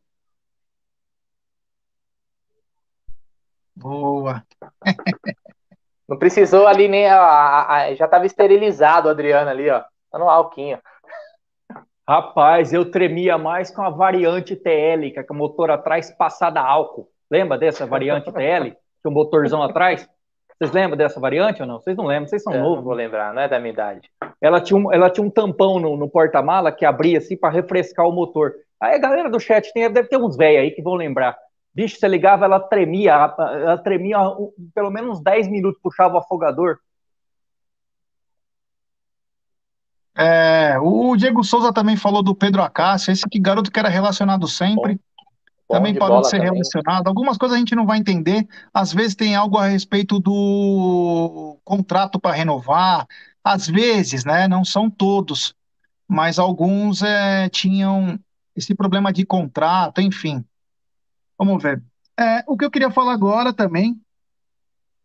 Boa. 3.77 4.43
Não 6.09 6.17
precisou 6.19 6.67
ali 6.67 6.89
nem. 6.89 7.09
A, 7.09 7.21
a, 7.21 7.77
a, 7.77 7.95
já 7.95 8.05
estava 8.05 8.27
esterilizado 8.27 9.09
o 9.09 9.11
Adriano 9.11 9.51
ali, 9.51 9.69
ó. 9.69 9.83
Tá 10.11 10.19
no 10.19 10.29
alquinho. 10.29 10.79
Rapaz, 12.09 12.73
eu 12.73 12.89
tremia 12.89 13.37
mais 13.37 13.71
com 13.71 13.83
a 13.83 13.91
variante 13.91 14.55
TL, 14.55 15.11
que 15.11 15.19
é 15.19 15.27
o 15.29 15.35
motor 15.35 15.71
atrás 15.73 16.11
passada 16.13 16.61
álcool. 16.61 17.09
Lembra 17.29 17.59
dessa 17.59 17.85
variante 17.85 18.33
TL? 18.33 18.77
Que 19.03 19.09
o 19.09 19.11
motorzão 19.11 19.61
atrás? 19.61 20.09
Vocês 20.57 20.71
lembram 20.73 20.97
dessa 20.97 21.19
variante 21.19 21.61
ou 21.61 21.69
não? 21.69 21.81
Vocês 21.81 21.97
não 21.97 22.07
lembram, 22.07 22.29
vocês 22.29 22.43
são 22.43 22.55
eu 22.55 22.61
novos. 22.61 22.77
Não 22.77 22.85
vou 22.85 22.95
lembrar, 22.95 23.35
não 23.35 23.43
é 23.43 23.49
da 23.49 23.59
minha 23.59 23.73
idade. 23.73 24.09
Ela 24.41 24.61
tinha 24.61 24.79
um, 24.79 24.93
ela 24.93 25.11
tinha 25.11 25.27
um 25.27 25.31
tampão 25.31 25.81
no, 25.81 25.97
no 25.97 26.09
porta-mala 26.09 26.73
que 26.73 26.85
abria 26.85 27.19
assim 27.19 27.37
para 27.37 27.53
refrescar 27.53 28.07
o 28.07 28.13
motor. 28.13 28.55
Aí 28.81 28.95
a 28.95 28.99
galera 28.99 29.29
do 29.29 29.41
chat 29.41 29.71
tem, 29.73 29.91
deve 29.91 30.09
ter 30.09 30.17
uns 30.17 30.37
velhos 30.37 30.63
aí 30.63 30.71
que 30.71 30.83
vão 30.83 30.95
lembrar. 30.95 31.37
Bicho, 31.77 31.99
você 31.99 32.09
ligava, 32.09 32.47
ela 32.47 32.59
tremia, 32.59 33.13
ela 33.13 33.77
tremia 33.77 34.17
pelo 34.75 34.91
menos 34.91 35.21
10 35.21 35.47
minutos, 35.47 35.79
puxava 35.83 36.15
o 36.15 36.19
afogador. 36.21 36.79
É, 40.17 40.79
o 40.81 41.15
Diego 41.17 41.45
Souza 41.45 41.75
também 41.75 41.95
falou 41.95 42.23
do 42.23 42.35
Pedro 42.35 42.63
Acácio, 42.63 43.13
esse 43.13 43.29
que 43.29 43.39
garoto 43.39 43.71
que 43.71 43.79
era 43.79 43.91
relacionado 43.91 44.49
sempre, 44.49 44.95
bom, 44.95 45.01
bom 45.69 45.75
também 45.75 45.93
de 45.93 45.99
parou 45.99 46.23
de 46.23 46.31
ser 46.31 46.39
também. 46.39 46.55
relacionado. 46.55 47.09
Algumas 47.09 47.37
coisas 47.37 47.55
a 47.55 47.59
gente 47.59 47.75
não 47.75 47.85
vai 47.85 47.99
entender, 47.99 48.49
às 48.73 48.95
vezes 48.95 49.15
tem 49.15 49.37
algo 49.37 49.59
a 49.59 49.67
respeito 49.67 50.19
do 50.19 51.59
contrato 51.63 52.19
para 52.19 52.35
renovar, 52.35 53.07
às 53.45 53.67
vezes, 53.67 54.25
né, 54.25 54.49
não 54.49 54.65
são 54.65 54.89
todos, 54.89 55.55
mas 56.09 56.39
alguns 56.39 57.03
é, 57.03 57.51
tinham 57.51 58.19
esse 58.57 58.75
problema 58.75 59.13
de 59.13 59.27
contrato, 59.27 60.01
enfim. 60.01 60.43
Vamos 61.39 61.63
ver. 61.63 61.83
É, 62.19 62.43
o 62.47 62.57
que 62.57 62.65
eu 62.65 62.71
queria 62.71 62.91
falar 62.91 63.13
agora 63.13 63.53
também 63.53 64.01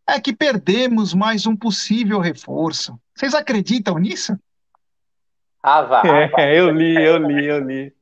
é 0.06 0.20
que 0.20 0.34
perdemos 0.34 1.14
mais 1.14 1.46
um 1.46 1.54
possível 1.54 2.18
reforço. 2.18 2.98
Vocês 3.14 3.34
acreditam 3.34 3.98
nisso? 3.98 4.36
Ah, 5.62 5.82
vá. 5.82 6.02
É, 6.38 6.58
eu 6.58 6.70
li, 6.70 6.94
eu 6.96 7.18
li, 7.18 7.46
eu 7.46 7.58
li. 7.64 7.92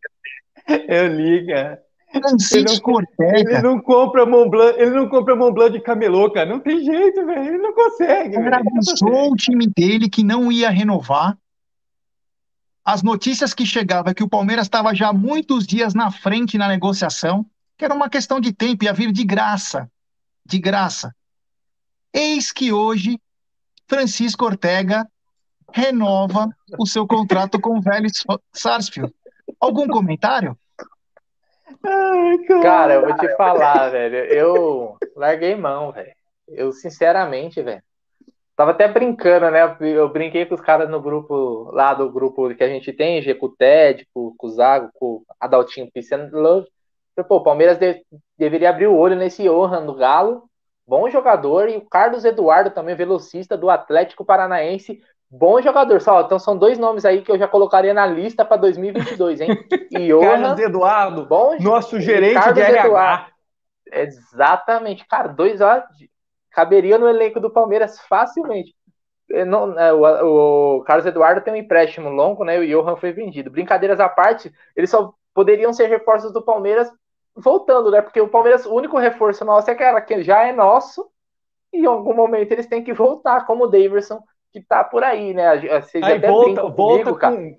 Eu 0.89 1.09
li, 1.09 1.47
cara. 1.47 1.83
Francisco 2.13 2.93
Ortega. 2.93 3.51
Ele 3.51 3.63
não 3.63 3.81
compra 3.81 4.27
Montblanc, 4.27 4.75
ele 4.79 4.91
não 4.91 5.09
compra 5.09 5.37
Montblanc 5.37 5.73
de 5.73 5.81
camelô, 5.81 6.31
cara. 6.31 6.49
Não 6.49 6.59
tem 6.59 6.85
jeito, 6.85 7.25
velho. 7.25 7.45
Ele 7.45 7.59
não 7.59 7.73
consegue. 7.73 8.37
Avisou 8.37 9.33
o 9.33 9.37
time 9.37 9.67
dele 9.67 10.09
que 10.09 10.25
não 10.25 10.51
ia 10.51 10.71
renovar. 10.71 11.39
As 12.85 13.03
notícias 13.03 13.55
que 13.55 13.65
chegavam 13.65 14.11
é 14.11 14.15
que 14.15 14.25
o 14.25 14.29
Palmeiras 14.29 14.67
estava 14.67 14.95
já 14.95 15.13
muitos 15.13 15.67
dias 15.67 15.95
na 15.95 16.11
frente 16.11 16.59
na 16.59 16.67
negociação, 16.67 17.47
que 17.81 17.85
era 17.87 17.95
uma 17.95 18.11
questão 18.11 18.39
de 18.39 18.53
tempo, 18.53 18.85
ia 18.85 18.93
vir 18.93 19.11
de 19.11 19.25
graça. 19.25 19.91
De 20.45 20.59
graça. 20.59 21.17
Eis 22.13 22.53
que 22.53 22.75
hoje 22.75 23.19
Francisco 23.89 24.45
Ortega 24.45 25.09
renova 25.73 26.51
o 26.79 26.87
seu 26.87 27.07
contrato 27.07 27.59
com 27.59 27.79
o 27.79 27.81
velho 27.81 28.07
Sarsfield. 28.53 29.11
Algum 29.59 29.89
comentário? 29.89 30.55
Ai, 31.83 32.39
cara. 32.47 32.63
cara, 32.63 32.95
eu 32.95 33.01
vou 33.01 33.17
te 33.17 33.35
falar, 33.35 33.89
velho. 33.89 34.17
Eu 34.27 34.99
larguei 35.17 35.57
mão, 35.57 35.91
velho. 35.91 36.13
Eu, 36.49 36.73
sinceramente, 36.73 37.63
velho. 37.63 37.83
Tava 38.55 38.73
até 38.73 38.89
brincando, 38.89 39.51
né? 39.51 39.75
Eu 39.81 40.11
brinquei 40.11 40.45
com 40.45 40.55
os 40.55 40.61
caras 40.61 40.91
no 40.91 41.01
grupo, 41.01 41.71
lá 41.73 41.95
do 41.95 42.13
grupo 42.13 42.55
que 42.55 42.63
a 42.63 42.69
gente 42.69 42.93
tem, 42.93 43.23
G, 43.23 43.35
com 43.35 43.47
o 43.47 43.57
Ted, 43.57 44.07
com, 44.13 44.35
com 44.37 44.47
o 44.49 44.51
Zago, 44.51 44.91
com 44.93 45.07
o 45.07 45.25
Adaltinho 45.41 45.89
Love. 46.31 46.69
Pô, 47.25 47.37
o 47.37 47.43
Palmeiras 47.43 47.79
de, 47.79 48.05
deveria 48.39 48.71
abrir 48.71 48.87
o 48.87 48.97
olho 48.97 49.17
nesse 49.17 49.43
Johan 49.45 49.85
do 49.85 49.95
Galo, 49.95 50.45
bom 50.87 51.09
jogador, 51.09 51.69
e 51.69 51.77
o 51.77 51.89
Carlos 51.89 52.25
Eduardo 52.25 52.71
também, 52.71 52.95
velocista 52.95 53.57
do 53.57 53.71
Atlético 53.71 54.25
Paranaense, 54.25 55.01
Bom 55.31 55.63
jogador, 55.63 56.01
só. 56.01 56.23
Então 56.23 56.41
são 56.41 56.59
dois 56.59 56.77
nomes 56.77 57.05
aí 57.05 57.23
que 57.23 57.31
eu 57.31 57.39
já 57.39 57.47
colocaria 57.47 57.95
na 57.95 58.05
lista 58.05 58.45
para 58.45 58.57
2022, 58.57 59.41
hein? 59.41 59.65
Johan, 60.09 60.43
Carlos 60.43 60.59
Eduardo, 60.59 61.25
bom, 61.27 61.57
nosso 61.61 62.01
gerente 62.01 62.35
Carlos 62.35 62.55
de 62.55 62.61
RH. 62.63 62.85
Eduardo. 62.85 63.31
Exatamente, 63.93 65.07
cara, 65.07 65.29
dois 65.29 65.61
ó, 65.61 65.83
caberia 66.51 66.99
no 66.99 67.09
elenco 67.09 67.39
do 67.39 67.51
Palmeiras 67.51 68.01
facilmente. 68.09 68.75
Não, 69.47 69.79
é, 69.79 69.93
o, 69.93 70.79
o, 70.79 70.83
Carlos 70.83 71.07
Eduardo 71.07 71.41
tem 71.41 71.55
um 71.55 71.57
empréstimo 71.57 72.09
longo, 72.09 72.45
né? 72.45 72.59
O 72.59 72.67
Johan 72.67 72.97
foi 72.97 73.13
vendido. 73.13 73.51
Brincadeiras 73.51 74.01
à 74.01 74.09
parte, 74.09 74.53
eles 74.75 74.91
só 74.91 75.13
poderiam 75.33 75.73
ser 75.73 75.87
reforços 75.87 76.33
do 76.33 76.43
Palmeiras 76.45 76.91
voltando, 77.37 77.91
né? 77.91 78.01
Porque 78.03 78.21
o 78.21 78.29
Palmeiras, 78.29 78.67
o 78.67 78.75
único 78.75 78.99
reforço 78.99 79.45
nosso 79.45 79.71
é 79.71 79.73
aquela 79.73 80.01
que 80.01 80.23
já 80.23 80.47
é 80.47 80.53
nosso, 80.53 81.09
e 81.73 81.81
em 81.81 81.87
algum 81.87 82.15
momento 82.15 82.53
eles 82.53 82.67
têm 82.67 82.83
que 82.83 82.93
voltar, 82.93 83.47
como 83.47 83.65
o 83.65 83.69
Daverson 83.69 84.23
que 84.53 84.61
tá 84.61 84.83
por 84.83 85.05
aí, 85.05 85.33
né? 85.33 85.61
Vocês 85.81 86.03
aí 86.03 86.19
volta, 86.19 86.69
volta 86.69 87.15
com, 87.15 87.57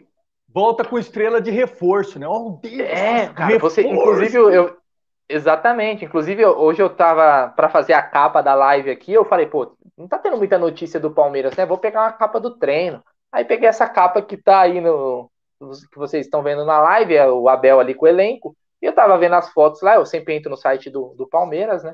volta 0.53 0.83
com 0.83 0.99
estrela 0.99 1.41
de 1.41 1.49
reforço, 1.49 2.19
né? 2.19 2.27
Oh, 2.27 2.59
Deus, 2.61 2.79
é, 2.81 3.27
cara, 3.27 3.53
reforço. 3.53 3.75
você, 3.75 3.87
inclusive, 3.87 4.37
eu, 4.37 4.77
exatamente, 5.29 6.03
inclusive, 6.03 6.45
hoje 6.45 6.81
eu 6.81 6.89
tava 6.89 7.53
para 7.55 7.69
fazer 7.69 7.93
a 7.93 8.01
capa 8.01 8.41
da 8.41 8.53
live 8.53 8.91
aqui, 8.91 9.13
eu 9.13 9.23
falei, 9.23 9.45
pô, 9.45 9.73
não 9.97 10.07
tá 10.07 10.17
tendo 10.17 10.37
muita 10.37 10.57
notícia 10.57 10.99
do 10.99 11.11
Palmeiras, 11.11 11.55
né? 11.55 11.65
Vou 11.65 11.77
pegar 11.77 12.01
uma 12.01 12.11
capa 12.11 12.39
do 12.39 12.57
treino. 12.57 13.01
Aí 13.31 13.45
peguei 13.45 13.69
essa 13.69 13.87
capa 13.87 14.21
que 14.21 14.35
tá 14.35 14.59
aí 14.59 14.81
no 14.81 15.29
que 15.91 15.97
vocês 15.97 16.25
estão 16.25 16.41
vendo 16.41 16.65
na 16.65 16.79
live, 16.79 17.15
é 17.15 17.29
o 17.29 17.47
Abel 17.47 17.79
ali 17.79 17.93
com 17.93 18.05
o 18.05 18.09
elenco, 18.09 18.55
e 18.81 18.85
eu 18.85 18.93
tava 18.93 19.17
vendo 19.17 19.35
as 19.35 19.49
fotos 19.49 19.81
lá, 19.81 19.95
eu 19.95 20.05
sempre 20.05 20.35
entro 20.35 20.49
no 20.49 20.57
site 20.57 20.89
do, 20.89 21.13
do 21.15 21.27
Palmeiras, 21.27 21.83
né? 21.83 21.93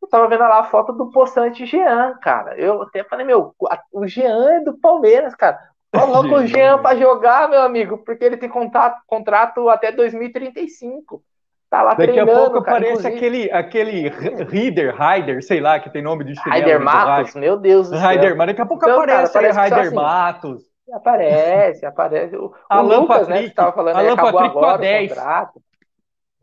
Eu 0.00 0.08
tava 0.08 0.28
vendo 0.28 0.40
lá 0.40 0.60
a 0.60 0.64
foto 0.64 0.92
do 0.92 1.10
poçante 1.10 1.64
Jean, 1.64 2.14
cara. 2.22 2.54
Eu 2.58 2.82
até 2.82 3.02
falei, 3.04 3.24
meu, 3.24 3.54
o 3.90 4.06
Jean 4.06 4.50
é 4.50 4.60
do 4.60 4.78
Palmeiras, 4.78 5.34
cara. 5.34 5.58
Coloca 5.90 6.34
o 6.34 6.46
Jean 6.46 6.78
pra 6.78 6.96
jogar, 6.96 7.48
meu 7.48 7.62
amigo, 7.62 7.98
porque 7.98 8.24
ele 8.24 8.36
tem 8.36 8.48
contato, 8.48 9.00
contrato 9.06 9.68
até 9.68 9.92
2035. 9.92 11.22
Tá 11.70 11.82
lá 11.82 11.94
Daqui 11.94 12.18
a 12.18 12.26
pouco 12.26 12.62
cara, 12.62 12.78
aparece 12.78 13.06
aquele, 13.06 13.50
aquele 13.50 14.08
Rider, 14.48 14.94
Rider, 14.94 15.42
sei 15.42 15.60
lá, 15.60 15.80
que 15.80 15.90
tem 15.90 16.02
nome 16.02 16.24
de 16.24 16.34
chinelo. 16.36 16.54
Rider 16.54 16.80
Matos, 16.80 17.34
meu 17.34 17.56
Deus 17.56 17.90
do 17.90 17.98
céu. 17.98 18.10
Rider, 18.10 18.36
mas 18.36 18.46
daqui 18.48 18.60
a 18.60 18.66
pouco 18.66 18.84
então, 18.84 18.96
aparece 19.00 19.32
cara, 19.32 19.46
aí 19.46 19.64
Rider 19.64 19.86
assim, 19.86 19.94
Matos. 19.94 20.62
Aparece, 20.92 21.86
aparece. 21.86 22.36
O, 22.36 22.52
Alan 22.68 22.98
Lucas, 22.98 23.18
Patrick, 23.20 23.42
né, 23.42 23.48
que 23.48 23.54
tava 23.54 23.72
falando, 23.72 23.96
Alan 23.96 24.12
acabou 24.12 24.32
Patrick 24.32 24.50
agora 24.50 24.66
com 24.66 24.74
a 24.74 24.76
10. 24.76 25.12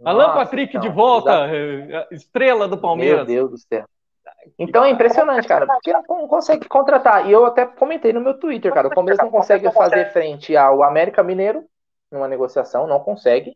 Contrato. 0.04 0.22
Alan 0.22 0.34
Patrick 0.34 0.78
de 0.80 0.90
volta, 0.90 1.48
exato. 1.48 2.14
estrela 2.14 2.68
do 2.68 2.78
Palmeiras. 2.78 3.18
Meu 3.18 3.26
Deus 3.26 3.52
do 3.52 3.58
céu. 3.58 3.86
Então 4.58 4.84
é 4.84 4.90
impressionante, 4.90 5.48
cara, 5.48 5.68
porque 5.68 5.92
não 5.92 6.28
consegue 6.28 6.68
contratar. 6.68 7.28
E 7.28 7.32
eu 7.32 7.46
até 7.46 7.66
comentei 7.66 8.12
no 8.12 8.22
meu 8.22 8.40
Twitter, 8.40 8.74
cara, 8.74 8.88
o 8.88 8.94
Palmeiras 8.94 9.24
não 9.24 9.30
consegue 9.30 9.70
fazer 9.72 10.12
frente 10.12 10.56
ao 10.56 10.84
América 10.84 11.24
Mineiro 11.24 11.64
numa 12.12 12.28
negociação, 12.28 12.88
não 12.88 13.00
consegue. 13.00 13.56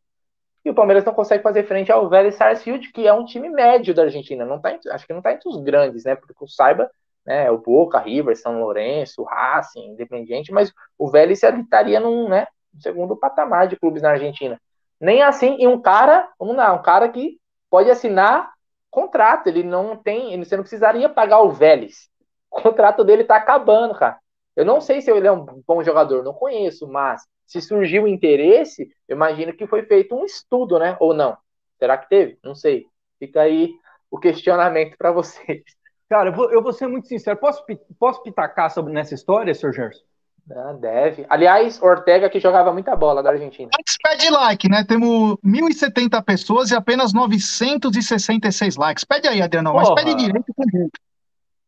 E 0.64 0.70
o 0.70 0.74
Palmeiras 0.74 1.06
não 1.06 1.14
consegue 1.14 1.44
fazer 1.44 1.64
frente 1.64 1.92
ao 1.92 2.10
Vélez 2.10 2.36
Sarsfield, 2.36 2.92
que 2.92 3.06
é 3.06 3.14
um 3.14 3.26
time 3.26 3.50
médio 3.50 3.94
da 3.94 4.04
Argentina. 4.04 4.46
Não 4.46 4.60
tá, 4.60 4.76
acho 4.92 5.06
que 5.06 5.14
não 5.14 5.20
está 5.20 5.32
entre 5.32 5.48
os 5.48 5.62
grandes, 5.62 6.06
né? 6.06 6.16
Porque 6.16 6.34
o 6.40 6.48
Saiba, 6.48 6.90
né, 7.26 7.52
o 7.52 7.58
Boca, 7.58 8.00
River, 8.00 8.36
São 8.36 8.60
Lourenço, 8.60 9.24
Racing, 9.24 9.92
Independiente, 9.92 10.52
mas 10.52 10.72
o 10.98 11.10
Vélez 11.10 11.44
estaria 11.44 12.00
num, 12.00 12.30
né, 12.30 12.48
segundo 12.80 13.16
patamar 13.16 13.68
de 13.68 13.76
clubes 13.76 14.02
na 14.02 14.12
Argentina. 14.12 14.60
Nem 15.00 15.22
assim, 15.22 15.58
e 15.60 15.68
um 15.68 15.82
cara, 15.82 16.30
vamos 16.40 16.56
lá, 16.56 16.74
um 16.74 16.82
cara 16.82 17.10
que 17.10 17.40
pode 17.70 17.90
assinar 17.90 18.56
contrato, 18.96 19.48
ele 19.48 19.62
não 19.62 19.98
tem, 19.98 20.42
você 20.42 20.56
não 20.56 20.64
precisaria 20.64 21.10
pagar 21.10 21.42
o 21.42 21.52
Vélez. 21.52 22.10
O 22.56 22.62
contrato 22.62 23.04
dele 23.04 23.26
tá 23.26 23.36
acabando, 23.36 23.94
cara. 23.94 24.18
Eu 24.56 24.64
não 24.64 24.80
sei 24.80 25.02
se 25.02 25.12
ele 25.12 25.28
é 25.28 25.32
um 25.32 25.46
bom 25.68 25.84
jogador, 25.84 26.24
não 26.24 26.32
conheço, 26.34 26.88
mas 26.88 27.22
se 27.46 27.60
surgiu 27.60 28.08
interesse, 28.08 28.90
eu 29.10 29.18
imagino 29.18 29.54
que 29.54 29.68
foi 29.68 29.84
feito 29.84 30.16
um 30.16 30.24
estudo, 30.24 30.80
né? 30.80 30.96
Ou 31.02 31.14
não? 31.14 31.38
Será 31.78 31.98
que 31.98 32.08
teve? 32.08 32.40
Não 32.42 32.56
sei. 32.56 32.86
Fica 33.20 33.42
aí 33.42 33.74
o 34.10 34.18
questionamento 34.18 34.98
para 34.98 35.12
vocês. 35.14 35.64
Cara, 36.08 36.30
eu 36.30 36.34
vou, 36.34 36.50
eu 36.50 36.64
vou, 36.64 36.72
ser 36.72 36.88
muito 36.88 37.10
sincero. 37.10 37.38
Posso, 37.38 37.62
posso 38.00 38.24
pitacar 38.24 38.72
sobre 38.72 38.94
nessa 38.94 39.14
história, 39.14 39.54
Sr. 39.54 39.74
Gerson? 39.74 40.06
Ah, 40.52 40.74
deve. 40.74 41.26
Aliás, 41.28 41.82
Ortega 41.82 42.30
que 42.30 42.40
jogava 42.40 42.72
muita 42.72 42.96
bola 42.96 43.24
da 43.24 43.32
Argentina. 43.32 43.70
Antes 43.78 43.98
pede 44.02 44.30
like, 44.30 44.70
né? 44.70 44.84
Temos 44.84 45.38
1.070 45.44 46.24
pessoas 46.24 46.70
e 46.70 46.76
apenas 46.76 47.14
966 47.14 48.76
likes. 48.76 49.04
Pede 49.04 49.28
aí, 49.28 49.42
Adriano, 49.42 49.74
mas 49.74 49.92
pede 49.96 50.14
direito 50.16 50.54
com 50.56 50.64
jeito. 50.70 51.00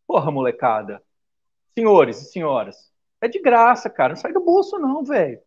Porra, 0.05 0.29
molecada. 0.29 1.01
Senhores 1.73 2.21
e 2.21 2.25
senhoras, 2.31 2.75
é 3.21 3.27
de 3.27 3.39
graça, 3.39 3.89
cara. 3.89 4.13
Não 4.13 4.21
sai 4.21 4.31
do 4.31 4.43
bolso, 4.43 4.77
não, 4.77 5.03
velho. 5.03 5.39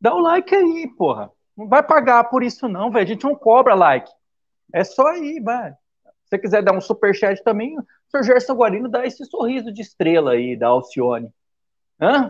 Dá 0.00 0.14
o 0.14 0.20
like 0.20 0.54
aí, 0.54 0.88
porra. 0.96 1.30
Não 1.56 1.68
vai 1.68 1.82
pagar 1.82 2.24
por 2.24 2.42
isso, 2.42 2.66
não, 2.66 2.90
velho. 2.90 3.04
A 3.04 3.08
gente 3.08 3.24
não 3.24 3.34
cobra 3.34 3.74
like. 3.74 4.10
É 4.72 4.84
só 4.84 5.06
aí, 5.06 5.40
vai. 5.40 5.74
você 6.24 6.38
quiser 6.38 6.62
dar 6.62 6.74
um 6.74 6.80
superchat 6.80 7.42
também, 7.42 7.78
o 7.78 7.84
Sr. 8.08 8.22
Gerson 8.24 8.54
Guarino 8.54 8.88
dá 8.88 9.04
esse 9.06 9.24
sorriso 9.26 9.72
de 9.72 9.82
estrela 9.82 10.32
aí 10.32 10.56
da 10.56 10.68
Alcione. 10.68 11.30
Hã? 12.00 12.28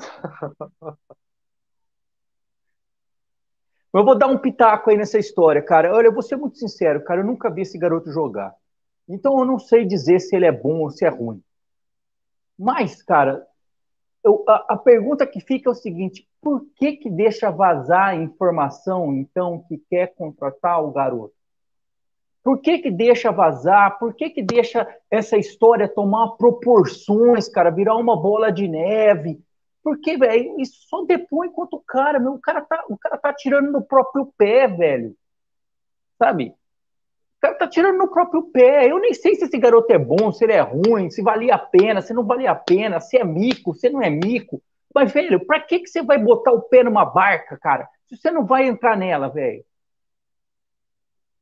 Eu 3.92 4.04
vou 4.04 4.16
dar 4.16 4.28
um 4.28 4.38
pitaco 4.38 4.90
aí 4.90 4.96
nessa 4.96 5.18
história, 5.18 5.60
cara. 5.62 5.92
Olha, 5.92 6.06
eu 6.06 6.12
vou 6.12 6.22
ser 6.22 6.36
muito 6.36 6.58
sincero, 6.58 7.02
cara. 7.02 7.20
Eu 7.20 7.26
nunca 7.26 7.50
vi 7.50 7.62
esse 7.62 7.76
garoto 7.76 8.10
jogar. 8.12 8.54
Então 9.08 9.38
eu 9.38 9.44
não 9.44 9.58
sei 9.58 9.84
dizer 9.84 10.20
se 10.20 10.36
ele 10.36 10.46
é 10.46 10.52
bom 10.52 10.80
ou 10.80 10.90
se 10.90 11.04
é 11.04 11.08
ruim. 11.08 11.42
Mas, 12.56 13.02
cara, 13.02 13.44
eu, 14.22 14.44
a, 14.46 14.74
a, 14.74 14.76
pergunta 14.76 15.26
que 15.26 15.40
fica 15.40 15.70
é 15.70 15.72
o 15.72 15.74
seguinte: 15.74 16.28
por 16.40 16.64
que 16.76 16.92
que 16.92 17.10
deixa 17.10 17.50
vazar 17.50 18.10
a 18.10 18.14
informação, 18.14 19.12
então, 19.14 19.64
que 19.66 19.78
quer 19.90 20.14
contratar 20.14 20.82
o 20.84 20.92
garoto? 20.92 21.34
Por 22.42 22.60
que 22.60 22.78
que 22.78 22.90
deixa 22.90 23.32
vazar? 23.32 23.98
Por 23.98 24.14
que 24.14 24.30
que 24.30 24.42
deixa 24.42 24.86
essa 25.10 25.36
história 25.36 25.88
tomar 25.88 26.36
proporções, 26.36 27.48
cara, 27.48 27.70
virar 27.70 27.96
uma 27.96 28.20
bola 28.20 28.50
de 28.52 28.68
neve? 28.68 29.42
Porque, 29.82 30.16
velho, 30.16 30.60
isso 30.60 30.86
só 30.88 31.04
depõe 31.04 31.50
contra 31.50 31.76
o 31.76 31.82
cara, 31.82 32.18
meu. 32.18 32.32
O 32.34 32.40
cara 32.40 32.60
tá, 32.60 32.84
o 32.88 32.98
cara 32.98 33.16
tá 33.16 33.32
tirando 33.32 33.70
no 33.72 33.82
próprio 33.82 34.32
pé, 34.36 34.68
velho. 34.68 35.14
Sabe? 36.18 36.54
O 37.38 37.40
cara 37.40 37.54
tá 37.54 37.66
tirando 37.66 37.96
no 37.96 38.08
próprio 38.08 38.42
pé. 38.50 38.90
Eu 38.90 38.98
nem 38.98 39.14
sei 39.14 39.34
se 39.34 39.44
esse 39.44 39.58
garoto 39.58 39.90
é 39.92 39.98
bom, 39.98 40.30
se 40.30 40.44
ele 40.44 40.52
é 40.52 40.60
ruim, 40.60 41.10
se 41.10 41.22
valia 41.22 41.54
a 41.54 41.58
pena, 41.58 42.02
se 42.02 42.12
não 42.12 42.24
valia 42.24 42.50
a 42.50 42.54
pena, 42.54 43.00
se 43.00 43.16
é 43.16 43.24
mico, 43.24 43.74
se 43.74 43.88
não 43.88 44.02
é 44.02 44.10
mico. 44.10 44.62
Mas, 44.94 45.12
velho, 45.12 45.44
pra 45.46 45.60
que, 45.60 45.80
que 45.80 45.88
você 45.88 46.02
vai 46.02 46.18
botar 46.18 46.52
o 46.52 46.62
pé 46.62 46.84
numa 46.84 47.04
barca, 47.04 47.56
cara? 47.56 47.88
Se 48.06 48.16
você 48.16 48.30
não 48.30 48.44
vai 48.44 48.66
entrar 48.66 48.96
nela, 48.96 49.28
velho? 49.28 49.64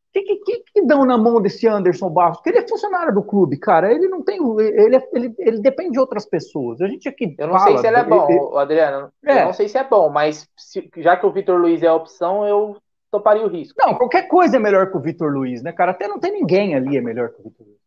O 0.09 0.13
que, 0.13 0.37
que, 0.37 0.65
que, 0.75 0.87
dão 0.87 1.05
na 1.05 1.19
mão 1.19 1.41
desse 1.41 1.69
Anderson 1.69 2.09
Barros? 2.09 2.39
Porque 2.39 2.49
ele 2.51 2.59
é 2.59 2.69
funcionário 2.69 3.15
do 3.15 3.23
clube, 3.23 3.59
cara. 3.59 3.93
Ele 3.93 4.09
não 4.09 4.23
tem. 4.23 4.41
Ele, 4.59 4.97
é, 4.97 5.09
ele, 5.13 5.35
ele 5.39 5.61
depende 5.61 5.93
de 5.93 6.01
outras 6.01 6.25
pessoas. 6.25 6.81
A 6.81 6.89
gente 6.89 7.09
aqui. 7.09 7.35
Eu 7.39 7.49
não 7.49 7.59
sei 7.59 7.79
se 7.79 7.87
ele 7.87 7.97
é 7.97 8.05
bom, 8.05 8.27
ele, 8.29 8.59
Adriano. 8.59 9.13
É. 9.25 9.43
Eu 9.43 9.45
não 9.47 9.53
sei 9.53 9.69
se 9.69 9.77
é 9.77 9.85
bom, 9.85 10.09
mas 10.09 10.49
se, 10.57 10.91
já 10.97 11.17
que 11.17 11.27
o 11.27 11.31
Vitor 11.31 11.61
Luiz 11.61 11.83
é 11.83 11.89
a 11.89 11.95
opção, 11.95 12.47
eu 12.47 12.77
toparia 13.11 13.45
o 13.45 13.49
risco. 13.49 13.79
Não, 13.79 13.95
qualquer 13.95 14.29
coisa 14.29 14.57
é 14.57 14.61
melhor 14.61 14.91
que 14.91 14.97
o 14.97 15.01
Vitor 15.01 15.31
Luiz, 15.31 15.63
né, 15.63 15.73
cara? 15.73 15.91
Até 15.91 16.09
não 16.09 16.19
tem 16.19 16.33
ninguém 16.33 16.75
ali 16.75 16.97
é 16.97 17.01
melhor 17.01 17.29
que 17.29 17.41
o 17.41 17.45
Vitor 17.45 17.67
Luiz. 17.67 17.79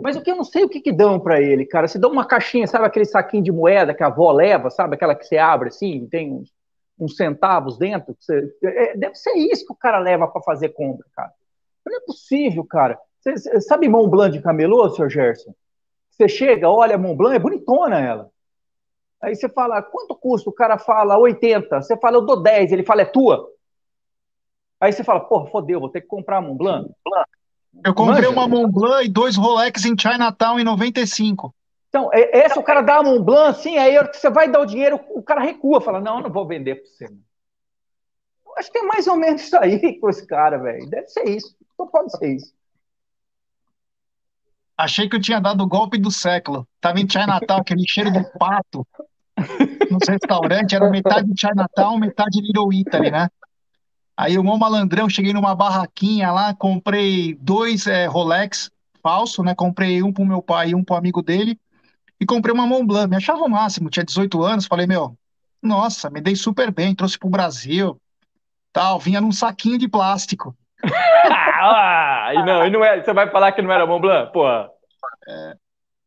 Mas 0.00 0.16
o 0.16 0.22
que 0.22 0.30
eu 0.30 0.36
não 0.36 0.44
sei 0.44 0.64
o 0.64 0.68
que, 0.68 0.80
que 0.80 0.92
dão 0.92 1.18
para 1.18 1.40
ele, 1.40 1.66
cara. 1.66 1.88
Se 1.88 1.98
dão 1.98 2.10
uma 2.10 2.24
caixinha, 2.24 2.66
sabe 2.66 2.86
aquele 2.86 3.04
saquinho 3.04 3.42
de 3.42 3.52
moeda 3.52 3.92
que 3.92 4.02
a 4.02 4.06
avó 4.06 4.30
leva, 4.32 4.70
sabe? 4.70 4.94
Aquela 4.94 5.14
que 5.14 5.26
você 5.26 5.38
abre 5.38 5.68
assim, 5.68 6.06
tem 6.10 6.32
uns, 6.32 6.52
uns 6.98 7.16
centavos 7.16 7.76
dentro. 7.76 8.14
Você, 8.18 8.52
é, 8.62 8.96
deve 8.96 9.14
ser 9.16 9.32
isso 9.32 9.66
que 9.66 9.72
o 9.72 9.76
cara 9.76 9.98
leva 9.98 10.28
para 10.28 10.42
fazer 10.42 10.70
compra, 10.70 11.06
cara. 11.14 11.32
Não 11.90 11.98
é 11.98 12.00
possível, 12.00 12.64
cara. 12.64 12.98
Você, 13.20 13.60
sabe 13.60 13.88
Mont 13.88 14.08
Blanc 14.08 14.32
de 14.32 14.42
camelô, 14.42 14.88
senhor 14.90 15.10
Gerson? 15.10 15.52
Você 16.10 16.28
chega, 16.28 16.70
olha 16.70 16.96
Mont 16.96 17.16
Blanc, 17.16 17.34
é 17.34 17.38
bonitona 17.38 17.98
ela. 17.98 18.30
Aí 19.20 19.34
você 19.34 19.48
fala, 19.48 19.82
quanto 19.82 20.14
custa? 20.14 20.48
O 20.48 20.52
cara 20.52 20.78
fala 20.78 21.18
80. 21.18 21.82
Você 21.82 21.96
fala, 21.98 22.16
eu 22.16 22.22
dou 22.22 22.42
10. 22.42 22.72
Ele 22.72 22.84
fala, 22.84 23.02
é 23.02 23.04
tua. 23.04 23.46
Aí 24.80 24.92
você 24.92 25.04
fala, 25.04 25.20
porra, 25.20 25.50
fodeu, 25.50 25.80
vou 25.80 25.90
ter 25.90 26.00
que 26.00 26.06
comprar 26.06 26.38
a 26.38 26.40
Mont 26.40 26.56
Blanc. 26.56 26.90
Eu 27.84 27.94
comprei 27.94 28.28
Manja. 28.28 28.30
uma 28.30 28.48
Mont 28.48 28.72
Blanc 28.72 29.04
e 29.04 29.08
dois 29.08 29.36
Rolex 29.36 29.84
em 29.84 29.98
Chinatown 29.98 30.58
em 30.58 30.64
95. 30.64 31.54
Então, 31.88 32.08
é, 32.12 32.38
essa 32.38 32.58
o 32.58 32.62
cara 32.62 32.80
dá 32.80 32.98
a 32.98 33.02
Mont 33.02 33.22
Blanc, 33.22 33.50
assim, 33.50 33.76
aí 33.76 33.98
você 34.06 34.30
vai 34.30 34.48
dar 34.48 34.60
o 34.60 34.66
dinheiro, 34.66 34.98
o 35.10 35.22
cara 35.22 35.40
recua, 35.40 35.80
fala, 35.80 36.00
não, 36.00 36.18
eu 36.18 36.22
não 36.22 36.32
vou 36.32 36.46
vender 36.46 36.76
para 36.76 36.86
você. 36.86 37.08
Acho 38.56 38.72
que 38.72 38.78
é 38.78 38.82
mais 38.82 39.06
ou 39.06 39.16
menos 39.16 39.42
isso 39.42 39.56
aí 39.56 39.98
com 39.98 40.08
esse 40.08 40.26
cara, 40.26 40.56
velho. 40.56 40.88
Deve 40.88 41.08
ser 41.08 41.28
isso. 41.28 41.54
Só 41.80 41.86
pode 41.86 42.10
ser 42.10 42.36
isso. 42.36 42.52
Achei 44.76 45.08
que 45.08 45.16
eu 45.16 45.20
tinha 45.20 45.40
dado 45.40 45.62
o 45.62 45.66
golpe 45.66 45.96
do 45.96 46.10
século. 46.10 46.68
Tava 46.78 47.00
em 47.00 47.08
Chinatown, 47.08 47.60
aquele 47.60 47.84
cheiro 47.88 48.10
de 48.10 48.22
pato 48.38 48.86
nos 49.90 50.06
restaurantes, 50.06 50.74
era 50.74 50.90
metade 50.90 51.32
Chinatown, 51.34 51.98
metade 51.98 52.38
Little 52.42 52.70
Italy, 52.70 53.10
né? 53.10 53.28
Aí 54.14 54.38
o 54.38 54.44
mó 54.44 54.58
malandrão, 54.58 55.08
cheguei 55.08 55.32
numa 55.32 55.54
barraquinha 55.54 56.30
lá, 56.30 56.54
comprei 56.54 57.34
dois 57.36 57.86
é, 57.86 58.04
Rolex 58.04 58.70
falso, 59.02 59.42
né? 59.42 59.54
Comprei 59.54 60.02
um 60.02 60.12
pro 60.12 60.26
meu 60.26 60.42
pai 60.42 60.70
e 60.70 60.74
um 60.74 60.84
pro 60.84 60.96
amigo 60.96 61.22
dele. 61.22 61.58
E 62.20 62.26
comprei 62.26 62.52
uma 62.52 62.66
Mont 62.66 62.86
Blanc. 62.86 63.08
Me 63.08 63.16
achava 63.16 63.42
o 63.42 63.48
máximo, 63.48 63.88
tinha 63.88 64.04
18 64.04 64.42
anos. 64.42 64.66
Falei, 64.66 64.86
meu, 64.86 65.16
nossa, 65.62 66.10
me 66.10 66.20
dei 66.20 66.36
super 66.36 66.70
bem, 66.70 66.94
trouxe 66.94 67.18
pro 67.18 67.30
Brasil. 67.30 67.98
Tal, 68.70 69.00
vinha 69.00 69.22
num 69.22 69.32
saquinho 69.32 69.78
de 69.78 69.88
plástico. 69.88 70.54
Ah, 70.84 72.32
e 72.34 72.44
não, 72.44 72.66
e 72.66 72.70
não 72.70 72.84
é, 72.84 73.02
você 73.02 73.12
vai 73.12 73.30
falar 73.30 73.52
que 73.52 73.62
não 73.62 73.72
era 73.72 73.86
Mont 73.86 74.00
Blanc? 74.00 74.32
Pô. 74.32 74.46
É, 74.48 75.54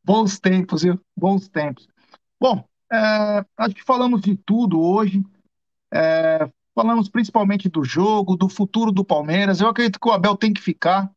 bons 0.04 0.40
tempos, 0.40 0.84
viu? 0.84 1.00
Bons 1.16 1.48
tempos. 1.48 1.88
Bom, 2.40 2.64
é, 2.92 3.46
acho 3.58 3.76
que 3.76 3.84
falamos 3.84 4.22
de 4.22 4.36
tudo 4.36 4.82
hoje. 4.82 5.24
É, 5.94 6.50
Falamos 6.76 7.08
principalmente 7.08 7.70
do 7.70 7.84
jogo, 7.84 8.36
do 8.36 8.50
futuro 8.50 8.92
do 8.92 9.06
Palmeiras. 9.06 9.62
Eu 9.62 9.68
acredito 9.68 10.00
que 10.00 10.08
o 10.08 10.12
Abel 10.12 10.36
tem 10.36 10.52
que 10.52 10.62
ficar. 10.62 11.10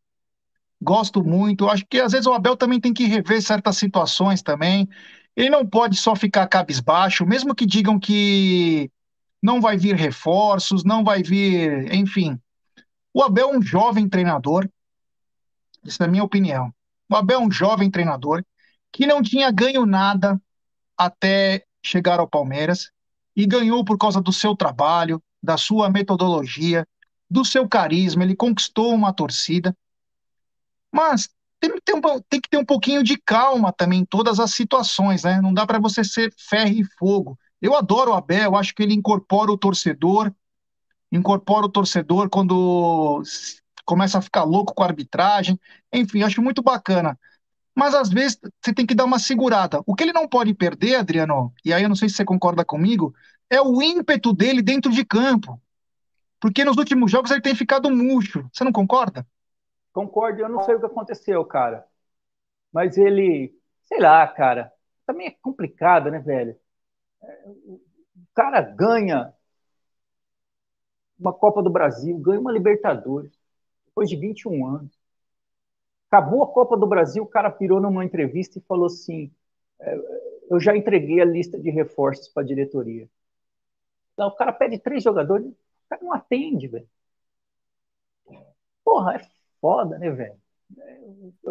Gosto 0.81 1.25
muito. 1.25 1.69
Acho 1.69 1.85
que 1.89 1.99
às 1.99 2.13
vezes 2.13 2.27
o 2.27 2.35
Abel 2.35 2.57
também 2.57 2.79
tem 2.79 2.93
que 2.93 3.07
rever 3.07 3.41
certas 3.41 3.79
situações 3.79 4.43
também. 4.43 4.87
Ele 5.35 5.49
não 5.49 5.67
pode 5.67 5.97
só 5.97 6.15
ficar 6.15 6.47
cabisbaixo, 6.47 7.25
mesmo 7.25 7.55
que 7.55 7.65
digam 7.65 7.99
que 7.99 8.91
não 9.43 9.61
vai 9.61 9.79
vir 9.79 9.95
reforços, 9.95 10.85
não 10.85 11.03
vai 11.03 11.23
vir, 11.23 11.93
enfim. 11.95 12.39
O 13.17 13.23
Abel 13.23 13.49
é 13.49 13.57
um 13.57 13.63
jovem 13.63 14.07
treinador. 14.07 14.69
Essa 15.87 16.05
é 16.05 16.07
a 16.07 16.11
minha 16.11 16.23
opinião. 16.23 16.71
O 17.11 17.17
Abel 17.17 17.41
é 17.41 17.43
um 17.43 17.51
jovem 17.51 17.91
treinador 17.91 18.45
que 18.93 19.07
não 19.07 19.23
tinha 19.23 19.51
ganho 19.51 19.87
nada 19.87 20.39
até 20.99 21.65
chegar 21.83 22.21
ao 22.21 22.29
Palmeiras 22.29 22.91
e 23.35 23.47
ganhou 23.47 23.83
por 23.87 23.97
causa 23.97 24.21
do 24.21 24.35
seu 24.35 24.55
trabalho, 24.55 25.23
da 25.43 25.57
sua 25.57 25.89
metodologia, 25.89 26.87
do 27.31 27.43
seu 27.43 27.67
carisma, 27.67 28.23
ele 28.23 28.37
conquistou 28.37 28.93
uma 28.93 29.15
torcida. 29.15 29.75
Mas 30.93 31.31
tem 31.59 31.73
que, 31.73 31.81
ter 31.81 31.95
um, 31.95 32.01
tem 32.29 32.39
que 32.39 32.51
ter 32.51 32.59
um 32.59 32.67
pouquinho 32.67 33.03
de 33.03 33.17
calma 33.17 33.73
também 33.73 34.01
em 34.01 34.05
todas 34.05 34.39
as 34.39 34.51
situações, 34.51 35.25
né? 35.25 35.41
Não 35.41 35.55
dá 35.55 35.67
para 35.67 35.79
você 35.79 36.05
ser 36.05 36.35
ferro 36.37 36.75
e 36.75 36.85
fogo. 36.99 37.39
Eu 37.63 37.75
adoro 37.75 38.11
o 38.11 38.15
Abel, 38.15 38.57
acho 38.57 38.75
que 38.75 38.83
ele 38.83 38.93
incorpora 38.93 39.51
o 39.51 39.57
torcedor, 39.57 40.31
incorpora 41.11 41.67
o 41.67 41.71
torcedor 41.71 42.29
quando 42.29 43.23
começa 43.85 44.19
a 44.19 44.23
ficar 44.23 44.45
louco 44.45 44.75
com 44.75 44.83
a 44.83 44.87
arbitragem. 44.87 45.59
Enfim, 45.93 46.23
acho 46.23 46.43
muito 46.43 46.63
bacana. 46.63 47.19
Mas 47.75 47.95
às 47.95 48.09
vezes 48.09 48.39
você 48.61 48.73
tem 48.73 48.87
que 48.87 48.95
dar 48.95 49.05
uma 49.05 49.19
segurada. 49.19 49.83
O 49.87 49.95
que 49.95 50.03
ele 50.03 50.13
não 50.13 50.27
pode 50.27 50.53
perder, 50.55 50.97
Adriano, 50.97 51.53
e 51.65 51.73
aí 51.73 51.83
eu 51.83 51.89
não 51.89 51.97
sei 51.97 52.09
se 52.09 52.17
você 52.17 52.25
concorda 52.25 52.65
comigo, 52.65 53.15
é 53.51 53.61
o 53.61 53.83
ímpeto 53.83 54.33
dele 54.33 54.63
dentro 54.63 54.91
de 54.91 55.05
campo. 55.05 55.61
Porque 56.41 56.65
nos 56.65 56.77
últimos 56.77 57.11
jogos 57.11 57.31
ele 57.31 57.41
tem 57.41 57.55
ficado 57.55 57.91
murcho. 57.91 58.49
Você 58.53 58.65
não 58.65 58.73
concorda? 58.73 59.27
Concordo, 59.93 60.41
eu 60.41 60.49
não 60.49 60.63
sei 60.63 60.75
o 60.75 60.81
que 60.81 60.87
aconteceu, 60.87 61.45
cara. 61.45 61.87
Mas 62.73 62.99
ele, 62.99 63.55
sei 63.85 64.01
lá, 64.01 64.27
cara, 64.27 64.73
também 65.07 65.29
é 65.29 65.37
complicado, 65.41 66.11
né, 66.11 66.19
velho? 66.19 66.57
O 67.67 67.81
cara 68.35 68.61
ganha 68.61 69.33
uma 71.19 71.33
Copa 71.33 71.63
do 71.63 71.71
Brasil, 71.71 72.17
ganha 72.19 72.41
uma 72.41 72.53
Libertadores, 72.53 73.33
depois 73.87 74.09
de 74.09 74.17
21 74.17 74.67
anos. 74.67 74.93
Acabou 76.11 76.43
a 76.43 76.53
Copa 76.53 76.77
do 76.77 76.87
Brasil, 76.87 77.23
o 77.23 77.29
cara 77.29 77.51
pirou 77.51 77.81
numa 77.81 78.05
entrevista 78.05 78.59
e 78.59 78.63
falou 78.63 78.87
assim: 78.87 79.31
é, 79.81 79.99
Eu 80.51 80.61
já 80.61 80.77
entreguei 80.77 81.21
a 81.21 81.25
lista 81.25 81.59
de 81.59 81.71
reforços 81.71 82.29
para 82.29 82.43
a 82.43 82.47
diretoria. 82.47 83.09
O 84.19 84.31
cara 84.33 84.53
pede 84.53 84.79
três 84.79 85.03
jogadores, 85.03 85.47
o 85.47 85.89
cara 85.89 86.03
não 86.03 86.13
atende, 86.13 86.69
velho. 86.69 86.89
Porra, 88.85 89.17
é 89.17 89.27
foda, 89.61 89.99
né, 89.99 90.11
velho? 90.11 90.41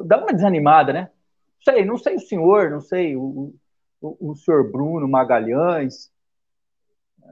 Dá 0.05 0.17
uma 0.17 0.33
desanimada, 0.33 0.91
né? 0.93 1.11
Não 1.57 1.73
sei, 1.73 1.85
não 1.85 1.97
sei 1.97 2.15
o 2.15 2.19
senhor, 2.19 2.71
não 2.71 2.81
sei 2.81 3.15
o, 3.15 3.53
o, 4.01 4.31
o 4.31 4.35
senhor 4.35 4.71
Bruno 4.71 5.07
Magalhães, 5.07 6.11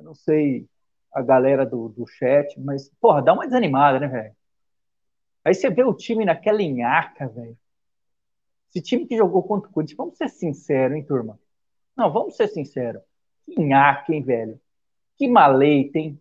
não 0.01 0.13
sei 0.13 0.67
a 1.13 1.21
galera 1.21 1.65
do, 1.65 1.89
do 1.89 2.07
chat, 2.07 2.59
mas, 2.59 2.89
porra, 2.99 3.21
dá 3.21 3.33
uma 3.33 3.45
desanimada, 3.45 3.99
né, 3.99 4.07
velho? 4.07 4.35
Aí 5.45 5.53
você 5.53 5.69
vê 5.69 5.83
o 5.83 5.93
time 5.93 6.25
naquela 6.25 6.61
enhaca, 6.61 7.27
velho. 7.27 7.57
Esse 8.69 8.81
time 8.81 9.05
que 9.05 9.15
jogou 9.15 9.43
contra 9.43 9.69
o 9.69 9.73
Corinthians, 9.73 9.97
vamos 9.97 10.17
ser 10.17 10.29
sinceros, 10.29 10.97
hein, 10.97 11.05
turma? 11.05 11.39
Não, 11.95 12.11
vamos 12.11 12.35
ser 12.35 12.47
sinceros. 12.47 13.03
Que 13.45 13.61
hein, 13.61 14.23
velho? 14.23 14.59
Que 15.15 15.27
maleita, 15.27 15.99
hein? 15.99 16.19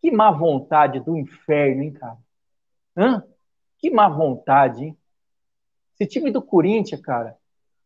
Que 0.00 0.10
má 0.12 0.30
vontade 0.30 1.00
do 1.00 1.16
inferno, 1.16 1.82
hein, 1.82 1.92
cara? 1.92 2.18
Hã? 2.96 3.24
Que 3.78 3.90
má 3.90 4.08
vontade, 4.08 4.84
hein? 4.84 4.98
Esse 5.98 6.08
time 6.08 6.30
do 6.30 6.42
Corinthians, 6.42 7.00
cara, 7.00 7.36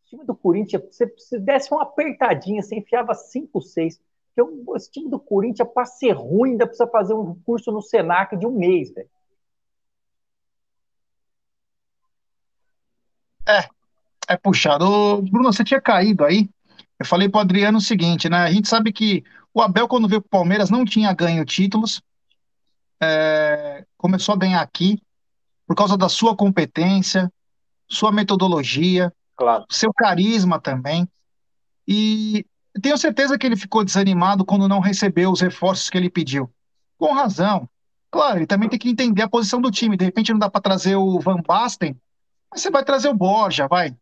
esse 0.01 0.11
time 0.11 0.25
do 0.25 0.35
Corinthians, 0.35 0.83
se 0.91 1.07
você 1.07 1.39
desse 1.39 1.73
uma 1.73 1.85
apertadinha, 1.85 2.63
você 2.63 2.77
enfiava 2.77 3.15
5, 3.15 3.63
6. 3.63 4.03
Porque 4.35 4.77
esse 4.77 4.91
time 4.91 5.11
do 5.11 5.19
Corinthians, 5.19 5.69
para 5.73 5.85
ser 5.85 6.13
ruim, 6.13 6.53
ainda 6.53 6.67
precisa 6.67 6.89
fazer 6.89 7.15
um 7.15 7.35
curso 7.43 7.71
no 7.73 7.83
Senac 7.83 8.37
de 8.37 8.47
um 8.47 8.53
mês, 8.53 8.93
velho. 8.93 9.09
É, 13.47 13.69
é 14.29 14.37
puxado. 14.37 14.85
Ô, 14.85 15.23
Bruno, 15.23 15.53
você 15.53 15.65
tinha 15.65 15.81
caído 15.81 16.25
aí. 16.25 16.49
Eu 16.99 17.07
falei 17.07 17.29
pro 17.29 17.41
Adriano 17.41 17.79
o 17.79 17.83
seguinte, 17.83 18.29
né? 18.29 18.39
A 18.39 18.53
gente 18.53 18.69
sabe 18.69 18.93
que 18.93 19.25
o 19.53 19.61
Abel, 19.61 19.89
quando 19.89 20.09
veio 20.09 20.21
pro 20.21 20.31
Palmeiras, 20.31 20.71
não 20.71 20.85
tinha 20.85 21.13
ganho 21.13 21.45
títulos. 21.45 22.03
É, 23.03 23.85
começou 23.97 24.35
a 24.35 24.39
ganhar 24.39 24.61
aqui 24.61 25.03
por 25.67 25.75
causa 25.75 25.97
da 25.97 26.09
sua 26.09 26.37
competência, 26.37 27.33
sua 27.89 28.13
metodologia, 28.13 29.13
Claro. 29.37 29.65
seu 29.71 29.93
carisma 29.95 30.61
também. 30.61 31.09
E 31.89 32.45
tenho 32.81 32.99
certeza 32.99 33.39
que 33.39 33.47
ele 33.47 33.57
ficou 33.57 33.85
desanimado 33.85 34.45
quando 34.45 34.69
não 34.69 34.81
recebeu 34.81 35.31
os 35.31 35.41
reforços 35.41 35.91
que 35.91 35.99
ele 35.99 36.11
pediu. 36.11 36.51
Com 36.99 37.13
razão. 37.13 37.69
Claro, 38.11 38.39
ele 38.39 38.47
também 38.47 38.69
tem 38.69 38.79
que 38.79 38.91
entender 38.91 39.23
a 39.23 39.29
posição 39.29 39.61
do 39.61 39.71
time. 39.71 39.97
De 39.97 40.05
repente 40.05 40.33
não 40.33 40.39
dá 40.39 40.51
para 40.51 40.61
trazer 40.61 40.97
o 40.97 41.21
Van 41.21 41.41
Basten, 41.41 41.97
mas 42.51 42.61
você 42.61 42.71
vai 42.71 42.85
trazer 42.85 43.09
o 43.09 43.15
Borja, 43.15 43.69
vai. 43.69 43.95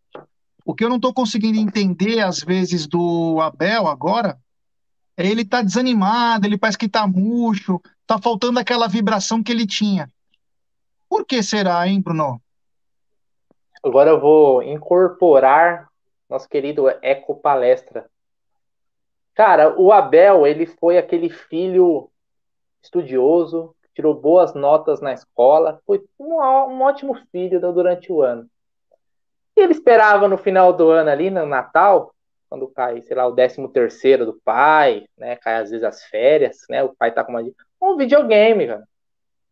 O 0.64 0.74
que 0.74 0.84
eu 0.84 0.88
não 0.88 0.96
estou 0.96 1.12
conseguindo 1.12 1.58
entender, 1.58 2.20
às 2.20 2.40
vezes, 2.40 2.86
do 2.86 3.40
Abel 3.40 3.86
agora, 3.86 4.38
é 5.16 5.26
ele 5.26 5.44
tá 5.44 5.62
desanimado, 5.62 6.46
ele 6.46 6.58
parece 6.58 6.78
que 6.78 6.88
tá 6.88 7.06
murcho, 7.06 7.80
tá 8.06 8.18
faltando 8.18 8.58
aquela 8.58 8.86
vibração 8.86 9.42
que 9.42 9.52
ele 9.52 9.66
tinha. 9.66 10.08
Por 11.08 11.24
que 11.24 11.42
será, 11.42 11.86
hein, 11.88 12.00
Bruno? 12.00 12.40
Agora 13.82 14.10
eu 14.10 14.20
vou 14.20 14.62
incorporar 14.62 15.88
nosso 16.28 16.48
querido 16.48 16.88
Eco 17.02 17.34
Palestra. 17.34 18.06
Cara, 19.38 19.80
o 19.80 19.92
Abel, 19.92 20.44
ele 20.48 20.66
foi 20.66 20.98
aquele 20.98 21.30
filho 21.30 22.10
estudioso, 22.82 23.72
tirou 23.94 24.12
boas 24.12 24.52
notas 24.52 25.00
na 25.00 25.12
escola, 25.12 25.80
foi 25.86 26.04
um, 26.18 26.34
um 26.42 26.82
ótimo 26.82 27.14
filho 27.30 27.60
durante 27.60 28.12
o 28.12 28.20
ano. 28.20 28.50
E 29.56 29.60
ele 29.60 29.74
esperava 29.74 30.26
no 30.26 30.36
final 30.36 30.72
do 30.72 30.90
ano 30.90 31.08
ali, 31.08 31.30
no 31.30 31.46
Natal, 31.46 32.12
quando 32.48 32.66
cai, 32.66 33.00
sei 33.02 33.16
lá, 33.16 33.28
o 33.28 33.32
13 33.32 33.68
terceiro 33.68 34.26
do 34.26 34.40
pai, 34.44 35.06
né, 35.16 35.36
cai 35.36 35.54
às 35.62 35.70
vezes 35.70 35.84
as 35.84 36.02
férias, 36.06 36.64
né, 36.68 36.82
o 36.82 36.92
pai 36.96 37.14
tá 37.14 37.22
com 37.22 37.30
uma... 37.30 37.48
Um 37.80 37.96
videogame, 37.96 38.66
cara. 38.66 38.88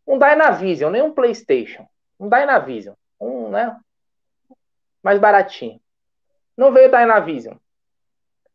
Um 0.04 0.18
Dynavision, 0.18 0.90
nem 0.90 1.02
um 1.02 1.12
Playstation. 1.12 1.86
Um 2.18 2.28
Dynavision. 2.28 2.96
Um, 3.20 3.50
né, 3.50 3.78
mais 5.00 5.20
baratinho. 5.20 5.80
Não 6.56 6.72
veio 6.72 6.90
Dynavision. 6.90 7.54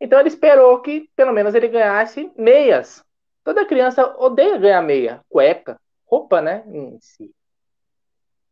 Então 0.01 0.19
ele 0.19 0.29
esperou 0.29 0.79
que 0.81 1.07
pelo 1.15 1.31
menos 1.31 1.53
ele 1.53 1.67
ganhasse 1.67 2.31
meias. 2.35 3.05
Toda 3.43 3.65
criança 3.65 4.15
odeia 4.17 4.57
ganhar 4.57 4.81
meia, 4.81 5.21
cueca, 5.29 5.79
roupa, 6.05 6.41
né, 6.41 6.63
em 6.67 6.99
si. 6.99 7.31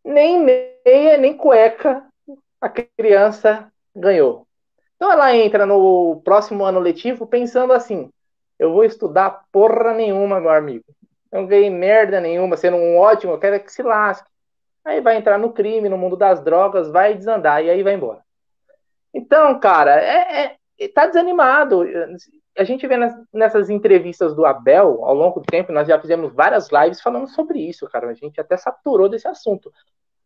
Nem 0.05 0.39
meia, 0.39 1.17
nem 1.17 1.35
cueca 1.35 2.05
a 2.61 2.69
criança 2.69 3.71
ganhou. 3.95 4.47
Então 4.95 5.11
ela 5.11 5.35
entra 5.35 5.65
no 5.65 6.21
próximo 6.23 6.63
ano 6.63 6.79
letivo 6.79 7.25
pensando 7.25 7.73
assim: 7.73 8.11
eu 8.59 8.71
vou 8.71 8.83
estudar 8.83 9.45
porra 9.51 9.93
nenhuma, 9.93 10.39
meu 10.39 10.51
amigo. 10.51 10.85
Eu 11.31 11.41
não 11.41 11.47
ganhei 11.47 11.69
merda 11.69 12.21
nenhuma, 12.21 12.57
sendo 12.57 12.77
um 12.77 12.97
ótimo, 12.97 13.33
eu 13.33 13.39
quero 13.39 13.63
que 13.63 13.71
se 13.71 13.81
lasque. 13.81 14.29
Aí 14.85 15.01
vai 15.01 15.17
entrar 15.17 15.37
no 15.37 15.51
crime, 15.51 15.89
no 15.89 15.97
mundo 15.97 16.15
das 16.15 16.43
drogas, 16.43 16.89
vai 16.91 17.15
desandar 17.15 17.63
e 17.63 17.69
aí 17.69 17.81
vai 17.81 17.93
embora. 17.93 18.21
Então, 19.13 19.59
cara, 19.59 19.99
é, 20.01 20.43
é, 20.43 20.55
tá 20.87 21.05
desanimado. 21.07 21.83
A 22.57 22.63
gente 22.63 22.87
vê 22.87 22.95
nessas 23.33 23.69
entrevistas 23.69 24.35
do 24.35 24.45
Abel, 24.45 25.03
ao 25.03 25.13
longo 25.13 25.39
do 25.39 25.45
tempo, 25.45 25.71
nós 25.71 25.87
já 25.87 25.99
fizemos 25.99 26.33
várias 26.33 26.69
lives 26.71 27.01
falando 27.01 27.27
sobre 27.27 27.59
isso, 27.59 27.89
cara. 27.89 28.09
A 28.09 28.13
gente 28.13 28.39
até 28.39 28.55
saturou 28.55 29.09
desse 29.09 29.27
assunto. 29.27 29.71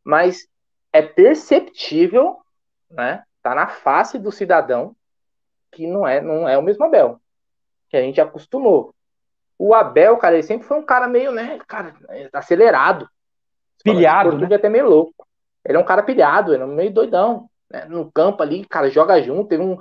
Mas 0.03 0.47
é 0.91 1.01
perceptível, 1.01 2.38
né? 2.89 3.23
Tá 3.41 3.55
na 3.55 3.67
face 3.67 4.19
do 4.19 4.31
cidadão 4.31 4.95
que 5.73 5.88
não 5.88 6.07
é, 6.07 6.21
não 6.21 6.47
é 6.47 6.57
o 6.57 6.61
mesmo 6.61 6.85
Abel. 6.85 7.19
Que 7.89 7.97
a 7.97 8.01
gente 8.01 8.21
acostumou. 8.21 8.93
O 9.57 9.73
Abel, 9.73 10.17
cara, 10.17 10.35
ele 10.35 10.43
sempre 10.43 10.67
foi 10.67 10.77
um 10.77 10.85
cara 10.85 11.07
meio, 11.07 11.31
né, 11.31 11.59
cara, 11.67 11.95
acelerado. 12.31 13.09
Pilhado, 13.84 14.38
né? 14.38 14.55
até 14.55 14.69
meio 14.69 14.88
louco. 14.88 15.27
Ele 15.65 15.77
é 15.77 15.80
um 15.80 15.85
cara 15.85 16.03
pilhado, 16.03 16.53
ele 16.53 16.63
é 16.63 16.65
meio 16.65 16.93
doidão. 16.93 17.49
Né? 17.74 17.86
No 17.86 18.12
campo 18.12 18.44
ali, 18.44 18.64
cara, 18.66 18.90
joga 18.90 19.20
junto. 19.22 19.50
Teve 19.50 19.64
um, 19.64 19.78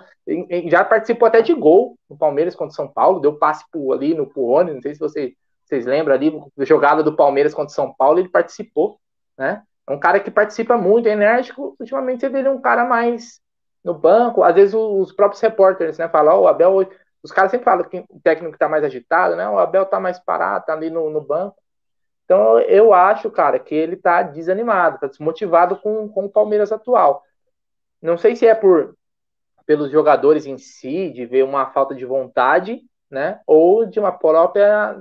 já 0.70 0.82
participou 0.82 1.28
até 1.28 1.43
de 1.43 1.52
gol 1.52 1.98
no 2.09 2.16
Palmeiras 2.16 2.56
contra 2.56 2.73
o 2.73 2.74
São 2.74 2.89
Paulo, 2.89 3.20
deu 3.20 3.39
passe 3.39 3.64
pro, 3.70 3.93
ali 3.93 4.14
no 4.14 4.27
Puone, 4.27 4.73
não 4.73 4.81
sei 4.81 4.94
se 4.94 5.01
você, 5.01 5.35
vocês 5.64 5.85
lembram 5.85 6.14
ali, 6.14 6.32
jogada 6.60 7.02
do 7.02 7.14
Palmeiras 7.14 7.52
contra 7.52 7.70
o 7.70 7.74
São 7.74 7.93
Paulo, 7.93 8.19
ele 8.19 8.31
participou, 8.31 8.98
né? 9.36 9.62
É 9.86 9.93
um 9.93 9.98
cara 9.98 10.20
que 10.20 10.31
participa 10.31 10.78
muito, 10.78 11.09
é 11.09 11.12
enérgico. 11.12 11.77
Ultimamente 11.78 12.20
você 12.20 12.28
vê 12.28 12.39
ele 12.39 12.48
um 12.48 12.60
cara 12.60 12.85
mais 12.85 13.40
no 13.85 13.93
banco. 13.93 14.44
Às 14.44 14.55
vezes 14.55 14.74
os 14.74 15.12
próprios 15.12 15.43
repórteres, 15.43 15.98
né, 15.98 16.09
falam, 16.09 16.39
oh, 16.39 16.43
o 16.43 16.48
Abel, 16.48 16.89
os 17.20 17.32
caras 17.32 17.51
sempre 17.51 17.64
falam 17.64 17.85
que 17.85 18.05
o 18.09 18.20
técnico 18.20 18.56
tá 18.56 18.69
mais 18.69 18.85
agitado, 18.85 19.35
né? 19.35 19.48
O 19.48 19.59
Abel 19.59 19.85
tá 19.85 19.98
mais 19.98 20.20
parado, 20.20 20.64
tá 20.66 20.73
ali 20.73 20.89
no, 20.89 21.10
no 21.10 21.20
banco. 21.20 21.56
Então 22.24 22.60
eu 22.60 22.94
acho, 22.94 23.28
cara, 23.28 23.59
que 23.59 23.74
ele 23.74 23.97
tá 23.97 24.23
desanimado, 24.23 25.01
tá 25.01 25.09
desmotivado 25.09 25.77
com, 25.77 26.09
com 26.09 26.27
o 26.27 26.31
Palmeiras 26.31 26.70
atual. 26.70 27.24
Não 28.02 28.18
sei 28.18 28.34
se 28.36 28.46
é 28.46 28.54
por 28.54 28.96
pelos 29.64 29.92
jogadores 29.92 30.44
em 30.44 30.58
si, 30.58 31.10
de 31.10 31.24
ver 31.24 31.44
uma 31.44 31.70
falta 31.70 31.94
de 31.94 32.04
vontade, 32.04 32.82
né? 33.08 33.40
Ou 33.46 33.86
de 33.86 34.00
uma 34.00 34.10
própria 34.10 35.00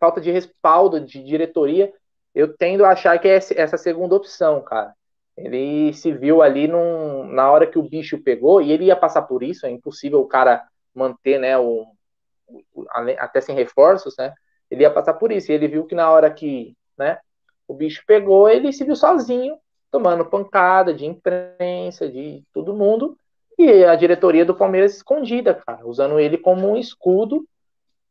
falta 0.00 0.20
de 0.20 0.30
respaldo 0.30 0.98
de 0.98 1.22
diretoria. 1.22 1.92
Eu 2.34 2.56
tendo 2.56 2.84
a 2.84 2.90
achar 2.90 3.18
que 3.18 3.28
é 3.28 3.34
essa 3.36 3.76
segunda 3.76 4.14
opção, 4.14 4.62
cara. 4.62 4.94
Ele 5.36 5.92
se 5.92 6.12
viu 6.12 6.42
ali 6.42 6.66
num, 6.66 7.24
na 7.24 7.50
hora 7.50 7.66
que 7.66 7.78
o 7.78 7.82
bicho 7.82 8.18
pegou, 8.18 8.60
e 8.60 8.72
ele 8.72 8.84
ia 8.84 8.96
passar 8.96 9.22
por 9.22 9.42
isso, 9.42 9.66
é 9.66 9.70
impossível 9.70 10.20
o 10.20 10.26
cara 10.26 10.62
manter, 10.94 11.38
né, 11.38 11.56
o, 11.56 11.86
o, 12.74 12.86
até 13.18 13.40
sem 13.40 13.54
reforços, 13.54 14.14
né, 14.18 14.34
ele 14.70 14.82
ia 14.82 14.90
passar 14.90 15.14
por 15.14 15.32
isso, 15.32 15.50
e 15.50 15.54
ele 15.54 15.68
viu 15.68 15.86
que 15.86 15.94
na 15.94 16.10
hora 16.10 16.30
que, 16.30 16.76
né, 16.98 17.18
o 17.66 17.74
bicho 17.74 18.02
pegou, 18.06 18.48
ele 18.48 18.72
se 18.72 18.84
viu 18.84 18.94
sozinho, 18.94 19.56
tomando 19.90 20.24
pancada 20.24 20.94
de 20.94 21.06
imprensa, 21.06 22.08
de 22.08 22.44
todo 22.52 22.74
mundo, 22.74 23.16
e 23.58 23.84
a 23.84 23.94
diretoria 23.94 24.44
do 24.44 24.54
Palmeiras 24.54 24.96
escondida, 24.96 25.54
cara, 25.54 25.86
usando 25.86 26.18
ele 26.18 26.38
como 26.38 26.68
um 26.68 26.76
escudo, 26.76 27.44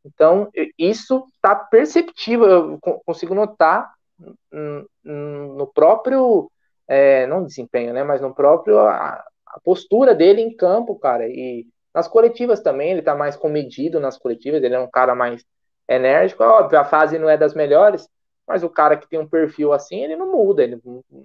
então 0.04 0.50
isso 0.78 1.24
tá 1.42 1.54
perceptível, 1.54 2.48
eu 2.48 2.78
consigo 3.04 3.34
notar 3.34 3.92
no 5.04 5.66
próprio 5.74 6.50
é, 6.86 7.26
não 7.26 7.44
desempenho, 7.44 7.92
né, 7.92 8.02
mas 8.02 8.20
no 8.20 8.34
próprio 8.34 8.78
a, 8.80 9.24
a, 9.46 9.60
postura 9.64 10.14
dele 10.14 10.40
em 10.40 10.54
campo, 10.54 10.98
cara, 10.98 11.28
e 11.28 11.66
nas 11.94 12.08
coletivas 12.08 12.60
também, 12.60 12.90
ele 12.90 13.02
tá 13.02 13.14
mais 13.14 13.36
comedido 13.36 14.00
nas 14.00 14.18
coletivas, 14.18 14.62
ele 14.62 14.74
é 14.74 14.80
um 14.80 14.90
cara 14.90 15.14
mais 15.14 15.44
enérgico, 15.88 16.42
óbvio, 16.42 16.78
a 16.78 16.84
fase 16.84 17.18
não 17.18 17.28
é 17.28 17.36
das 17.36 17.54
melhores, 17.54 18.08
mas 18.50 18.64
o 18.64 18.68
cara 18.68 18.96
que 18.96 19.08
tem 19.08 19.16
um 19.16 19.28
perfil 19.28 19.72
assim, 19.72 20.00
ele 20.02 20.16
não 20.16 20.32
muda, 20.32 20.64
ele 20.64 20.80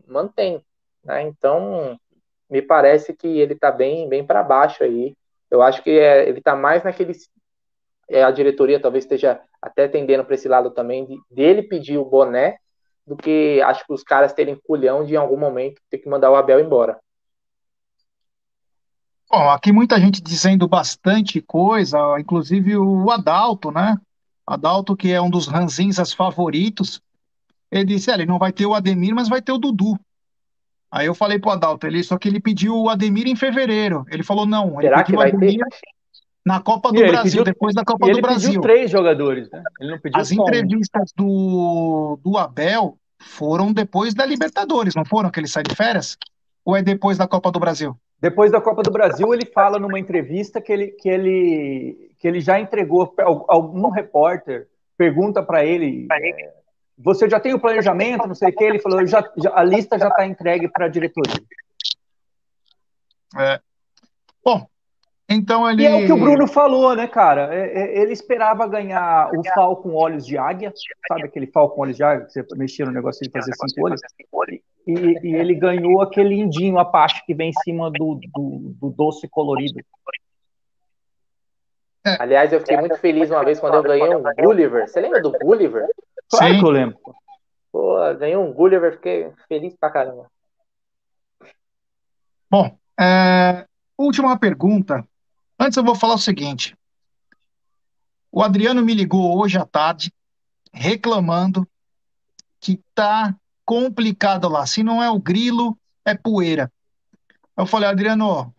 mantém, 0.08 0.64
né, 1.04 1.24
então 1.24 2.00
me 2.48 2.62
parece 2.62 3.16
que 3.16 3.28
ele 3.28 3.56
tá 3.56 3.72
bem, 3.72 4.08
bem 4.08 4.24
para 4.24 4.44
baixo 4.44 4.84
aí, 4.84 5.16
eu 5.50 5.64
acho 5.64 5.82
que 5.82 5.90
é, 5.90 6.30
ele 6.30 6.40
tá 6.40 6.56
mais 6.56 6.84
naquele 6.84 7.14
é, 8.08 8.24
a 8.24 8.30
diretoria 8.30 8.80
talvez 8.80 9.06
esteja 9.06 9.42
até 9.60 9.88
tendendo 9.88 10.24
para 10.24 10.36
esse 10.36 10.48
lado 10.48 10.70
também 10.70 11.04
de, 11.04 11.18
dele 11.32 11.64
pedir 11.64 11.98
o 11.98 12.06
boné 12.06 12.60
do 13.08 13.18
que 13.18 13.60
acho 13.66 13.84
que 13.88 13.94
os 13.94 14.04
caras 14.04 14.32
terem 14.32 14.56
culhão 14.64 15.04
de 15.04 15.16
em 15.16 15.18
algum 15.18 15.38
momento 15.38 15.82
ter 15.90 15.98
que 15.98 16.08
mandar 16.08 16.30
o 16.30 16.36
Abel 16.36 16.60
embora. 16.60 17.00
Bom, 19.28 19.50
aqui 19.50 19.72
muita 19.72 20.00
gente 20.00 20.22
dizendo 20.22 20.68
bastante 20.68 21.42
coisa, 21.42 21.98
inclusive 22.20 22.78
o 22.78 23.10
Adalto, 23.10 23.72
né? 23.72 24.00
Adalto, 24.46 24.96
que 24.96 25.12
é 25.12 25.20
um 25.20 25.30
dos 25.30 25.48
ranzinzas 25.48 26.14
favoritos, 26.14 27.02
ele 27.72 27.86
disse: 27.86 28.12
é, 28.12 28.14
ele 28.16 28.26
não 28.26 28.38
vai 28.40 28.52
ter 28.52 28.66
o 28.66 28.74
Ademir, 28.74 29.14
mas 29.14 29.28
vai 29.30 29.42
ter 29.42 29.52
o 29.52 29.58
Dudu. 29.58 29.98
Aí 30.92 31.08
eu 31.08 31.16
falei 31.16 31.40
pro 31.40 31.52
Adalto, 31.52 31.86
ele, 31.88 32.04
só 32.04 32.18
que 32.18 32.30
ele 32.30 32.40
pediu 32.40 32.76
o 32.78 32.90
Ademir 32.90 33.28
em 33.28 33.36
fevereiro. 33.36 34.06
Ele 34.10 34.24
falou: 34.24 34.46
não, 34.46 34.80
ele 34.80 34.88
Será 34.90 34.98
pediu 35.04 35.06
que 35.06 35.16
vai 35.18 35.32
o 35.32 35.36
Ademir 35.36 35.60
ter? 35.60 35.78
na 36.46 36.62
Copa 36.62 36.92
do 36.92 37.00
E 37.00 37.02
ele 37.02 37.12
Brasil, 37.12 37.32
pediu- 37.32 37.44
depois 37.44 37.74
da 37.74 37.84
Copa 37.84 38.06
E 38.08 38.12
do 38.12 38.16
ele 38.18 38.22
Brasil. 38.22 38.48
pediu 38.50 38.62
três 38.62 38.92
jogadores, 38.92 39.50
né? 39.50 39.64
Ele 39.82 39.92
não 39.92 40.00
pediu 40.00 40.22
As 40.22 40.30
só 40.30 40.36
um. 40.36 40.44
entrevistas 40.48 41.12
do, 41.16 42.20
do 42.24 42.38
Abel 42.38 42.98
foram 43.20 43.74
depois 43.74 44.14
da 44.14 44.26
Libertadores, 44.26 44.94
não 44.96 45.04
foram? 45.04 45.32
Que 45.32 45.40
ele 45.40 45.48
sai 45.48 45.64
de 45.64 45.74
férias? 45.76 46.18
Ou 46.64 46.76
é 46.76 46.82
depois 46.84 47.18
da 47.18 47.28
Copa 47.28 47.52
do 47.52 47.60
Brasil? 47.60 47.98
Depois 48.22 48.52
da 48.52 48.62
Copa 48.62 48.82
do 48.84 48.92
Brasil, 48.92 49.34
ele 49.34 49.46
fala 49.48 49.78
numa 49.80 50.00
entrevista 50.00 50.62
que 50.62 50.72
ele, 50.72 50.88
que 50.90 51.10
ele, 51.10 52.12
que 52.20 52.28
ele 52.28 52.40
já 52.40 52.60
entregou 52.60 53.14
al- 53.20 53.46
algum 53.50 53.90
repórter 53.90 54.68
pergunta 54.98 55.44
para 55.44 55.66
ele, 55.66 56.08
é, 56.12 56.54
você 56.98 57.30
já 57.30 57.40
tem 57.40 57.54
o 57.54 57.60
planejamento, 57.60 58.28
não 58.28 58.36
sei 58.36 58.50
o 58.50 58.56
que, 58.56 58.64
ele 58.64 58.80
falou, 58.80 59.06
já, 59.06 59.22
já- 59.38 59.54
a 59.54 59.64
lista 59.64 59.98
já 59.98 60.08
está 60.08 60.26
entregue 60.26 60.68
para 60.70 60.86
a 60.86 60.90
diretoria. 60.90 61.44
É. 63.38 63.60
Bom, 64.44 64.66
Então 65.28 65.70
ele. 65.70 65.84
E 65.84 65.86
é 65.86 65.96
o 65.96 66.06
que 66.06 66.14
o 66.14 66.18
Bruno 66.18 66.48
falou, 66.48 66.96
né, 66.96 67.08
cara? 67.08 67.54
É, 67.54 67.80
é, 67.80 68.02
ele 68.02 68.14
esperava 68.14 68.68
ganhar 68.68 69.30
o 69.34 69.44
fal 69.54 69.76
com 69.78 69.94
olhos 69.94 70.26
de 70.26 70.38
águia, 70.38 70.72
sabe 71.08 71.24
aquele 71.24 71.48
fal 71.48 71.70
com 71.72 71.82
olhos 71.82 71.98
de 71.98 72.04
águia 72.04 72.26
que 72.26 72.32
você 72.32 72.46
mexia 72.56 72.86
no 72.86 72.92
negócio 72.92 73.22
de 73.22 73.32
fazer 73.32 73.52
cinco 73.54 73.88
olhos? 73.88 74.02
E, 74.88 74.94
e, 74.94 75.36
ele 75.36 75.56
ganhou 75.56 76.02
aquele 76.02 76.36
indinho 76.36 76.78
Apache 76.78 77.26
que 77.26 77.34
vem 77.34 77.50
em 77.50 77.62
cima 77.64 77.90
do, 77.90 78.20
do, 78.34 78.76
do 78.80 78.90
doce 78.92 79.28
colorido. 79.28 79.80
É. 82.06 82.22
Aliás, 82.22 82.54
eu 82.54 82.60
fiquei 82.60 82.78
muito 82.78 82.98
feliz 82.98 83.32
uma 83.32 83.44
vez 83.44 83.60
quando 83.60 83.74
eu 83.74 83.84
ganhei 83.84 84.16
um 84.16 84.22
Gulliver. 84.38 84.88
Você 84.88 85.02
lembra 85.02 85.20
do 85.22 85.32
Gulliver? 85.32 85.88
Claro 86.30 86.54
Sim. 86.54 86.60
que 86.60 86.66
eu 86.66 86.70
lembro. 86.70 87.00
Pô, 87.72 87.98
ganhei 88.16 88.38
um 88.38 88.54
Gulliver, 88.54 88.94
fiquei 88.94 89.32
feliz 89.48 89.76
pra 89.76 89.90
caramba. 89.90 90.30
Bom, 92.50 92.78
é, 93.00 93.66
última 93.98 94.38
pergunta. 94.40 95.06
Antes 95.60 95.78
eu 95.78 95.84
vou 95.84 95.96
falar 95.96 96.16
o 96.16 96.20
seguinte. 96.20 96.78
O 98.32 98.42
Adriano 98.44 98.82
me 98.82 98.94
ligou 98.94 99.38
hoje 99.40 99.58
à 99.58 99.66
tarde 99.66 100.12
reclamando 100.74 101.68
que 102.60 102.82
tá 102.94 103.36
complicado 103.64 104.50
lá. 104.50 104.66
Se 104.66 104.84
não 104.84 105.02
é 105.02 105.10
o 105.10 105.20
grilo, 105.20 105.78
é 106.04 106.16
poeira. 106.16 106.72
Eu 107.58 107.66
falei, 107.66 107.90
Adriano, 107.90 108.54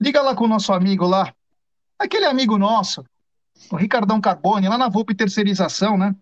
liga 0.00 0.22
lá 0.22 0.34
com 0.34 0.44
o 0.44 0.48
nosso 0.48 0.72
amigo 0.72 1.06
lá. 1.06 1.34
Aquele 1.98 2.26
amigo 2.26 2.58
nosso, 2.58 3.04
o 3.70 3.76
Ricardão 3.76 4.20
Carbone, 4.20 4.68
lá 4.68 4.78
na 4.78 4.88
Volpe 4.88 5.14
Terceirização, 5.14 5.96
né? 5.96 6.14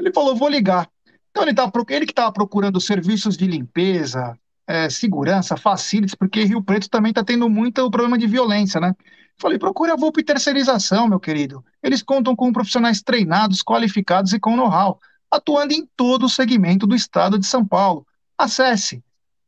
Ele 0.00 0.12
falou, 0.12 0.36
vou 0.36 0.48
ligar. 0.48 0.88
Então 1.30 1.42
ele, 1.42 1.54
tá, 1.54 1.70
ele 1.88 2.06
que 2.06 2.12
estava 2.12 2.32
procurando 2.32 2.80
serviços 2.80 3.36
de 3.36 3.46
limpeza, 3.46 4.38
é, 4.66 4.88
segurança, 4.88 5.54
facilities, 5.56 6.14
porque 6.14 6.44
Rio 6.44 6.62
Preto 6.62 6.88
também 6.88 7.10
está 7.10 7.24
tendo 7.24 7.48
muito 7.48 7.90
problema 7.90 8.16
de 8.16 8.26
violência, 8.26 8.80
né? 8.80 8.94
Falei, 9.36 9.58
procure 9.58 9.90
a 9.90 9.96
Volpe 9.96 10.22
Terceirização, 10.22 11.08
meu 11.08 11.18
querido. 11.18 11.64
Eles 11.82 12.02
contam 12.02 12.36
com 12.36 12.52
profissionais 12.52 13.02
treinados, 13.02 13.62
qualificados 13.62 14.32
e 14.32 14.38
com 14.38 14.54
know-how, 14.54 15.00
atuando 15.30 15.72
em 15.72 15.88
todo 15.96 16.26
o 16.26 16.28
segmento 16.28 16.86
do 16.86 16.94
estado 16.94 17.38
de 17.38 17.46
São 17.46 17.66
Paulo. 17.66 18.06
Acesse 18.36 19.02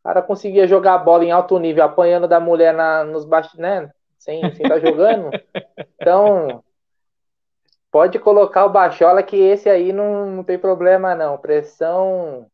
O 0.00 0.04
cara 0.04 0.22
conseguia 0.22 0.68
jogar 0.68 0.94
a 0.94 0.98
bola 0.98 1.24
em 1.24 1.30
alto 1.30 1.58
nível, 1.58 1.84
apanhando 1.84 2.28
da 2.28 2.38
mulher 2.38 2.74
na, 2.74 3.04
nos 3.04 3.24
baixos, 3.24 3.58
né? 3.58 3.90
Sem 4.18 4.46
estar 4.46 4.68
tá 4.68 4.78
jogando. 4.78 5.30
Então, 6.02 6.64
pode 7.90 8.18
colocar 8.18 8.64
o 8.64 8.70
Bachola 8.70 9.22
que 9.22 9.36
esse 9.36 9.68
aí 9.68 9.92
não, 9.92 10.26
não 10.26 10.44
tem 10.44 10.58
problema, 10.58 11.14
não. 11.14 11.38
Pressão. 11.38 12.46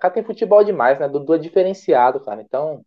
Cá 0.00 0.10
tem 0.10 0.22
futebol 0.22 0.64
demais, 0.64 0.98
né? 0.98 1.08
Dudu 1.08 1.34
é 1.34 1.38
diferenciado, 1.38 2.20
cara. 2.20 2.42
Então, 2.42 2.84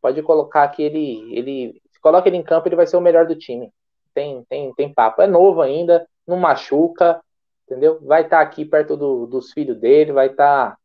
pode 0.00 0.22
colocar 0.22 0.66
que 0.68 0.82
ele, 0.82 1.36
ele 1.36 1.82
coloca 2.02 2.28
ele 2.28 2.36
em 2.36 2.42
campo, 2.42 2.68
ele 2.68 2.76
vai 2.76 2.86
ser 2.86 2.96
o 2.96 3.00
melhor 3.00 3.26
do 3.26 3.36
time. 3.36 3.72
Tem, 4.14 4.44
tem, 4.44 4.74
tem 4.74 4.92
papo. 4.92 5.22
É 5.22 5.26
novo 5.26 5.62
ainda, 5.62 6.06
não 6.26 6.36
machuca, 6.36 7.20
entendeu? 7.64 8.00
Vai 8.02 8.22
estar 8.22 8.38
tá 8.38 8.42
aqui 8.42 8.64
perto 8.64 8.96
do, 8.96 9.26
dos 9.26 9.52
filhos 9.52 9.78
dele, 9.78 10.12
vai 10.12 10.26
estar 10.28 10.76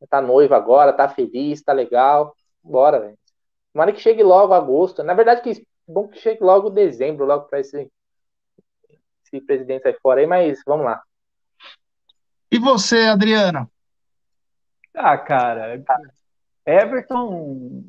tá, 0.00 0.06
tá 0.08 0.20
noivo 0.20 0.54
agora, 0.54 0.92
tá 0.92 1.08
feliz, 1.08 1.62
tá 1.62 1.72
legal. 1.72 2.34
Bora, 2.62 3.00
velho. 3.00 3.18
Tomara 3.72 3.92
que 3.92 4.00
chegue 4.00 4.22
logo 4.22 4.52
agosto. 4.52 5.02
Na 5.02 5.14
verdade, 5.14 5.42
que 5.42 5.66
bom 5.86 6.08
que 6.08 6.18
chegue 6.18 6.42
logo 6.42 6.70
dezembro, 6.70 7.26
logo 7.26 7.46
para 7.46 7.60
esse, 7.60 7.90
esse 9.36 9.46
presidente 9.46 9.82
sair 9.82 9.98
fora 10.00 10.20
aí, 10.20 10.26
mas 10.26 10.60
vamos 10.66 10.84
lá. 10.84 11.02
E 12.50 12.58
você, 12.58 13.06
Adriano? 13.06 13.68
Ah, 14.94 15.18
cara, 15.18 15.82
Everton 16.64 17.82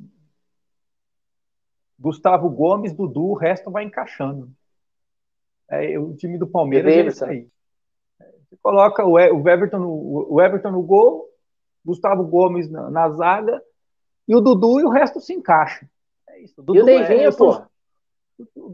Gustavo 1.99 2.49
Gomes, 2.49 2.93
Dudu, 2.93 3.31
o 3.31 3.35
resto 3.35 3.69
vai 3.69 3.83
encaixando. 3.83 4.49
É, 5.69 5.97
o 5.99 6.15
time 6.15 6.37
do 6.37 6.47
Palmeiras 6.47 6.93
é 6.93 7.05
isso 7.05 7.25
aí. 7.25 7.47
Você 8.49 8.57
coloca 8.61 9.05
o, 9.05 9.19
Everton 9.19 9.79
no, 9.79 10.27
o 10.29 10.41
Everton 10.41 10.71
no 10.71 10.83
gol, 10.83 11.27
Gustavo 11.83 12.25
Gomes 12.25 12.69
na, 12.69 12.89
na, 12.89 13.09
zaga, 13.09 13.61
e 14.27 14.35
o 14.35 14.41
Dudu 14.41 14.79
e 14.79 14.83
o 14.83 14.89
resto 14.89 15.19
se 15.19 15.33
encaixa. 15.33 15.87
É 16.27 16.41
isso. 16.41 16.61
Dudu 16.61 16.79
e 16.79 16.81
o 16.81 16.85
Deivinho, 16.85 17.29
é, 17.29 17.31
pô? 17.31 17.63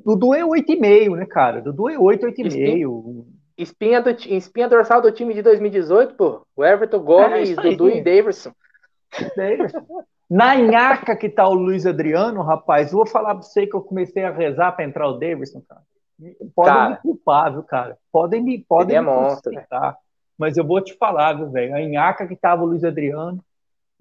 Dudu 0.06 0.34
é 0.34 0.44
8,5, 0.44 1.16
né, 1.16 1.26
cara? 1.26 1.62
Dudu 1.62 1.90
é 1.90 1.98
8, 1.98 2.26
8,5. 2.28 3.26
Espinha, 3.58 4.02
do, 4.02 4.10
espinha 4.10 4.68
dorsal 4.68 5.02
do 5.02 5.12
time 5.12 5.34
de 5.34 5.42
2018, 5.42 6.16
pô. 6.16 6.42
O 6.56 6.66
Everton 6.66 7.00
Gomes, 7.00 7.52
é 7.52 7.62
Dudu 7.62 7.90
e. 7.90 8.02
Daverson. 8.02 8.52
Na 10.30 10.56
nhaca 10.56 11.16
que 11.16 11.30
tá 11.30 11.48
o 11.48 11.54
Luiz 11.54 11.86
Adriano, 11.86 12.42
rapaz, 12.42 12.92
eu 12.92 12.98
vou 12.98 13.06
falar 13.06 13.36
pra 13.36 13.44
você 13.44 13.68
que 13.68 13.76
eu 13.76 13.82
comecei 13.82 14.24
a 14.24 14.32
rezar 14.32 14.72
para 14.72 14.86
entrar 14.86 15.08
o 15.10 15.18
Davidson, 15.20 15.62
cara. 15.68 15.82
Podem 16.56 16.74
cara, 16.74 16.90
me 16.90 16.98
culpar, 16.98 17.52
viu, 17.52 17.64
cara? 17.64 17.98
Podem 18.12 18.42
me, 18.42 18.58
podem 18.60 18.96
é 18.96 19.02
me 19.02 19.08
monstro, 19.08 19.52
tá? 19.70 19.98
Mas 20.38 20.56
eu 20.56 20.66
vou 20.66 20.82
te 20.82 20.94
falar, 20.94 21.34
viu, 21.34 21.50
velho? 21.50 21.76
A 21.76 21.82
nhaca 21.82 22.26
que 22.28 22.36
tava 22.36 22.64
o 22.64 22.66
Luiz 22.66 22.84
Adriano, 22.84 23.44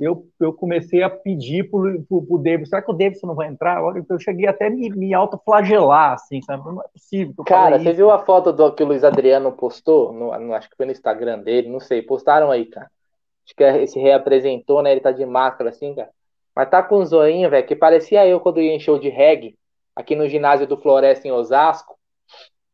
eu, 0.00 0.26
eu 0.40 0.52
comecei 0.52 1.02
a 1.02 1.10
pedir 1.10 1.70
pro, 1.70 2.02
pro, 2.04 2.22
pro 2.22 2.38
Davidson, 2.38 2.70
será 2.70 2.82
que 2.82 2.90
o 2.90 2.94
Davidson 2.94 3.26
não 3.26 3.34
vai 3.34 3.48
entrar? 3.48 3.82
Eu 4.08 4.18
cheguei 4.18 4.48
até 4.48 4.68
a 4.68 4.70
me, 4.70 4.88
me 4.88 5.12
autoflagelar, 5.12 6.14
assim, 6.14 6.40
sabe? 6.40 6.64
Não 6.64 6.80
é 6.80 6.88
possível. 6.88 7.44
Cara, 7.44 7.78
você 7.78 7.90
isso. 7.90 7.96
viu 7.96 8.10
a 8.10 8.18
foto 8.18 8.50
do 8.50 8.72
que 8.72 8.82
o 8.82 8.86
Luiz 8.86 9.04
Adriano 9.04 9.52
postou? 9.52 10.10
No, 10.10 10.36
no, 10.38 10.54
acho 10.54 10.70
que 10.70 10.76
foi 10.76 10.86
no 10.86 10.92
Instagram 10.92 11.40
dele, 11.40 11.68
não 11.68 11.80
sei. 11.80 12.00
Postaram 12.00 12.50
aí, 12.50 12.64
cara. 12.64 12.90
Acho 13.44 13.54
que 13.54 13.86
se 13.88 14.00
reapresentou, 14.00 14.82
né? 14.82 14.90
Ele 14.90 15.00
tá 15.00 15.12
de 15.12 15.26
máscara, 15.26 15.68
assim, 15.68 15.94
cara. 15.94 16.08
Mas 16.56 16.70
tá 16.70 16.82
com 16.82 16.98
um 16.98 17.04
zoinho, 17.04 17.50
velho, 17.50 17.66
que 17.66 17.76
parecia 17.76 18.26
eu 18.26 18.40
quando 18.40 18.60
ia 18.60 18.74
em 18.74 18.80
show 18.80 18.98
de 18.98 19.10
reggae, 19.10 19.54
aqui 19.94 20.16
no 20.16 20.28
ginásio 20.28 20.66
do 20.66 20.78
Floresta 20.78 21.28
em 21.28 21.30
Osasco, 21.30 21.94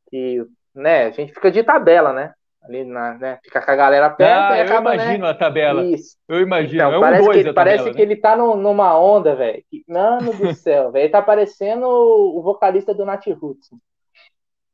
que, 0.08 0.46
né, 0.72 1.06
a 1.06 1.10
gente 1.10 1.34
fica 1.34 1.50
de 1.50 1.64
tabela, 1.64 2.12
né? 2.12 2.34
Ali 2.66 2.84
na, 2.84 3.14
né, 3.14 3.38
fica 3.42 3.62
com 3.62 3.70
a 3.70 3.76
galera 3.76 4.10
perto 4.10 4.52
ah, 4.52 4.58
e 4.58 4.60
acaba, 4.60 4.92
eu 4.92 4.96
né? 4.96 5.04
imagino 5.04 5.24
né? 5.24 5.30
a 5.30 5.34
tabela. 5.34 5.84
Isso. 5.84 6.16
Eu 6.28 6.40
imagino. 6.40 6.74
Então, 6.74 6.92
é 6.92 6.98
um 6.98 7.00
parece 7.00 7.22
que, 7.22 7.52
parece 7.52 7.52
tabela, 7.52 7.90
que 7.90 7.96
né? 7.96 8.02
ele 8.02 8.16
tá 8.16 8.36
no, 8.36 8.56
numa 8.56 8.98
onda, 8.98 9.34
velho. 9.36 9.62
Mano 9.88 10.32
do 10.32 10.52
céu, 10.54 10.90
velho. 10.90 11.04
Ele 11.04 11.12
tá 11.12 11.22
parecendo 11.22 11.86
o, 11.86 12.38
o 12.38 12.42
vocalista 12.42 12.92
do 12.92 13.04
Nat 13.04 13.26
Roots. 13.28 13.70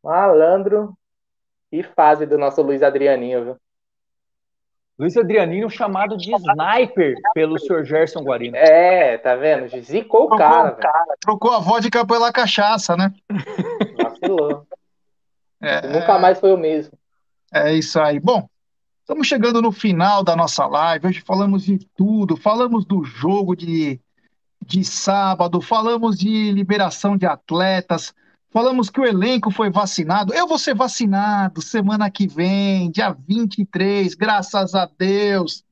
Malandro 0.02 0.94
e 1.70 1.82
fase 1.82 2.26
do 2.26 2.36
nosso 2.36 2.60
Luiz 2.62 2.82
Adrianinho, 2.82 3.44
viu? 3.44 3.56
Luiz 4.98 5.16
Adrianino 5.16 5.68
chamado 5.70 6.16
de 6.16 6.32
sniper 6.34 7.16
pelo 7.34 7.58
Sr. 7.58 7.84
Gerson 7.84 8.22
Guarino. 8.22 8.56
É, 8.56 9.18
tá 9.18 9.34
vendo? 9.34 9.68
Zicou 9.80 10.26
o 10.26 10.36
cara, 10.36 10.72
cara. 10.72 11.16
Trocou 11.18 11.50
a 11.50 11.58
vodka 11.58 12.06
pela 12.06 12.32
cachaça, 12.32 12.96
né? 12.96 13.12
Vacilou. 13.96 14.66
É, 15.60 15.86
Nunca 15.88 16.18
mais 16.18 16.38
foi 16.38 16.52
o 16.52 16.58
mesmo. 16.58 16.96
É 17.52 17.74
isso 17.74 18.00
aí. 18.00 18.18
Bom, 18.18 18.48
estamos 19.00 19.26
chegando 19.26 19.60
no 19.60 19.70
final 19.70 20.24
da 20.24 20.34
nossa 20.34 20.66
live. 20.66 21.08
Hoje 21.08 21.20
falamos 21.20 21.64
de 21.64 21.78
tudo. 21.96 22.36
Falamos 22.36 22.84
do 22.84 23.04
jogo 23.04 23.54
de, 23.54 24.00
de 24.64 24.84
sábado, 24.84 25.60
falamos 25.60 26.18
de 26.18 26.50
liberação 26.52 27.16
de 27.16 27.26
atletas, 27.26 28.14
Falamos 28.52 28.90
que 28.90 29.00
o 29.00 29.06
elenco 29.06 29.50
foi 29.50 29.70
vacinado. 29.70 30.34
Eu 30.34 30.46
vou 30.46 30.58
ser 30.58 30.74
vacinado 30.74 31.62
semana 31.62 32.10
que 32.10 32.26
vem, 32.26 32.90
dia 32.90 33.16
23, 33.26 34.14
graças 34.14 34.74
a 34.74 34.86
Deus. 34.98 35.64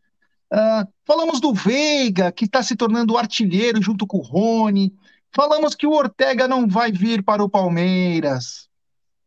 Uh, 0.51 0.89
falamos 1.05 1.41
do 1.41 1.53
Veiga, 1.53 2.33
que 2.33 2.47
está 2.47 2.63
se 2.63 2.75
tornando 2.75 3.19
artilheiro 3.19 3.83
junto 3.83 4.07
com 4.07 4.17
o 4.17 4.23
Rony. 4.23 4.95
Falamos 5.31 5.75
que 5.75 5.87
o 5.87 5.93
Ortega 5.93 6.49
não 6.49 6.67
vai 6.67 6.91
vir 6.91 7.23
para 7.23 7.45
o 7.45 7.51
Palmeiras. 7.51 8.70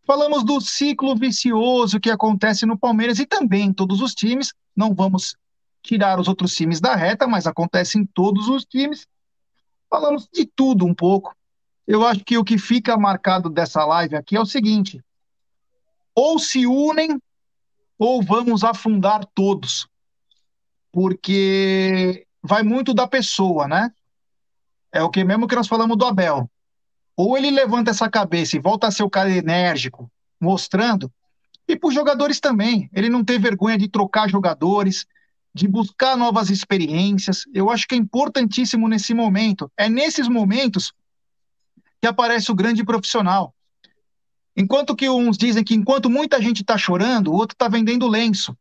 Falamos 0.06 0.44
do 0.44 0.60
ciclo 0.60 1.16
vicioso 1.16 2.00
que 2.00 2.10
acontece 2.10 2.66
no 2.66 2.78
Palmeiras 2.78 3.20
e 3.20 3.26
também 3.26 3.68
em 3.68 3.74
todos 3.74 4.02
os 4.02 4.14
times. 4.14 4.54
Não 4.76 4.94
vamos 4.94 5.36
tirar 5.82 6.20
os 6.20 6.28
outros 6.28 6.54
times 6.56 6.82
da 6.82 6.96
reta, 6.96 7.28
mas 7.28 7.48
acontece 7.48 7.98
em 7.98 8.06
todos 8.06 8.48
os 8.48 8.66
times. 8.66 9.08
Falamos 9.90 10.28
de 10.34 10.46
tudo 10.46 10.86
um 10.86 10.94
pouco. 10.94 11.36
Eu 11.88 12.06
acho 12.06 12.24
que 12.24 12.38
o 12.38 12.44
que 12.44 12.58
fica 12.58 12.98
marcado 12.98 13.50
dessa 13.50 13.86
live 13.86 14.16
aqui 14.16 14.36
é 14.36 14.42
o 14.42 14.46
seguinte: 14.46 15.02
ou 16.16 16.40
se 16.40 16.66
unem, 16.66 17.22
ou 17.98 18.22
vamos 18.22 18.64
afundar 18.64 19.26
todos. 19.34 19.88
Porque 20.92 22.26
vai 22.42 22.62
muito 22.62 22.94
da 22.94 23.08
pessoa, 23.08 23.68
né? 23.68 23.92
É 24.92 25.02
o 25.02 25.10
que 25.10 25.24
mesmo 25.24 25.48
que 25.48 25.56
nós 25.56 25.68
falamos 25.68 25.98
do 25.98 26.06
Abel. 26.06 26.50
Ou 27.16 27.38
ele 27.38 27.52
levanta 27.52 27.92
essa 27.92 28.10
cabeça 28.10 28.56
e 28.56 28.60
volta 28.60 28.88
a 28.88 28.92
ser 28.92 29.04
o 29.04 29.10
cara 29.10 29.30
enérgico, 29.30 30.12
mostrando, 30.40 31.12
e 31.68 31.76
para 31.76 31.88
os 31.88 31.94
jogadores 31.94 32.40
também. 32.40 32.90
Ele 32.94 33.10
não 33.10 33.24
ter 33.24 33.40
vergonha 33.40 33.78
de 33.78 33.88
trocar 33.88 34.30
jogadores, 34.30 35.06
de 35.54 35.68
buscar 35.68 36.18
novas 36.18 36.50
experiências. 36.50 37.44
Eu 37.54 37.70
acho 37.70 37.88
que 37.88 37.96
é 37.96 37.98
importantíssimo 37.98 38.88
nesse 38.88 39.14
momento. 39.14 39.72
É 39.78 39.88
nesses 39.88 40.28
momentos 40.28 40.92
que 42.02 42.08
aparece 42.08 42.52
o 42.52 42.56
grande 42.56 42.84
profissional. 42.84 43.54
Enquanto 44.56 44.96
que 44.96 45.10
uns 45.10 45.38
dizem 45.38 45.64
que 45.64 45.74
enquanto 45.74 46.10
muita 46.10 46.42
gente 46.42 46.62
está 46.62 46.78
chorando, 46.78 47.32
o 47.32 47.36
outro 47.36 47.56
está 47.56 47.68
vendendo 47.68 48.08
lenço. 48.08 48.56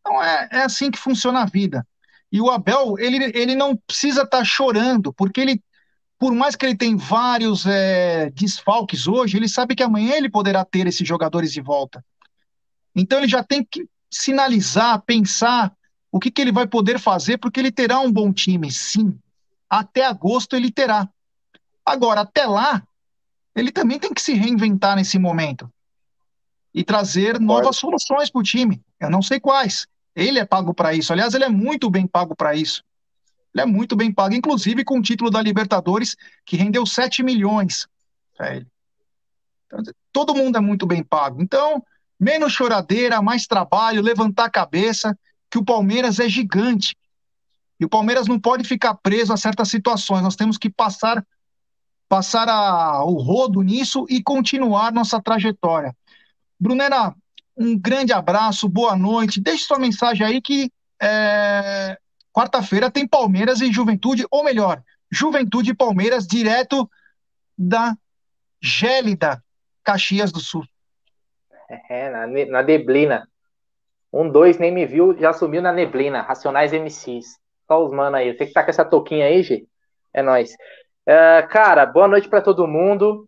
Então 0.00 0.22
é, 0.22 0.48
é 0.52 0.62
assim 0.62 0.90
que 0.90 0.98
funciona 0.98 1.42
a 1.42 1.46
vida. 1.46 1.86
E 2.30 2.40
o 2.40 2.50
Abel, 2.50 2.96
ele, 2.98 3.32
ele 3.34 3.54
não 3.54 3.76
precisa 3.76 4.22
estar 4.22 4.38
tá 4.38 4.44
chorando, 4.44 5.12
porque 5.12 5.40
ele 5.40 5.62
por 6.18 6.32
mais 6.32 6.56
que 6.56 6.64
ele 6.64 6.76
tenha 6.76 6.96
vários 6.96 7.66
é, 7.66 8.30
desfalques 8.30 9.06
hoje, 9.06 9.36
ele 9.36 9.48
sabe 9.48 9.74
que 9.74 9.82
amanhã 9.82 10.14
ele 10.14 10.30
poderá 10.30 10.64
ter 10.64 10.86
esses 10.86 11.06
jogadores 11.06 11.52
de 11.52 11.60
volta. 11.60 12.04
Então 12.94 13.18
ele 13.18 13.28
já 13.28 13.44
tem 13.44 13.62
que 13.64 13.86
sinalizar, 14.10 15.02
pensar 15.02 15.72
o 16.10 16.18
que, 16.18 16.30
que 16.30 16.40
ele 16.40 16.52
vai 16.52 16.66
poder 16.66 16.98
fazer, 16.98 17.36
porque 17.36 17.60
ele 17.60 17.70
terá 17.70 18.00
um 18.00 18.10
bom 18.10 18.32
time, 18.32 18.70
sim. 18.72 19.18
Até 19.68 20.06
agosto 20.06 20.56
ele 20.56 20.70
terá. 20.70 21.08
Agora, 21.84 22.22
até 22.22 22.46
lá, 22.46 22.82
ele 23.54 23.70
também 23.70 23.98
tem 23.98 24.12
que 24.12 24.22
se 24.22 24.32
reinventar 24.32 24.96
nesse 24.96 25.18
momento 25.18 25.70
e 26.72 26.82
trazer 26.82 27.40
novas 27.40 27.76
soluções 27.76 28.30
para 28.30 28.40
o 28.40 28.42
time. 28.42 28.82
Eu 29.00 29.10
não 29.10 29.22
sei 29.22 29.38
quais. 29.40 29.86
Ele 30.14 30.38
é 30.38 30.44
pago 30.44 30.72
para 30.72 30.94
isso. 30.94 31.12
Aliás, 31.12 31.34
ele 31.34 31.44
é 31.44 31.48
muito 31.48 31.90
bem 31.90 32.06
pago 32.06 32.34
para 32.34 32.54
isso. 32.54 32.82
Ele 33.56 33.62
é 33.62 33.66
muito 33.66 33.96
bem 33.96 34.12
pago, 34.12 34.34
inclusive 34.34 34.84
com 34.84 34.98
o 34.98 35.02
título 35.02 35.30
da 35.30 35.40
Libertadores, 35.40 36.14
que 36.44 36.58
rendeu 36.58 36.84
7 36.84 37.22
milhões 37.22 37.88
para 38.36 38.54
ele. 38.54 38.66
Então, 39.64 39.82
todo 40.12 40.34
mundo 40.34 40.58
é 40.58 40.60
muito 40.60 40.86
bem 40.86 41.02
pago. 41.02 41.40
Então, 41.40 41.82
menos 42.20 42.52
choradeira, 42.52 43.22
mais 43.22 43.46
trabalho, 43.46 44.02
levantar 44.02 44.44
a 44.44 44.50
cabeça, 44.50 45.18
que 45.50 45.56
o 45.56 45.64
Palmeiras 45.64 46.20
é 46.20 46.28
gigante. 46.28 46.94
E 47.80 47.84
o 47.86 47.88
Palmeiras 47.88 48.26
não 48.26 48.38
pode 48.38 48.62
ficar 48.62 48.92
preso 48.96 49.32
a 49.32 49.38
certas 49.38 49.70
situações. 49.70 50.22
Nós 50.22 50.36
temos 50.36 50.58
que 50.58 50.68
passar 50.68 51.24
passar 52.08 52.48
a, 52.48 53.02
o 53.04 53.14
rodo 53.14 53.62
nisso 53.62 54.04
e 54.08 54.22
continuar 54.22 54.92
nossa 54.92 55.20
trajetória. 55.20 55.96
Brunera, 56.60 57.12
um 57.56 57.76
grande 57.76 58.12
abraço, 58.12 58.68
boa 58.68 58.94
noite. 58.94 59.40
Deixe 59.40 59.64
sua 59.64 59.78
mensagem 59.78 60.24
aí 60.24 60.40
que 60.42 60.70
é, 61.02 61.98
Quarta-feira 62.36 62.90
tem 62.90 63.08
Palmeiras 63.08 63.62
e 63.62 63.72
Juventude, 63.72 64.26
ou 64.30 64.44
melhor, 64.44 64.82
Juventude 65.10 65.70
e 65.70 65.74
Palmeiras 65.74 66.26
direto 66.26 66.86
da 67.56 67.96
gélida 68.60 69.42
Caxias 69.82 70.30
do 70.30 70.40
Sul. 70.40 70.62
É, 71.88 72.10
na, 72.10 72.26
na 72.26 72.62
neblina. 72.62 73.26
Um, 74.12 74.28
dois, 74.28 74.58
nem 74.58 74.70
me 74.70 74.84
viu, 74.84 75.18
já 75.18 75.32
sumiu 75.32 75.62
na 75.62 75.72
neblina. 75.72 76.20
Racionais 76.20 76.74
MCs. 76.74 77.38
Só 77.66 77.82
os 77.82 77.90
mano 77.90 78.16
aí. 78.16 78.36
Você 78.36 78.44
que 78.44 78.52
tá 78.52 78.62
com 78.62 78.70
essa 78.70 78.84
touquinha 78.84 79.24
aí, 79.24 79.42
G? 79.42 79.66
É 80.12 80.22
nóis. 80.22 80.54
É, 81.06 81.42
cara, 81.42 81.86
boa 81.86 82.06
noite 82.06 82.28
para 82.28 82.42
todo 82.42 82.68
mundo. 82.68 83.26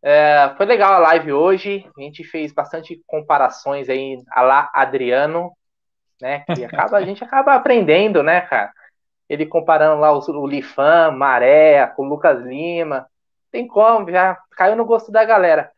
É, 0.00 0.54
foi 0.56 0.66
legal 0.66 0.92
a 0.92 0.98
live 0.98 1.32
hoje. 1.32 1.90
A 1.98 2.00
gente 2.00 2.22
fez 2.22 2.52
bastante 2.52 3.02
comparações 3.04 3.88
aí 3.88 4.16
a 4.30 4.42
lá 4.42 4.70
Adriano 4.72 5.50
né? 6.20 6.44
Que 6.54 6.64
acaba, 6.64 6.96
a 6.96 7.02
gente 7.02 7.22
acaba 7.22 7.54
aprendendo, 7.54 8.22
né, 8.22 8.40
cara? 8.42 8.72
Ele 9.28 9.46
comparando 9.46 10.00
lá 10.00 10.12
os, 10.12 10.28
o 10.28 10.46
Lifan, 10.46 11.10
Maré, 11.12 11.86
com 11.88 12.04
o 12.04 12.08
Lucas 12.08 12.42
Lima. 12.42 13.06
Tem 13.50 13.66
como, 13.66 14.10
já 14.10 14.38
caiu 14.52 14.76
no 14.76 14.84
gosto 14.84 15.10
da 15.10 15.24
galera. 15.24 15.70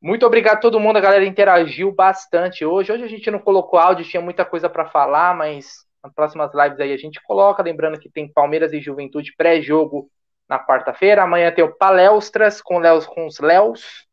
Muito 0.00 0.26
obrigado 0.26 0.56
a 0.56 0.60
todo 0.60 0.80
mundo, 0.80 0.96
a 0.96 1.00
galera 1.00 1.24
interagiu 1.24 1.92
bastante 1.92 2.64
hoje. 2.64 2.90
Hoje 2.90 3.04
a 3.04 3.08
gente 3.08 3.30
não 3.30 3.38
colocou 3.38 3.78
áudio, 3.78 4.04
tinha 4.04 4.20
muita 4.20 4.44
coisa 4.44 4.68
para 4.68 4.88
falar, 4.88 5.34
mas 5.34 5.86
nas 6.02 6.12
próximas 6.12 6.52
lives 6.52 6.80
aí 6.80 6.92
a 6.92 6.96
gente 6.96 7.22
coloca. 7.22 7.62
Lembrando 7.62 8.00
que 8.00 8.10
tem 8.10 8.32
Palmeiras 8.32 8.72
e 8.72 8.80
Juventude 8.80 9.32
pré-jogo 9.36 10.10
na 10.48 10.58
quarta-feira. 10.58 11.22
Amanhã 11.22 11.52
tem 11.52 11.64
o 11.64 11.76
Palestras 11.76 12.60
com, 12.60 12.78
Leos, 12.78 13.06
com 13.06 13.26
os 13.26 13.38
Léos, 13.38 14.06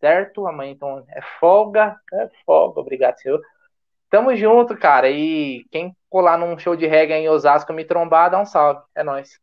certo? 0.00 0.46
Amanhã 0.46 0.72
então 0.72 1.04
é 1.10 1.20
folga. 1.38 1.96
É 2.14 2.30
folga, 2.46 2.80
obrigado, 2.80 3.18
senhor. 3.18 3.40
Tamo 4.16 4.34
junto, 4.34 4.74
cara. 4.74 5.10
E 5.10 5.66
quem 5.70 5.94
colar 6.08 6.38
num 6.38 6.58
show 6.58 6.74
de 6.74 6.86
reggae 6.86 7.12
em 7.12 7.28
Osasco 7.28 7.70
me 7.74 7.84
trombar, 7.84 8.30
dá 8.30 8.40
um 8.40 8.46
salve. 8.46 8.80
É 8.94 9.02
nóis. 9.02 9.38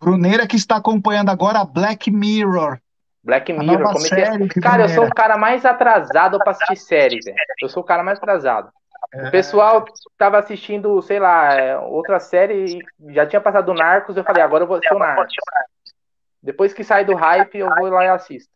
Bruneira 0.00 0.46
que 0.46 0.56
está 0.56 0.76
acompanhando 0.76 1.28
agora 1.28 1.62
Black 1.62 2.10
Mirror. 2.10 2.80
Black 3.22 3.52
Mirror. 3.52 3.92
Comecei 3.92 4.24
a... 4.24 4.38
Cara, 4.62 4.84
eu 4.84 4.88
sou 4.88 5.04
o 5.04 5.14
cara 5.14 5.36
mais 5.36 5.66
atrasado 5.66 6.38
pra 6.38 6.52
assistir 6.52 6.76
série, 6.76 7.20
velho. 7.22 7.36
Eu 7.60 7.68
sou 7.68 7.82
o 7.82 7.86
cara 7.86 8.02
mais 8.02 8.16
atrasado. 8.16 8.70
É... 9.12 9.28
O 9.28 9.30
pessoal 9.30 9.84
tava 10.16 10.38
assistindo, 10.38 11.02
sei 11.02 11.18
lá, 11.18 11.52
é, 11.52 11.76
outra 11.76 12.18
série 12.18 12.64
e 12.64 13.12
já 13.12 13.26
tinha 13.26 13.42
passado 13.42 13.74
Narcos, 13.74 14.16
eu 14.16 14.24
falei, 14.24 14.42
agora 14.42 14.64
eu 14.64 14.68
vou 14.68 14.78
assistir 14.78 14.94
o 14.94 14.98
Narcos. 14.98 15.34
Depois 16.42 16.72
que 16.72 16.82
sai 16.82 17.04
do 17.04 17.14
hype, 17.14 17.58
eu 17.58 17.68
vou 17.76 17.90
lá 17.90 18.06
e 18.06 18.08
assisto. 18.08 18.50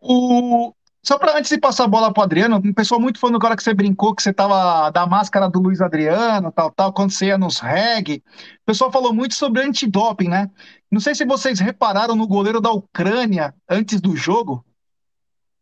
O, 0.00 0.72
só 1.02 1.18
para 1.18 1.38
antes 1.38 1.50
de 1.50 1.58
passar 1.58 1.84
a 1.84 1.88
bola 1.88 2.12
pro 2.12 2.22
Adriano, 2.22 2.60
um 2.62 2.74
pessoal 2.74 3.00
muito 3.00 3.18
fã 3.18 3.30
do 3.30 3.38
cara 3.38 3.56
que 3.56 3.62
você 3.62 3.72
brincou, 3.72 4.14
que 4.14 4.22
você 4.22 4.32
tava 4.32 4.90
da 4.90 5.06
máscara 5.06 5.48
do 5.48 5.58
Luiz 5.58 5.80
Adriano, 5.80 6.52
tal, 6.52 6.70
tal, 6.70 6.92
quando 6.92 7.10
você 7.10 7.26
ia 7.26 7.38
nos 7.38 7.58
reggae. 7.58 8.22
O 8.62 8.66
pessoal 8.66 8.92
falou 8.92 9.14
muito 9.14 9.34
sobre 9.34 9.62
antidoping, 9.62 10.28
né? 10.28 10.50
Não 10.90 11.00
sei 11.00 11.14
se 11.14 11.24
vocês 11.24 11.58
repararam 11.58 12.14
no 12.14 12.26
goleiro 12.26 12.60
da 12.60 12.70
Ucrânia 12.70 13.54
antes 13.68 13.98
do 13.98 14.14
jogo, 14.14 14.62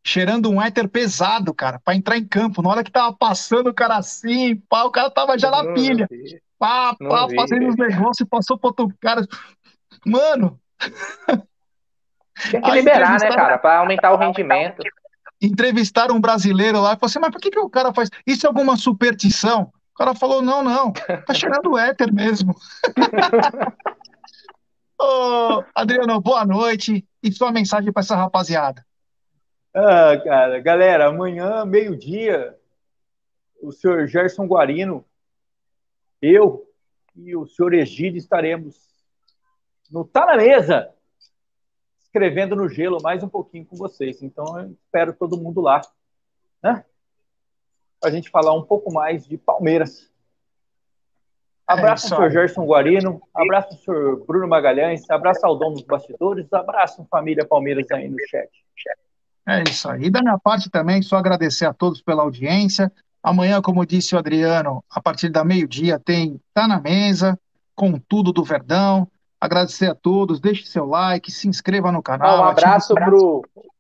cheirando 0.05 0.51
um 0.51 0.61
éter 0.61 0.89
pesado, 0.89 1.55
cara, 1.55 1.79
para 1.85 1.95
entrar 1.95 2.19
em 2.19 2.27
campo. 2.27 2.61
Na 2.61 2.71
hora 2.71 2.83
que 2.83 2.91
tava 2.91 3.15
passando 3.15 3.69
o 3.69 3.75
cara 3.75 3.97
assim, 3.97 4.57
pá, 4.69 4.83
o 4.83 4.91
cara 4.91 5.09
tava 5.09 5.39
já 5.39 5.51
na 5.51 5.73
pilha. 5.73 6.09
Pá, 6.59 6.97
pá, 6.97 7.29
fazendo 7.37 7.69
os 7.69 7.77
negócios, 7.77 8.29
passou 8.29 8.59
pro 8.59 8.71
outro 8.71 8.93
cara. 9.01 9.25
Mano. 10.05 10.59
Tem 12.51 12.61
que 12.61 12.71
liberar, 12.71 13.19
né, 13.21 13.29
cara, 13.31 13.59
para 13.59 13.79
aumentar 13.79 14.13
o 14.13 14.17
rendimento 14.17 14.83
entrevistaram 15.41 16.17
um 16.17 16.21
brasileiro 16.21 16.81
lá 16.81 16.93
e 16.93 16.97
falaram 16.97 17.07
assim, 17.07 17.19
mas 17.19 17.31
por 17.31 17.41
que, 17.41 17.51
que 17.51 17.59
o 17.59 17.71
cara 17.71 17.93
faz? 17.93 18.11
Isso 18.27 18.47
é 18.47 18.49
alguma 18.49 18.77
superstição? 18.77 19.73
O 19.95 19.99
cara 19.99 20.15
falou, 20.15 20.43
não, 20.43 20.63
não, 20.63 20.93
tá 20.93 21.35
cheirando 21.35 21.77
éter 21.77 22.13
mesmo. 22.13 22.55
Ô, 25.01 25.63
Adriano, 25.75 26.21
boa 26.21 26.45
noite 26.45 27.07
e 27.23 27.33
sua 27.33 27.53
mensagem 27.53 27.93
para 27.93 28.01
essa 28.01 28.17
rapaziada. 28.17 28.85
Ah, 29.75 30.17
cara, 30.25 30.61
galera, 30.61 31.07
amanhã, 31.07 31.65
meio-dia, 31.65 32.57
o 33.63 33.71
senhor 33.71 34.07
Gerson 34.09 34.47
Guarino, 34.47 35.05
eu 36.21 36.67
e 37.15 37.37
o 37.37 37.47
senhor 37.47 37.75
Egídio 37.75 38.19
estaremos 38.19 38.77
no 39.91 40.05
Tá 40.05 40.27
na 40.27 40.37
Mesa, 40.37 40.91
escrevendo 42.19 42.57
no 42.57 42.69
gelo 42.69 43.01
mais 43.01 43.23
um 43.23 43.29
pouquinho 43.29 43.65
com 43.65 43.77
vocês. 43.77 44.21
Então, 44.23 44.59
eu 44.59 44.73
espero 44.73 45.13
todo 45.13 45.39
mundo 45.39 45.61
lá, 45.61 45.81
né? 46.61 46.85
Para 48.01 48.11
a 48.11 48.13
gente 48.13 48.29
falar 48.29 48.53
um 48.55 48.63
pouco 48.63 48.93
mais 48.93 49.25
de 49.25 49.39
Palmeiras. 49.39 50.11
Abraço 51.65 52.07
é 52.07 52.09
senhor 52.09 52.31
Gerson 52.31 52.65
Guarino, 52.65 53.21
abraço 53.33 53.79
senhor 53.85 54.25
Bruno 54.27 54.49
Magalhães, 54.49 55.09
abraço 55.09 55.47
ao 55.47 55.57
dono 55.57 55.75
dos 55.75 55.85
bastidores, 55.85 56.53
abraço 56.53 57.07
família 57.09 57.47
Palmeiras 57.47 57.87
aí 57.93 58.09
no 58.09 58.17
chat. 58.27 58.51
É 59.47 59.63
isso 59.63 59.89
aí. 59.89 60.11
Da 60.11 60.21
minha 60.21 60.39
parte 60.39 60.69
também, 60.69 61.01
só 61.03 61.17
agradecer 61.19 61.67
a 61.67 61.73
todos 61.73 62.03
pela 62.03 62.23
audiência. 62.25 62.91
Amanhã, 63.23 63.63
como 63.63 63.87
disse 63.87 64.17
o 64.17 64.19
Adriano, 64.19 64.83
a 64.91 65.01
partir 65.01 65.29
da 65.29 65.45
meio-dia 65.45 66.01
tem 66.01 66.41
Tá 66.53 66.67
na 66.67 66.81
Mesa, 66.81 67.39
com 67.77 67.97
tudo 67.97 68.33
do 68.33 68.43
Verdão. 68.43 69.09
Agradecer 69.41 69.87
a 69.87 69.95
todos, 69.95 70.41
deixe 70.41 70.67
seu 70.67 70.85
like, 70.85 71.31
se 71.31 71.47
inscreva 71.47 71.93
no 71.93 72.03
canal. 72.03 72.41
um 72.41 72.45
abraço 72.45 72.95
para 72.95 73.15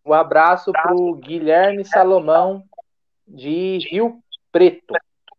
um 0.09 0.15
abraço 0.15 0.73
pro 0.73 1.17
Guilherme 1.17 1.85
Salomão 1.85 2.63
de 3.27 3.79
Rio 3.91 4.21
Preto. 4.51 4.95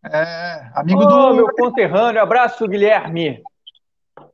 É, 0.06 0.70
amigo 0.76 1.02
oh, 1.02 1.08
do 1.08 1.34
meu 1.34 1.48
conterrâneo, 1.56 2.22
abraço 2.22 2.68
Guilherme. 2.68 3.42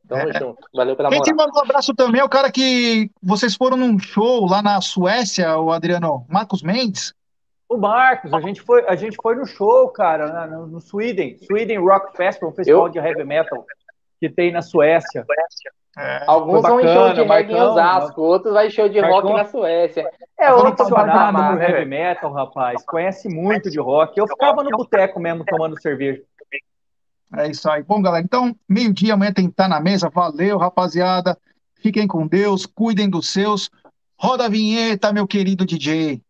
Tamo 0.07 0.30
é. 0.30 0.34
junto. 0.40 0.68
Valeu 0.74 0.95
pela 0.95 1.10
Quem 1.10 1.20
moral. 1.20 1.34
te 1.34 1.38
manda 1.38 1.57
um 1.57 1.64
abraço 1.64 1.94
também 1.94 2.22
é 2.22 2.24
o 2.24 2.30
cara 2.30 2.52
que 2.52 3.10
vocês 3.22 3.56
foram 3.56 3.78
num 3.78 3.98
show 3.98 4.45
lá 4.45 4.62
na 4.62 4.82
Suécia, 4.82 5.57
o 5.57 5.72
Adriano, 5.72 6.26
Marcos 6.28 6.62
Mendes. 6.62 7.14
O 7.70 7.78
Marcos, 7.78 8.32
a 8.34 8.41
gente 8.41 8.62
foi, 8.62 8.86
a 8.88 8.95
gente 8.95 9.18
foi 9.22 9.36
no 9.36 9.45
show, 9.45 9.90
cara, 9.90 10.45
no, 10.48 10.68
no 10.68 10.80
Sweden, 10.80 11.38
Sweden 11.38 11.80
Rock 11.80 12.16
Festival, 12.16 12.52
um 12.52 12.53
festival 12.53 12.86
Eu? 12.88 12.91
de 12.91 12.99
heavy 12.99 13.24
metal 13.24 13.66
que 14.20 14.30
tem 14.30 14.52
na 14.52 14.62
Suécia. 14.62 15.26
É, 15.98 16.24
Alguns 16.28 16.62
vão 16.62 16.80
em 16.82 16.88
show 16.88 17.14
de 17.14 17.24
reggae 17.24 17.54
em 17.54 17.62
Osasco, 17.62 18.22
outros 18.22 18.54
vai 18.54 18.68
em 18.68 18.70
show 18.70 18.90
de 18.90 19.00
Marcão, 19.00 19.22
rock 19.22 19.34
na 19.34 19.46
Suécia. 19.46 20.10
É 20.38 20.54
outro 20.54 20.90
patamar, 20.90 21.56
no 21.56 21.62
heavy 21.62 21.86
metal, 21.86 22.34
rapaz. 22.34 22.84
Conhece 22.86 23.30
muito 23.30 23.70
de 23.70 23.80
rock. 23.80 24.18
Eu 24.20 24.28
ficava 24.28 24.62
no 24.62 24.72
boteco 24.72 25.20
mesmo 25.20 25.46
tomando 25.46 25.80
cerveja. 25.82 26.22
É 27.38 27.50
isso 27.50 27.70
aí. 27.70 27.82
Bom, 27.82 28.02
galera, 28.02 28.24
então, 28.24 28.56
meio-dia 28.68 29.14
amanhã 29.14 29.32
tem 29.32 29.46
que 29.46 29.52
estar 29.52 29.68
na 29.68 29.80
mesa. 29.80 30.10
Valeu, 30.10 30.58
rapaziada. 30.58 31.38
Fiquem 31.76 32.08
com 32.08 32.28
Deus, 32.28 32.66
cuidem 32.66 33.10
dos 33.10 33.30
seus. 33.30 33.70
Roda 34.18 34.46
a 34.46 34.50
vinheta, 34.50 35.14
meu 35.14 35.28
querido 35.28 35.66
DJ. 35.66 36.22